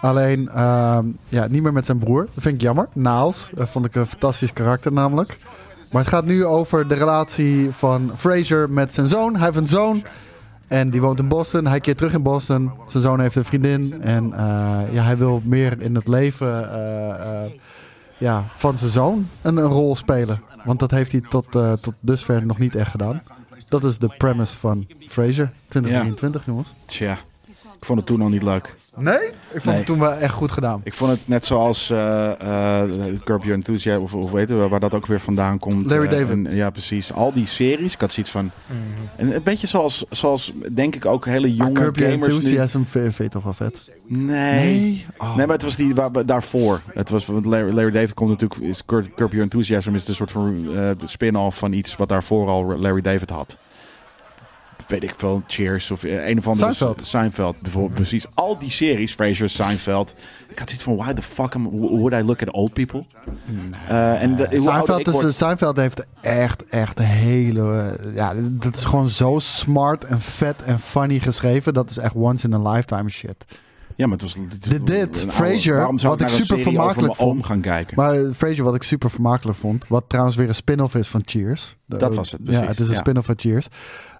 [0.00, 2.24] Alleen ehm, ja, niet meer met zijn broer.
[2.34, 2.88] Dat vind ik jammer.
[2.94, 3.50] Niles.
[3.54, 5.38] Dat vond ik een fantastisch karakter namelijk.
[5.90, 9.36] Maar het gaat nu over de relatie van Frasier met zijn zoon.
[9.36, 10.02] Hij heeft een zoon.
[10.70, 11.66] En die woont in Boston.
[11.66, 12.70] Hij keert terug in Boston.
[12.86, 14.02] Zijn zoon heeft een vriendin.
[14.02, 17.50] En eh, ja, hij wil meer in het leven eh, eh,
[18.18, 20.42] ja, van zijn zoon een, een rol spelen.
[20.64, 21.50] Want dat heeft hij tot,
[21.80, 23.22] tot dusver nog niet echt gedaan.
[23.68, 26.74] Dat is de premise van Frasier 2023, jongens.
[26.84, 27.18] Tja,
[27.80, 28.74] ik vond het toen al niet leuk.
[28.96, 29.14] Nee?
[29.26, 29.74] Ik vond Nee.
[29.76, 30.80] het toen wel echt goed gedaan.
[30.84, 32.30] Ik vond het net zoals eh
[32.80, 32.90] eh,
[33.24, 35.86] Curb Your Enthusiasm, of, of weten we waar dat ook weer vandaan komt.
[35.86, 36.28] Larry Eh, David.
[36.46, 37.12] en- ja, precies.
[37.12, 37.92] Al die series.
[37.94, 38.50] Ik had zoiets van...
[39.16, 42.36] En een beetje zoals, zoals denk ik ook hele Maar jonge Curb Your gamers nu.
[42.38, 43.80] Enthusiasm vind je toch wel vet?
[44.06, 45.06] Nee.
[45.18, 45.36] Oh.
[45.36, 46.80] Nee, maar het was die waar, daarvoor.
[46.94, 48.60] Het was, want Larry, Larry David komt natuurlijk...
[48.60, 50.68] Is Curb, Curb Your Enthusiasm is de soort van
[51.04, 53.56] spin-off van iets wat daarvoor al Larry David had.
[54.90, 56.64] Weet ik veel, Cheers of eh, een of andere...
[56.74, 57.06] Seinfeld.
[57.06, 57.94] Seinfeld, bijvoorbeeld.
[57.94, 58.26] Precies.
[58.34, 60.14] Al die series, Frasier, Seinfeld.
[60.48, 63.04] Ik had zoiets van, why the fuck am, would I look at old people?
[63.88, 67.96] Eh, en de, Seinfeld, is, word- Seinfeld heeft echt, echt een hele...
[68.04, 71.74] eh, Ja, dat is gewoon zo smart en vet en funny geschreven.
[71.74, 73.44] Dat is echt once in a lifetime shit.
[74.00, 74.34] Ja, maar het was...
[74.34, 74.50] Een
[75.30, 77.46] oude- waarom zou wat ik super vermakelijk vond.
[77.46, 77.96] gaan kijken?
[77.96, 79.88] Maar Frasier, wat ik super vermakelijk vond.
[79.88, 81.76] Wat trouwens weer een spin-off is van Cheers.
[81.84, 82.98] De- Dat was het, precies, Ja, het is een ja.
[82.98, 83.66] spin-off van Cheers.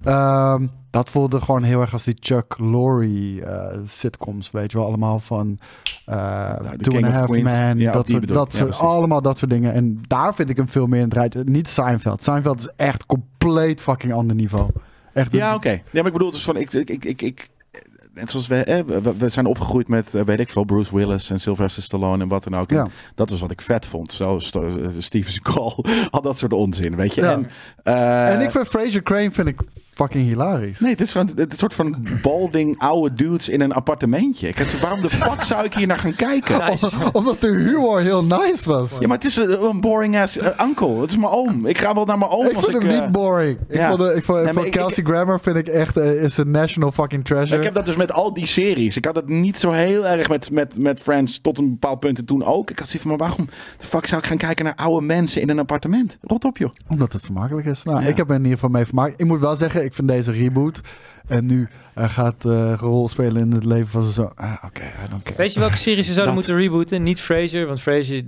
[0.02, 4.50] Ehm, dat voelde gewoon heel erg als die Chuck Lorre eh, sitcoms.
[4.50, 5.58] Weet je wel, allemaal van
[6.06, 7.44] eh Nou, The Two King and a Half Queens.
[7.44, 7.78] Men.
[7.78, 9.72] Ja, dat soort, dat soort, allemaal dat soort dingen.
[9.72, 11.42] En daar vind ik hem veel meer in rijtje.
[11.44, 12.22] Niet Seinfeld.
[12.22, 14.70] Seinfeld is echt compleet fucking ander niveau.
[15.12, 15.70] Echt, Ja, oké.
[15.70, 17.48] Ja, maar ik bedoel dus van, ik, ik, ik, ik
[18.14, 21.30] net zoals we, eh, we, we zijn opgegroeid met, eh, weet ik veel, Bruce Willis
[21.30, 22.70] en Sylvester Stallone en wat dan ook.
[22.70, 22.88] Ja.
[23.14, 24.12] Dat was wat ik vet vond.
[24.12, 27.20] Zo, eh, Steven Seagal, al dat soort onzin, weet je.
[27.20, 27.32] Ja.
[27.32, 27.50] En,
[27.82, 29.60] eh, en ik vind Fraser Crane vind ik
[29.94, 30.80] fucking hilarisch.
[30.80, 34.48] Nee, het is gewoon het is een soort van balding oude dudes in een appartementje.
[34.48, 36.60] Ik had, waarom de fuck zou ik hier naar gaan kijken?
[37.12, 38.98] Omdat de humor heel nice was.
[38.98, 41.00] Ja, maar het is een, een boring ass eh, uncle.
[41.00, 41.66] Het is mijn oom.
[41.66, 42.82] Ik ga wel naar mijn oom ik als vind ik...
[42.82, 43.58] hem eh, niet boring.
[43.68, 46.50] Ik vond, de- ik vond, Nee, ik- Kelsey Grammer vind ik echt eh, is een
[46.50, 47.56] national fucking treasure.
[47.58, 48.96] Ik heb dat dus met al die series.
[48.96, 52.18] Ik had het niet zo heel erg met, met, met Friends tot een bepaald punt
[52.18, 52.70] en toen ook.
[52.70, 53.48] Ik had zoiets van, maar waarom
[53.78, 56.18] de fuck zou ik gaan kijken naar oude mensen in een appartement?
[56.22, 56.70] Rot op, joh.
[56.88, 57.82] Omdat het vermakelijk is.
[57.82, 58.08] Nou, Ja.
[58.08, 59.20] ik heb er in ieder geval mee vermaakt.
[59.20, 60.80] Ik moet wel zeggen, ik vind deze reboot.
[61.28, 64.32] En nu hij gaat eh, een rol spelen in het leven van zijn zoon.
[64.34, 64.82] Ah, oké.
[65.36, 66.44] Weet je welke series ze zouden Dat.
[66.46, 67.02] moeten rebooten?
[67.02, 68.24] Niet Frasier, want Frasier,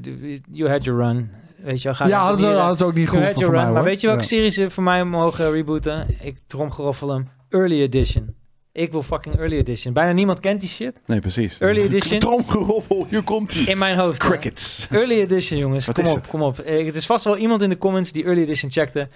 [0.51, 1.31] you had your run.
[1.57, 3.51] Weet je wel, ga ja, niet hadden ze, hier, hadden ze ook niet goed voor,
[3.53, 3.71] mij.
[3.71, 4.29] Maar weet je welke Ja.
[4.29, 6.07] series ze voor mij mogen rebooten?
[6.21, 7.29] Ik tromgeroffel hem.
[7.49, 8.35] Early Edition.
[8.73, 9.93] Ik wil fucking Early Edition.
[9.93, 11.01] Bijna niemand kent die shit.
[11.07, 11.59] Nee, precies.
[11.61, 12.19] Early edition.
[12.19, 13.63] Tromgeroffel, hier komt hij.
[13.73, 14.19] In mijn hoofd.
[14.19, 14.87] Crickets.
[14.91, 15.87] Early Edition, jongens.
[15.87, 16.27] Wat kom op, het?
[16.27, 16.59] kom op.
[16.59, 19.09] Eh, Het is vast wel iemand in de comments die Early Edition checkte.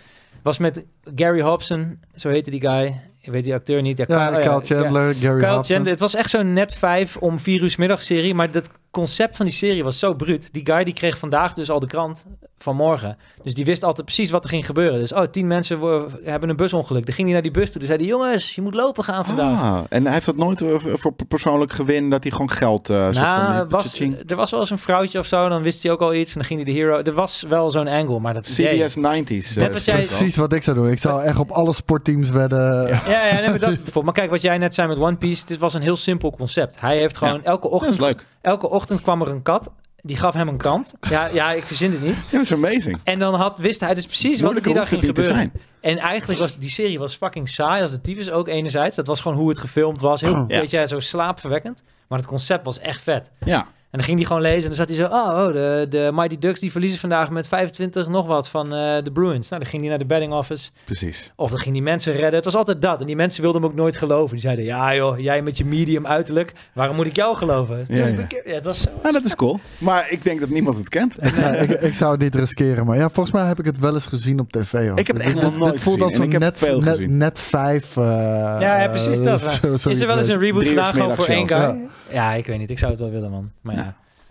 [0.47, 3.01] Was met Gary Hobson, zo heette die guy.
[3.21, 3.99] Ik weet die acteur niet.
[3.99, 5.65] Ja, Ja, Kyle- oh Kyle Chandler, Gary Kyle Hobson.
[5.75, 5.91] Chandler.
[5.93, 7.71] Het was echt zo'n net vijf om vier uur
[8.03, 8.35] serie.
[8.35, 10.49] Maar dat concept van die serie was zo bruut.
[10.53, 12.27] Die guy die kreeg vandaag dus al de krant
[12.59, 13.17] van morgen.
[13.43, 14.99] Dus die wist altijd precies wat er ging gebeuren.
[14.99, 15.79] Dus oh, tien mensen
[16.23, 17.05] hebben een busongeluk.
[17.07, 17.79] Dan ging hij naar die bus toe.
[17.79, 19.61] Dus zei hij, jongens, je moet lopen gaan vandaag.
[19.61, 22.91] Ah, en hij heeft dat nooit eh, voor persoonlijk gewin dat hij gewoon geld...
[22.91, 25.49] eh nou, van, was, er was wel eens een vrouwtje of zo.
[25.49, 26.29] Dan wist hij ook al iets.
[26.33, 26.99] En dan ging hij de hero.
[27.03, 29.55] Er was wel zo'n angle, maar dat idee- CBS 90s.
[29.57, 30.91] Net wat jij- Precies wat ik zou doen.
[30.91, 32.89] Ik zou echt op alle sportteams wedden.
[32.89, 34.05] Ja, ja nee, maar, dat, bijvoorbeeld.
[34.05, 35.47] maar kijk, wat jij net zei met One Piece.
[35.47, 36.81] Dit was een heel simpel concept.
[36.81, 38.27] Hij heeft gewoon elke Dat ochtend, is leuk.
[38.41, 39.73] elke ochtend kwam er een kat.
[40.03, 40.95] Die gaf hem een krant.
[41.09, 42.17] Ja, ja ik verzin het niet.
[42.31, 42.99] Dat is amazing.
[43.05, 45.35] En dan had, wist hij dus precies wat er die dag ging gebeuren.
[45.35, 45.53] zijn.
[45.81, 48.97] En eigenlijk was die serie was fucking saai als de tyfus ook enerzijds.
[48.97, 50.21] Dat was gewoon hoe het gefilmd was.
[50.21, 50.61] Heel, Ja.
[50.61, 51.83] weet je, zo slaapverwekkend.
[52.09, 53.31] Maar het concept was echt vet.
[53.45, 53.67] Ja.
[53.97, 55.05] En dan ging hij gewoon lezen en dan zat hij zo...
[55.15, 59.03] Oh, oh de, de Mighty Ducks die verliezen vandaag met 25 nog wat van eh,
[59.03, 59.49] de Bruins.
[59.49, 60.71] Nou, dan ging hij naar de betting office.
[60.85, 61.33] Precies.
[61.37, 62.35] Of dan ging die mensen redden.
[62.35, 63.01] Het was altijd dat.
[63.01, 64.31] En die mensen wilden hem ook nooit geloven.
[64.31, 66.53] Die zeiden, ja joh, jij met je medium uiterlijk.
[66.75, 67.85] Waarom moet ik jou geloven?
[67.89, 68.27] Ja, ja.
[68.45, 68.91] ja het was zo...
[69.03, 69.61] Ja, dat is cool.
[69.79, 71.25] Maar ik denk dat niemand het kent.
[71.25, 72.87] Ik zou, ik, ik zou het niet riskeren.
[72.87, 74.73] Maar ja, volgens mij heb ik het wel eens gezien op tv.
[74.89, 74.99] Hoor.
[74.99, 76.25] Ik heb het echt Dit- nog nooit Dit voelt als gezien.
[76.25, 77.97] En zo'n ik heb net, veel net, net vijf.
[77.97, 78.05] eh,
[78.61, 79.41] Ja, ja, precies dat.
[79.81, 81.77] zo- Is er wel eens een reboot gedaan gewoon voor één guy?
[82.13, 82.33] Ja.
[82.33, 82.71] ik weet niet.
[82.71, 83.51] Ik zou het wel willen, man.
[83.61, 83.86] Maar.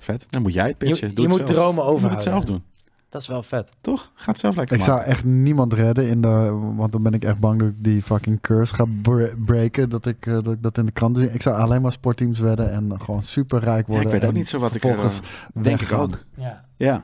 [0.06, 0.26] Vet.
[0.30, 1.08] Dan moet jij het pitchen.
[1.10, 1.50] je, Doe je moet zelf.
[1.52, 2.24] dromen Je moet het overhouden.
[2.32, 2.64] zelf doen.
[3.10, 3.72] Dat is wel vet.
[3.82, 4.12] Toch?
[4.16, 4.96] Ga het zelf lekker Ik maken.
[5.04, 6.60] zou echt niemand redden in de.
[6.76, 9.90] Want dan ben ik echt bang dat ik die fucking curse ga bre- breken.
[9.90, 11.32] Dat ik, eh, dat ik dat in de krant zie.
[11.32, 14.14] Ik zou alleen maar sportteams wedden en gewoon super rijk Ja, worden.
[14.14, 14.82] ik weet ook niet zo wat ik...
[14.82, 15.20] vervolgens
[15.54, 16.24] eh, denk ik ook.
[16.36, 16.66] Ja.
[16.78, 17.04] Ja.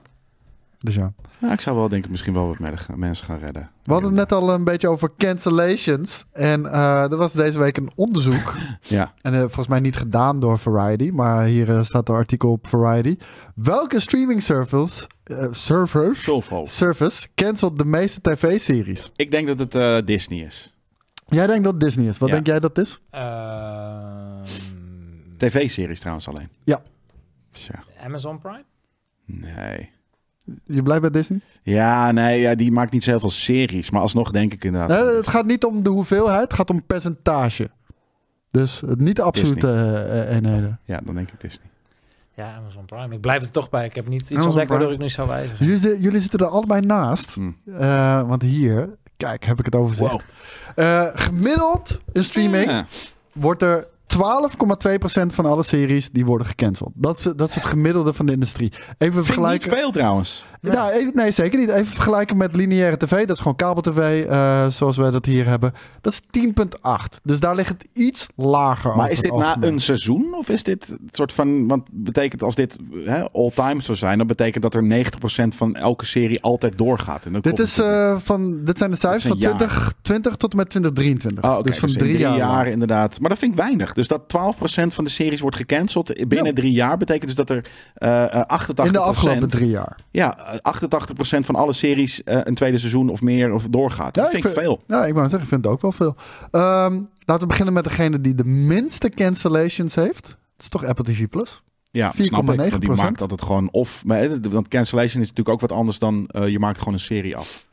[0.83, 1.13] Dus ja.
[1.37, 3.69] Ja, ik zou wel denk ik misschien wel wat mensen gaan redden.
[3.83, 6.25] We hadden het net al een beetje over cancellations.
[6.31, 8.53] En eh, er was deze week een onderzoek.
[8.81, 9.13] Ja.
[9.21, 11.09] En eh, volgens mij niet gedaan door Variety.
[11.13, 13.17] Maar hier eh, staat een artikel op Variety.
[13.55, 15.07] Welke streaming service,
[15.51, 16.29] servers,
[16.63, 19.11] service cancelt de meeste tv-series?
[19.15, 20.75] Ik denk dat het eh, Disney is.
[21.27, 22.17] Jij denkt dat het Disney is.
[22.17, 22.35] Wat Ja.
[22.35, 23.01] denk jij dat het is?
[23.09, 24.43] Ehm,
[25.37, 26.49] TV-series trouwens alleen.
[26.63, 26.81] Ja.
[27.51, 27.83] Tja.
[28.03, 28.63] Amazon Prime?
[29.25, 29.89] Nee.
[30.65, 31.39] Je blij bij Disney?
[31.63, 33.89] Ja, nee, ja, die maakt niet zoveel series.
[33.89, 35.05] Maar alsnog denk ik inderdaad.
[35.05, 37.69] Nee, het gaat niet om de hoeveelheid, het gaat om percentage.
[38.51, 40.79] Dus het niet de absolute eh, eh, eenheden.
[40.85, 41.65] Ja, dan denk ik Disney.
[42.35, 43.15] Ja, Amazon Prime.
[43.15, 43.85] Ik blijf er toch bij.
[43.85, 45.65] Ik heb niet iets ontdekt waardoor ik nu zou wijzigen.
[45.65, 47.33] Jullie, jullie zitten er allebei naast.
[47.33, 47.51] Hm.
[47.73, 50.11] Eh, want hier, kijk, heb ik het overzicht.
[50.11, 50.21] Wow.
[50.75, 52.85] Eh, gemiddeld in streaming Ja.
[53.33, 56.91] wordt er 12,2% van alle series die worden gecanceld.
[56.95, 58.71] Dat is, dat is het gemiddelde van de industrie.
[58.71, 59.71] Even Vind ik niet vergelijken.
[59.71, 60.43] veel trouwens.
[60.61, 61.69] Nou, even, nee, zeker niet.
[61.69, 63.19] Even vergelijken met lineaire tv.
[63.19, 65.73] Dat is gewoon kabel-tv, eh, zoals wij dat hier hebben.
[66.01, 67.19] Dat is 10,8.
[67.23, 70.35] Dus daar ligt het iets lager Maar is dit na een seizoen?
[70.35, 71.67] Of is dit het soort van...
[71.67, 72.77] Want betekent als dit
[73.31, 74.17] all-time zou zijn...
[74.17, 77.25] dan betekent dat er 90% van elke serie altijd doorgaat.
[77.25, 79.57] En Dit, is, eh, van, dit zijn de cijfers van is een jaar.
[79.57, 81.43] 2020 tot en met 2023.
[81.43, 82.37] Oh, oké, dus van in drie, jaar.
[82.37, 82.67] lang.
[82.67, 83.19] inderdaad.
[83.19, 83.93] Maar dat vind ik weinig.
[83.93, 86.53] Dus dat 12% van de series wordt gecanceld binnen Ja.
[86.53, 86.97] drie jaar...
[86.97, 88.85] betekent dus dat er eh eh, 88%...
[88.85, 89.97] In de afgelopen drie jaar.
[90.11, 90.59] Ja, 88%
[91.45, 94.13] van alle series eh, een tweede seizoen of meer of doorgaat.
[94.13, 94.83] Dat vind ik vind- veel.
[94.87, 96.15] Ja, ik wou zeggen, ik vind het ook wel veel.
[96.51, 100.27] Ehm, laten we beginnen met degene die de minste cancellations heeft.
[100.27, 101.61] Het is toch Apple TV Plus?
[101.91, 102.23] Ja, 4,9%.
[102.23, 102.69] snap ik.
[102.71, 104.05] Want die maakt dat het gewoon of...
[104.05, 106.27] maar, eh, Want cancellation is natuurlijk ook wat anders dan...
[106.27, 107.67] eh, je maakt gewoon een serie af.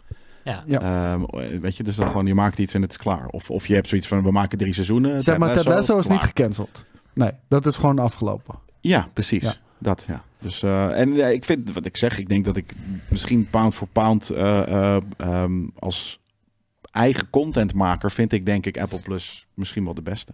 [0.45, 0.63] Ja.
[0.67, 0.81] Ja.
[0.81, 3.27] Ehm, weet je, dus dan gewoon je maakt iets en het is klaar.
[3.27, 5.21] Of, of je hebt zoiets van, we maken drie seizoenen.
[5.23, 6.85] Zeg maar, Ted Lasso is niet gecanceld.
[7.15, 8.55] Nee, dat is gewoon afgelopen.
[8.81, 9.43] Ja, precies.
[9.43, 9.55] Ja.
[9.79, 10.25] Dat, ja.
[10.40, 12.73] Dus, eh, en ik vind, wat ik zeg, ik denk dat ik
[13.09, 16.20] misschien pound voor pound eh, eh, ehm, als
[16.90, 20.32] eigen contentmaker vind ik denk ik Apple Plus misschien wel de beste.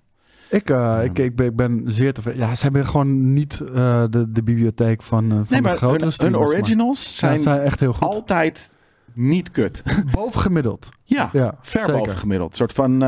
[0.51, 2.41] Ik, eh, ik, ik, ben, ik ben zeer tevreden.
[2.41, 6.41] Ja, ze hebben gewoon niet de, de bibliotheek van, van Nee, de grotere hun, hun
[6.41, 8.03] maar- originals Ja, zijn, echt heel goed.
[8.09, 8.77] altijd
[9.15, 9.83] niet kut.
[10.13, 10.89] Boven gemiddeld.
[11.05, 11.97] ja, Ja, ver zeker.
[11.99, 12.51] boven gemiddeld.
[12.51, 12.99] Een soort van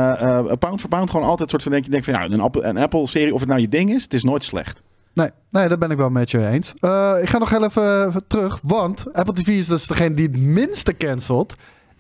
[0.59, 2.63] pound voor pound gewoon altijd een soort van denk je, denk van ja, een Apple,
[2.65, 4.83] een Apple serie of het nou je ding is, het is nooit slecht.
[5.17, 6.75] Nee, nee, daar ben ik wel met je eens.
[6.81, 10.27] Eh, ik ga nog heel even, even terug, want Apple TV is dus degene die
[10.27, 11.55] het minste cancelt.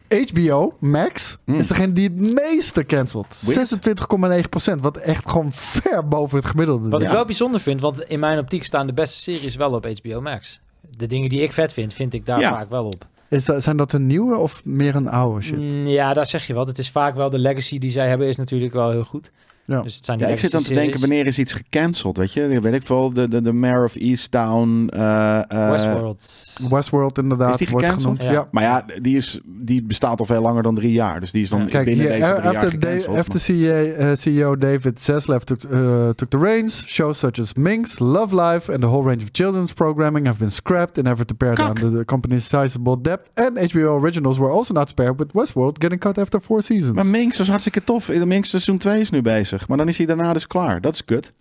[0.08, 1.54] HBO Max Hmm.
[1.58, 3.42] is degene die het meeste cancelt.
[3.46, 3.68] Weird.
[3.68, 8.20] 26,9%, wat echt gewoon ver boven het gemiddelde Wat ik wel bijzonder vind, want in
[8.20, 10.60] mijn optiek staan de beste series wel op HBO Max.
[10.96, 12.50] De dingen die ik vet vind, vind ik daar Ja.
[12.50, 13.06] vaak wel op.
[13.28, 15.72] Is dat, zijn dat een nieuwe of meer een oude shit?
[15.74, 16.66] Mm, ja, daar zeg je wat.
[16.66, 19.32] Het is vaak wel de legacy die zij hebben, is natuurlijk wel heel goed.
[19.66, 19.80] Ja.
[19.82, 22.16] Dus het zijn de Ja, ik zit dan te denken, wanneer is iets gecanceld?
[22.16, 24.88] Weet je, weet ik wel, de, de, de Mayor of Easttown.
[24.88, 26.54] eh, eh, Westworld.
[26.70, 28.20] Westworld inderdaad Is die wordt gecanceld?
[28.20, 28.34] genoemd.
[28.34, 28.40] Ja.
[28.40, 28.48] Ja.
[28.50, 31.20] Maar ja, die, is, die bestaat al veel langer dan drie jaar.
[31.20, 31.66] Dus die is dan Ja.
[31.66, 33.16] Kijk, binnen deze drie jaar after, Dave, gecanceld.
[33.16, 37.98] after CEO, uh, CEO David Zaslav took, uh, took the reins, shows such as Minx,
[37.98, 41.34] Love Life and the whole range of children's programming have been scrapped in effort to
[41.34, 41.66] pare Kak.
[41.80, 43.20] down the, the company's sizable debt.
[43.34, 46.94] And HBO originals were also not spared, with Westworld getting cut after four seasons.
[46.94, 48.24] Maar Minx was hartstikke tof.
[48.24, 49.55] Minx seizoen 2 is nu bezig.
[49.68, 50.80] Maar dan is hij daarna dus klaar.
[50.80, 51.32] Dat is kut.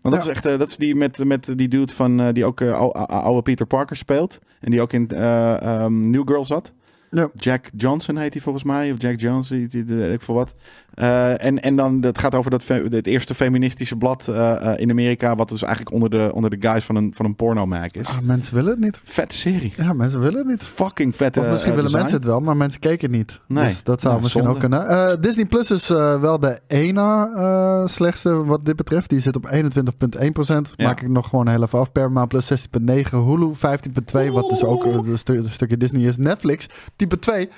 [0.00, 0.30] Want dat Ja.
[0.30, 2.72] is echt, eh, dat is die met, met die dude van, eh, die ook eh,
[2.80, 4.38] ou- ou- oude Peter Parker speelt.
[4.60, 6.72] En die ook in eh, ehm, New Girl zat.
[7.10, 7.28] Ja.
[7.34, 8.92] Jack Johnson heet hij volgens mij.
[8.92, 10.54] Of Jack Jones, die, die, die- weet ik veel wat.
[10.96, 14.90] Eh, en, en dan, het gaat over dat het eerste feministische blad eh, eh, in
[14.90, 15.36] Amerika.
[15.36, 18.06] Wat dus eigenlijk onder de, onder de guise van een, van een porno-mag is.
[18.08, 19.00] Ah, mensen willen het niet.
[19.04, 19.72] Vette serie.
[19.76, 20.62] Ja, mensen willen het niet.
[20.64, 23.40] Fucking vette Of misschien willen mensen het wel, maar mensen keken niet.
[23.46, 23.64] Nee.
[23.64, 24.56] Dus dat zou Ja, misschien zonde.
[24.56, 25.20] ook kunnen.
[25.20, 25.88] Disney Plus is
[26.20, 29.10] wel de ene slechtste wat dit betreft.
[29.10, 30.74] Die zit op 21,1%.
[30.76, 30.86] Ja.
[30.86, 31.92] Maak ik nog gewoon heel even af.
[31.92, 33.10] Paramount Plus 16,9.
[33.10, 34.32] Hulu 15,2.
[34.32, 36.16] Wat dus ook een, stu- een stukje Disney is.
[36.16, 36.66] Netflix
[36.96, 37.48] type 2.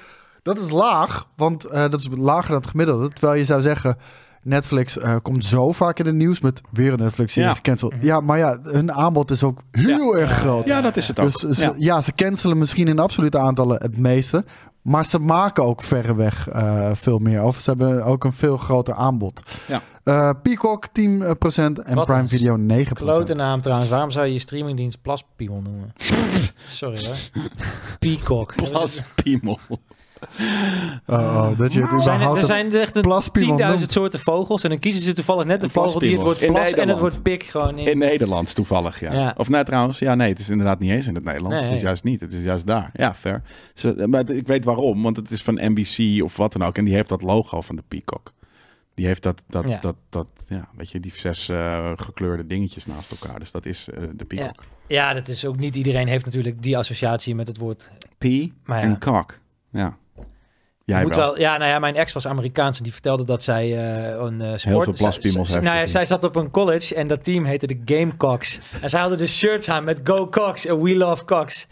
[0.54, 3.08] Dat is laag, want eh, dat is lager dan het gemiddelde.
[3.08, 3.96] Terwijl je zou zeggen...
[4.42, 7.54] Netflix eh, komt zo vaak in het nieuws met weer een Netflix-serie Ja.
[7.54, 7.94] gecanceld.
[8.00, 10.68] Ja, maar ja, hun aanbod is ook heel erg groot.
[10.68, 11.24] Ja, dat is het ook.
[11.24, 11.74] Dus ze, Ja.
[11.76, 12.02] ja.
[12.02, 14.44] ze cancelen misschien in absolute aantallen het meeste.
[14.82, 17.42] Maar ze maken ook verreweg eh veel meer.
[17.42, 19.42] Of ze hebben ook een veel groter aanbod.
[19.66, 19.82] Ja.
[20.04, 22.92] Eh, Peacock 10% en Wat Prime Video 9%.
[22.92, 23.90] Klote naam trouwens.
[23.90, 25.92] Waarom zou je je streamingdienst Plaspiemel noemen?
[26.68, 27.16] Sorry hoor.
[27.98, 28.54] Peacock.
[28.54, 29.58] Plas piemel.
[31.06, 33.92] Oh, oh, dat je het Er zijn, er echt een plaspiemel 10.000 noemt.
[33.92, 34.62] soorten vogels.
[34.62, 36.18] En dan kiezen ze toevallig net de vogel die het.
[36.18, 36.98] In plas en het Nederland.
[36.98, 37.86] woord pik gewoon in.
[37.86, 39.12] In Nederlands toevallig, ja.
[39.12, 39.34] Ja.
[39.36, 41.54] Of nee, trouwens, ja, nee, het is inderdaad niet eens in het Nederlands.
[41.56, 41.86] Nee, het is nee.
[41.86, 42.90] juist niet, het is juist daar.
[42.94, 43.42] Ja, fair.
[44.06, 46.76] Maar ik weet waarom, want het is van NBC of wat dan ook.
[46.78, 48.32] En die heeft dat logo van de Peacock.
[48.94, 49.78] Die heeft dat, dat, Ja.
[49.80, 53.38] dat, dat ja, weet je, die zes eh, gekleurde dingetjes naast elkaar.
[53.38, 54.64] Dus dat is eh, de Peacock.
[54.86, 57.90] Ja, dat is ook niet iedereen heeft natuurlijk die associatie met het woord.
[58.18, 58.24] P
[58.64, 58.84] Maar ja.
[58.84, 59.38] en cock.
[59.72, 59.96] Ja.
[60.88, 61.26] Jij moet wel.
[61.26, 61.38] wel.
[61.38, 64.52] Ja, nou ja, mijn ex was Amerikaans en die vertelde dat zij eh, een eh,
[64.56, 64.84] sport...
[64.84, 67.80] veel plaspiemels heeft Nou ja, zij zat op een college en dat team heette de
[67.84, 68.60] Gamecocks.
[68.80, 71.66] En zij hadden dus shirts aan met Go Cox en We Love Cox.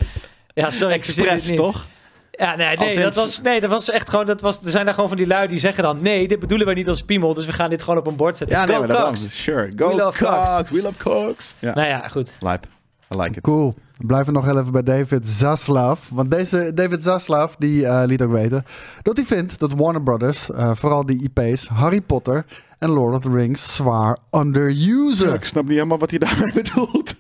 [0.55, 1.56] Ja, sorry, Express, niet.
[1.56, 1.86] toch?
[2.30, 4.94] Ja, nee, nee, dat was, nee, dat was echt gewoon, dat was, er zijn daar
[4.94, 7.47] gewoon van die lui die zeggen dan, nee, dit bedoelen wij niet als piemel, dus
[7.47, 8.56] we gaan dit gewoon op een bord zetten.
[8.56, 9.43] Ja, Go nee, dat Cox.
[9.43, 9.72] sure.
[9.76, 10.56] Go We love Cox.
[10.56, 10.70] cocks.
[10.70, 11.55] We love Cox.
[11.59, 11.74] Ja.
[11.74, 12.36] Nou ja, goed.
[12.40, 12.66] Lijp.
[13.15, 13.41] I like it.
[13.41, 13.74] Cool.
[13.99, 16.09] We blijven nog heel even bij David Zaslav.
[16.09, 18.65] Want deze David Zaslav die eh, liet ook weten
[19.03, 22.45] dat hij vindt dat Warner Brothers, eh, vooral die IP's, Harry Potter
[22.78, 25.28] en Lord of the Rings zwaar underusen.
[25.28, 27.15] Ja, ik snap niet helemaal wat hij daarmee bedoelt.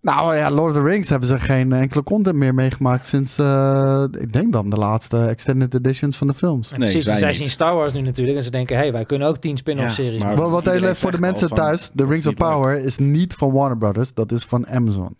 [0.00, 4.04] Nou ja, Lord of the Rings hebben ze geen enkele content meer meegemaakt sinds, eh,
[4.20, 6.72] ik denk dan, de laatste extended editions van de films.
[6.72, 9.04] En Nee, precies, zij zien Star Wars nu natuurlijk en ze denken, hé, hey, wij
[9.04, 10.50] kunnen ook tien spin-off Ja, series maar- maken.
[10.50, 12.48] Wat, even voor de mensen thuis, The Rings of leuk.
[12.50, 15.16] Power is niet van Warner Brothers, dat is van Amazon.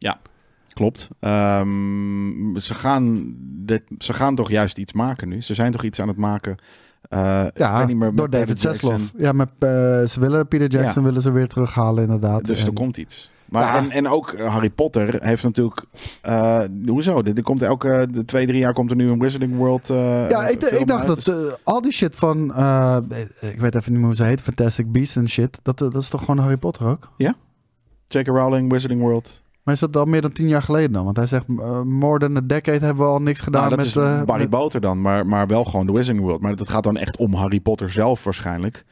[0.72, 1.08] Klopt.
[1.20, 5.42] Ehm, ze, gaan dit, ze gaan toch juist iets maken nu.
[5.42, 6.56] Ze zijn toch iets aan het maken.
[7.08, 8.60] Eh, Ja, niet meer, door David.
[8.60, 9.00] Zaslav.
[9.16, 9.68] Ja, met, eh,
[10.04, 12.44] ze willen Peter Jackson willen ze weer terughalen inderdaad.
[12.44, 13.30] Dus En- er komt iets.
[13.48, 13.76] Maar Ja.
[13.76, 15.84] en, en ook eh, Harry Potter heeft natuurlijk.
[16.22, 17.18] eh, hoezo?
[17.18, 19.90] Er, er komt elke de twee, drie jaar komt er nu een Wizarding World.
[19.90, 21.08] eh, Ja, ik, ik dacht uit.
[21.08, 22.44] dat ze al die shit van,
[23.40, 26.08] ik weet even niet meer hoe ze heet, Fantastic Beasts en shit, dat, dat is
[26.08, 27.10] toch gewoon Harry Potter ook?
[28.10, 28.26] J.K.
[28.26, 29.42] Rowling, Wizarding World.
[29.62, 31.04] Maar is dat al meer dan tien jaar geleden dan?
[31.04, 31.46] Want hij zegt,
[31.84, 33.86] more than a decade hebben we al niks gedaan Nou, dat met...
[33.86, 36.40] is Barry met- Boter dan, maar, maar wel gewoon de Wizarding World.
[36.40, 38.84] Maar dat gaat dan echt om Harry Potter zelf waarschijnlijk.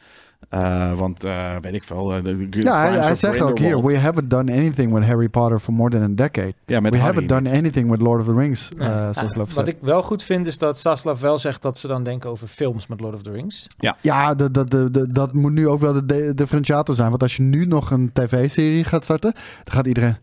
[0.49, 2.13] Eh, want eh, weet ik veel.
[2.13, 5.89] eh, ja, hij, zegt ook hier, we haven't done anything with Harry Potter for more
[5.89, 6.53] than a decade.
[6.65, 8.85] Ja, met we Harry haven't done anything with Lord of the Rings, Ja.
[9.13, 9.21] Ja,
[9.55, 12.47] wat ik wel goed vind is dat Saslav wel zegt dat ze dan denken over
[12.47, 13.67] films met Lord of the Rings.
[14.01, 17.09] Ja, de, de, de, de- dat moet nu ook wel de de differentiator zijn.
[17.09, 19.31] Want als je nu nog een tv-serie gaat starten,
[19.63, 20.17] dan gaat iedereen...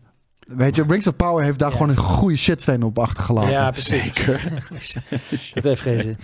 [0.45, 1.75] Weet je, Rings of Power heeft daar Ja.
[1.75, 3.51] gewoon een goede shitsteen op achtergelaten.
[3.51, 4.03] Ja, precies.
[4.03, 4.41] Zeker.
[5.53, 6.17] Dat heeft geen zin.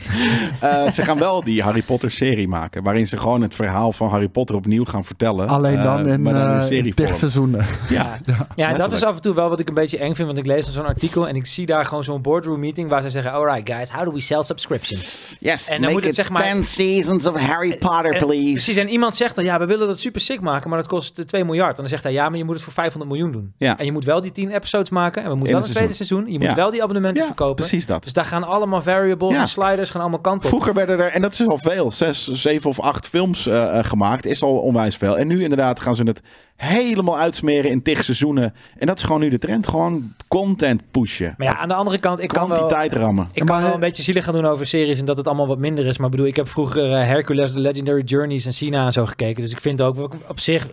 [0.61, 2.83] Eh, ze gaan wel die Harry Potter serie maken.
[2.83, 5.47] Waarin ze gewoon het verhaal van Harry Potter opnieuw gaan vertellen.
[5.47, 7.07] Alleen Eh, dan in, dan in eh in serievorm.
[7.07, 7.65] tig seizoenen.
[7.89, 8.19] Ja,
[8.55, 10.27] Ja, en dat is af en toe wel wat ik een beetje eng vind.
[10.27, 13.01] Want ik lees dan zo'n artikel en ik zie daar gewoon zo'n boardroom meeting waar
[13.01, 15.35] ze zeggen: Alright, guys, how do we sell subscriptions?
[15.39, 18.51] Yes, En dan moet het, zeg maar- 10 seasons of Harry Potter, En- please.
[18.51, 21.19] Precies, en iemand zegt dan: Ja, we willen dat super sick maken, maar dat kost
[21.19, 21.69] eh, 2 miljard.
[21.75, 23.53] En dan zegt hij: Ja, maar je moet het voor 500 miljoen doen.
[23.57, 23.77] Ja.
[23.77, 25.93] En je moet wel die 10 episodes maken en we moeten In wel een tweede
[25.93, 26.25] seizoen.
[26.31, 26.55] Je moet Ja.
[26.55, 27.55] wel die abonnementen Ja, verkopen.
[27.55, 28.03] precies dat.
[28.03, 29.41] Dus daar gaan allemaal variables Ja.
[29.41, 30.49] en sliders gaan allemaal kanten op.
[30.49, 33.85] Vroeger werden er, en dat is al veel, zes, zeven of acht films eh, eh,
[33.85, 34.25] gemaakt.
[34.25, 35.17] Is al onwijs veel.
[35.17, 36.21] En nu inderdaad gaan ze het
[36.55, 38.53] helemaal uitsmeren in tig seizoenen.
[38.77, 39.67] En dat is gewoon nu de trend.
[39.67, 41.33] Gewoon content pushen.
[41.37, 42.69] Maar ja, aan de andere kant, ik kan wel...
[42.89, 43.27] Rammen.
[43.33, 45.47] Ik kan Maar- wel een beetje zielig gaan doen over series en dat het allemaal
[45.47, 45.97] wat minder is.
[45.97, 49.41] Maar bedoel, ik heb vroeger eh, Hercules, The Legendary Journeys en Sina en zo gekeken.
[49.43, 50.67] Dus ik vind ook wel op zich...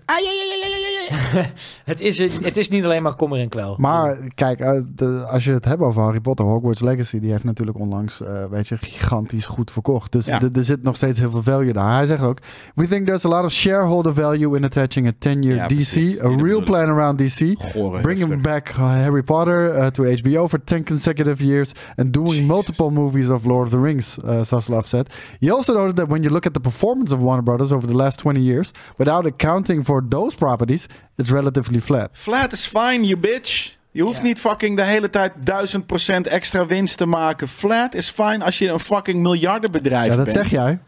[1.85, 3.75] het, is, het is niet alleen maar kommer en kwel.
[3.79, 7.45] Maar kijk, eh, de- als je het hebt over Harry Potter, Hogwarts Legacy, die heeft
[7.45, 10.13] natuurlijk onlangs, eh, weet je, gigantisch goed verkocht.
[10.13, 10.41] Dus Ja.
[10.55, 11.95] er zit nog steeds heel veel value daar.
[11.95, 12.39] Hij zegt ook,
[12.75, 16.21] we think there's a lot of shareholder value in attaching a 10-year Ja, DC, precies.
[16.21, 17.57] a Die real plan around DC.
[18.03, 18.41] Bringing heftig.
[18.43, 23.45] back Harry Potter uh, to HBO for 10 consecutive years and doing multiple movies of
[23.45, 25.09] Lord of the Rings, uh, Saslav said.
[25.41, 27.97] He also noted that when you look at the performance of Warner Brothers over the
[27.97, 32.09] last 20 years, without accounting for those properties, it's relatively flat.
[32.13, 33.77] Flat is fine, you bitch.
[33.91, 37.49] Je hoeft niet fucking de hele tijd 1000% extra winst te maken.
[37.49, 40.37] Flat is fine als je een fucking miljardenbedrijf Ja, dat bent.
[40.37, 40.79] zeg jij.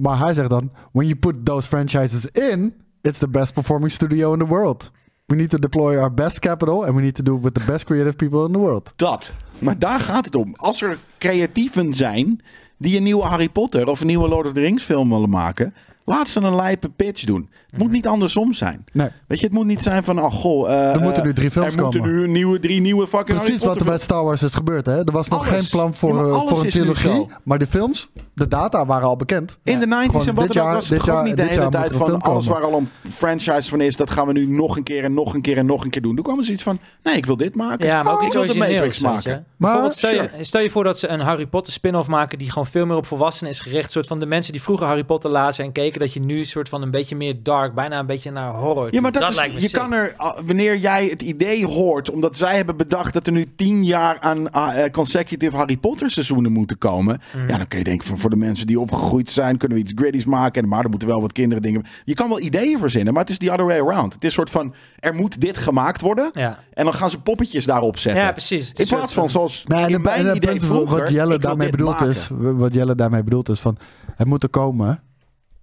[0.00, 4.32] Maar hij zegt dan, when you put those franchises in, it's the best performing studio
[4.32, 4.90] in the world.
[5.26, 7.62] We need to deploy our best capital and we need to do it with the
[7.66, 8.92] best creative people in the world.
[8.96, 9.34] Dat.
[9.58, 10.54] Maar daar gaat het om.
[10.56, 12.40] Als er creatieven zijn
[12.78, 15.74] die een nieuwe Harry Potter of een nieuwe Lord of the Rings film willen maken,
[16.04, 17.50] laat ze een lijpe pitch doen.
[17.70, 18.84] Het moet niet andersom zijn.
[18.92, 19.08] Nee.
[19.26, 21.50] Weet je, het moet niet zijn van, oh goh, eh, Er moeten eh, nu drie
[21.50, 22.16] films er moeten komen.
[22.20, 24.86] nu nieuwe, drie nieuwe fucking Precies wat er bij Star Wars is gebeurd.
[24.86, 24.98] Hè?
[25.04, 25.50] Er was nog Alles.
[25.60, 27.26] geen plan voor, Ja, eh, voor een trilogie.
[27.42, 29.58] Maar de films, de data waren al bekend.
[29.64, 31.48] In de 90s Gewoon en wat dan ook jaar- was het jaar- niet de dit
[31.50, 32.60] hele jaar tijd van alles komen.
[32.62, 35.34] waar al een franchise van is, dat gaan we nu nog een keer en nog
[35.34, 36.14] een keer en nog een keer doen.
[36.14, 37.86] Toen kwam er zoiets van, nee, ik wil dit maken.
[37.86, 38.58] Ja, maar ook ik iets wil de.
[38.58, 39.46] Matrix maken.
[39.56, 40.30] Maar- stel, Sure.
[40.36, 42.96] je, stel je voor dat ze een Harry Potter spin-off maken die gewoon veel meer
[42.96, 43.90] op volwassenen is gericht.
[43.90, 46.46] soort van de mensen die vroeger Harry Potter lazen en keken, dat je nu een
[46.46, 48.94] soort van een beetje meer dark, bijna een beetje naar horror.
[48.94, 49.78] Ja, maar dat, is, lijkt me je sick.
[49.78, 53.46] kan er, ah, wanneer jij het idee hoort, omdat zij hebben bedacht dat er nu
[53.56, 57.20] tien jaar aan ah, eh, consecutive Harry Potter seizoenen moeten komen.
[57.36, 57.48] Mhm.
[57.48, 59.92] Ja, dan kun je denken van voor de mensen die opgegroeid zijn, kunnen we iets
[59.94, 60.68] gritties maken.
[60.68, 61.84] Maar er moeten wel wat kinderen dingen.
[62.04, 64.12] Je kan wel ideeën verzinnen, maar het is the other way around.
[64.12, 66.30] Het is een soort van, er moet dit gemaakt worden.
[66.32, 66.58] Ja.
[66.72, 68.22] En dan gaan ze poppetjes daarop zetten.
[68.22, 68.72] ja, precies.
[68.72, 71.38] In plaats van zoals Nee, en in mijn en het idee punt vroeger, wat Jelle
[71.38, 72.08] daarmee maken.
[72.08, 73.76] is, wat Jelle daarmee bedoelt is van,
[74.16, 75.02] het moet er komen,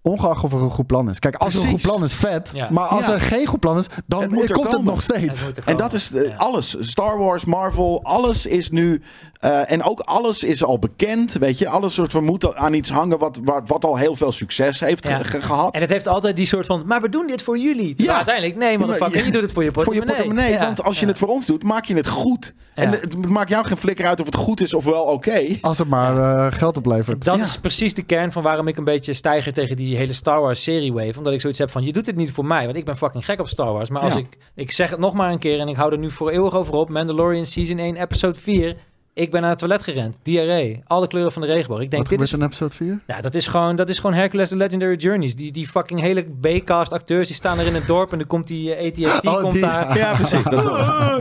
[0.10, 1.20] ongeacht of er een goed plan is.
[1.20, 2.50] Kijk, als er een goed plan is, vet.
[2.54, 2.68] Ja.
[2.72, 3.14] Maar als Ja.
[3.14, 5.46] er geen goed plan is, dan Het moet er komt het nog steeds.
[5.46, 6.36] Het En dat is eh, Ja.
[6.36, 6.76] alles.
[6.80, 9.02] Star Wars, Marvel, alles is nu.
[9.40, 11.34] eh, en ook alles is al bekend.
[11.34, 14.32] Weet je, alles soort van moet aan iets hangen wat, wat, wat al heel veel
[14.32, 15.18] succes heeft Ja.
[15.18, 15.74] ge- ge- gehad.
[15.74, 17.88] En het heeft altijd die soort van, maar we doen dit voor jullie.
[17.96, 18.16] Terwijl Ja.
[18.16, 20.58] uiteindelijk, nee, motherfucker, je doet het voor je voor je portemonnee.
[20.58, 21.08] Want als je Ja.
[21.12, 22.54] het voor ons doet, maak je het goed.
[22.76, 22.84] Ja.
[22.84, 25.42] En het maakt jou geen flikker uit of het goed is of wel oké.
[25.62, 27.26] Als het maar eh, geld oplevert.
[27.26, 27.44] Dat Ja.
[27.44, 30.64] is precies de kern van waarom ik een beetje stijger tegen die hele Star Wars
[30.64, 31.18] serie wave.
[31.18, 32.66] Omdat ik zoiets heb van, je doet dit niet voor mij.
[32.66, 33.90] Want ik ben fucking gek op Star Wars.
[33.90, 34.20] Maar als Ja.
[34.20, 36.54] ik, ik zeg het nog maar een keer en ik hou er nu voor eeuwig
[36.54, 36.90] over op.
[36.90, 38.78] Mandalorian Season 1, episode 4.
[39.20, 40.20] Ik ben naar het toilet gerend.
[40.24, 40.82] Diarree.
[40.88, 41.80] Alle kleuren van de regenboog.
[41.82, 43.00] Ik denk, Wat dit is, in episode 4?
[43.08, 45.36] ja, dat, is gewoon, dat is gewoon Hercules The Legendary Journeys.
[45.36, 48.12] Die, die fucking hele B-cast acteurs, die staan er in het dorp.
[48.12, 49.98] En dan komt die eh, ATST Oh, komt die- daar.
[49.98, 50.44] Ja, precies.
[50.50, 50.64] Dat,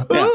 [0.08, 0.30] ja.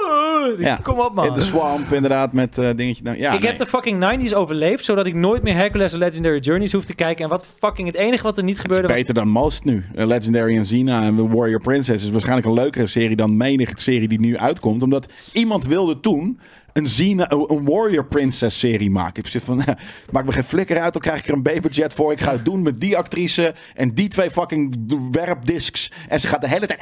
[0.57, 0.79] Ja.
[0.83, 1.25] Kom op, man.
[1.25, 3.03] In de swamp, inderdaad, met eh, dingetje.
[3.03, 3.49] Nou, ja, ik nee.
[3.49, 6.95] heb de fucking 90s overleefd, zodat ik nooit meer Hercules The Legendary Journeys hoef te
[6.95, 7.23] kijken.
[7.23, 8.97] En wat fucking het enige wat er niet Het gebeurde was...
[8.97, 9.85] beter dan Most nu.
[9.95, 13.71] Eh, Legendary en Xena en The Warrior Princess is waarschijnlijk een leukere serie dan menig
[13.79, 14.83] serie die nu uitkomt.
[14.83, 16.39] Omdat iemand wilde toen
[16.73, 19.23] een, Xena, een Warrior Princess serie maken.
[19.23, 19.63] Ik zit van,
[20.11, 22.11] maak me geen flikker uit, dan krijg ik er een B-budget voor.
[22.11, 24.75] Ik ga het doen met die actrice en die twee fucking
[25.11, 25.91] werpdiscs.
[26.07, 26.79] En ze gaat de hele tijd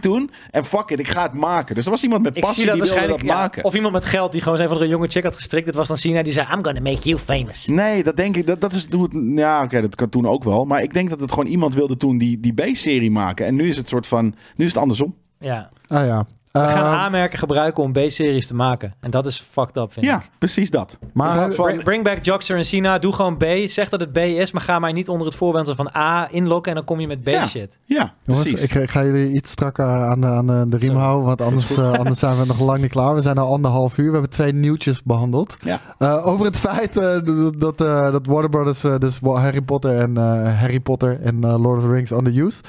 [0.00, 0.30] doen.
[0.50, 1.74] En fuck it, ik ga het maken.
[1.74, 3.64] Dus er was iemand met passie die wilde dat ja, maken.
[3.64, 5.66] of iemand met geld die gewoon zijn van een jonge chick had gestrikt.
[5.66, 7.66] Dat was dan Sina die zei, I'm gonna make you famous.
[7.66, 8.46] Nee, dat denk ik.
[8.46, 9.08] Dat, dat is het.
[9.34, 10.64] Ja, oké, dat kan toen ook wel.
[10.64, 13.46] Maar ik denk dat het gewoon iemand wilde toen die, die B-serie maken.
[13.46, 14.34] En nu is het soort van.
[14.56, 15.14] Nu is het andersom.
[15.38, 15.70] Ja.
[15.86, 16.26] Ah ja.
[16.52, 18.94] We gaan Eh, aanmerken gebruiken om B-series te maken.
[19.00, 20.30] En dat is fucked up, vind Ja, ik.
[20.38, 20.98] precies dat.
[21.12, 22.98] Maar- van- Bring, bring back Joxer en Sina.
[22.98, 23.44] Doe gewoon B.
[23.66, 26.70] Zeg dat het B is, maar ga mij niet onder het voorwendsel van A inlokken.
[26.70, 27.44] En dan kom je met Ja.
[27.44, 27.78] B-shit.
[27.84, 28.68] ja, Jongens, precies.
[28.70, 31.76] ik, ik ga jullie iets strakker aan de, aan de, de riem houden, want anders,
[31.76, 33.14] eh, anders zijn we nog lang niet klaar.
[33.14, 34.06] We zijn al anderhalf uur.
[34.06, 35.56] We hebben twee nieuwtjes behandeld.
[35.64, 35.80] Ja.
[35.98, 39.98] Eh, over het feit eh, dat, dat, eh, dat Warner Brothers eh, dus Harry Potter
[39.98, 42.68] en eh, Harry Potter en eh, Lord of the Rings on the Used,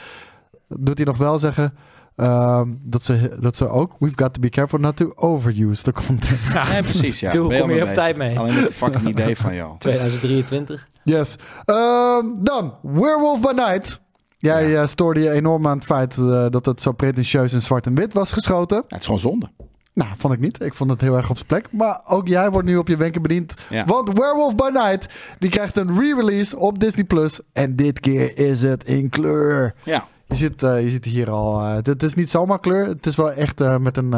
[0.67, 1.73] doet hij nog wel zeggen
[2.15, 5.91] ehm, dat, ze, dat ze ook, we've got to be careful not to overuse the
[5.91, 6.53] content.
[6.71, 7.19] Nee, precies.
[7.19, 7.29] Ja.
[7.29, 8.39] Doe, Ben kom je op tijd mee.
[8.39, 9.77] Alleen met het fucking idee van jou.
[9.77, 10.89] 2023.
[11.03, 11.35] Yes.
[11.65, 13.99] Ehm, dan, Werewolf by Night.
[14.37, 17.85] Jij eh, stoorde je enorm aan het feit eh, dat het zo pretentieus in zwart
[17.85, 18.77] en wit was geschoten.
[18.77, 19.49] Ja, het is gewoon zonde.
[19.93, 20.63] Nou, vond ik niet.
[20.63, 21.67] Ik vond het heel erg op zijn plek.
[21.71, 23.53] Maar ook jij wordt nu op je wenken bediend.
[23.69, 23.85] Ja.
[23.85, 27.03] Want Werewolf by Night, die krijgt een re-release op Disney+.
[27.03, 27.39] Plus.
[27.53, 29.73] En dit keer is het in kleur.
[29.83, 30.07] Ja.
[30.31, 31.59] Je ziet, eh, je ziet hier al...
[31.61, 32.87] eh, het, is niet zomaar kleur.
[32.87, 34.13] Het is wel echt eh, met een...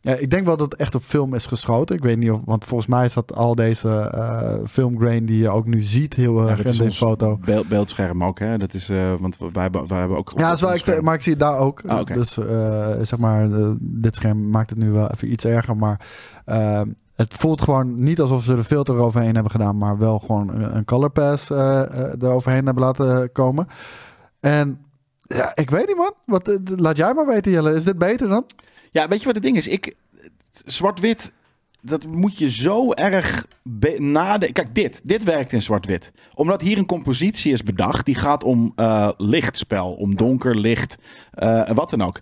[0.00, 1.96] ik denk wel dat het echt op film is geschoten.
[1.96, 2.40] Ik weet niet of...
[2.44, 4.12] Want volgens mij dat al deze
[4.68, 6.14] filmgrain die je ook nu ziet...
[6.14, 7.38] heel erg in de foto.
[7.44, 8.58] beeld- beeldscherm ook, hè?
[8.58, 10.32] Dat is, want wij, hebben- wij hebben ook.
[10.36, 11.82] Ja, is wel echt, maar ik zie het daar ook.
[11.86, 12.06] Ah.
[12.06, 12.32] Dus
[13.02, 13.48] zeg maar,
[13.80, 15.76] dit scherm maakt het nu wel even iets erger.
[15.76, 16.00] Maar
[17.14, 19.78] het voelt gewoon niet alsof ze er filter overheen hebben gedaan.
[19.78, 21.80] Maar wel gewoon een, color pass eh,
[22.20, 23.66] eroverheen hebben laten komen.
[24.40, 24.78] En
[25.36, 26.14] ja, ik weet niet man.
[26.24, 27.74] Wat, eh, laat jij maar weten Jelle.
[27.74, 28.44] Is dit beter dan?
[28.90, 29.68] Ja, weet je wat het ding is?
[29.68, 29.94] Ik,
[30.64, 31.32] zwart-wit,
[31.82, 33.46] dat moet je zo erg
[33.98, 34.52] nadenken.
[34.52, 35.00] Kijk, dit.
[35.02, 36.12] Dit werkt in zwart-wit.
[36.34, 38.06] Omdat hier een compositie is bedacht.
[38.06, 39.92] Die gaat om eh, lichtspel.
[39.92, 40.96] Om donker, licht
[41.30, 42.20] en wat dan ook.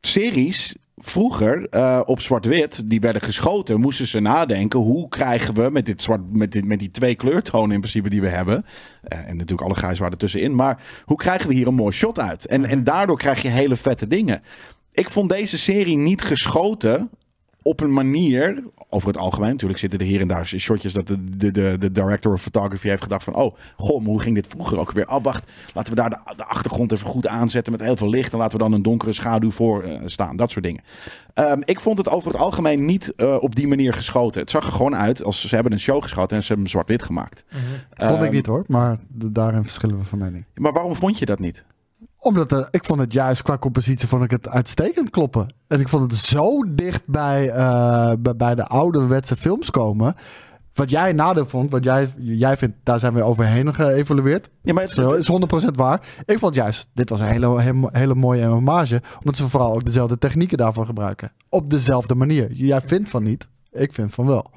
[0.00, 5.86] Series vroeger eh, op zwart-wit, die werden geschoten, moesten ze nadenken hoe krijgen we met,
[5.86, 8.64] dit zwart, met, dit, met die twee kleurtonen in principe die we hebben,
[9.02, 12.18] eh, en natuurlijk alle grijs waren ertussenin, maar hoe krijgen we hier een mooi shot
[12.18, 12.46] uit?
[12.46, 14.42] En, en daardoor krijg je hele vette dingen.
[14.92, 17.10] Ik vond deze serie niet geschoten
[17.62, 21.36] op een manier, over het algemeen, natuurlijk zitten er hier en daar shotjes dat de,
[21.36, 24.78] de, de, de director of photography heeft gedacht van, oh, goh, hoe ging dit vroeger
[24.78, 25.08] ook weer?
[25.08, 28.32] Oh, wacht, laten we daar de, de achtergrond even goed aanzetten met heel veel licht
[28.32, 30.82] en laten we dan een donkere schaduw voor eh, staan, dat soort dingen.
[31.34, 34.40] Ehm, ik vond het over het algemeen niet eh, op die manier geschoten.
[34.40, 36.74] Het zag er gewoon uit als ze hebben een show geschoten en ze hebben hem
[36.74, 37.44] zwart-wit gemaakt.
[37.90, 38.64] Vond ik Ehm, niet hoor.
[38.66, 40.44] Maar daarin verschillen we van mening.
[40.54, 41.64] Maar waarom vond je dat niet?
[42.20, 45.54] Omdat eh, ik vond het juist qua compositie vond ik het uitstekend kloppen.
[45.66, 50.14] En ik vond het zo dicht bij, eh, bij, bij de ouderwetse films komen.
[50.74, 54.50] Wat jij een nadeel vond, want jij, jij vindt, daar zijn we overheen geëvalueerd.
[54.62, 55.30] Ja, maar het, is
[55.68, 56.08] 100% waar.
[56.24, 59.02] Ik vond juist, dit was een hele, hele, hele mooie hommage.
[59.18, 61.32] Omdat ze vooral ook dezelfde technieken daarvoor gebruiken.
[61.48, 62.52] Op dezelfde manier.
[62.52, 64.50] Jij vindt van niet, ik vind van wel.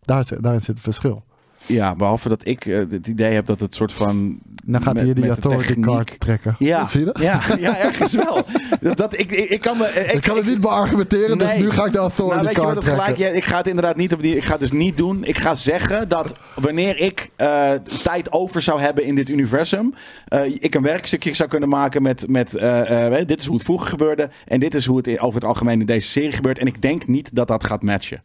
[0.00, 1.24] Daar daarin zit het verschil.
[1.66, 4.38] Ja, behalve dat ik eh, het idee heb dat het soort van...
[4.64, 6.54] Dan gaat met- hij die authority card trekken.
[6.58, 7.18] Ja, Zie je dat?
[7.22, 8.42] ja, ja, ergens wel.
[8.80, 9.84] Dat, dat, ik, ik, ik kan me...
[9.86, 11.62] Ik, Ik kan het niet beargumenteren, dus Nee.
[11.62, 13.14] nu ga ik de authority Nou, weet je card wat het trekken.
[13.14, 13.32] gelijk?
[13.32, 14.36] Ja, ik ga het inderdaad niet op die.
[14.36, 15.24] Ik ga het dus niet doen.
[15.24, 17.70] Ik ga zeggen dat wanneer ik eh,
[18.02, 19.94] tijd over zou hebben in dit universum,
[20.28, 23.64] eh, ik een werkstukje zou kunnen maken met, met eh, eh, dit is hoe het
[23.64, 26.58] vroeger gebeurde en dit is hoe het over het algemeen in deze serie gebeurt.
[26.58, 28.22] En ik denk niet dat dat gaat matchen.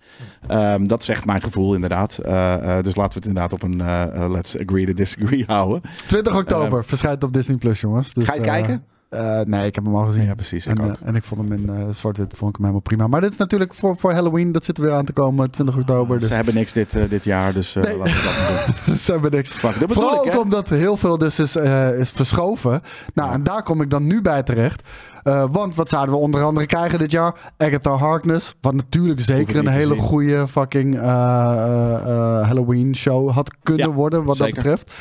[0.48, 2.18] Ehm, dat is echt mijn gevoel inderdaad.
[2.18, 5.82] Eh, eh, dus laten we het inderdaad op een eh, let's agree to disagree houden.
[6.08, 8.14] 20 oktober verschijnt op Disney Plus, jongens.
[8.14, 8.84] Dus, Ga je kijken?
[9.14, 10.24] Eh, nee, ik heb hem al gezien.
[10.26, 10.68] Ja, precies.
[10.68, 13.08] Ik En, eh, en ik vond hem in eh, zwart-wit vond ik hem helemaal prima.
[13.08, 14.52] Maar dit is natuurlijk voor, voor Halloween.
[14.52, 16.20] Dat zit er weer aan te komen, 20 oktober.
[16.20, 17.98] Dus Ze hebben niks dit, dit jaar, dus Nee.
[17.98, 18.98] laten we dat doen.
[19.06, 19.52] ze hebben niks.
[19.52, 20.38] Fuck, dat Vooral ik, ook hè?
[20.38, 21.56] omdat heel veel dus is,
[21.98, 22.82] is verschoven.
[23.14, 24.90] Nou, en daar kom ik dan nu bij terecht.
[25.52, 27.54] Want wat zouden we onder andere krijgen dit jaar?
[27.58, 28.56] Agatha Harkness.
[28.62, 31.00] Wat natuurlijk zeker een hele goede fucking
[32.46, 34.54] Halloween show had kunnen Ja, worden wat zeker.
[34.54, 34.92] dat betreft.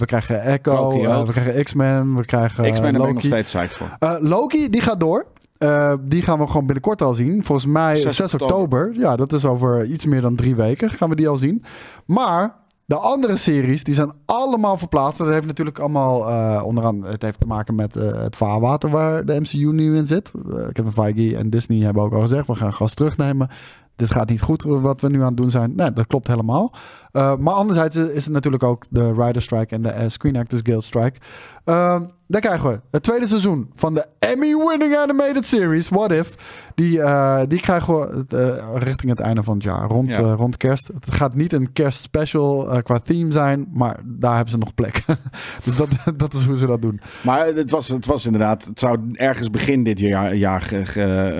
[0.00, 0.90] We krijgen Echo,
[1.26, 3.35] we krijgen X-Men, we krijgen X-Men Loki.
[3.42, 3.96] Psyched voor.
[3.98, 5.26] Eh, Loki, die gaat door.
[5.58, 7.44] Eh, die gaan we gewoon binnenkort al zien.
[7.44, 8.92] Volgens mij 6 6, oktober.
[8.92, 10.90] Ja, dat is over iets meer dan drie weken.
[10.90, 11.64] Gaan we die al zien.
[12.06, 12.54] Maar
[12.84, 15.18] de andere series, die zijn allemaal verplaatst.
[15.18, 19.40] Dat heeft natuurlijk allemaal, eh onderaan, het heeft te maken met het vaarwater waar de
[19.40, 20.32] MCU nu in zit.
[20.34, 23.48] Eh, Kevin Feige en Disney hebben ook al gezegd, we gaan gas terugnemen.
[23.96, 25.72] Dit gaat niet goed wat we nu aan het doen zijn.
[25.74, 26.72] Nee, dat klopt helemaal.
[27.16, 30.62] Eh, maar anderzijds is het natuurlijk ook de Writer Strike en de eh, Screen Actors
[30.64, 31.18] Guild Strike.
[31.64, 36.34] Uh, dan krijgen we het tweede seizoen van de Emmy-winning animated series, What If.
[36.74, 40.20] Die, eh, die krijgen we richting het einde van het jaar, rond, Ja.
[40.34, 40.86] rond kerst.
[40.86, 45.04] Het gaat niet een kerstspecial qua theme zijn, maar daar hebben ze nog plek.
[45.64, 47.00] dus dat, dat is hoe ze dat doen.
[47.20, 50.62] Maar het was, het was inderdaad, het zou ergens begin dit jaar, jaar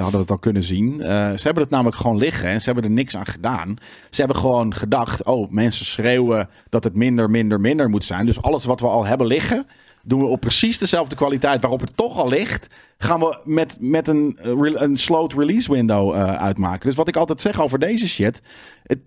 [0.01, 0.98] hadden we het al kunnen zien.
[1.36, 3.77] Ze hebben het namelijk gewoon liggen en ze hebben er niks aan gedaan.
[4.11, 8.27] Ze hebben gewoon gedacht, oh, mensen schreeuwen dat het minder, minder, minder moet zijn.
[8.27, 9.67] Dus alles wat we al hebben liggen,
[10.03, 12.67] doen we op precies dezelfde kwaliteit waarop het toch al ligt.
[12.99, 16.87] Gaan we met, met een, eh, een slowed release window eh, uitmaken.
[16.89, 18.41] Dus wat ik altijd zeg over deze shit.
[18.83, 18.99] Het,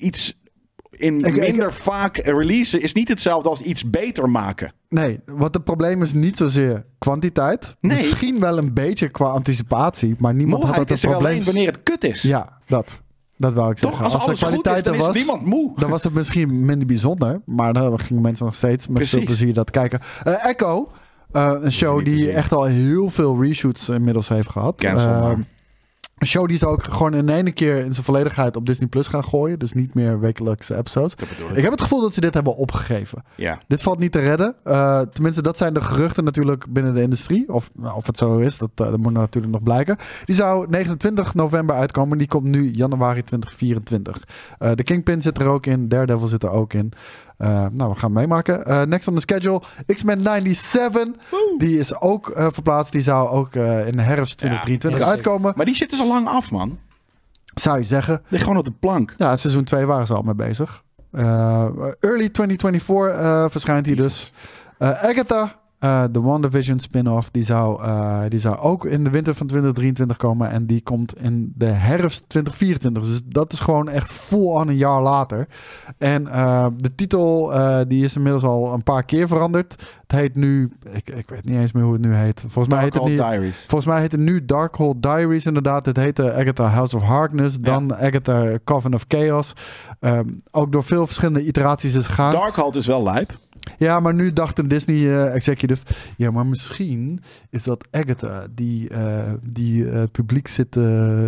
[0.00, 0.38] iets
[0.90, 4.72] in Ik- ik- minder vaak releasen is niet hetzelfde als iets beter maken.
[4.88, 7.76] Nee, wat het probleem is niet zozeer kwantiteit.
[7.80, 7.96] Nee.
[7.96, 11.32] Misschien wel een beetje qua anticipatie, maar niemand had dat is het er probleem.
[11.32, 12.22] alleen wanneer het kut is.
[12.22, 13.00] Ja, dat.
[13.36, 13.90] Dat wou ik Toch?
[13.90, 14.04] zeggen.
[14.04, 15.72] Als, de alles goed is, kwaliteit dan er is was, niemand moe.
[15.76, 17.40] dan was het misschien minder bijzonder.
[17.44, 20.00] Maar dan gingen mensen nog steeds met veel plezier dat kijken.
[20.24, 20.90] Eh, Echo,
[21.32, 24.76] eh, een show die echt al heel veel reshoots inmiddels heeft gehad.
[24.76, 25.32] Cancel Eh.
[26.16, 29.06] Een show die ze ook gewoon in één keer in zijn volledigheid op Disney Plus
[29.06, 29.58] gaan gooien.
[29.58, 31.14] Dus niet meer wekelijkse episodes.
[31.54, 33.24] Ik heb het gevoel dat ze dit hebben opgegeven.
[33.34, 33.58] Ja.
[33.66, 34.54] Dit valt niet te redden.
[34.64, 37.52] Eh, tenminste, dat zijn de geruchten natuurlijk binnen de industrie.
[37.52, 39.96] Of, nou, of het zo is, dat, eh, dat moet natuurlijk nog blijken.
[40.24, 42.18] Die zou 29 november uitkomen.
[42.18, 44.22] Die komt nu januari 2024.
[44.58, 45.88] Eh, de Kingpin zit er ook in.
[45.88, 46.92] Daredevil zit er ook in.
[47.36, 48.64] Eh, nou, we gaan meemaken.
[48.64, 49.62] Eh, next on the schedule.
[49.86, 51.08] X-Men 97.
[51.58, 52.92] Die is ook eh, verplaatst.
[52.92, 55.52] Die zou ook eh, in de herfst 2023 heel uitkomen.
[55.56, 56.78] Maar die zit dus al lang af, man.
[57.54, 58.22] Zou je zeggen.
[58.28, 59.14] Ligt gewoon op de plank.
[59.16, 60.84] Ja, seizoen 2 waren ze al mee bezig.
[61.10, 61.68] Eh,
[62.00, 64.32] early 2024 eh, verschijnt hij dus.
[64.78, 65.54] Eh, Agatha,
[65.86, 70.16] eh, de WandaVision spin-off, die zou, eh, die zou ook in de winter van 2023
[70.16, 70.50] komen.
[70.50, 73.02] En die komt in de herfst 2024.
[73.02, 75.48] Dus dat is gewoon echt full on een jaar later.
[75.98, 77.52] En eh, de titel,
[77.88, 79.74] die is inmiddels al een paar keer veranderd.
[80.06, 82.40] Het heet nu, ik, ik weet niet eens meer hoe het nu heet.
[82.40, 83.18] Volgens mij heet het niet...
[83.18, 83.58] Hall Diaries.
[83.58, 85.86] Volgens mij heet het nu Darkhold Diaries inderdaad.
[85.86, 87.56] Het heette Agatha House of Harkness.
[87.60, 89.52] Dan Agatha Coven of Chaos.
[90.00, 92.32] Ehm, ook door veel verschillende iteraties is gegaan.
[92.32, 93.38] Darkhold is wel lijp.
[93.78, 95.84] Ja, maar nu dacht een Disney eh, executive...
[96.16, 100.74] Ja, maar misschien is dat Agatha die, eh, die eh, het publiek zit,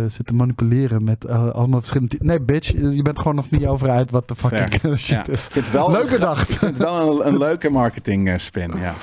[0.07, 2.15] zit te manipuleren met allemaal verschillende...
[2.19, 5.27] Nee, bitch, je bent gewoon nog niet over uit wat de fucking shit Ja.
[5.27, 5.45] is.
[5.45, 6.47] Ik vind het wel, Leuk ik bedacht.
[6.55, 8.71] vind het wel een, een leuke marketing spin.
[8.77, 8.93] Ja.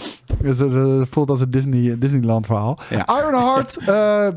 [0.43, 2.79] Dus, het voelt als een Disney, Disneyland verhaal.
[2.91, 3.07] Ja.
[3.19, 3.79] Ironheart,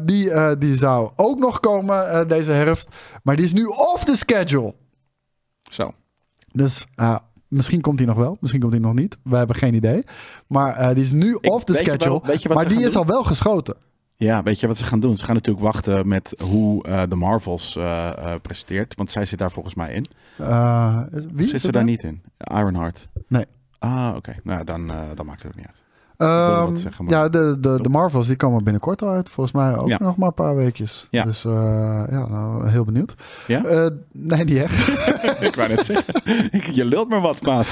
[0.08, 2.96] die, die zou ook nog komen deze herfst.
[3.24, 4.74] Maar die is nu off the schedule.
[5.72, 5.92] Zo.
[6.54, 6.86] Dus
[7.50, 9.18] misschien komt hij nog wel, misschien komt hij nog niet.
[9.24, 10.04] We hebben geen idee.
[10.48, 12.22] Maar eh, die is nu Ik- off the schedule.
[12.24, 13.02] wel- maar die is doen?
[13.02, 13.76] al wel geschoten.
[14.16, 15.18] Ja, weet je wat ze gaan doen?
[15.18, 18.96] Ze gaan natuurlijk wachten met hoe eh, de Marvels eh, presenteert.
[18.96, 20.06] Want zij zit daar volgens mij in.
[21.34, 21.86] Wie zit ze daar dan?
[21.92, 22.22] niet in?
[22.38, 23.06] Ironheart.
[23.28, 23.46] Nee.
[23.80, 24.36] Ah, oké.
[24.44, 25.79] Nou, dan, dan maakt het ook niet uit.
[26.28, 29.30] Ehm, zeggen, maar- ja, de, de, de Marvels die komen binnenkort al uit.
[29.30, 29.98] Volgens mij ook Ja.
[30.00, 31.08] nog maar een paar weekjes.
[31.12, 31.24] Ja.
[31.24, 33.16] Dus eh, ja, nou, heel benieuwd.
[33.48, 33.64] Ja?
[33.64, 34.98] Eh, nee, niet echt.
[35.48, 36.14] ik wou net zeggen.
[36.76, 37.68] je lult maar wat, maat.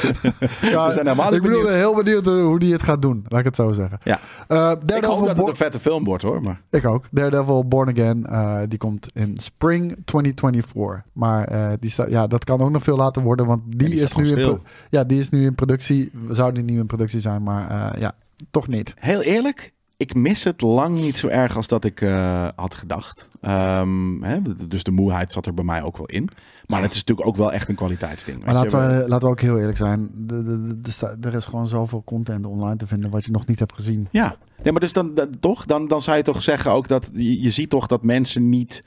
[0.62, 3.26] Ja, We zijn helemaal ik bedoel, heel benieuwd hoe die het gaat doen.
[3.28, 4.00] Laat ik het zo zeggen.
[4.04, 4.20] Ja.
[4.48, 6.42] Eh, Ik Daredevil hoop dat het een vette film wordt, hoor.
[6.44, 7.06] Maar Ik ook.
[7.12, 11.04] Daredevil Born Again, eh, die komt in spring 2024.
[11.14, 14.00] Maar eh, die sta- ja, dat kan ook nog veel later worden, want die, die
[14.00, 14.60] is, staat nu in
[14.90, 16.12] ja, die is nu in productie.
[16.30, 18.14] Zou die nu in productie zijn, maar eh, ja,
[18.52, 18.94] toch niet.
[18.96, 23.28] heel eerlijk, ik mis het lang niet zo erg als dat ik eh, had gedacht.
[23.42, 26.30] Ehm, hè, dus de moeheid zat er bij mij ook wel in.
[26.66, 28.46] Maar het is natuurlijk ook wel echt een kwaliteitsding.
[28.46, 30.10] Maar laten we, laten we ook heel eerlijk zijn.
[30.14, 30.44] De,
[30.82, 34.08] de, er is gewoon zoveel content online te vinden wat je nog niet hebt gezien.
[34.12, 37.42] Ja, nee, maar dus dan, toch, dan, dan zou je toch zeggen ook dat je,
[37.42, 38.84] je ziet toch dat mensen niet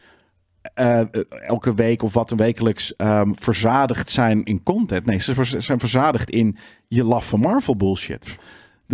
[0.74, 1.00] eh,
[1.30, 5.06] elke week of wat een wekelijks ehm, verzadigd zijn in content.
[5.06, 6.56] Nee, ze zijn verzadigd in
[6.88, 8.38] je laffe Marvel bullshit.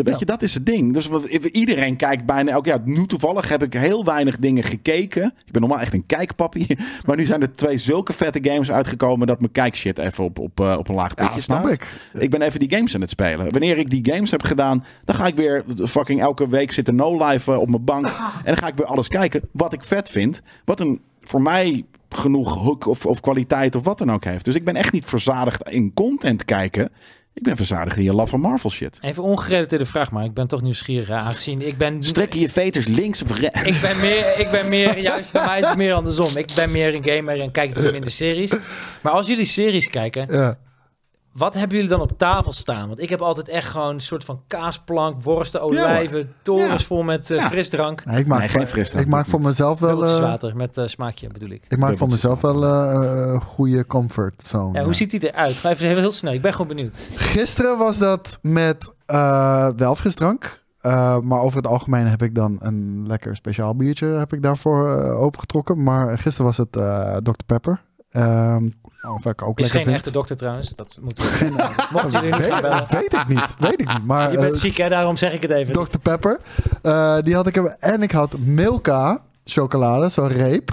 [0.04, 0.16] Weet Ja.
[0.18, 0.92] je, dat is het ding.
[0.94, 2.78] Dus wat, iedereen kijkt bijna elk jaar.
[2.84, 5.24] Nu toevallig heb ik heel weinig dingen gekeken.
[5.46, 6.66] Ik ben normaal echt een kijkpappie.
[7.06, 10.60] Maar nu zijn er twee zulke vette games uitgekomen dat mijn kijkshit even op, op,
[10.60, 11.72] eh, op een laag pitje Ja, snap staat.
[11.72, 12.00] ik.
[12.18, 13.50] Ik ben even die games aan het spelen.
[13.50, 17.58] Wanneer ik die games heb gedaan, dan ga ik weer fucking elke week zitten no-live
[17.58, 18.04] op mijn bank.
[18.06, 18.12] En
[18.44, 20.40] dan ga ik weer alles kijken wat ik vet vind.
[20.64, 24.44] Wat een voor mij genoeg hook of, of kwaliteit of wat dan ook heeft.
[24.44, 26.90] Dus ik ben echt niet verzadigd in content kijken.
[27.36, 28.98] Ik ben verzadigd in je love van Marvel shit.
[29.00, 31.08] Even ongerelateerde vraag, maar ik ben toch nieuwsgierig.
[31.08, 32.02] hè, Aangezien ik ben...
[32.02, 33.62] Strek je je veters links of rechts?
[33.62, 36.36] Ik ben meer, ik ben meer, juist bij mij is het meer andersom.
[36.36, 38.52] Ik ben meer een gamer en kijk minder series.
[39.00, 40.58] Maar als jullie series kijken, Ja.
[41.36, 42.86] Wat hebben jullie dan op tafel staan?
[42.88, 46.86] Want ik heb altijd echt gewoon een soort van kaasplank, worsten, olijven, torens Ja.
[46.86, 47.48] vol met eh, Ja.
[47.48, 48.04] frisdrank.
[48.04, 50.04] Nee, ik maak, Nee, geen frisdrank, ik maak voor mezelf wel...
[50.06, 51.64] Eh, water met eh, smaakje bedoel ik.
[51.68, 54.78] ik maak voor mezelf wel eh, een goede comfort zone.
[54.78, 55.54] Ja, hoe ziet die eruit?
[55.54, 56.32] Ga even heel, snel.
[56.32, 57.08] Ik ben gewoon benieuwd.
[57.14, 60.64] Gisteren was dat met eh wel frisdrank.
[60.80, 64.90] Eh, maar over het algemeen heb ik dan een lekker speciaal biertje heb ik daarvoor
[64.96, 65.82] eh, opengetrokken.
[65.82, 67.30] Maar gisteren was het eh Dr.
[67.46, 67.82] Pepper.
[68.10, 68.68] Ehm
[69.14, 69.96] of ik ook Is lekker geen vind.
[69.96, 70.68] echte dokter trouwens.
[70.74, 71.68] Dat moeten we.
[71.92, 72.86] Mochten jullie niet gaan bellen.
[73.00, 73.54] weet, ik niet.
[73.58, 74.04] Weet ik niet.
[74.04, 75.72] Maar Je bent eh, ziek hè, daarom zeg ik het even.
[75.72, 75.98] Dr.
[76.02, 76.40] Pepper.
[76.82, 77.56] eh, die had ik.
[77.80, 80.70] En ik had Milka chocolade, zo'n reep.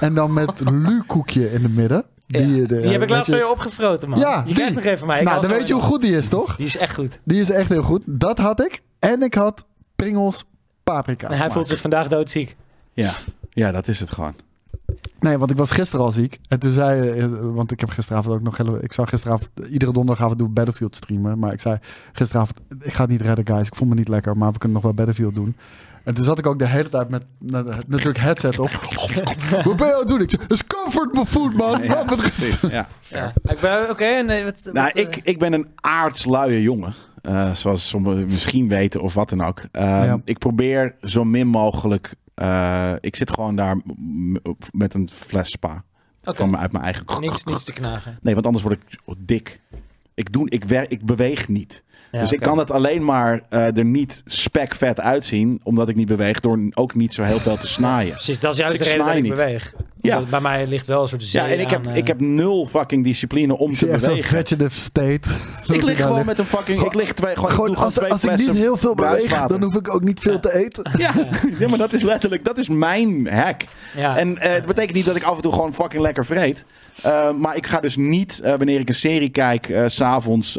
[0.00, 2.04] En dan met Lu-koekje in het midden.
[2.26, 4.18] Ja, Die, de- die heb ik laatst van je opgefroten, man.
[4.18, 4.54] Ja, je die.
[4.54, 5.18] krijgt nog even mij.
[5.18, 6.56] Ik Nou, dan weet je hoe goed die is, toch?
[6.56, 7.18] Die is echt goed.
[7.24, 8.02] Die is echt heel goed.
[8.06, 8.82] Dat had ik.
[8.98, 9.64] En ik had
[9.96, 10.44] Pringles
[10.84, 11.28] paprika.
[11.30, 12.56] En hij voelt zich vandaag doodziek.
[12.92, 13.12] Ja.
[13.50, 14.34] ja, dat is het gewoon.
[15.20, 16.38] Nee, want ik was gisteren al ziek.
[16.48, 18.78] En toen zei want ik heb gisteravond ook nog hele...
[18.80, 21.38] Ik zou gisteravond, iedere donderdagavond doe ik Battlefield streamen.
[21.38, 21.78] Maar ik zei
[22.12, 23.66] gisteravond, ik ga het niet redden, guys.
[23.66, 25.56] Ik voel me niet lekker, maar we kunnen nog wel Battlefield doen.
[26.04, 28.70] En toen zat ik ook de hele tijd met, met natuurlijk headset op.
[29.64, 30.20] Wat ben je aan het doen?
[30.20, 31.82] Ik zei, het is comfort food, man.
[31.82, 32.60] Ja, precies.
[32.60, 32.88] Ja.
[33.08, 33.32] Ja.
[33.42, 34.04] Ik ben oké.
[34.04, 36.94] en eh, wat, Nou, wat, eh, ik, ik ben een aardsluie jongen.
[37.22, 39.62] Eh, zoals sommigen misschien weten of wat dan ook.
[39.72, 40.20] Eh, Ja.
[40.24, 42.14] Ik probeer zo min mogelijk...
[42.40, 43.76] eh, ik zit gewoon daar
[44.70, 45.84] met een fles spa.
[46.22, 47.20] Van me uit mijn eigen...
[47.20, 48.18] niks, niets te knagen.
[48.22, 49.60] Nee, want anders word ik dik.
[50.14, 51.82] Ik, doe, ik, wer, ik beweeg niet.
[52.10, 56.08] Ja, dus ik kan het alleen maar eh, er niet spekvet uitzien, omdat ik niet
[56.08, 58.12] beweeg, door ook niet zo heel veel te snaaien.
[58.12, 59.74] Precies, dat is juist Dus de reden dat ik snaai beweeg.
[60.00, 60.22] Ja.
[60.30, 62.66] Bij mij ligt wel een soort zee Ja, en ik heb, eh, ik heb nul
[62.66, 64.30] fucking discipline om te echt zo'n bewegen.
[64.30, 65.20] vegetative state.
[65.74, 66.82] Ik lig gewoon met een fucking.
[66.82, 67.34] Ik lig twee.
[67.34, 70.20] Gewoon, Gewoon, als, twee als ik niet heel veel beweeg, dan hoef ik ook niet
[70.20, 70.90] veel te eten.
[70.98, 71.12] Ja,
[71.58, 72.44] nee, maar dat is letterlijk.
[72.44, 73.62] Dat is mijn hack.
[73.96, 74.16] ja.
[74.16, 76.64] En eh, het betekent niet dat ik af en toe gewoon fucking lekker vreet.
[77.02, 80.58] Eh, maar ik ga dus niet, eh, wanneer ik een serie kijk, eh, s s'avonds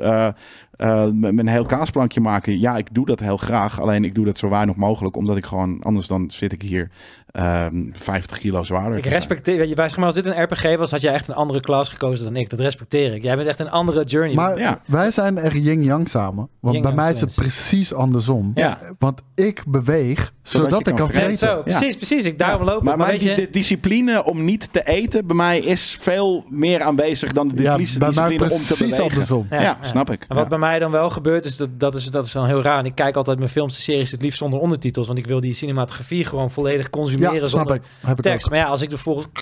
[1.14, 2.60] met een heel kaasplankje maken.
[2.60, 3.82] Ja, ik doe dat heel graag.
[3.82, 5.16] Alleen ik doe dat zo weinig mogelijk.
[5.16, 6.91] Omdat ik gewoon, anders dan zit ik hier
[7.32, 8.98] ehm 50 kilo zwaarder.
[8.98, 11.34] Ik respecteer, weet je, zeg maar, als dit een RPG was, had jij echt een
[11.36, 12.49] andere klas gekozen dan ik.
[12.49, 13.24] Dat respecteer ik.
[13.24, 14.36] Jij bent echt een andere journey.
[14.36, 14.80] Maar Ja.
[14.86, 16.49] wij zijn echt yin-yang samen.
[16.60, 18.52] Want bij mij is het precies andersom.
[18.56, 18.80] Ja.
[18.99, 21.38] Want ik beweeg zodat, ik kan kan vreten.
[21.38, 22.26] Zo, precies, precies.
[22.26, 22.84] Ik daarom loop ik.
[22.84, 27.32] Maar, Maar, je, de discipline om niet te eten bij mij is veel meer aanwezig
[27.32, 29.03] dan de bij mij discipline om te precies bewegen.
[29.03, 29.45] andersom.
[29.49, 30.22] Ja, snap ik.
[30.28, 30.49] En wat Ja.
[30.49, 32.80] bij mij dan wel gebeurt, is dat, dat, is, dat is dan heel raar.
[32.80, 35.08] En ik kijk altijd mijn films en series het liefst zonder ondertitels.
[35.08, 37.81] Want ik wil die cinematografie gewoon volledig consumeren Ja, snap zonder ik.
[38.06, 38.45] Heb ik tekst.
[38.45, 38.52] ook.
[38.52, 39.27] Maar ja, als ik er volgens...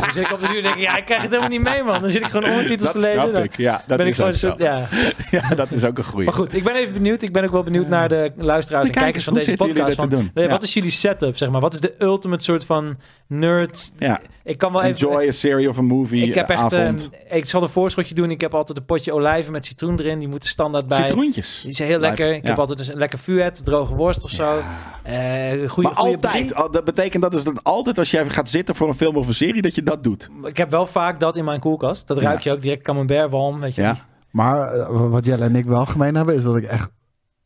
[0.00, 1.62] dan zit ik op de duur en denk ik, ja, ik krijg het helemaal niet
[1.62, 2.00] mee, man.
[2.00, 3.20] Dan zit ik gewoon ondertitels Dat te lezen.
[3.20, 3.56] snap Dan ik.
[3.56, 4.64] Ja, dat ben ik is gewoon ook een soort, zo.
[4.64, 4.88] ja.
[5.48, 6.24] Ja, dat is ook een goeie.
[6.24, 7.22] Maar goed, ik ben even benieuwd.
[7.22, 9.94] Ik ben ook wel benieuwd naar de luisteraars en De kijkers van deze podcast.
[9.96, 10.30] Van, doen?
[10.34, 10.50] nee, Ja.
[10.50, 11.60] Wat is jullie setup, zeg maar?
[11.60, 12.96] Wat is de ultimate soort van
[13.26, 13.92] nerd?
[13.98, 15.08] Ja, Ik kan wel even...
[15.08, 17.10] enjoy a serie of a movie Ik heb echt, avond.
[17.30, 18.30] ik zal een voorschotje doen.
[18.30, 20.18] Ik heb altijd een potje olijven met citroen erin.
[20.18, 21.00] Die moeten standaard bij.
[21.00, 21.60] Citroentjes.
[21.64, 22.36] Die zijn heel Lijp, lekker.
[22.36, 22.48] Ik ja.
[22.48, 24.62] heb altijd dus een lekker vuet, droge worst of zo.
[25.02, 28.74] Eh goede, Maar altijd, al- dat betekent dat dus dat altijd als jij gaat zitten
[28.74, 30.28] voor een film of een serie, dat je dat doet.
[30.44, 32.06] Ik heb wel vaak dat in mijn koelkast.
[32.06, 33.60] Dat ruik je ook direct camembert walm.
[33.60, 33.82] Weet je.
[33.82, 33.96] Ja.
[34.30, 36.90] Maar eh, wat Jelle en ik wel gemeen hebben, is dat ik echt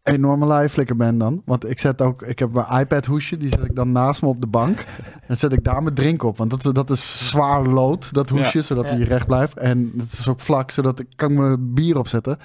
[0.02, 1.42] een enorme lijflikker ben dan.
[1.44, 4.28] Want ik zet ook, ik heb mijn iPad hoesje, die zet ik dan naast me
[4.28, 4.84] op de bank.
[5.26, 6.36] En zet ik daar mijn drink op.
[6.36, 8.94] Want dat, is- dat is zwaar lood, dat hoesje, zodat Ja.
[8.94, 9.56] hij recht blijft.
[9.58, 12.38] En het is ook vlak, zodat ik kan mijn bier opzetten.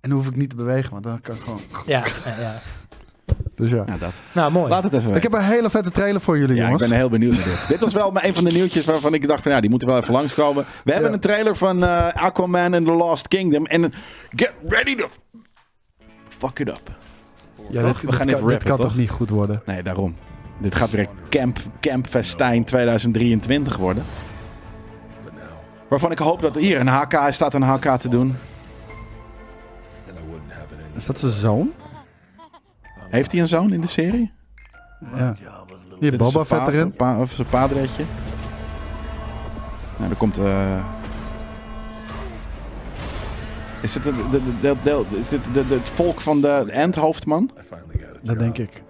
[0.00, 1.60] En dan hoef ik niet te bewegen, want dan kan ik gewoon...
[1.86, 2.52] Ja, ja, ja.
[3.54, 3.84] Dus ja.
[3.86, 4.12] Ja, dat.
[4.32, 4.68] Nou, mooi.
[4.68, 6.88] Laat het even Ik heb een hele vette trailer voor jullie, Ja, ik jongens.
[6.88, 7.64] ben heel benieuwd naar dit.
[7.72, 9.96] dit was wel een van de nieuwtjes waarvan ik dacht van ja, die moeten wel
[9.98, 10.64] even langskomen.
[10.84, 13.66] We hebben een trailer van eh, Aquaman and the Lost Kingdom.
[13.66, 13.92] En
[14.30, 15.06] get ready to
[16.28, 16.80] fuck it up.
[17.70, 18.86] Ja, dit, We gaan dit kan, dit rappen, kan toch?
[18.86, 19.62] toch niet goed worden?
[19.66, 20.16] Nee, daarom.
[20.58, 24.04] Dit gaat weer Camp, Camp Festijn 2023 worden.
[25.88, 28.36] Waarvan ik hoop dat hier een HK staat een HK te doen.
[30.96, 31.72] Is dat zijn zoon?
[33.12, 34.32] Heeft hij een zoon in de serie?
[35.16, 35.36] Ja.
[36.00, 36.92] Hier, Boba Fett erin.
[36.92, 38.04] pa- of zijn padretje.
[39.98, 40.38] Nou, er komt...
[40.38, 40.84] eh
[43.80, 46.66] Is het, de, de, de, de- de- is dit de, de- het volk van de
[46.70, 47.50] endhoofdman?
[48.22, 48.82] Dat denk ik.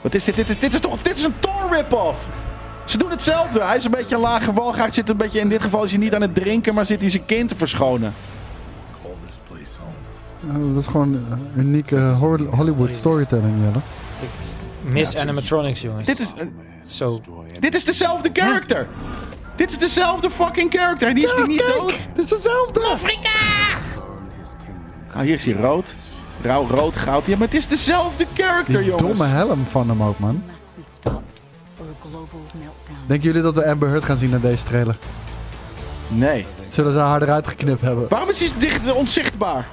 [0.00, 0.34] Wat is dit?
[0.34, 2.28] Dit is, dit is toch dit is een Thor rip-off!
[2.84, 3.62] Ze doen hetzelfde.
[3.64, 4.94] Hij is een beetje een lage walgaard.
[4.94, 7.10] Zit een beetje, in dit geval is hij niet aan het drinken, maar zit hij
[7.10, 8.12] zijn kind te verschonen.
[10.74, 11.20] Dat is gewoon uh,
[11.64, 11.98] unieke
[12.50, 13.80] Hollywood storytelling, Jelle.
[14.92, 16.04] Miss animatronics, jongens.
[16.04, 16.46] Dit is, eh,
[16.82, 17.20] Zo.
[17.60, 18.88] dit is dezelfde character!
[19.56, 21.14] Dit is dezelfde fucking character.
[21.14, 21.92] Die is niet dood.
[22.14, 22.80] Het is hetzelfde.
[25.12, 25.94] Ah, hier is hij rood.
[26.42, 27.26] Rauw, rood, goud.
[27.26, 29.02] Ja, maar het is dezelfde character, Die jongens.
[29.08, 30.42] domme helm van hem ook, man.
[33.06, 34.96] Denken jullie dat we Amber Heard gaan zien in deze trailer?
[36.08, 36.46] Nee.
[36.68, 38.06] Zullen ze haar eruit geknipt hebben?
[38.08, 39.68] Waarom is hij dicht onzichtbaar?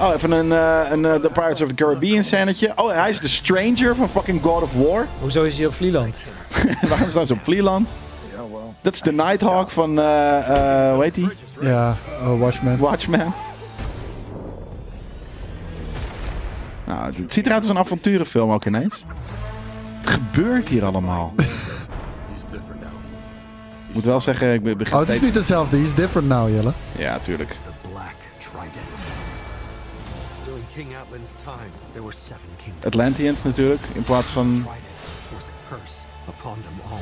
[0.00, 2.72] Oh, even een, eh, een eh, The Pirates of the Caribbean scènetje.
[2.76, 5.06] Oh, hij is de Stranger van fucking God of War.
[5.20, 6.16] Hoezo is hij op Vlieland?
[6.88, 7.88] Waarom staan ze op Vlieland?
[8.80, 10.38] Dat is de Nighthawk van, eh,
[10.88, 11.28] eh, hoe heet die?
[11.60, 11.96] Ja,
[12.38, 12.78] Watchmen.
[12.78, 13.32] Watchmen.
[16.86, 19.04] Nou, het ziet eruit als een avonturenfilm ook ineens.
[20.02, 21.32] Wat gebeurt hier allemaal?
[21.36, 21.46] He's
[22.50, 22.92] different now.
[23.88, 25.26] Ik moet wel zeggen, ik be- begin Oh, het is steeds...
[25.32, 25.76] niet hetzelfde.
[25.78, 26.72] He's different now, Jelle.
[26.98, 27.56] Ja, tuurlijk.
[32.84, 34.44] Atlanteans natuurlijk, in plaats van...
[34.44, 34.66] Trident
[35.32, 35.98] was a curse
[36.28, 36.98] upon them all.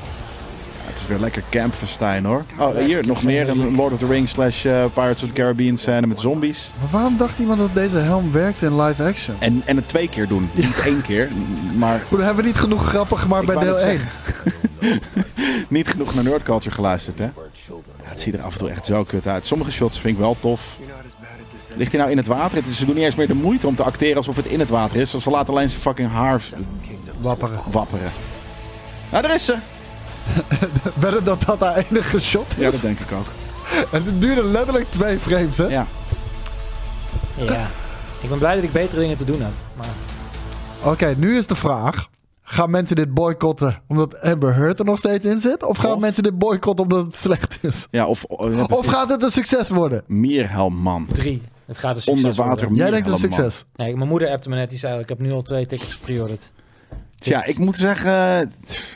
[0.87, 2.45] Het is weer lekker campfestijn hoor.
[2.59, 5.77] Oh, hier nog meer een Lord of the Rings slash eh, Pirates of the Caribbean
[5.77, 6.71] scène met zombies.
[6.81, 9.37] Maar waarom dacht iemand dat deze helm werkt in live action?
[9.39, 10.51] En, en het twee keer doen.
[10.55, 11.29] Niet één keer,
[11.77, 14.01] maar Hoe hebben we niet genoeg grappen gemaakt bij deel net
[14.81, 15.01] 1?
[15.69, 17.25] niet genoeg naar Nerd Culture geluisterd hè.
[17.25, 17.33] Ja,
[18.03, 19.47] het ziet er af en toe echt zo kut uit.
[19.47, 20.77] Sommige shots vind ik wel tof.
[21.77, 22.59] Ligt hij nou in het water?
[22.59, 24.61] Het is, ze doen niet eens meer de moeite om te acteren alsof het in
[24.61, 25.11] het water is.
[25.11, 26.43] Ze laten alleen zijn fucking haar
[27.21, 27.61] Wapperen.
[27.71, 28.11] wapperen.
[29.11, 29.57] Nou, daar is ze.
[31.01, 32.63] Wedden dat dat haar enige shot is?
[32.65, 33.27] Ja, dat denk ik ook.
[33.93, 35.67] En het duurde letterlijk twee frames, hè?
[35.67, 35.87] Ja.
[37.37, 37.67] Ja.
[38.21, 39.53] Ik ben blij dat ik betere dingen te doen heb.
[39.77, 39.87] Maar
[40.93, 42.09] Oké, nu is de vraag.
[42.43, 45.63] Gaan mensen dit boycotten omdat Amber Heard er nog steeds in zit?
[45.65, 47.87] Of gaan Of- mensen dit boycotten omdat het slecht is?
[47.91, 50.03] Ja, of, oh, ja, Of gaat het een succes worden?
[50.07, 51.07] Mierhelmman.
[51.13, 51.43] drie.
[51.67, 52.73] Het gaat een succes Onder water.
[52.73, 53.65] Jij denkt een succes.
[53.77, 54.71] Nee, mijn moeder appte me net.
[54.71, 56.53] Die zei, ik heb nu al twee tickets gepreorderd.
[57.15, 58.13] Tja, Dit- ik moet zeggen,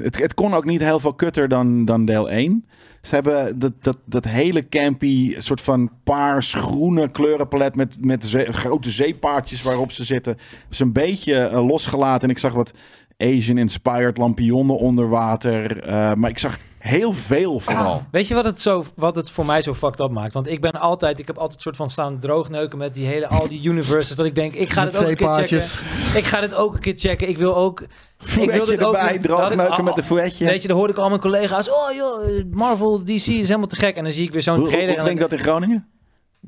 [0.02, 2.64] het, het kon ook niet heel veel kutter dan, dan deel 1.
[3.02, 8.90] Ze hebben dat, dat, dat hele campy soort van paars-groene kleurenpalet met, met zee- grote
[8.90, 10.36] zeepaardjes waarop ze zitten.
[10.70, 12.72] Ze een beetje eh, losgelaten en ik zag wat
[13.18, 15.82] Asian-inspired lampionnen onder water.
[15.82, 18.02] eh, maar ik zag heel veel vooral.
[18.10, 20.32] Weet je wat het, zo, wat het voor mij zo fucked up maakt?
[20.32, 23.26] Want ik ben altijd, ik heb altijd een soort van staan droogneuken met die hele,
[23.28, 24.16] al die universes.
[24.16, 26.18] Dat ik denk, ik ga Met dit ook een keer checken.
[26.18, 27.28] Ik ga dit ook een keer checken.
[27.28, 27.82] Ik wil ook...
[28.18, 30.44] Fouetje dit ook- erbij, ik- droogneuken met een fouetje.
[30.44, 31.70] Weet je, dan hoorde ik al mijn collega's.
[31.70, 33.96] Oh joh, Marvel, DC is helemaal te gek.
[33.96, 34.80] En dan zie ik weer zo'n trailer.
[34.80, 35.88] hoe en dan- klinkt dat in Groningen?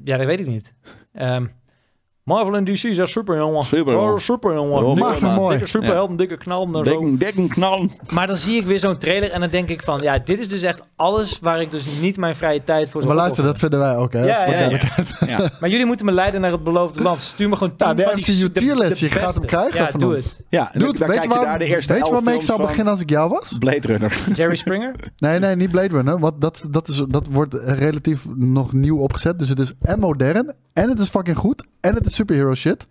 [0.04, 0.74] Ja, dat weet ik niet.
[1.12, 1.46] Ehm,
[2.24, 3.64] Marvel en DC zijn super, jongen.
[3.64, 4.12] Super, jongen.
[4.12, 4.84] Oh, super, jongen.
[4.84, 5.50] Oh, Dikke- het mooi.
[5.56, 6.90] Dikke superhelden, dikke knallen en zo.
[6.90, 7.90] Dekken, dekken, knallen.
[8.10, 10.00] Maar dan zie ik weer zo'n trailer en dan denk ik van...
[10.00, 13.14] Ja, dit is dus echt alles waar ik dus niet mijn vrije tijd voor zou
[13.14, 14.24] Maar luister, dat vinden wij ook, hè?
[14.24, 14.78] Ja, ja, ja.
[15.26, 15.50] Ja.
[15.60, 17.20] Maar jullie moeten me leiden naar het beloofde land.
[17.20, 19.90] Stuur me gewoon tien Ja, de van die- MCU tierlist, je gaat hem krijgen ja,
[19.90, 20.24] van doe ons.
[20.24, 20.44] het.
[20.48, 21.22] Ja, Dude, dan weet kijk
[22.04, 23.56] je, waarmee ik zou beginnen als ik jou was?
[23.58, 24.18] Blade Runner.
[24.34, 24.94] Jerry Springer?
[25.16, 26.18] Nee, nee, niet Blade Runner.
[26.18, 29.38] Want dat, dat, is, dat wordt relatief nog nieuw opgezet.
[29.38, 30.54] Dus het is en modern.
[30.72, 31.64] En het is fucking goed.
[31.80, 32.86] En het is superhero shit.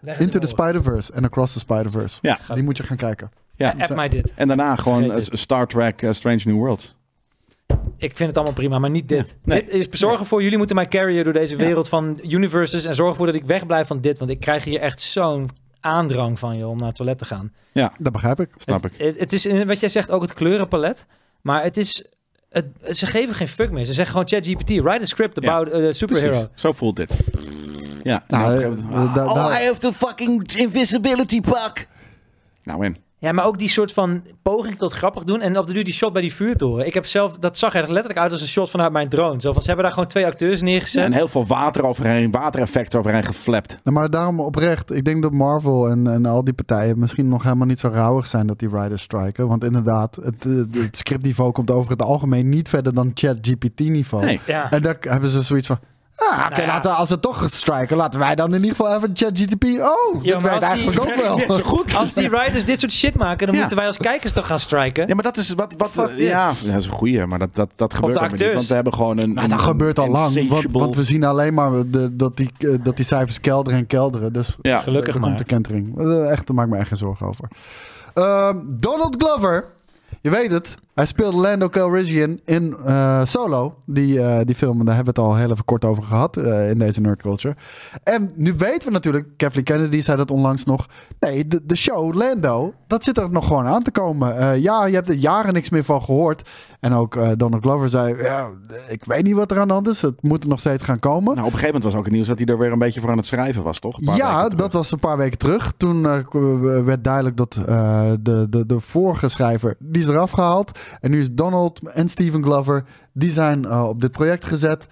[0.00, 2.18] Leg Into the Spider-Verse en Across the Spider-Verse.
[2.22, 2.38] Ja.
[2.54, 3.30] Die moet je gaan kijken.
[3.54, 3.74] Ja.
[3.78, 4.32] App mij dit.
[4.34, 6.96] En daarna gewoon Star Trek eh, Strange New Worlds.
[7.96, 9.36] Ik vind het allemaal prima, maar niet dit.
[9.44, 9.64] Nee.
[9.64, 12.84] Dit is zorgen ervoor, jullie moeten mij carryen door deze wereld van universes.
[12.84, 14.18] En zorgen ervoor dat ik wegblijf van dit.
[14.18, 15.50] Want ik krijg hier echt zo'n
[15.80, 17.52] aandrang van je om naar het toilet te gaan.
[17.98, 18.50] Dat begrijp ik.
[18.56, 18.98] Snap het, ik.
[18.98, 21.06] Het, het is, eh, wat jij zegt, ook het kleurenpalet.
[21.40, 22.04] Maar het is...
[22.56, 23.84] Het, ze geven geen fuck meer.
[23.84, 25.52] Ze zeggen gewoon ChatGPT, write a script Ja.
[25.52, 26.28] about a superhero.
[26.30, 26.46] Precies.
[26.54, 27.10] Zo voelt dit.
[28.02, 28.24] Ja.
[28.28, 31.86] Nou, En eh, eh, oh, I have the fucking invisibility pak.
[32.62, 32.96] Nou in.
[33.18, 35.40] Ja, maar ook die soort van poging tot grappig doen.
[35.40, 36.86] En op de duur die shot bij die vuurtoren.
[36.86, 39.40] Ik heb zelf, dat zag er letterlijk uit als een shot vanuit mijn drone.
[39.40, 41.04] Zo van, ze hebben daar gewoon twee acteurs neergezet.
[41.04, 43.76] En heel veel water overheen, watereffecten overheen geflapt.
[43.82, 47.42] Nou, maar daarom oprecht, ik denk dat Marvel en, en al die partijen misschien nog
[47.42, 49.48] helemaal niet zo rauwig zijn dat die riders striken.
[49.48, 54.24] Want inderdaad, het, eh, het scriptniveau komt over het algemeen niet verder dan ChatGPT-niveau.
[54.24, 54.40] Nee.
[54.46, 54.70] Ja.
[54.70, 55.78] En daar hebben ze zoiets van.
[56.18, 56.66] Ah, oké, Nou ja.
[56.66, 59.64] laten we, als we toch striken, laten wij dan in ieder geval even ChatGPT.
[59.64, 61.36] Oh, Ja, dit maar werkt die- eigenlijk ook wel.
[61.36, 61.94] Net zo goed.
[61.94, 63.60] Als die writers dit soort shit maken, dan Ja.
[63.60, 65.06] moeten wij als kijkers toch gaan striken.
[65.08, 65.74] Ja, maar dat is wat.
[65.76, 68.30] wat eh, ja, dat is een goeie, maar dat, dat, dat gebeurt niet.
[68.30, 68.54] acteurs.
[68.54, 69.32] Want we hebben gewoon een.
[69.32, 70.48] Nou, een dat gebeurt al lang.
[70.72, 72.50] Want, we zien alleen maar de, dat, die,
[72.82, 74.32] dat die cijfers kelderen en kelderen.
[74.32, 75.22] Dus Ja, Gelukkig maar.
[75.22, 75.98] komt de kentering.
[75.98, 77.48] Eh, Echt, daar maak ik me echt geen zorgen over.
[78.14, 79.64] Ehm, Donald Glover.
[80.20, 80.76] Je weet het.
[80.96, 83.74] Hij speelde Lando Calrissian in eh, Solo.
[83.84, 86.70] Die, eh, die film, daar hebben we het al heel even kort over gehad eh,
[86.70, 87.56] in deze nerd culture.
[88.02, 90.86] En nu weten we natuurlijk, Kathleen Kennedy zei dat onlangs nog.
[91.20, 94.60] Nee, de, de show Lando, dat zit er nog gewoon aan te komen.
[94.60, 96.48] Ja, je hebt er jaren niks meer van gehoord.
[96.80, 98.48] En ook Donald Glover zei, ja,
[98.88, 100.02] ik weet niet wat er aan de hand is.
[100.02, 101.34] Het moet er nog steeds gaan komen.
[101.34, 103.00] Nou, op een gegeven moment was ook het nieuws dat hij er weer een beetje
[103.00, 104.16] voor aan het schrijven was, toch?
[104.16, 105.72] Ja, dat was een paar weken terug.
[105.76, 106.02] Toen
[106.84, 110.72] werd duidelijk dat de, de, de vorige schrijver, die is eraf gehaald.
[111.00, 114.86] En nu is Donald en Steven Glover, die zijn eh, op dit project gezet.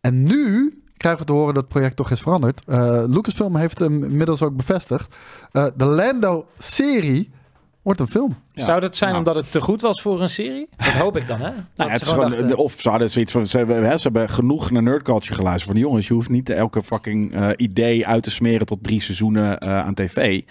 [0.00, 2.62] En nu krijgen we te horen dat het project toch is veranderd.
[2.66, 5.14] Eh, Lucasfilm heeft hem inmiddels ook bevestigd.
[5.52, 7.30] Eh, de Lando-serie
[7.82, 8.36] wordt een film.
[8.52, 8.64] Ja.
[8.64, 9.24] Zou dat zijn Nou.
[9.24, 10.68] omdat het te goed was voor een serie?
[10.76, 11.50] Dat hoop ik dan, hè?
[11.50, 13.84] Nou, ja, het ze is gewoon gewoon, dachten, of ze hadden zoiets van, ze hebben,
[13.88, 15.72] hè, ze hebben genoeg naar nerdculture geluisterd.
[15.72, 19.58] Van jongens, je hoeft niet elke fucking eh, idee uit te smeren tot drie seizoenen
[19.58, 20.42] eh, aan tv.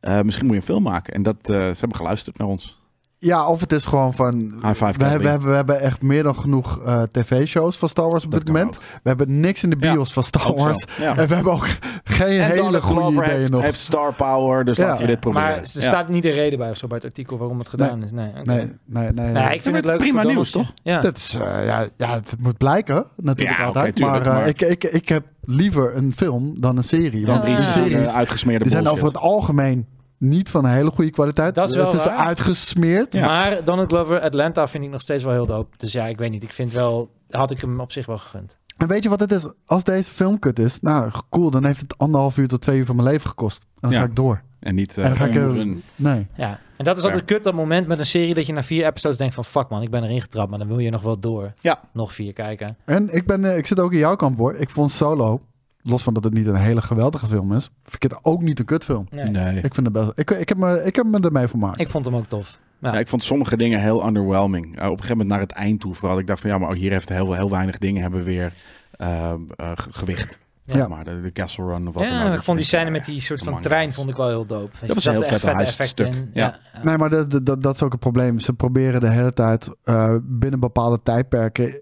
[0.00, 1.14] Eh, misschien moet je een film maken.
[1.14, 2.81] En dat, eh, ze hebben geluisterd naar ons.
[3.24, 4.34] Ja, of het is gewoon van...
[4.62, 7.88] High five, we, hebben, we, hebben, we hebben echt meer dan genoeg eh, tv-shows van
[7.88, 8.76] Star Wars op Dat dit moment.
[8.78, 10.54] We hebben niks in de Ja, bios van Star.
[10.54, 10.84] Wars.
[10.98, 11.16] Ja.
[11.16, 11.66] En we hebben ook
[12.04, 13.62] geen En hele goede Glover ideeën heeft, nog.
[13.62, 14.86] heeft star power, dus Ja.
[14.86, 15.48] laten we dit proberen.
[15.48, 15.80] Maar er Ja.
[15.80, 18.10] staat niet een reden bij of zo bij het artikel waarom het gedaan is.
[18.10, 18.42] Nee, oké.
[18.44, 19.32] Nee, nee, nee.
[19.32, 20.72] Nou, ik vind het leuk prima nieuws, toch?
[20.82, 21.00] Ja.
[21.00, 23.96] Dat is, eh, ja, ja, het moet blijken natuurlijk altijd.
[23.96, 27.24] tuurlijk, maar, eh, maar- Ik, ik, ik heb liever een film dan een serie.
[27.24, 29.86] Dan Want drie die series uitgesmeerde die zijn over het algemeen
[30.22, 31.54] niet van een hele goede kwaliteit.
[31.54, 32.16] Dat is wel het is waar.
[32.16, 33.14] uitgesmeerd.
[33.14, 33.26] Ja.
[33.26, 35.76] Maar Donald Glover, Atlanta vind ik nog steeds wel heel dope.
[35.76, 36.42] Dus ja, ik weet niet.
[36.42, 38.58] Ik vind wel, had ik hem op zich wel gegund.
[38.76, 39.48] En weet je wat het is?
[39.66, 42.86] Als deze film kut is, nou cool, dan heeft het anderhalf uur tot twee uur
[42.86, 43.62] van mijn leven gekost.
[43.62, 43.98] En dan Ja.
[43.98, 44.42] ga ik door.
[44.60, 44.90] En niet...
[44.98, 45.34] eh, en dan ga ik...
[45.34, 46.26] eh, nee.
[46.36, 46.58] Ja.
[46.76, 49.18] En dat is altijd kut, dat moment met een serie dat je na vier episodes
[49.18, 51.52] denkt van fuck man, ik ben erin getrapt, maar dan wil je nog wel door.
[51.60, 51.80] Ja.
[51.92, 52.76] Nog vier kijken.
[52.84, 54.54] En ik, ben, eh, ik zit ook in jouw kamp hoor.
[54.54, 55.38] Ik vond Solo,
[55.82, 58.58] los van dat het niet een hele geweldige film is, vind ik het ook niet
[58.58, 59.06] een kutfilm.
[59.10, 59.24] Nee.
[59.24, 59.56] nee.
[59.62, 60.10] Ik vind het best.
[60.14, 61.80] Ik, ik, heb me, ik heb me ermee vermaakt.
[61.80, 62.58] Ik vond hem ook tof.
[62.78, 62.92] Ja.
[62.92, 64.64] Ja, ik vond sommige dingen heel underwhelming.
[64.64, 66.18] Uh, op een gegeven moment naar het eind toe vooral.
[66.18, 68.52] Ik dacht van ja, maar ook hier heeft heel, heel weinig dingen hebben weer
[69.00, 70.38] uh, uh, ge- gewicht.
[70.64, 70.76] Ja.
[70.76, 72.34] Zeg maar de, de Castle Run of wat dan ja, ook.
[72.34, 74.86] ik vond die scène eh, met die soort van trein vond ik wel heel dope.
[74.86, 76.30] Dat was een heel vet in.
[76.32, 76.58] Ja.
[76.72, 76.82] Ja.
[76.82, 78.38] Nee, maar dat, dat- dat, is ook het probleem.
[78.38, 81.80] Ze proberen de hele tijd eh, binnen bepaalde tijdperken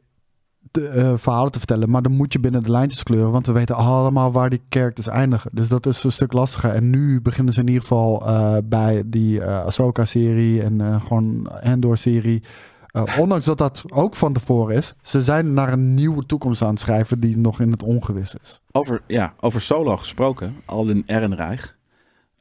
[0.71, 1.91] de, eh, verhalen te vertellen.
[1.91, 3.31] Maar dan moet je binnen de lijntjes kleuren.
[3.31, 5.51] Want we weten allemaal waar die characters eindigen.
[5.55, 6.71] Dus dat is een stuk lastiger.
[6.75, 12.43] En nu beginnen ze in ieder geval eh, bij die eh Ahsoka-serie en gewoon Andor-serie.
[12.87, 14.95] Eh, ondanks dat dat ook van tevoren is.
[15.03, 18.61] Ze zijn naar een nieuwe toekomst aan het schrijven die nog in het ongewis is.
[18.73, 20.57] Over, ja, over solo gesproken.
[20.65, 21.79] Alden Ehrenreich.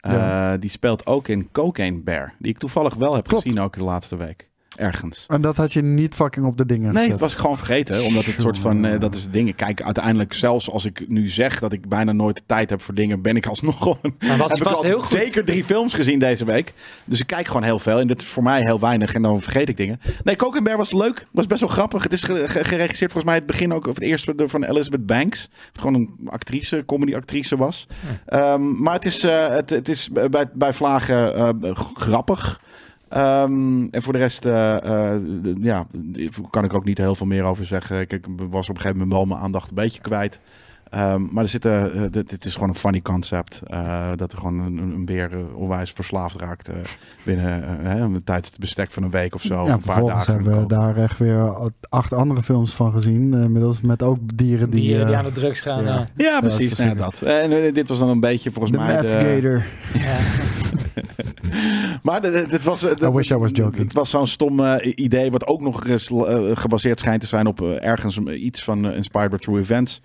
[0.01, 0.57] Uh, Ja.
[0.57, 2.34] Die speelt ook in Cocaine Bear.
[2.39, 3.43] Die ik toevallig wel heb Klopt.
[3.43, 4.48] gezien ook de laatste week.
[4.80, 5.26] Ergens.
[5.27, 8.03] En dat had je niet fucking op de dingen Nee, dat was ik gewoon vergeten.
[8.03, 9.56] Omdat het soort van, eh, dat is het ding.
[9.56, 12.93] Kijk, uiteindelijk zelfs als ik nu zeg dat ik bijna nooit de tijd heb voor
[12.93, 13.97] dingen, ben ik alsnog gewoon...
[14.19, 15.07] Maar was heb ik al heel goed.
[15.10, 16.73] zeker drie films gezien deze week.
[17.06, 17.99] Dus ik kijk gewoon heel veel.
[17.99, 19.14] En dit is voor mij heel weinig.
[19.14, 19.99] En dan vergeet ik dingen.
[20.23, 21.26] Nee, Coke Bear was leuk.
[21.31, 22.03] Was best wel grappig.
[22.03, 23.88] Het is ge- ge- geregisseerd volgens mij het begin ook...
[23.88, 25.49] Of het eerste door- van Elizabeth Banks.
[25.73, 27.88] Wat gewoon een actrice, comedy-actrice was.
[28.26, 31.49] Ehm, maar het is, eh, het, het is bij, bij vlagen eh,
[31.93, 32.61] grappig.
[33.10, 34.76] Ehm, en voor de rest, eh,
[35.14, 35.86] eh, d- ja,
[36.49, 37.99] kan ik ook niet heel veel meer over zeggen.
[37.99, 40.40] Ik, ik was op een gegeven moment wel mijn aandacht een beetje kwijt.
[40.90, 43.61] Ehm, maar er zitten, eh, dit, dit is gewoon een funny concept.
[43.68, 46.76] eh, dat er gewoon een, een beer onwijs verslaafd raakt eh,
[47.26, 49.65] binnen hè, een tijdsbestek van een week of zo.
[49.65, 50.34] Ja, een paar dagen.
[50.34, 53.34] hebben we daar echt weer acht andere films van gezien.
[53.34, 54.81] eh, Inmiddels met ook dieren die...
[54.81, 55.84] Dieren die aan de drugs gaan.
[56.15, 56.40] ja.
[56.40, 56.77] Precies.
[56.77, 57.22] Ja, dat.
[57.22, 59.02] En dit was dan een beetje volgens mij.
[59.02, 59.65] De- Gator.
[60.03, 60.18] Ja.
[62.03, 63.84] Maar dit was, eh, I wish I was joking.
[63.84, 67.47] Het was zo'n stom eh, idee, wat ook nog eens eh, gebaseerd schijnt te zijn
[67.47, 70.01] op ergens iets van Inspired by True Events.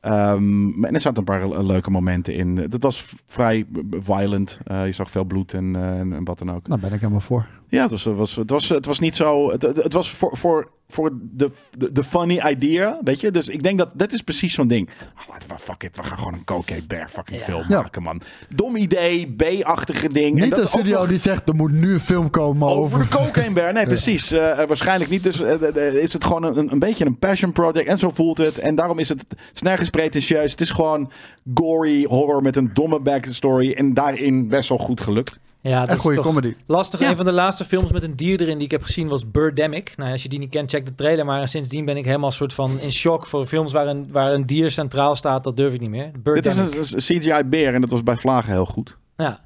[0.00, 2.56] Ehm, en er zaten een paar leuke momenten in.
[2.56, 4.60] Het was vrij violent.
[4.84, 6.66] Je zag veel bloed en, en, en wat dan ook.
[6.68, 7.46] Nou, ben ik helemaal voor.
[7.70, 9.50] Ja, het was, het was, het was, het was niet zo.
[9.50, 13.30] Het, het was voor, voor, voor de, de, de funny idea, weet je.
[13.30, 14.88] Dus ik denk dat dat is precies zo'n ding.
[15.14, 17.44] Ah, laten we, fuck it, we gaan gewoon een Cocaine Bear fucking Ja.
[17.44, 18.20] film maken, man.
[18.54, 20.36] Dom idee, B-achtige ding.
[20.36, 22.80] En Niet dat een studio nog- die zegt, er moet nu een film komen over...
[22.98, 23.72] over de cocaine bear.
[23.72, 24.30] Nee, precies.
[24.32, 25.22] Eh, waarschijnlijk niet.
[25.22, 27.88] Dus eh, eh, is het gewoon een, een beetje een passion project.
[27.88, 28.58] En zo voelt het.
[28.58, 30.50] En daarom is het, het is nergens pretentieus.
[30.50, 31.10] Het is gewoon
[31.54, 33.72] gory horror met een domme backstory.
[33.72, 35.38] En daarin best wel goed gelukt.
[35.60, 36.54] Ja, dat Een is goede toch comedy.
[36.66, 37.00] lastig.
[37.00, 37.10] Ja.
[37.10, 39.92] Een van de laatste films met een dier erin die ik heb gezien was Birdemic.
[39.96, 41.24] Nou, als je die niet kent, check de trailer.
[41.24, 44.46] Maar sindsdien ben ik helemaal soort van in shock voor films waar een, waar een
[44.46, 45.44] dier centraal staat.
[45.44, 46.04] Dat durf ik niet meer.
[46.04, 46.72] Dit is Birdemic.
[46.74, 46.84] een, een
[47.20, 48.96] CGI-beer en dat was bij Vlagen heel goed.
[49.16, 49.40] Ja.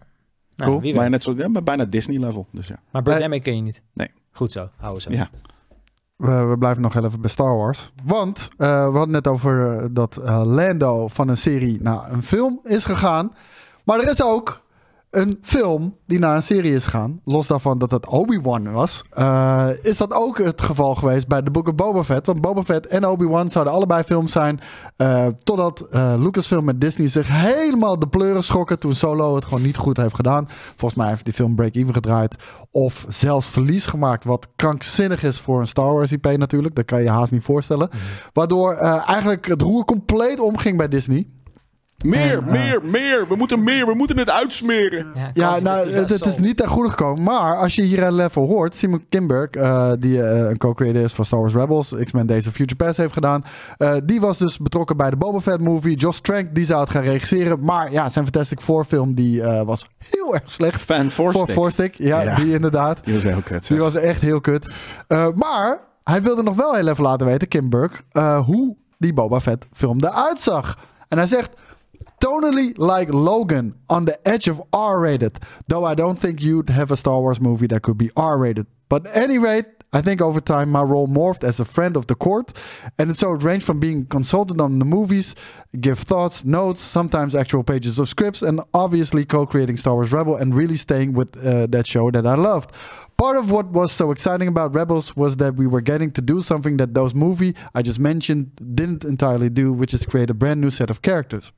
[0.57, 0.83] Nou, Cool.
[0.83, 2.47] wie Maar net zo, ja, maar bijna Disney-level.
[2.53, 2.77] Dus ja.
[2.91, 3.83] Maar Birdemic ken je niet.
[3.93, 4.09] Nee.
[4.33, 4.69] Goed zo.
[4.77, 5.11] Hou zo.
[5.11, 5.31] ja.
[6.17, 7.93] We, we blijven nog heel even bij Star Wars.
[8.05, 12.23] Want eh, we hadden net over eh, dat eh, Lando van een serie naar een
[12.23, 13.35] film is gegaan.
[13.85, 14.61] Maar er is ook
[15.13, 19.69] een film die naar een serie is gegaan, los daarvan dat het Obi-Wan was, eh,
[19.83, 22.27] is dat ook het geval geweest bij Book of Boba Fett.
[22.27, 24.61] Want Boba Fett en Obi-Wan zouden allebei films zijn,
[24.97, 29.63] eh, totdat eh, Lucasfilm met Disney zich helemaal de pleuren schokken toen Solo het gewoon
[29.63, 30.49] niet goed heeft gedaan.
[30.49, 32.37] Volgens mij heeft die film break-even gedraaid
[32.71, 36.75] of zelfs verlies gemaakt, wat krankzinnig is voor een Star Wars IP natuurlijk.
[36.75, 37.89] Dat kan je haast niet voorstellen.
[38.33, 41.27] Waardoor eh, eigenlijk het roer compleet omging bij Disney.
[42.03, 43.25] Meer, En, eh, meer, meer.
[43.29, 43.87] We moeten meer.
[43.87, 45.07] We moeten het uitsmeren.
[45.35, 47.23] Ja, nou, het, het is niet ten goede gekomen.
[47.23, 51.13] Maar als je hier een level hoort, Simon Kimberg, eh, die eh, een co-creator is
[51.13, 53.45] van Star Wars Rebels, X-Men Days of Future Past heeft gedaan,
[53.77, 55.97] eh, die was dus betrokken bij de Boba Fett movie.
[55.97, 57.65] Josh Trank, die zou het gaan regisseren.
[57.65, 60.81] Maar ja, zijn Fantastic Four film, die eh, was heel erg slecht.
[60.81, 61.95] Fan Voor Forstick.
[61.95, 62.35] Ja, Ja.
[62.37, 63.05] die inderdaad.
[63.05, 63.69] Die was heel kut.
[63.69, 64.75] Die was echt heel kut.
[65.09, 69.13] Eh, maar hij wilde nog wel heel even laten weten, Kim Burke, eh, hoe die
[69.13, 70.79] Boba Fett film eruit zag.
[71.09, 71.51] En hij zegt...
[72.23, 75.41] Tonally like Logan, on the edge of R-rated.
[75.67, 78.69] Though I don't think you'd have a Star Wars movie that could be R-rated.
[78.89, 82.07] But at any rate, I think over time my role morphed as a friend of
[82.07, 82.53] the court.
[82.97, 85.35] And so it ranged from being consulted on the movies,
[85.81, 90.55] give thoughts, notes, sometimes actual pages of scripts, and obviously co-creating Star Wars Rebel and
[90.55, 92.71] really staying with uh, that show that I loved.
[93.19, 96.41] Part of what was so exciting about Rebels was that we were getting to do
[96.41, 100.61] something that those movie I just mentioned didn't entirely do, which is create a brand
[100.61, 101.51] new set of characters.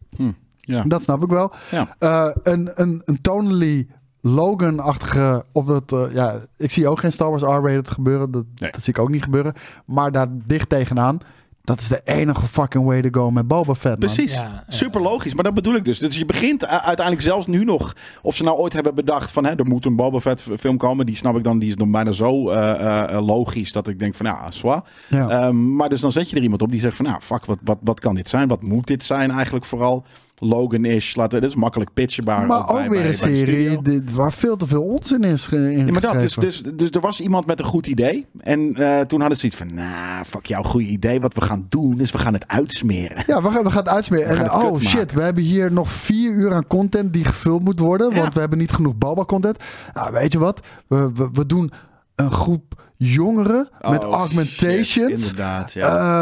[0.64, 0.82] Ja.
[0.82, 1.52] Dat snap ik wel.
[1.70, 1.96] Ja.
[1.98, 3.86] Eh, een, een, een tonally
[4.20, 8.30] Logan-achtige, of dat, eh, ja, ik zie ook geen Star Wars R-rated gebeuren.
[8.30, 8.70] Dat, Nee.
[8.70, 9.54] dat zie ik ook niet gebeuren.
[9.86, 11.18] Maar daar dicht tegenaan,
[11.62, 13.98] dat is de enige fucking way to go met Boba Fett, man.
[13.98, 14.32] Precies.
[14.32, 14.64] Ja, ja.
[14.68, 15.34] Super logisch.
[15.34, 15.98] Maar dat bedoel ik dus.
[15.98, 17.96] Dus je begint uiteindelijk zelfs nu nog.
[18.22, 21.06] Of ze nou ooit hebben bedacht van hè, er moet een Boba Fett film komen.
[21.06, 21.58] Die snap ik dan.
[21.58, 24.84] Die is dan bijna zo eh, eh, eh, logisch dat ik denk van ja, swa.
[25.08, 25.28] Ja.
[25.28, 27.58] Ehm, maar dus dan zet je er iemand op die zegt van nou, fuck, wat,
[27.64, 28.48] wat, wat kan dit zijn?
[28.48, 30.04] Wat moet dit zijn eigenlijk vooral?
[30.38, 31.14] Logan-ish.
[31.14, 32.46] Laten, dit is makkelijk pitchbaar.
[32.46, 33.78] maar ook weer een de serie
[34.12, 37.20] waar veel te veel onzin is in Ja, maar dat is dus, dus er was
[37.20, 38.26] iemand met een goed idee.
[38.40, 41.20] En eh, toen hadden ze iets van, nou, fuck jouw goede idee.
[41.20, 43.22] Wat we gaan doen is we gaan het uitsmeren.
[43.26, 44.28] Ja, we gaan, we gaan het uitsmeren.
[44.34, 45.16] We gaan En het oh shit, maken.
[45.16, 48.10] we hebben hier nog vier uur aan content die gevuld moet worden.
[48.10, 48.20] Ja.
[48.20, 49.58] Want we hebben niet genoeg Boba-content.
[49.92, 50.66] Nou, weet je wat?
[50.86, 51.72] We, we, we doen
[52.14, 55.24] een groep jongeren met Oh, augmentations.
[55.26, 55.66] shit, ja.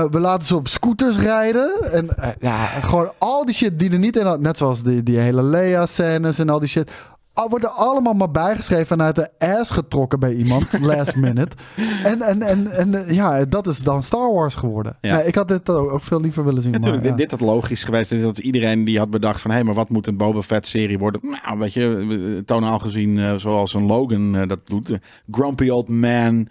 [0.02, 1.92] Eh, we laten ze op scooters rijden.
[1.92, 4.40] En eh, ja, gewoon al die shit die er niet in had.
[4.40, 6.90] Net zoals die, die hele Leia-scènes en al die shit.
[7.34, 10.78] Er allemaal maar bijgeschreven en uit de ass getrokken bij iemand.
[10.80, 11.56] last minute.
[12.04, 14.96] En, en, en, en eh, ja, dat is dan Star Wars geworden.
[15.00, 15.16] Ja.
[15.16, 16.70] Nee, ik had dit ook, ook veel liever willen zien.
[16.70, 17.10] Maar, dit, ja.
[17.16, 18.22] dit had logisch geweest.
[18.22, 19.50] Had iedereen die had bedacht van...
[19.50, 21.20] hé, hey, maar wat moet een Boba Fett serie worden?
[21.44, 24.90] Nou, weet je, we- tonaal gezien eh, zoals een Logan eh, dat doet.
[24.90, 24.98] Eh,
[25.30, 26.48] grumpy old man,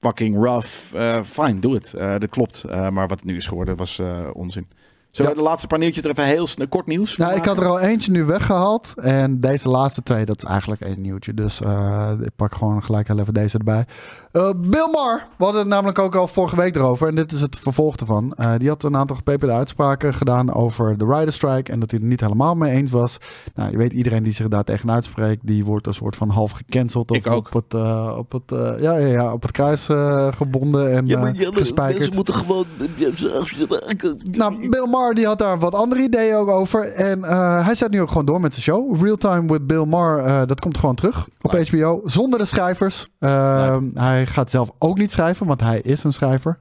[0.00, 0.94] fucking rough.
[0.94, 1.94] Eh fine, doe het.
[1.94, 2.64] Eh, dat klopt.
[2.64, 4.68] Eh, maar wat het nu is geworden was eh, onzin.
[5.14, 5.36] Zullen Ja.
[5.36, 7.66] we de laatste paar nieuwtjes er even heel snel, kort nieuws Nou, ik had er
[7.66, 8.94] al eentje nu weggehaald.
[8.96, 11.34] En deze laatste twee, dat is eigenlijk één nieuwtje.
[11.34, 13.84] Dus eh, ik pak gewoon gelijk heel even deze erbij.
[14.32, 17.08] Eh, Bill Maher, we hadden het namelijk ook al vorige week erover.
[17.08, 18.32] En dit is het vervolg ervan.
[18.32, 21.72] Eh, die had een aantal gepeperde uitspraken gedaan over de Rider Strike.
[21.72, 23.18] En dat hij er niet helemaal mee eens was.
[23.54, 26.50] Nou, je weet, iedereen die zich daar tegen uitspreekt, die wordt een soort van half
[26.50, 27.10] gecanceld.
[27.10, 27.46] Of Ik ook.
[27.54, 27.74] op het,
[28.16, 28.50] op het,
[28.80, 29.88] ja, ja, ja, op het kruis
[30.36, 31.98] gebonden en Ja, maar ja, maar gespijkerd.
[31.98, 32.64] mensen moeten gewoon...
[34.30, 36.92] Nou, Bill Maher die had daar wat andere ideeën ook over.
[36.92, 39.02] En eh, hij zet nu ook gewoon door met zijn show.
[39.02, 42.00] Real Time with Bill Maher, eh, dat komt gewoon terug op HBO.
[42.04, 43.08] Zonder de schrijvers.
[43.18, 46.58] Eh, hij gaat zelf ook niet schrijven, want hij is een schrijver.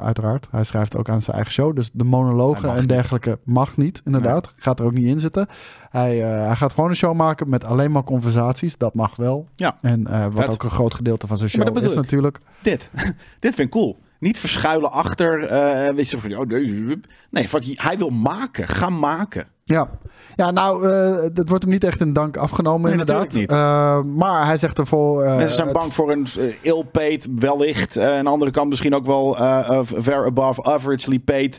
[0.00, 0.48] uiteraard.
[0.50, 1.76] Hij schrijft ook aan zijn eigen show.
[1.76, 2.88] Dus de monologen en niet.
[2.88, 4.52] dergelijke mag niet, inderdaad.
[4.56, 5.46] Gaat er ook niet in zitten.
[5.90, 8.76] Hij, hij gaat gewoon een show maken met alleen maar conversaties.
[8.76, 9.48] Dat mag wel.
[9.56, 9.76] Ja.
[9.80, 10.02] En
[10.32, 10.48] wat Vet.
[10.48, 12.40] ook een groot gedeelte van zijn show is natuurlijk.
[12.62, 12.90] Dit.
[13.40, 13.98] dit vind ik cool.
[14.18, 15.44] Niet verschuilen achter.
[15.44, 17.00] eh weet je, van, oh, nee,
[17.30, 18.68] nee, fuck, hij wil maken.
[18.68, 19.46] Ga maken.
[19.66, 19.88] Ja,
[20.34, 23.32] ja nou, eh dat wordt hem niet echt in dank afgenomen, Nee, inderdaad.
[23.32, 23.50] niet.
[23.50, 25.22] Eh, maar hij zegt ervoor.
[25.22, 27.98] eh, Mensen zijn bang voor een uh, ill-paid, wellicht.
[27.98, 31.58] aan de andere kant misschien ook wel uh, ver above averagely paid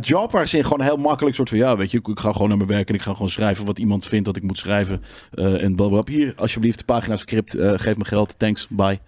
[0.00, 0.30] job.
[0.32, 1.58] Waar ze gewoon heel makkelijk soort van...
[1.58, 3.78] Ja, weet je, ik, ga gewoon naar mijn werk en ik ga gewoon schrijven wat
[3.78, 5.02] iemand vindt dat ik moet schrijven.
[5.34, 6.14] en blablabla.
[6.14, 7.56] Hier, alsjeblieft, pagina script.
[7.58, 8.38] geef me geld.
[8.38, 9.00] Thanks, bye.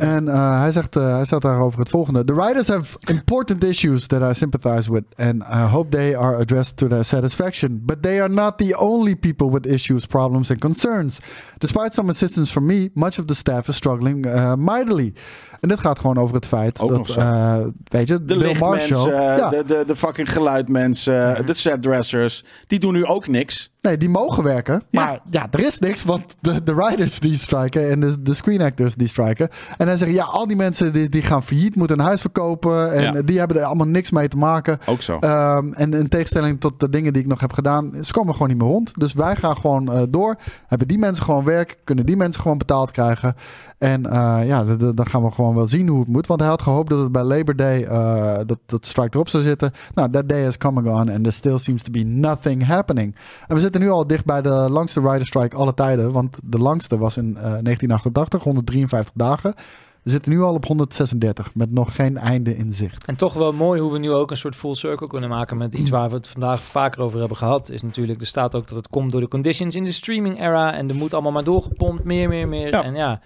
[0.00, 2.24] En eh, hij zegt, eh, hij staat daarover het volgende.
[2.24, 6.76] The writers have important issues that I sympathize with and I hope they are addressed
[6.76, 7.82] to their satisfaction.
[7.84, 11.20] But they are not the only people with issues, problems and concerns.
[11.58, 15.12] Despite some assistance from me, much of the staff is struggling uh, mightily.
[15.60, 19.48] En dit gaat gewoon over het feit Ook dat, eh, weet je, De Bill ja,
[19.48, 22.44] de, de, de fucking geluidmensen, de setdressers.
[22.66, 23.70] Die doen nu ook niks.
[23.80, 24.82] Nee, die mogen werken.
[24.90, 25.04] Ja.
[25.04, 28.60] Maar ja, er is niks, want de, de writers die striken en de, de screen
[28.60, 29.48] actors die striken.
[29.76, 32.92] En hij zegt, ja, al die mensen die, die gaan failliet, moeten een huis verkopen.
[32.92, 33.22] En Ja.
[33.22, 34.78] die hebben er allemaal niks mee te maken.
[34.86, 35.16] Ook zo.
[35.18, 38.48] Ehm, en in tegenstelling tot de dingen die ik nog heb gedaan, ze komen gewoon
[38.48, 38.92] niet meer rond.
[38.96, 40.36] Dus wij gaan gewoon eh, door.
[40.66, 43.34] Hebben die mensen gewoon werk, kunnen die mensen gewoon betaald krijgen.
[43.78, 44.64] En eh, ja,
[44.94, 46.26] dan gaan we gewoon wel zien hoe het moet.
[46.26, 49.42] Want hij had gehoopt dat het bij Labor Day, eh, dat, dat strike erop zou
[49.42, 49.72] zitten.
[49.94, 53.14] Nou, that day is coming on and there still seems to be nothing happening.
[53.48, 56.12] En we zitten nu al dicht bij de langste rider strike alle tijden.
[56.12, 59.54] Want de langste was in eh, 1988, 153 dagen.
[60.02, 63.06] We zitten nu al op 136, met nog geen einde in zicht.
[63.06, 65.74] En toch wel mooi hoe we nu ook een soort full circle kunnen maken met
[65.74, 67.70] iets waar we het vandaag vaker over hebben gehad.
[67.70, 70.74] Is natuurlijk, er staat ook dat het komt door de conditions in de streaming era.
[70.74, 72.70] En er moet allemaal maar doorgepompt, meer, meer, meer.
[72.70, 72.82] Ja.
[72.82, 73.20] En ja,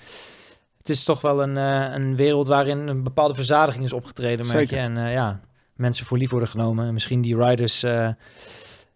[0.79, 4.71] het is toch wel een, eh, een wereld waarin een bepaalde verzadiging is opgetreden, merk
[4.71, 4.77] je.
[4.77, 5.41] En eh, ja,
[5.75, 6.87] mensen voor lief worden genomen.
[6.87, 7.83] En misschien die riders...
[7.83, 8.09] eh,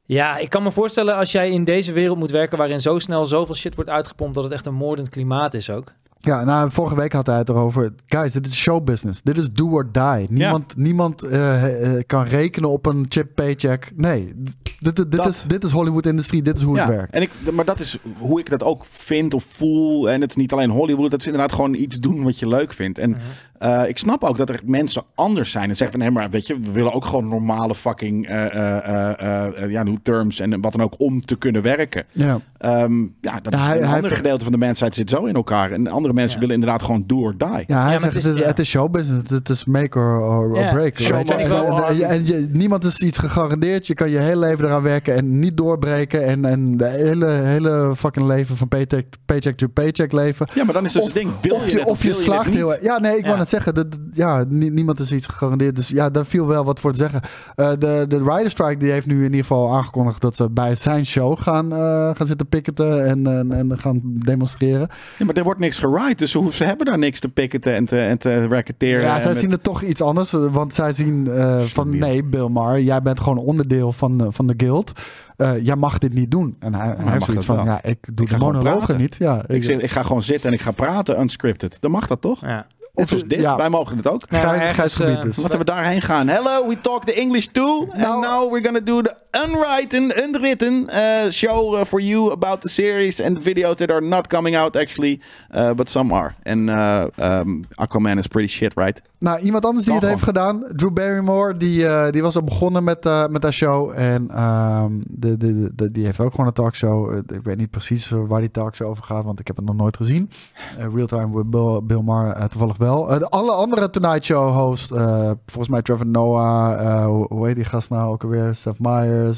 [0.05, 3.25] ja, ik kan me voorstellen als jij in deze wereld moet werken waarin zo snel
[3.27, 5.93] zoveel shit wordt uitgepompt dat het echt een moordend klimaat is ook.
[6.21, 7.91] Ja, nou, vorige week had hij het erover.
[8.07, 9.23] Guys, dit is showbusiness.
[9.23, 10.27] Dit is do or die.
[10.31, 13.93] Niemand, niemand eh, eh, kan rekenen op een chip paycheck.
[13.97, 16.43] Nee, dit, dit, dit, Dat- is, dit is Hollywood-industrie.
[16.43, 17.13] Dit is hoe het ja, werkt.
[17.13, 20.11] En ik, maar dat is hoe ik dat ook vind of voel.
[20.11, 21.13] En het is niet alleen Hollywood.
[21.13, 22.99] Het is inderdaad gewoon iets doen wat je leuk vindt.
[22.99, 23.21] En Mhm.
[23.59, 25.69] Eh, ik snap ook dat er mensen anders zijn.
[25.69, 28.77] En zeggen van, nee, maar weet je, we willen ook gewoon normale fucking, eh, eh,
[29.21, 32.05] eh, eh, ja, terms en wat dan ook om te kunnen werken.
[32.13, 32.41] Ja.
[32.59, 35.25] Ehm, ja, dat Ja, is hij- een hij- ander gedeelte van de mensheid zit zo
[35.25, 35.71] in elkaar.
[35.73, 36.41] En andere mensen Ja.
[36.41, 37.63] willen inderdaad gewoon do or die.
[37.67, 38.47] Ja, hij zegt het is- het, is, ja.
[38.47, 39.31] het is showbusiness.
[39.31, 40.71] Het is make or, or, or Ja.
[40.71, 41.01] break.
[41.01, 43.87] Show En, en- je- niemand is iets gegarandeerd.
[43.87, 46.25] Je kan je hele leven eraan werken en niet doorbreken.
[46.27, 50.47] En, en de hele, hele fucking leven van paycheck, paycheck to paycheck leven.
[50.55, 52.83] Ja, maar dan is dus Of, het ding, wil of je, of je slaagt heel.
[52.83, 53.27] Ja, nee, ik Ja.
[53.27, 53.75] wou net zeggen.
[53.75, 55.77] Dat, ja, nie- niemand is iets gegarandeerd.
[55.77, 57.21] Dus ja, daar viel wel wat voor te zeggen.
[57.55, 60.75] Eh, de, de Rider Strike die heeft nu in ieder geval aangekondigd dat ze bij
[60.75, 64.89] zijn show gaan, eh, gaan zitten picketen en, en, en gaan demonstreren.
[65.19, 67.75] Ja, maar er wordt niks geride, dus ze, hoeven- ze hebben daar niks te picketen
[67.75, 68.47] en te, en te.
[68.79, 70.33] Ja, zij met- zien het toch iets anders.
[70.33, 74.47] eh, Want zij zien eh, van nee, Bill Maher, jij bent gewoon onderdeel van, van
[74.47, 74.93] de guild.
[75.37, 76.57] Eh, jij mag dit niet doen.
[76.59, 77.65] En hij, hij mag heeft zoiets van, wel.
[77.65, 79.17] ja, ik doe Ik de gewoon monologen niet.
[79.19, 81.77] Ja, ik, zeg, ik ga gewoon zitten en ik ga praten unscripted.
[81.81, 82.41] Dan mag dat toch?
[82.41, 82.67] Ja.
[83.07, 83.57] Zoals dit, ja.
[83.57, 84.23] wij mogen het ook.
[84.29, 85.37] Ja, Grijs- ergens, grijs gebied eh, dus.
[85.37, 86.29] Laten we daarheen gaan.
[86.29, 87.87] Hello, we talk the English too.
[87.93, 92.61] Nou- and now we're gonna do the unwritten, unwritten uh, show uh, for you about
[92.61, 95.21] the series and the videos that are not coming out actually,
[95.55, 96.35] uh, but some are.
[96.43, 99.03] And um, Aquaman is pretty shit, right?
[99.21, 102.85] Nou, iemand anders die het heeft gedaan, Drew Barrymore, die, eh, die was al begonnen
[102.85, 103.93] met, eh, met haar show.
[103.97, 107.11] En ehm, de, de, de, die heeft ook gewoon een talkshow.
[107.13, 109.65] Eh, Ik weet niet precies eh, waar die talkshow over gaat, want ik heb het
[109.65, 110.31] nog nooit gezien.
[110.79, 113.11] Eh, Real Time with Bill, Bill Maher eh, toevallig wel.
[113.13, 117.57] Eh, de alle andere Tonight Show host, eh, volgens mij Trevor Noah, eh, hoe, heet
[117.57, 118.55] die gast nou ook alweer?
[118.55, 118.79] Seth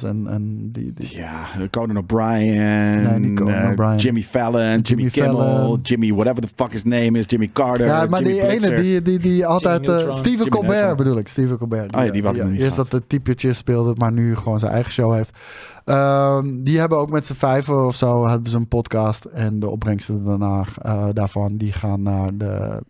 [0.02, 0.92] En, en die...
[0.94, 2.54] die Ja, Conan O'Brien,
[3.02, 3.96] Nee, niet Conan uh, O'Brien.
[3.96, 5.80] Jimmy Fallon, Jimmy, Jimmy Kimmel, Fallon.
[5.82, 9.02] Jimmy whatever the fuck his name is, Jimmy Carter, ja, maar Jimmy die ene, die,
[9.02, 9.80] die, die altijd...
[9.80, 10.14] eh, Neutron.
[10.14, 10.96] Steven Jimmy Colbert Neutron.
[10.96, 11.96] bedoel ik, Steven Colbert.
[11.96, 12.90] Oh ja, die wat ik nog niet Eerst gehad.
[12.90, 15.38] dat de typetje speelde, maar nu gewoon zijn eigen show heeft.
[15.84, 19.24] Ehm, die hebben ook met z'n vijven of zo hebben ze een podcast.
[19.24, 22.80] En de opbrengsten daarna, eh, daarvan, die gaan naar de...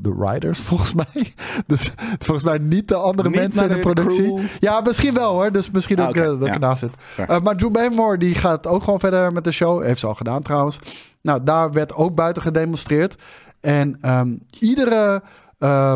[0.00, 1.34] De riders, volgens mij.
[1.66, 4.22] Dus volgens mij niet de andere Niet mensen in de de productie.
[4.24, 4.38] crew.
[4.60, 5.52] Ja, misschien wel hoor.
[5.52, 6.46] Dus misschien Ah, ook eh, dat ja.
[6.46, 6.90] ik ernaast zit.
[7.28, 9.82] Eh, maar Drew Barrymore die gaat ook gewoon verder met de show.
[9.82, 10.78] Heeft ze al gedaan trouwens.
[11.22, 13.22] Nou, daar werd ook buiten gedemonstreerd.
[13.60, 15.22] En ehm, iedere,
[15.58, 15.94] eh,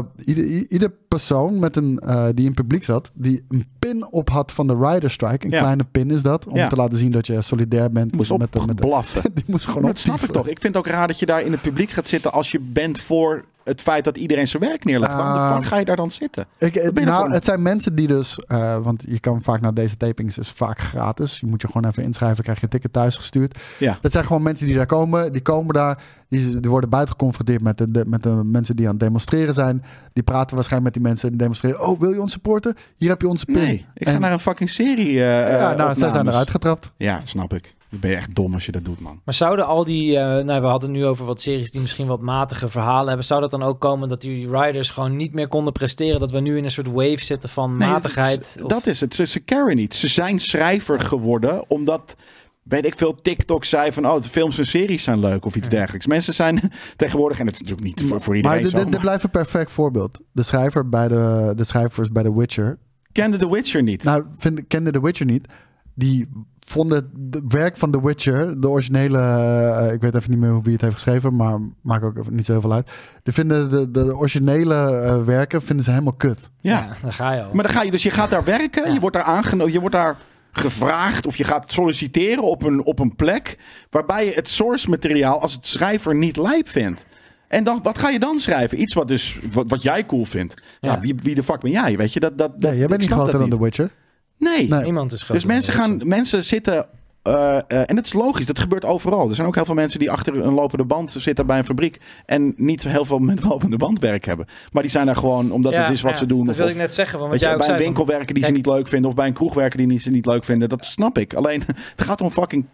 [0.69, 2.01] ieder, persoon met een,
[2.35, 5.45] die in het publiek zat, die een pin op had van de Rider Strike.
[5.47, 5.59] Een Ja.
[5.59, 6.47] kleine pin is dat.
[6.47, 6.69] Om Ja.
[6.69, 8.59] te laten zien dat je solidair bent Die moest op met de.
[8.67, 9.31] Met de blaffen.
[9.35, 10.49] die moest gewoon dat snap ik toch.
[10.49, 12.61] Ik vind het ook raar dat je daar in het publiek gaat zitten als je
[12.61, 15.15] bent voor het feit dat iedereen zijn werk neerlegt.
[15.15, 15.65] Waarom de Ah.
[15.67, 16.47] ga je daar dan zitten?
[16.59, 20.39] Ik, nou, het zijn mensen die dus, eh, want je kan vaak naar deze tapings,
[20.39, 21.41] is vaak gratis.
[21.41, 23.59] Je moet je gewoon even inschrijven, krijg je een ticket thuis gestuurd.
[23.79, 23.99] Ja.
[24.01, 27.63] Dat zijn gewoon mensen die daar komen, die komen daar, die, die worden buiten geconfronteerd
[27.63, 29.85] met de, de- met de mensen die aan het demonstreren zijn.
[30.13, 31.87] Die praten waarschijnlijk met die mensen en demonstreren.
[31.89, 32.75] Oh, wil je ons supporten?
[32.97, 33.55] Hier heb je onze pin.
[33.55, 35.07] Nee, ik ga naar een fucking serie.
[35.25, 36.91] eh Ja, eh, nou, zij zijn eruit getrapt.
[36.97, 37.75] Ja, dat snap ik.
[37.91, 39.21] Dan ben je echt dom als je dat doet, man.
[39.25, 42.07] Maar zouden al die, eh, nou, we hadden het nu over wat series die misschien
[42.07, 43.25] wat matige verhalen hebben.
[43.27, 46.21] Zou dat dan ook komen dat die riders gewoon niet meer konden presteren?
[46.21, 48.57] Dat we nu in een soort wave zitten van Nee, matigheid?
[48.63, 49.15] Of- Dat is het.
[49.15, 49.95] Ze, ze caren niet.
[49.95, 52.15] Ze zijn schrijver geworden omdat,
[52.63, 55.69] weet ik veel, TikTok zei van, oh, de films en series zijn leuk of iets
[55.69, 56.07] dergelijks.
[56.07, 56.61] Mensen zijn
[56.97, 59.23] tegenwoordig, en het is natuurlijk niet voor, voor Maar iedereen zo, dit, dit maar blijft
[59.25, 60.21] een perfect voorbeeld.
[60.33, 62.79] De schrijver bij de, de schrijvers bij The Witcher,
[63.13, 64.03] kende The Witcher niet.
[64.03, 65.47] Nou, vind, kende The Witcher niet.
[65.95, 66.29] Die
[66.69, 70.63] vonden het werk van The Witcher, de originele, eh, ik weet even niet meer hoe
[70.63, 72.91] wie het heeft geschreven, maar maakt ook even niet zo heel veel uit.
[73.23, 76.51] Die vinden de, de originele eh, werken vinden ze helemaal kut.
[76.61, 76.71] ja.
[76.73, 77.51] ja, daar ga je al.
[77.53, 78.93] Maar dan ga je dus, je gaat daar werken, Ja.
[78.95, 80.17] je wordt daar aangenomen, je wordt daar
[80.53, 83.59] gevraagd of je gaat solliciteren op een, op een plek
[83.91, 87.05] waarbij je het source materiaal als het schrijver niet lijp vindt.
[87.49, 88.81] En dan, wat ga je dan schrijven?
[88.81, 90.55] Iets wat, dus, wat, wat jij cool vindt.
[90.81, 91.01] Ja, Ja.
[91.01, 91.97] wie, wie de fuck ben jij?
[91.97, 93.91] Weet je, dat, dat, dat, Nee, jij ik bent niet groter dan The Witcher.
[94.39, 94.69] Nee.
[94.69, 94.81] Nee.
[94.83, 96.87] Niemand is groter Dus mensen, gaan, mensen zitten.
[97.23, 99.29] eh, eh, en het is logisch, dat gebeurt overal.
[99.29, 102.01] Er zijn ook heel veel mensen die achter een lopende band zitten bij een fabriek.
[102.27, 104.47] en niet heel veel met lopende band werk hebben.
[104.73, 106.45] Maar die zijn daar gewoon omdat Ja, het is wat ja, ze doen.
[106.45, 107.19] Dat of, wil ik net zeggen.
[107.19, 107.85] Want wat je, jij ook bij een zei.
[107.87, 109.11] winkel van- werken die Kijk, ze niet leuk vinden.
[109.11, 110.69] of bij een kroeg werken die ze niet leuk vinden.
[110.69, 111.35] Dat snap ik.
[111.35, 111.63] Alleen
[111.97, 112.65] het gaat om fucking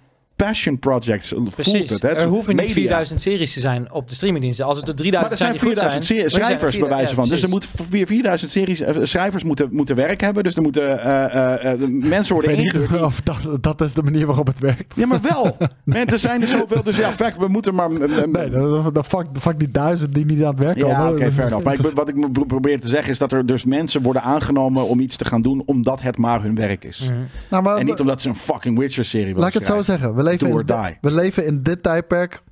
[0.45, 1.33] passion projects.
[1.57, 2.09] Voelt het, hè?
[2.09, 2.75] Er hoeven niet media.
[2.75, 4.65] 4000 series te zijn op de streamingdiensten.
[4.67, 6.25] Als het er Maar 3000 er zijn zijn die goed 4000 zijn.
[6.25, 7.25] er schrijvers bij 4000 wijze van.
[7.25, 7.79] ja, dus er precies.
[7.79, 10.43] moet weer 4000 series, eh, schrijvers moeten, moeten werk hebben.
[10.43, 12.91] Dus er moeten eh, eh, eh, mensen worden ingehuurd.
[12.91, 14.97] niet die- of dat, dat is de manier waarop het werkt.
[14.97, 15.57] Ja, maar wel.
[15.85, 16.83] Man, er zijn er zoveel.
[16.83, 17.91] Dus ja, fact, we moeten maar...
[17.91, 20.97] Nee, dan, dan fuck, fuck die duizend die niet aan het werk komen.
[20.97, 21.65] Ja, oké, fair enough.
[21.65, 25.01] Maar ik, wat ik probeer te zeggen is dat er dus mensen worden aangenomen om
[25.01, 27.01] iets te gaan doen omdat het maar hun werk is.
[27.09, 27.19] Mhm.
[27.51, 30.15] Nou, maar En niet omdat ze een fucking Witcher-serie willen Laat ik het zo zeggen.
[30.15, 30.99] We leven, Do or in, di- die.
[31.01, 32.43] we leven in dit tijdperk.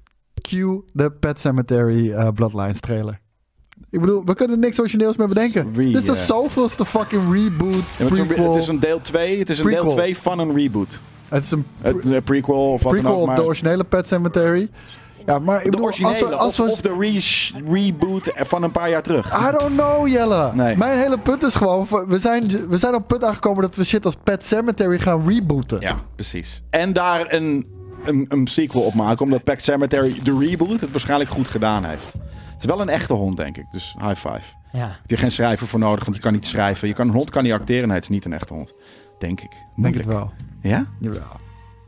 [0.49, 3.21] Cue de Pet Cemetery eh, Bloodlines trailer.
[3.91, 5.73] Ik bedoel, we kunnen niks origineels meer bedenken.
[5.73, 6.19] Dit is de eh.
[6.19, 8.53] zoveelste fucking reboot, Ja, het, is een, prequel.
[8.53, 9.39] het is een deel 2.
[9.39, 9.97] Het is een deel Prequel.
[9.97, 11.01] 2 van een reboot.
[11.31, 13.27] Het is een pre- Het, prequel of wat prequel dan ook.
[13.27, 14.69] Maar de originele Pet Cemetery.
[15.27, 18.33] Ja, maar ik de bedoel, originele als we, als we, of, of de re- reboot
[18.37, 19.49] van een paar jaar terug.
[19.49, 20.51] I don't know, Jelle.
[20.55, 20.77] Nee.
[20.77, 21.87] Mijn hele punt is gewoon...
[22.09, 25.29] We zijn, we zijn op het punt aangekomen dat we shit als Pet Cemetery gaan
[25.29, 25.81] rebooten.
[25.81, 26.63] Ja, precies.
[26.71, 27.67] En daar een,
[28.05, 29.25] een, een sequel op maken.
[29.25, 32.13] Omdat Pet Cemetery, de reboot, het waarschijnlijk goed gedaan heeft.
[32.13, 33.65] Het is wel een echte hond, denk ik.
[33.71, 34.43] Dus high five.
[34.73, 34.87] Ja.
[34.87, 36.89] Heb je geen schrijver voor nodig, want je kan niet schrijven.
[36.89, 37.87] Je kan, een hond kan niet acteren.
[37.87, 38.73] Nee, het is niet een echte hond.
[39.21, 39.53] Denk ik.
[39.77, 40.33] Denk het wel.
[40.63, 40.87] Ja?
[40.99, 41.23] Jawel.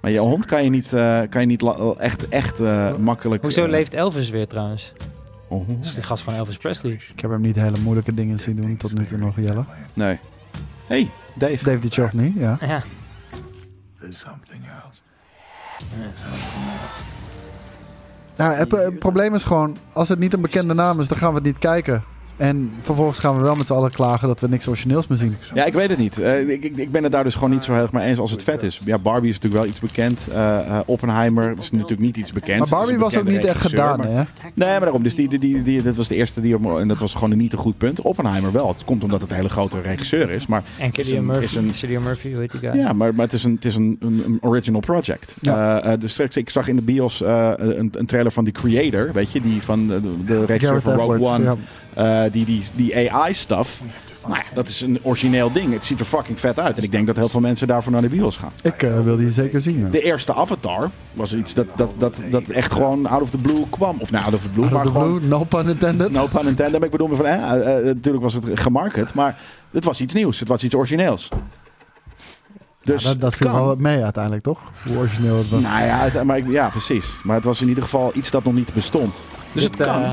[0.01, 1.63] Maar je hond kan je niet, eh, kan je niet
[1.99, 3.43] echt, echt eh, makkelijk...
[3.43, 4.93] Hoezo eh, leeft Elvis weer trouwens?
[5.49, 6.93] oh, Is die gast gewoon Elvis Presley?
[6.93, 9.65] Ik heb hem niet hele moeilijke dingen zien doen tot nu toe nog, Jelle.
[9.95, 10.19] nee.
[10.87, 11.65] hey, Dave.
[11.65, 12.57] Dave Duchovny, ja.
[12.61, 12.83] Ja.
[14.01, 15.01] There's something else.
[18.37, 21.29] Ja, het, het probleem is gewoon, als het niet een bekende naam is, dan gaan
[21.29, 22.05] we het niet kijken.
[22.43, 25.37] En vervolgens gaan we wel met z'n allen klagen dat we niks origineels meer zien.
[25.55, 26.19] Ja, ik weet het niet.
[26.19, 28.19] Eh, ik, ik, ik ben het daar dus gewoon niet zo heel erg mee eens
[28.19, 28.81] als het vet is.
[28.85, 30.21] Ja, Barbie is natuurlijk wel iets bekend.
[30.33, 32.59] Eh, eh, Oppenheimer is natuurlijk niet iets bekend.
[32.59, 34.23] Maar Barbie was ook niet echt gedaan, maar- hè?
[34.55, 35.03] Nee, maar daarom.
[35.03, 36.55] Dus die, die, die, die- dat was de eerste die...
[36.57, 38.01] op- En dat was gewoon een niet een goed punt.
[38.01, 38.69] Oppenheimer wel.
[38.69, 40.47] Het komt omdat het een hele grote regisseur is.
[40.47, 41.45] Maar En is Cillian een- Murphy.
[41.45, 42.75] is een- Cillian Murphy, hoe heet die guy?
[42.81, 45.37] Ja, maar, maar het is een, het is een, een, een original project.
[45.41, 45.97] Ja.
[45.97, 49.33] Dus straks, ik zag in de bios eh, een, een trailer van die creator, weet
[49.33, 51.35] je, die van de, de, de regisseur Gareth van Rogue Edwards.
[51.37, 51.57] One, Ja.
[51.95, 53.83] Eh, die, die, die AI-stuff.
[54.27, 55.73] Nou ja, dat is een origineel ding.
[55.73, 56.77] Het ziet er fucking vet uit.
[56.77, 58.51] En ik denk dat heel veel mensen daarvoor naar de bios gaan.
[58.63, 59.81] Ik eh, wil die zeker zien.
[59.81, 59.89] ja.
[59.89, 63.65] De eerste Avatar was iets dat, dat, dat, dat echt gewoon out of the blue
[63.71, 63.97] kwam.
[63.99, 65.19] Of nou, out of the blue, Out of maar the gewoon...
[65.19, 66.11] blue, no pun intended.
[66.13, 66.73] No pun intended.
[66.73, 69.39] Maar ik bedoel, me van, eh, natuurlijk was het gemarket, maar
[69.71, 70.39] het was iets nieuws.
[70.39, 71.29] Het was iets origineels.
[72.85, 73.65] Dus Ja, dat, dat viel kan.
[73.67, 74.59] wel mee uiteindelijk, toch?
[74.87, 75.61] Hoe origineel het was.
[75.61, 77.07] Nou ja, maar ik, ja, precies.
[77.23, 79.17] Maar het was in ieder geval iets dat nog niet bestond.
[79.53, 80.03] Dus dit, het kan.
[80.03, 80.13] eh,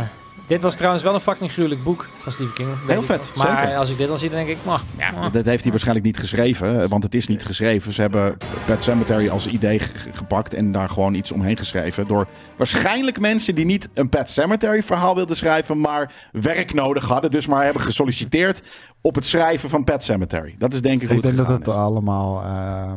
[0.50, 2.70] dit was trouwens wel een fucking gruwelijk boek van Stephen King.
[2.88, 3.32] Heel vet.
[3.36, 3.78] Maar zeker.
[3.78, 4.84] als ik dit dan zie, dan denk ik, mag.
[4.98, 7.94] ja, dat heeft hij waarschijnlijk niet geschreven, want het is niet geschreven.
[7.94, 12.08] Ze hebben Pet Cemetery als idee ge- gepakt en daar gewoon iets omheen geschreven.
[12.08, 12.28] Door
[12.58, 17.32] waarschijnlijk mensen die niet een Pet Cemetery verhaal wilden schrijven, maar werk nodig hadden.
[17.32, 18.62] Dus maar hebben gesolliciteerd
[19.02, 20.56] op het schrijven van Pet Cemetery.
[20.58, 21.74] Dat is denk ik hoe Ik denk dat het is.
[21.74, 22.92] allemaal, eh,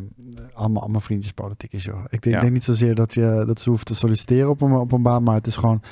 [0.54, 2.04] allemaal, allemaal vriendjespolitiek is, joh.
[2.08, 2.40] Ik denk, Ja.
[2.40, 5.22] denk niet zozeer dat, je, dat ze hoeven te solliciteren op een, op een baan,
[5.22, 5.82] maar het is gewoon...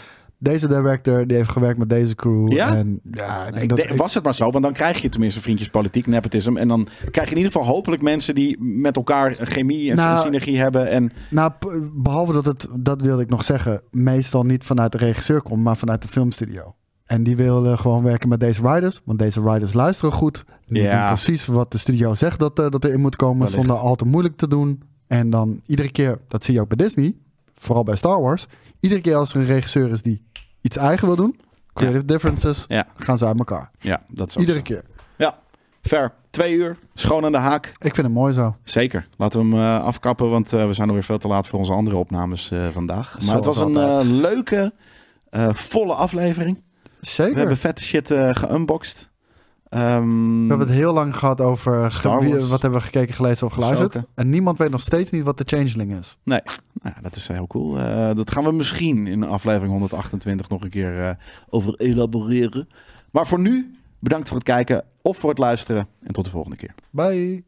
[0.43, 2.53] Deze director, die heeft gewerkt met deze crew.
[2.53, 2.75] Ja?
[2.77, 3.97] En ja, ik denk dat...
[3.99, 6.57] was het maar zo, want dan krijg je tenminste vriendjespolitiek, nepotism.
[6.57, 10.25] En dan krijg je in ieder geval hopelijk mensen die met elkaar chemie en Nou,
[10.25, 10.89] synergie hebben.
[10.91, 11.53] En Nou,
[11.95, 15.77] behalve dat het, dat wilde ik nog zeggen, meestal niet vanuit de regisseur komt, maar
[15.77, 16.75] vanuit de filmstudio.
[17.05, 20.45] En die willen gewoon werken met deze writers, want deze writers luisteren goed.
[20.67, 20.99] Die Ja.
[20.99, 23.57] doen precies wat de studio zegt dat, eh, dat erin moet komen, Wellicht.
[23.57, 24.83] zonder al te moeilijk te doen.
[25.07, 27.15] En dan iedere keer, dat zie je ook bij Disney,
[27.61, 28.47] vooral bij Star Wars,
[28.81, 30.23] iedere keer als er een regisseur is die
[30.61, 31.41] iets eigen wil doen,
[31.75, 33.71] creative differences, ja, gaan ze uit elkaar.
[33.81, 34.65] ja, dat is Iedere zo.
[34.65, 34.85] keer.
[35.17, 35.39] Ja,
[35.83, 36.13] fair.
[36.31, 37.67] Twee uur, schoon aan de haak.
[37.67, 38.57] Ik vind het mooi zo.
[38.65, 39.09] Zeker.
[39.17, 41.73] Laten we hem eh, afkappen, want eh, we zijn alweer veel te laat voor onze
[41.73, 43.17] andere opnames eh, vandaag.
[43.27, 44.07] Maar het was een altijd.
[44.07, 44.73] leuke,
[45.53, 46.63] volle aflevering.
[47.01, 47.33] Zeker.
[47.33, 49.10] We hebben vette shit geunboxed.
[49.71, 51.81] Ehm, We hebben het heel lang gehad over
[52.49, 53.97] wat hebben we gekeken, gelezen of geluisterd.
[53.97, 54.13] Ahsoka.
[54.15, 56.17] En niemand weet nog steeds niet wat de Changeling is.
[56.25, 56.41] Nou
[56.83, 57.79] ja, dat is heel cool.
[57.79, 61.11] Eh, dat gaan we misschien in aflevering 128 nog een keer eh,
[61.49, 62.69] over elaboreren.
[63.11, 65.87] Maar voor nu, bedankt voor het kijken of voor het luisteren.
[66.03, 66.75] En tot de volgende keer.
[66.91, 67.45] Bye.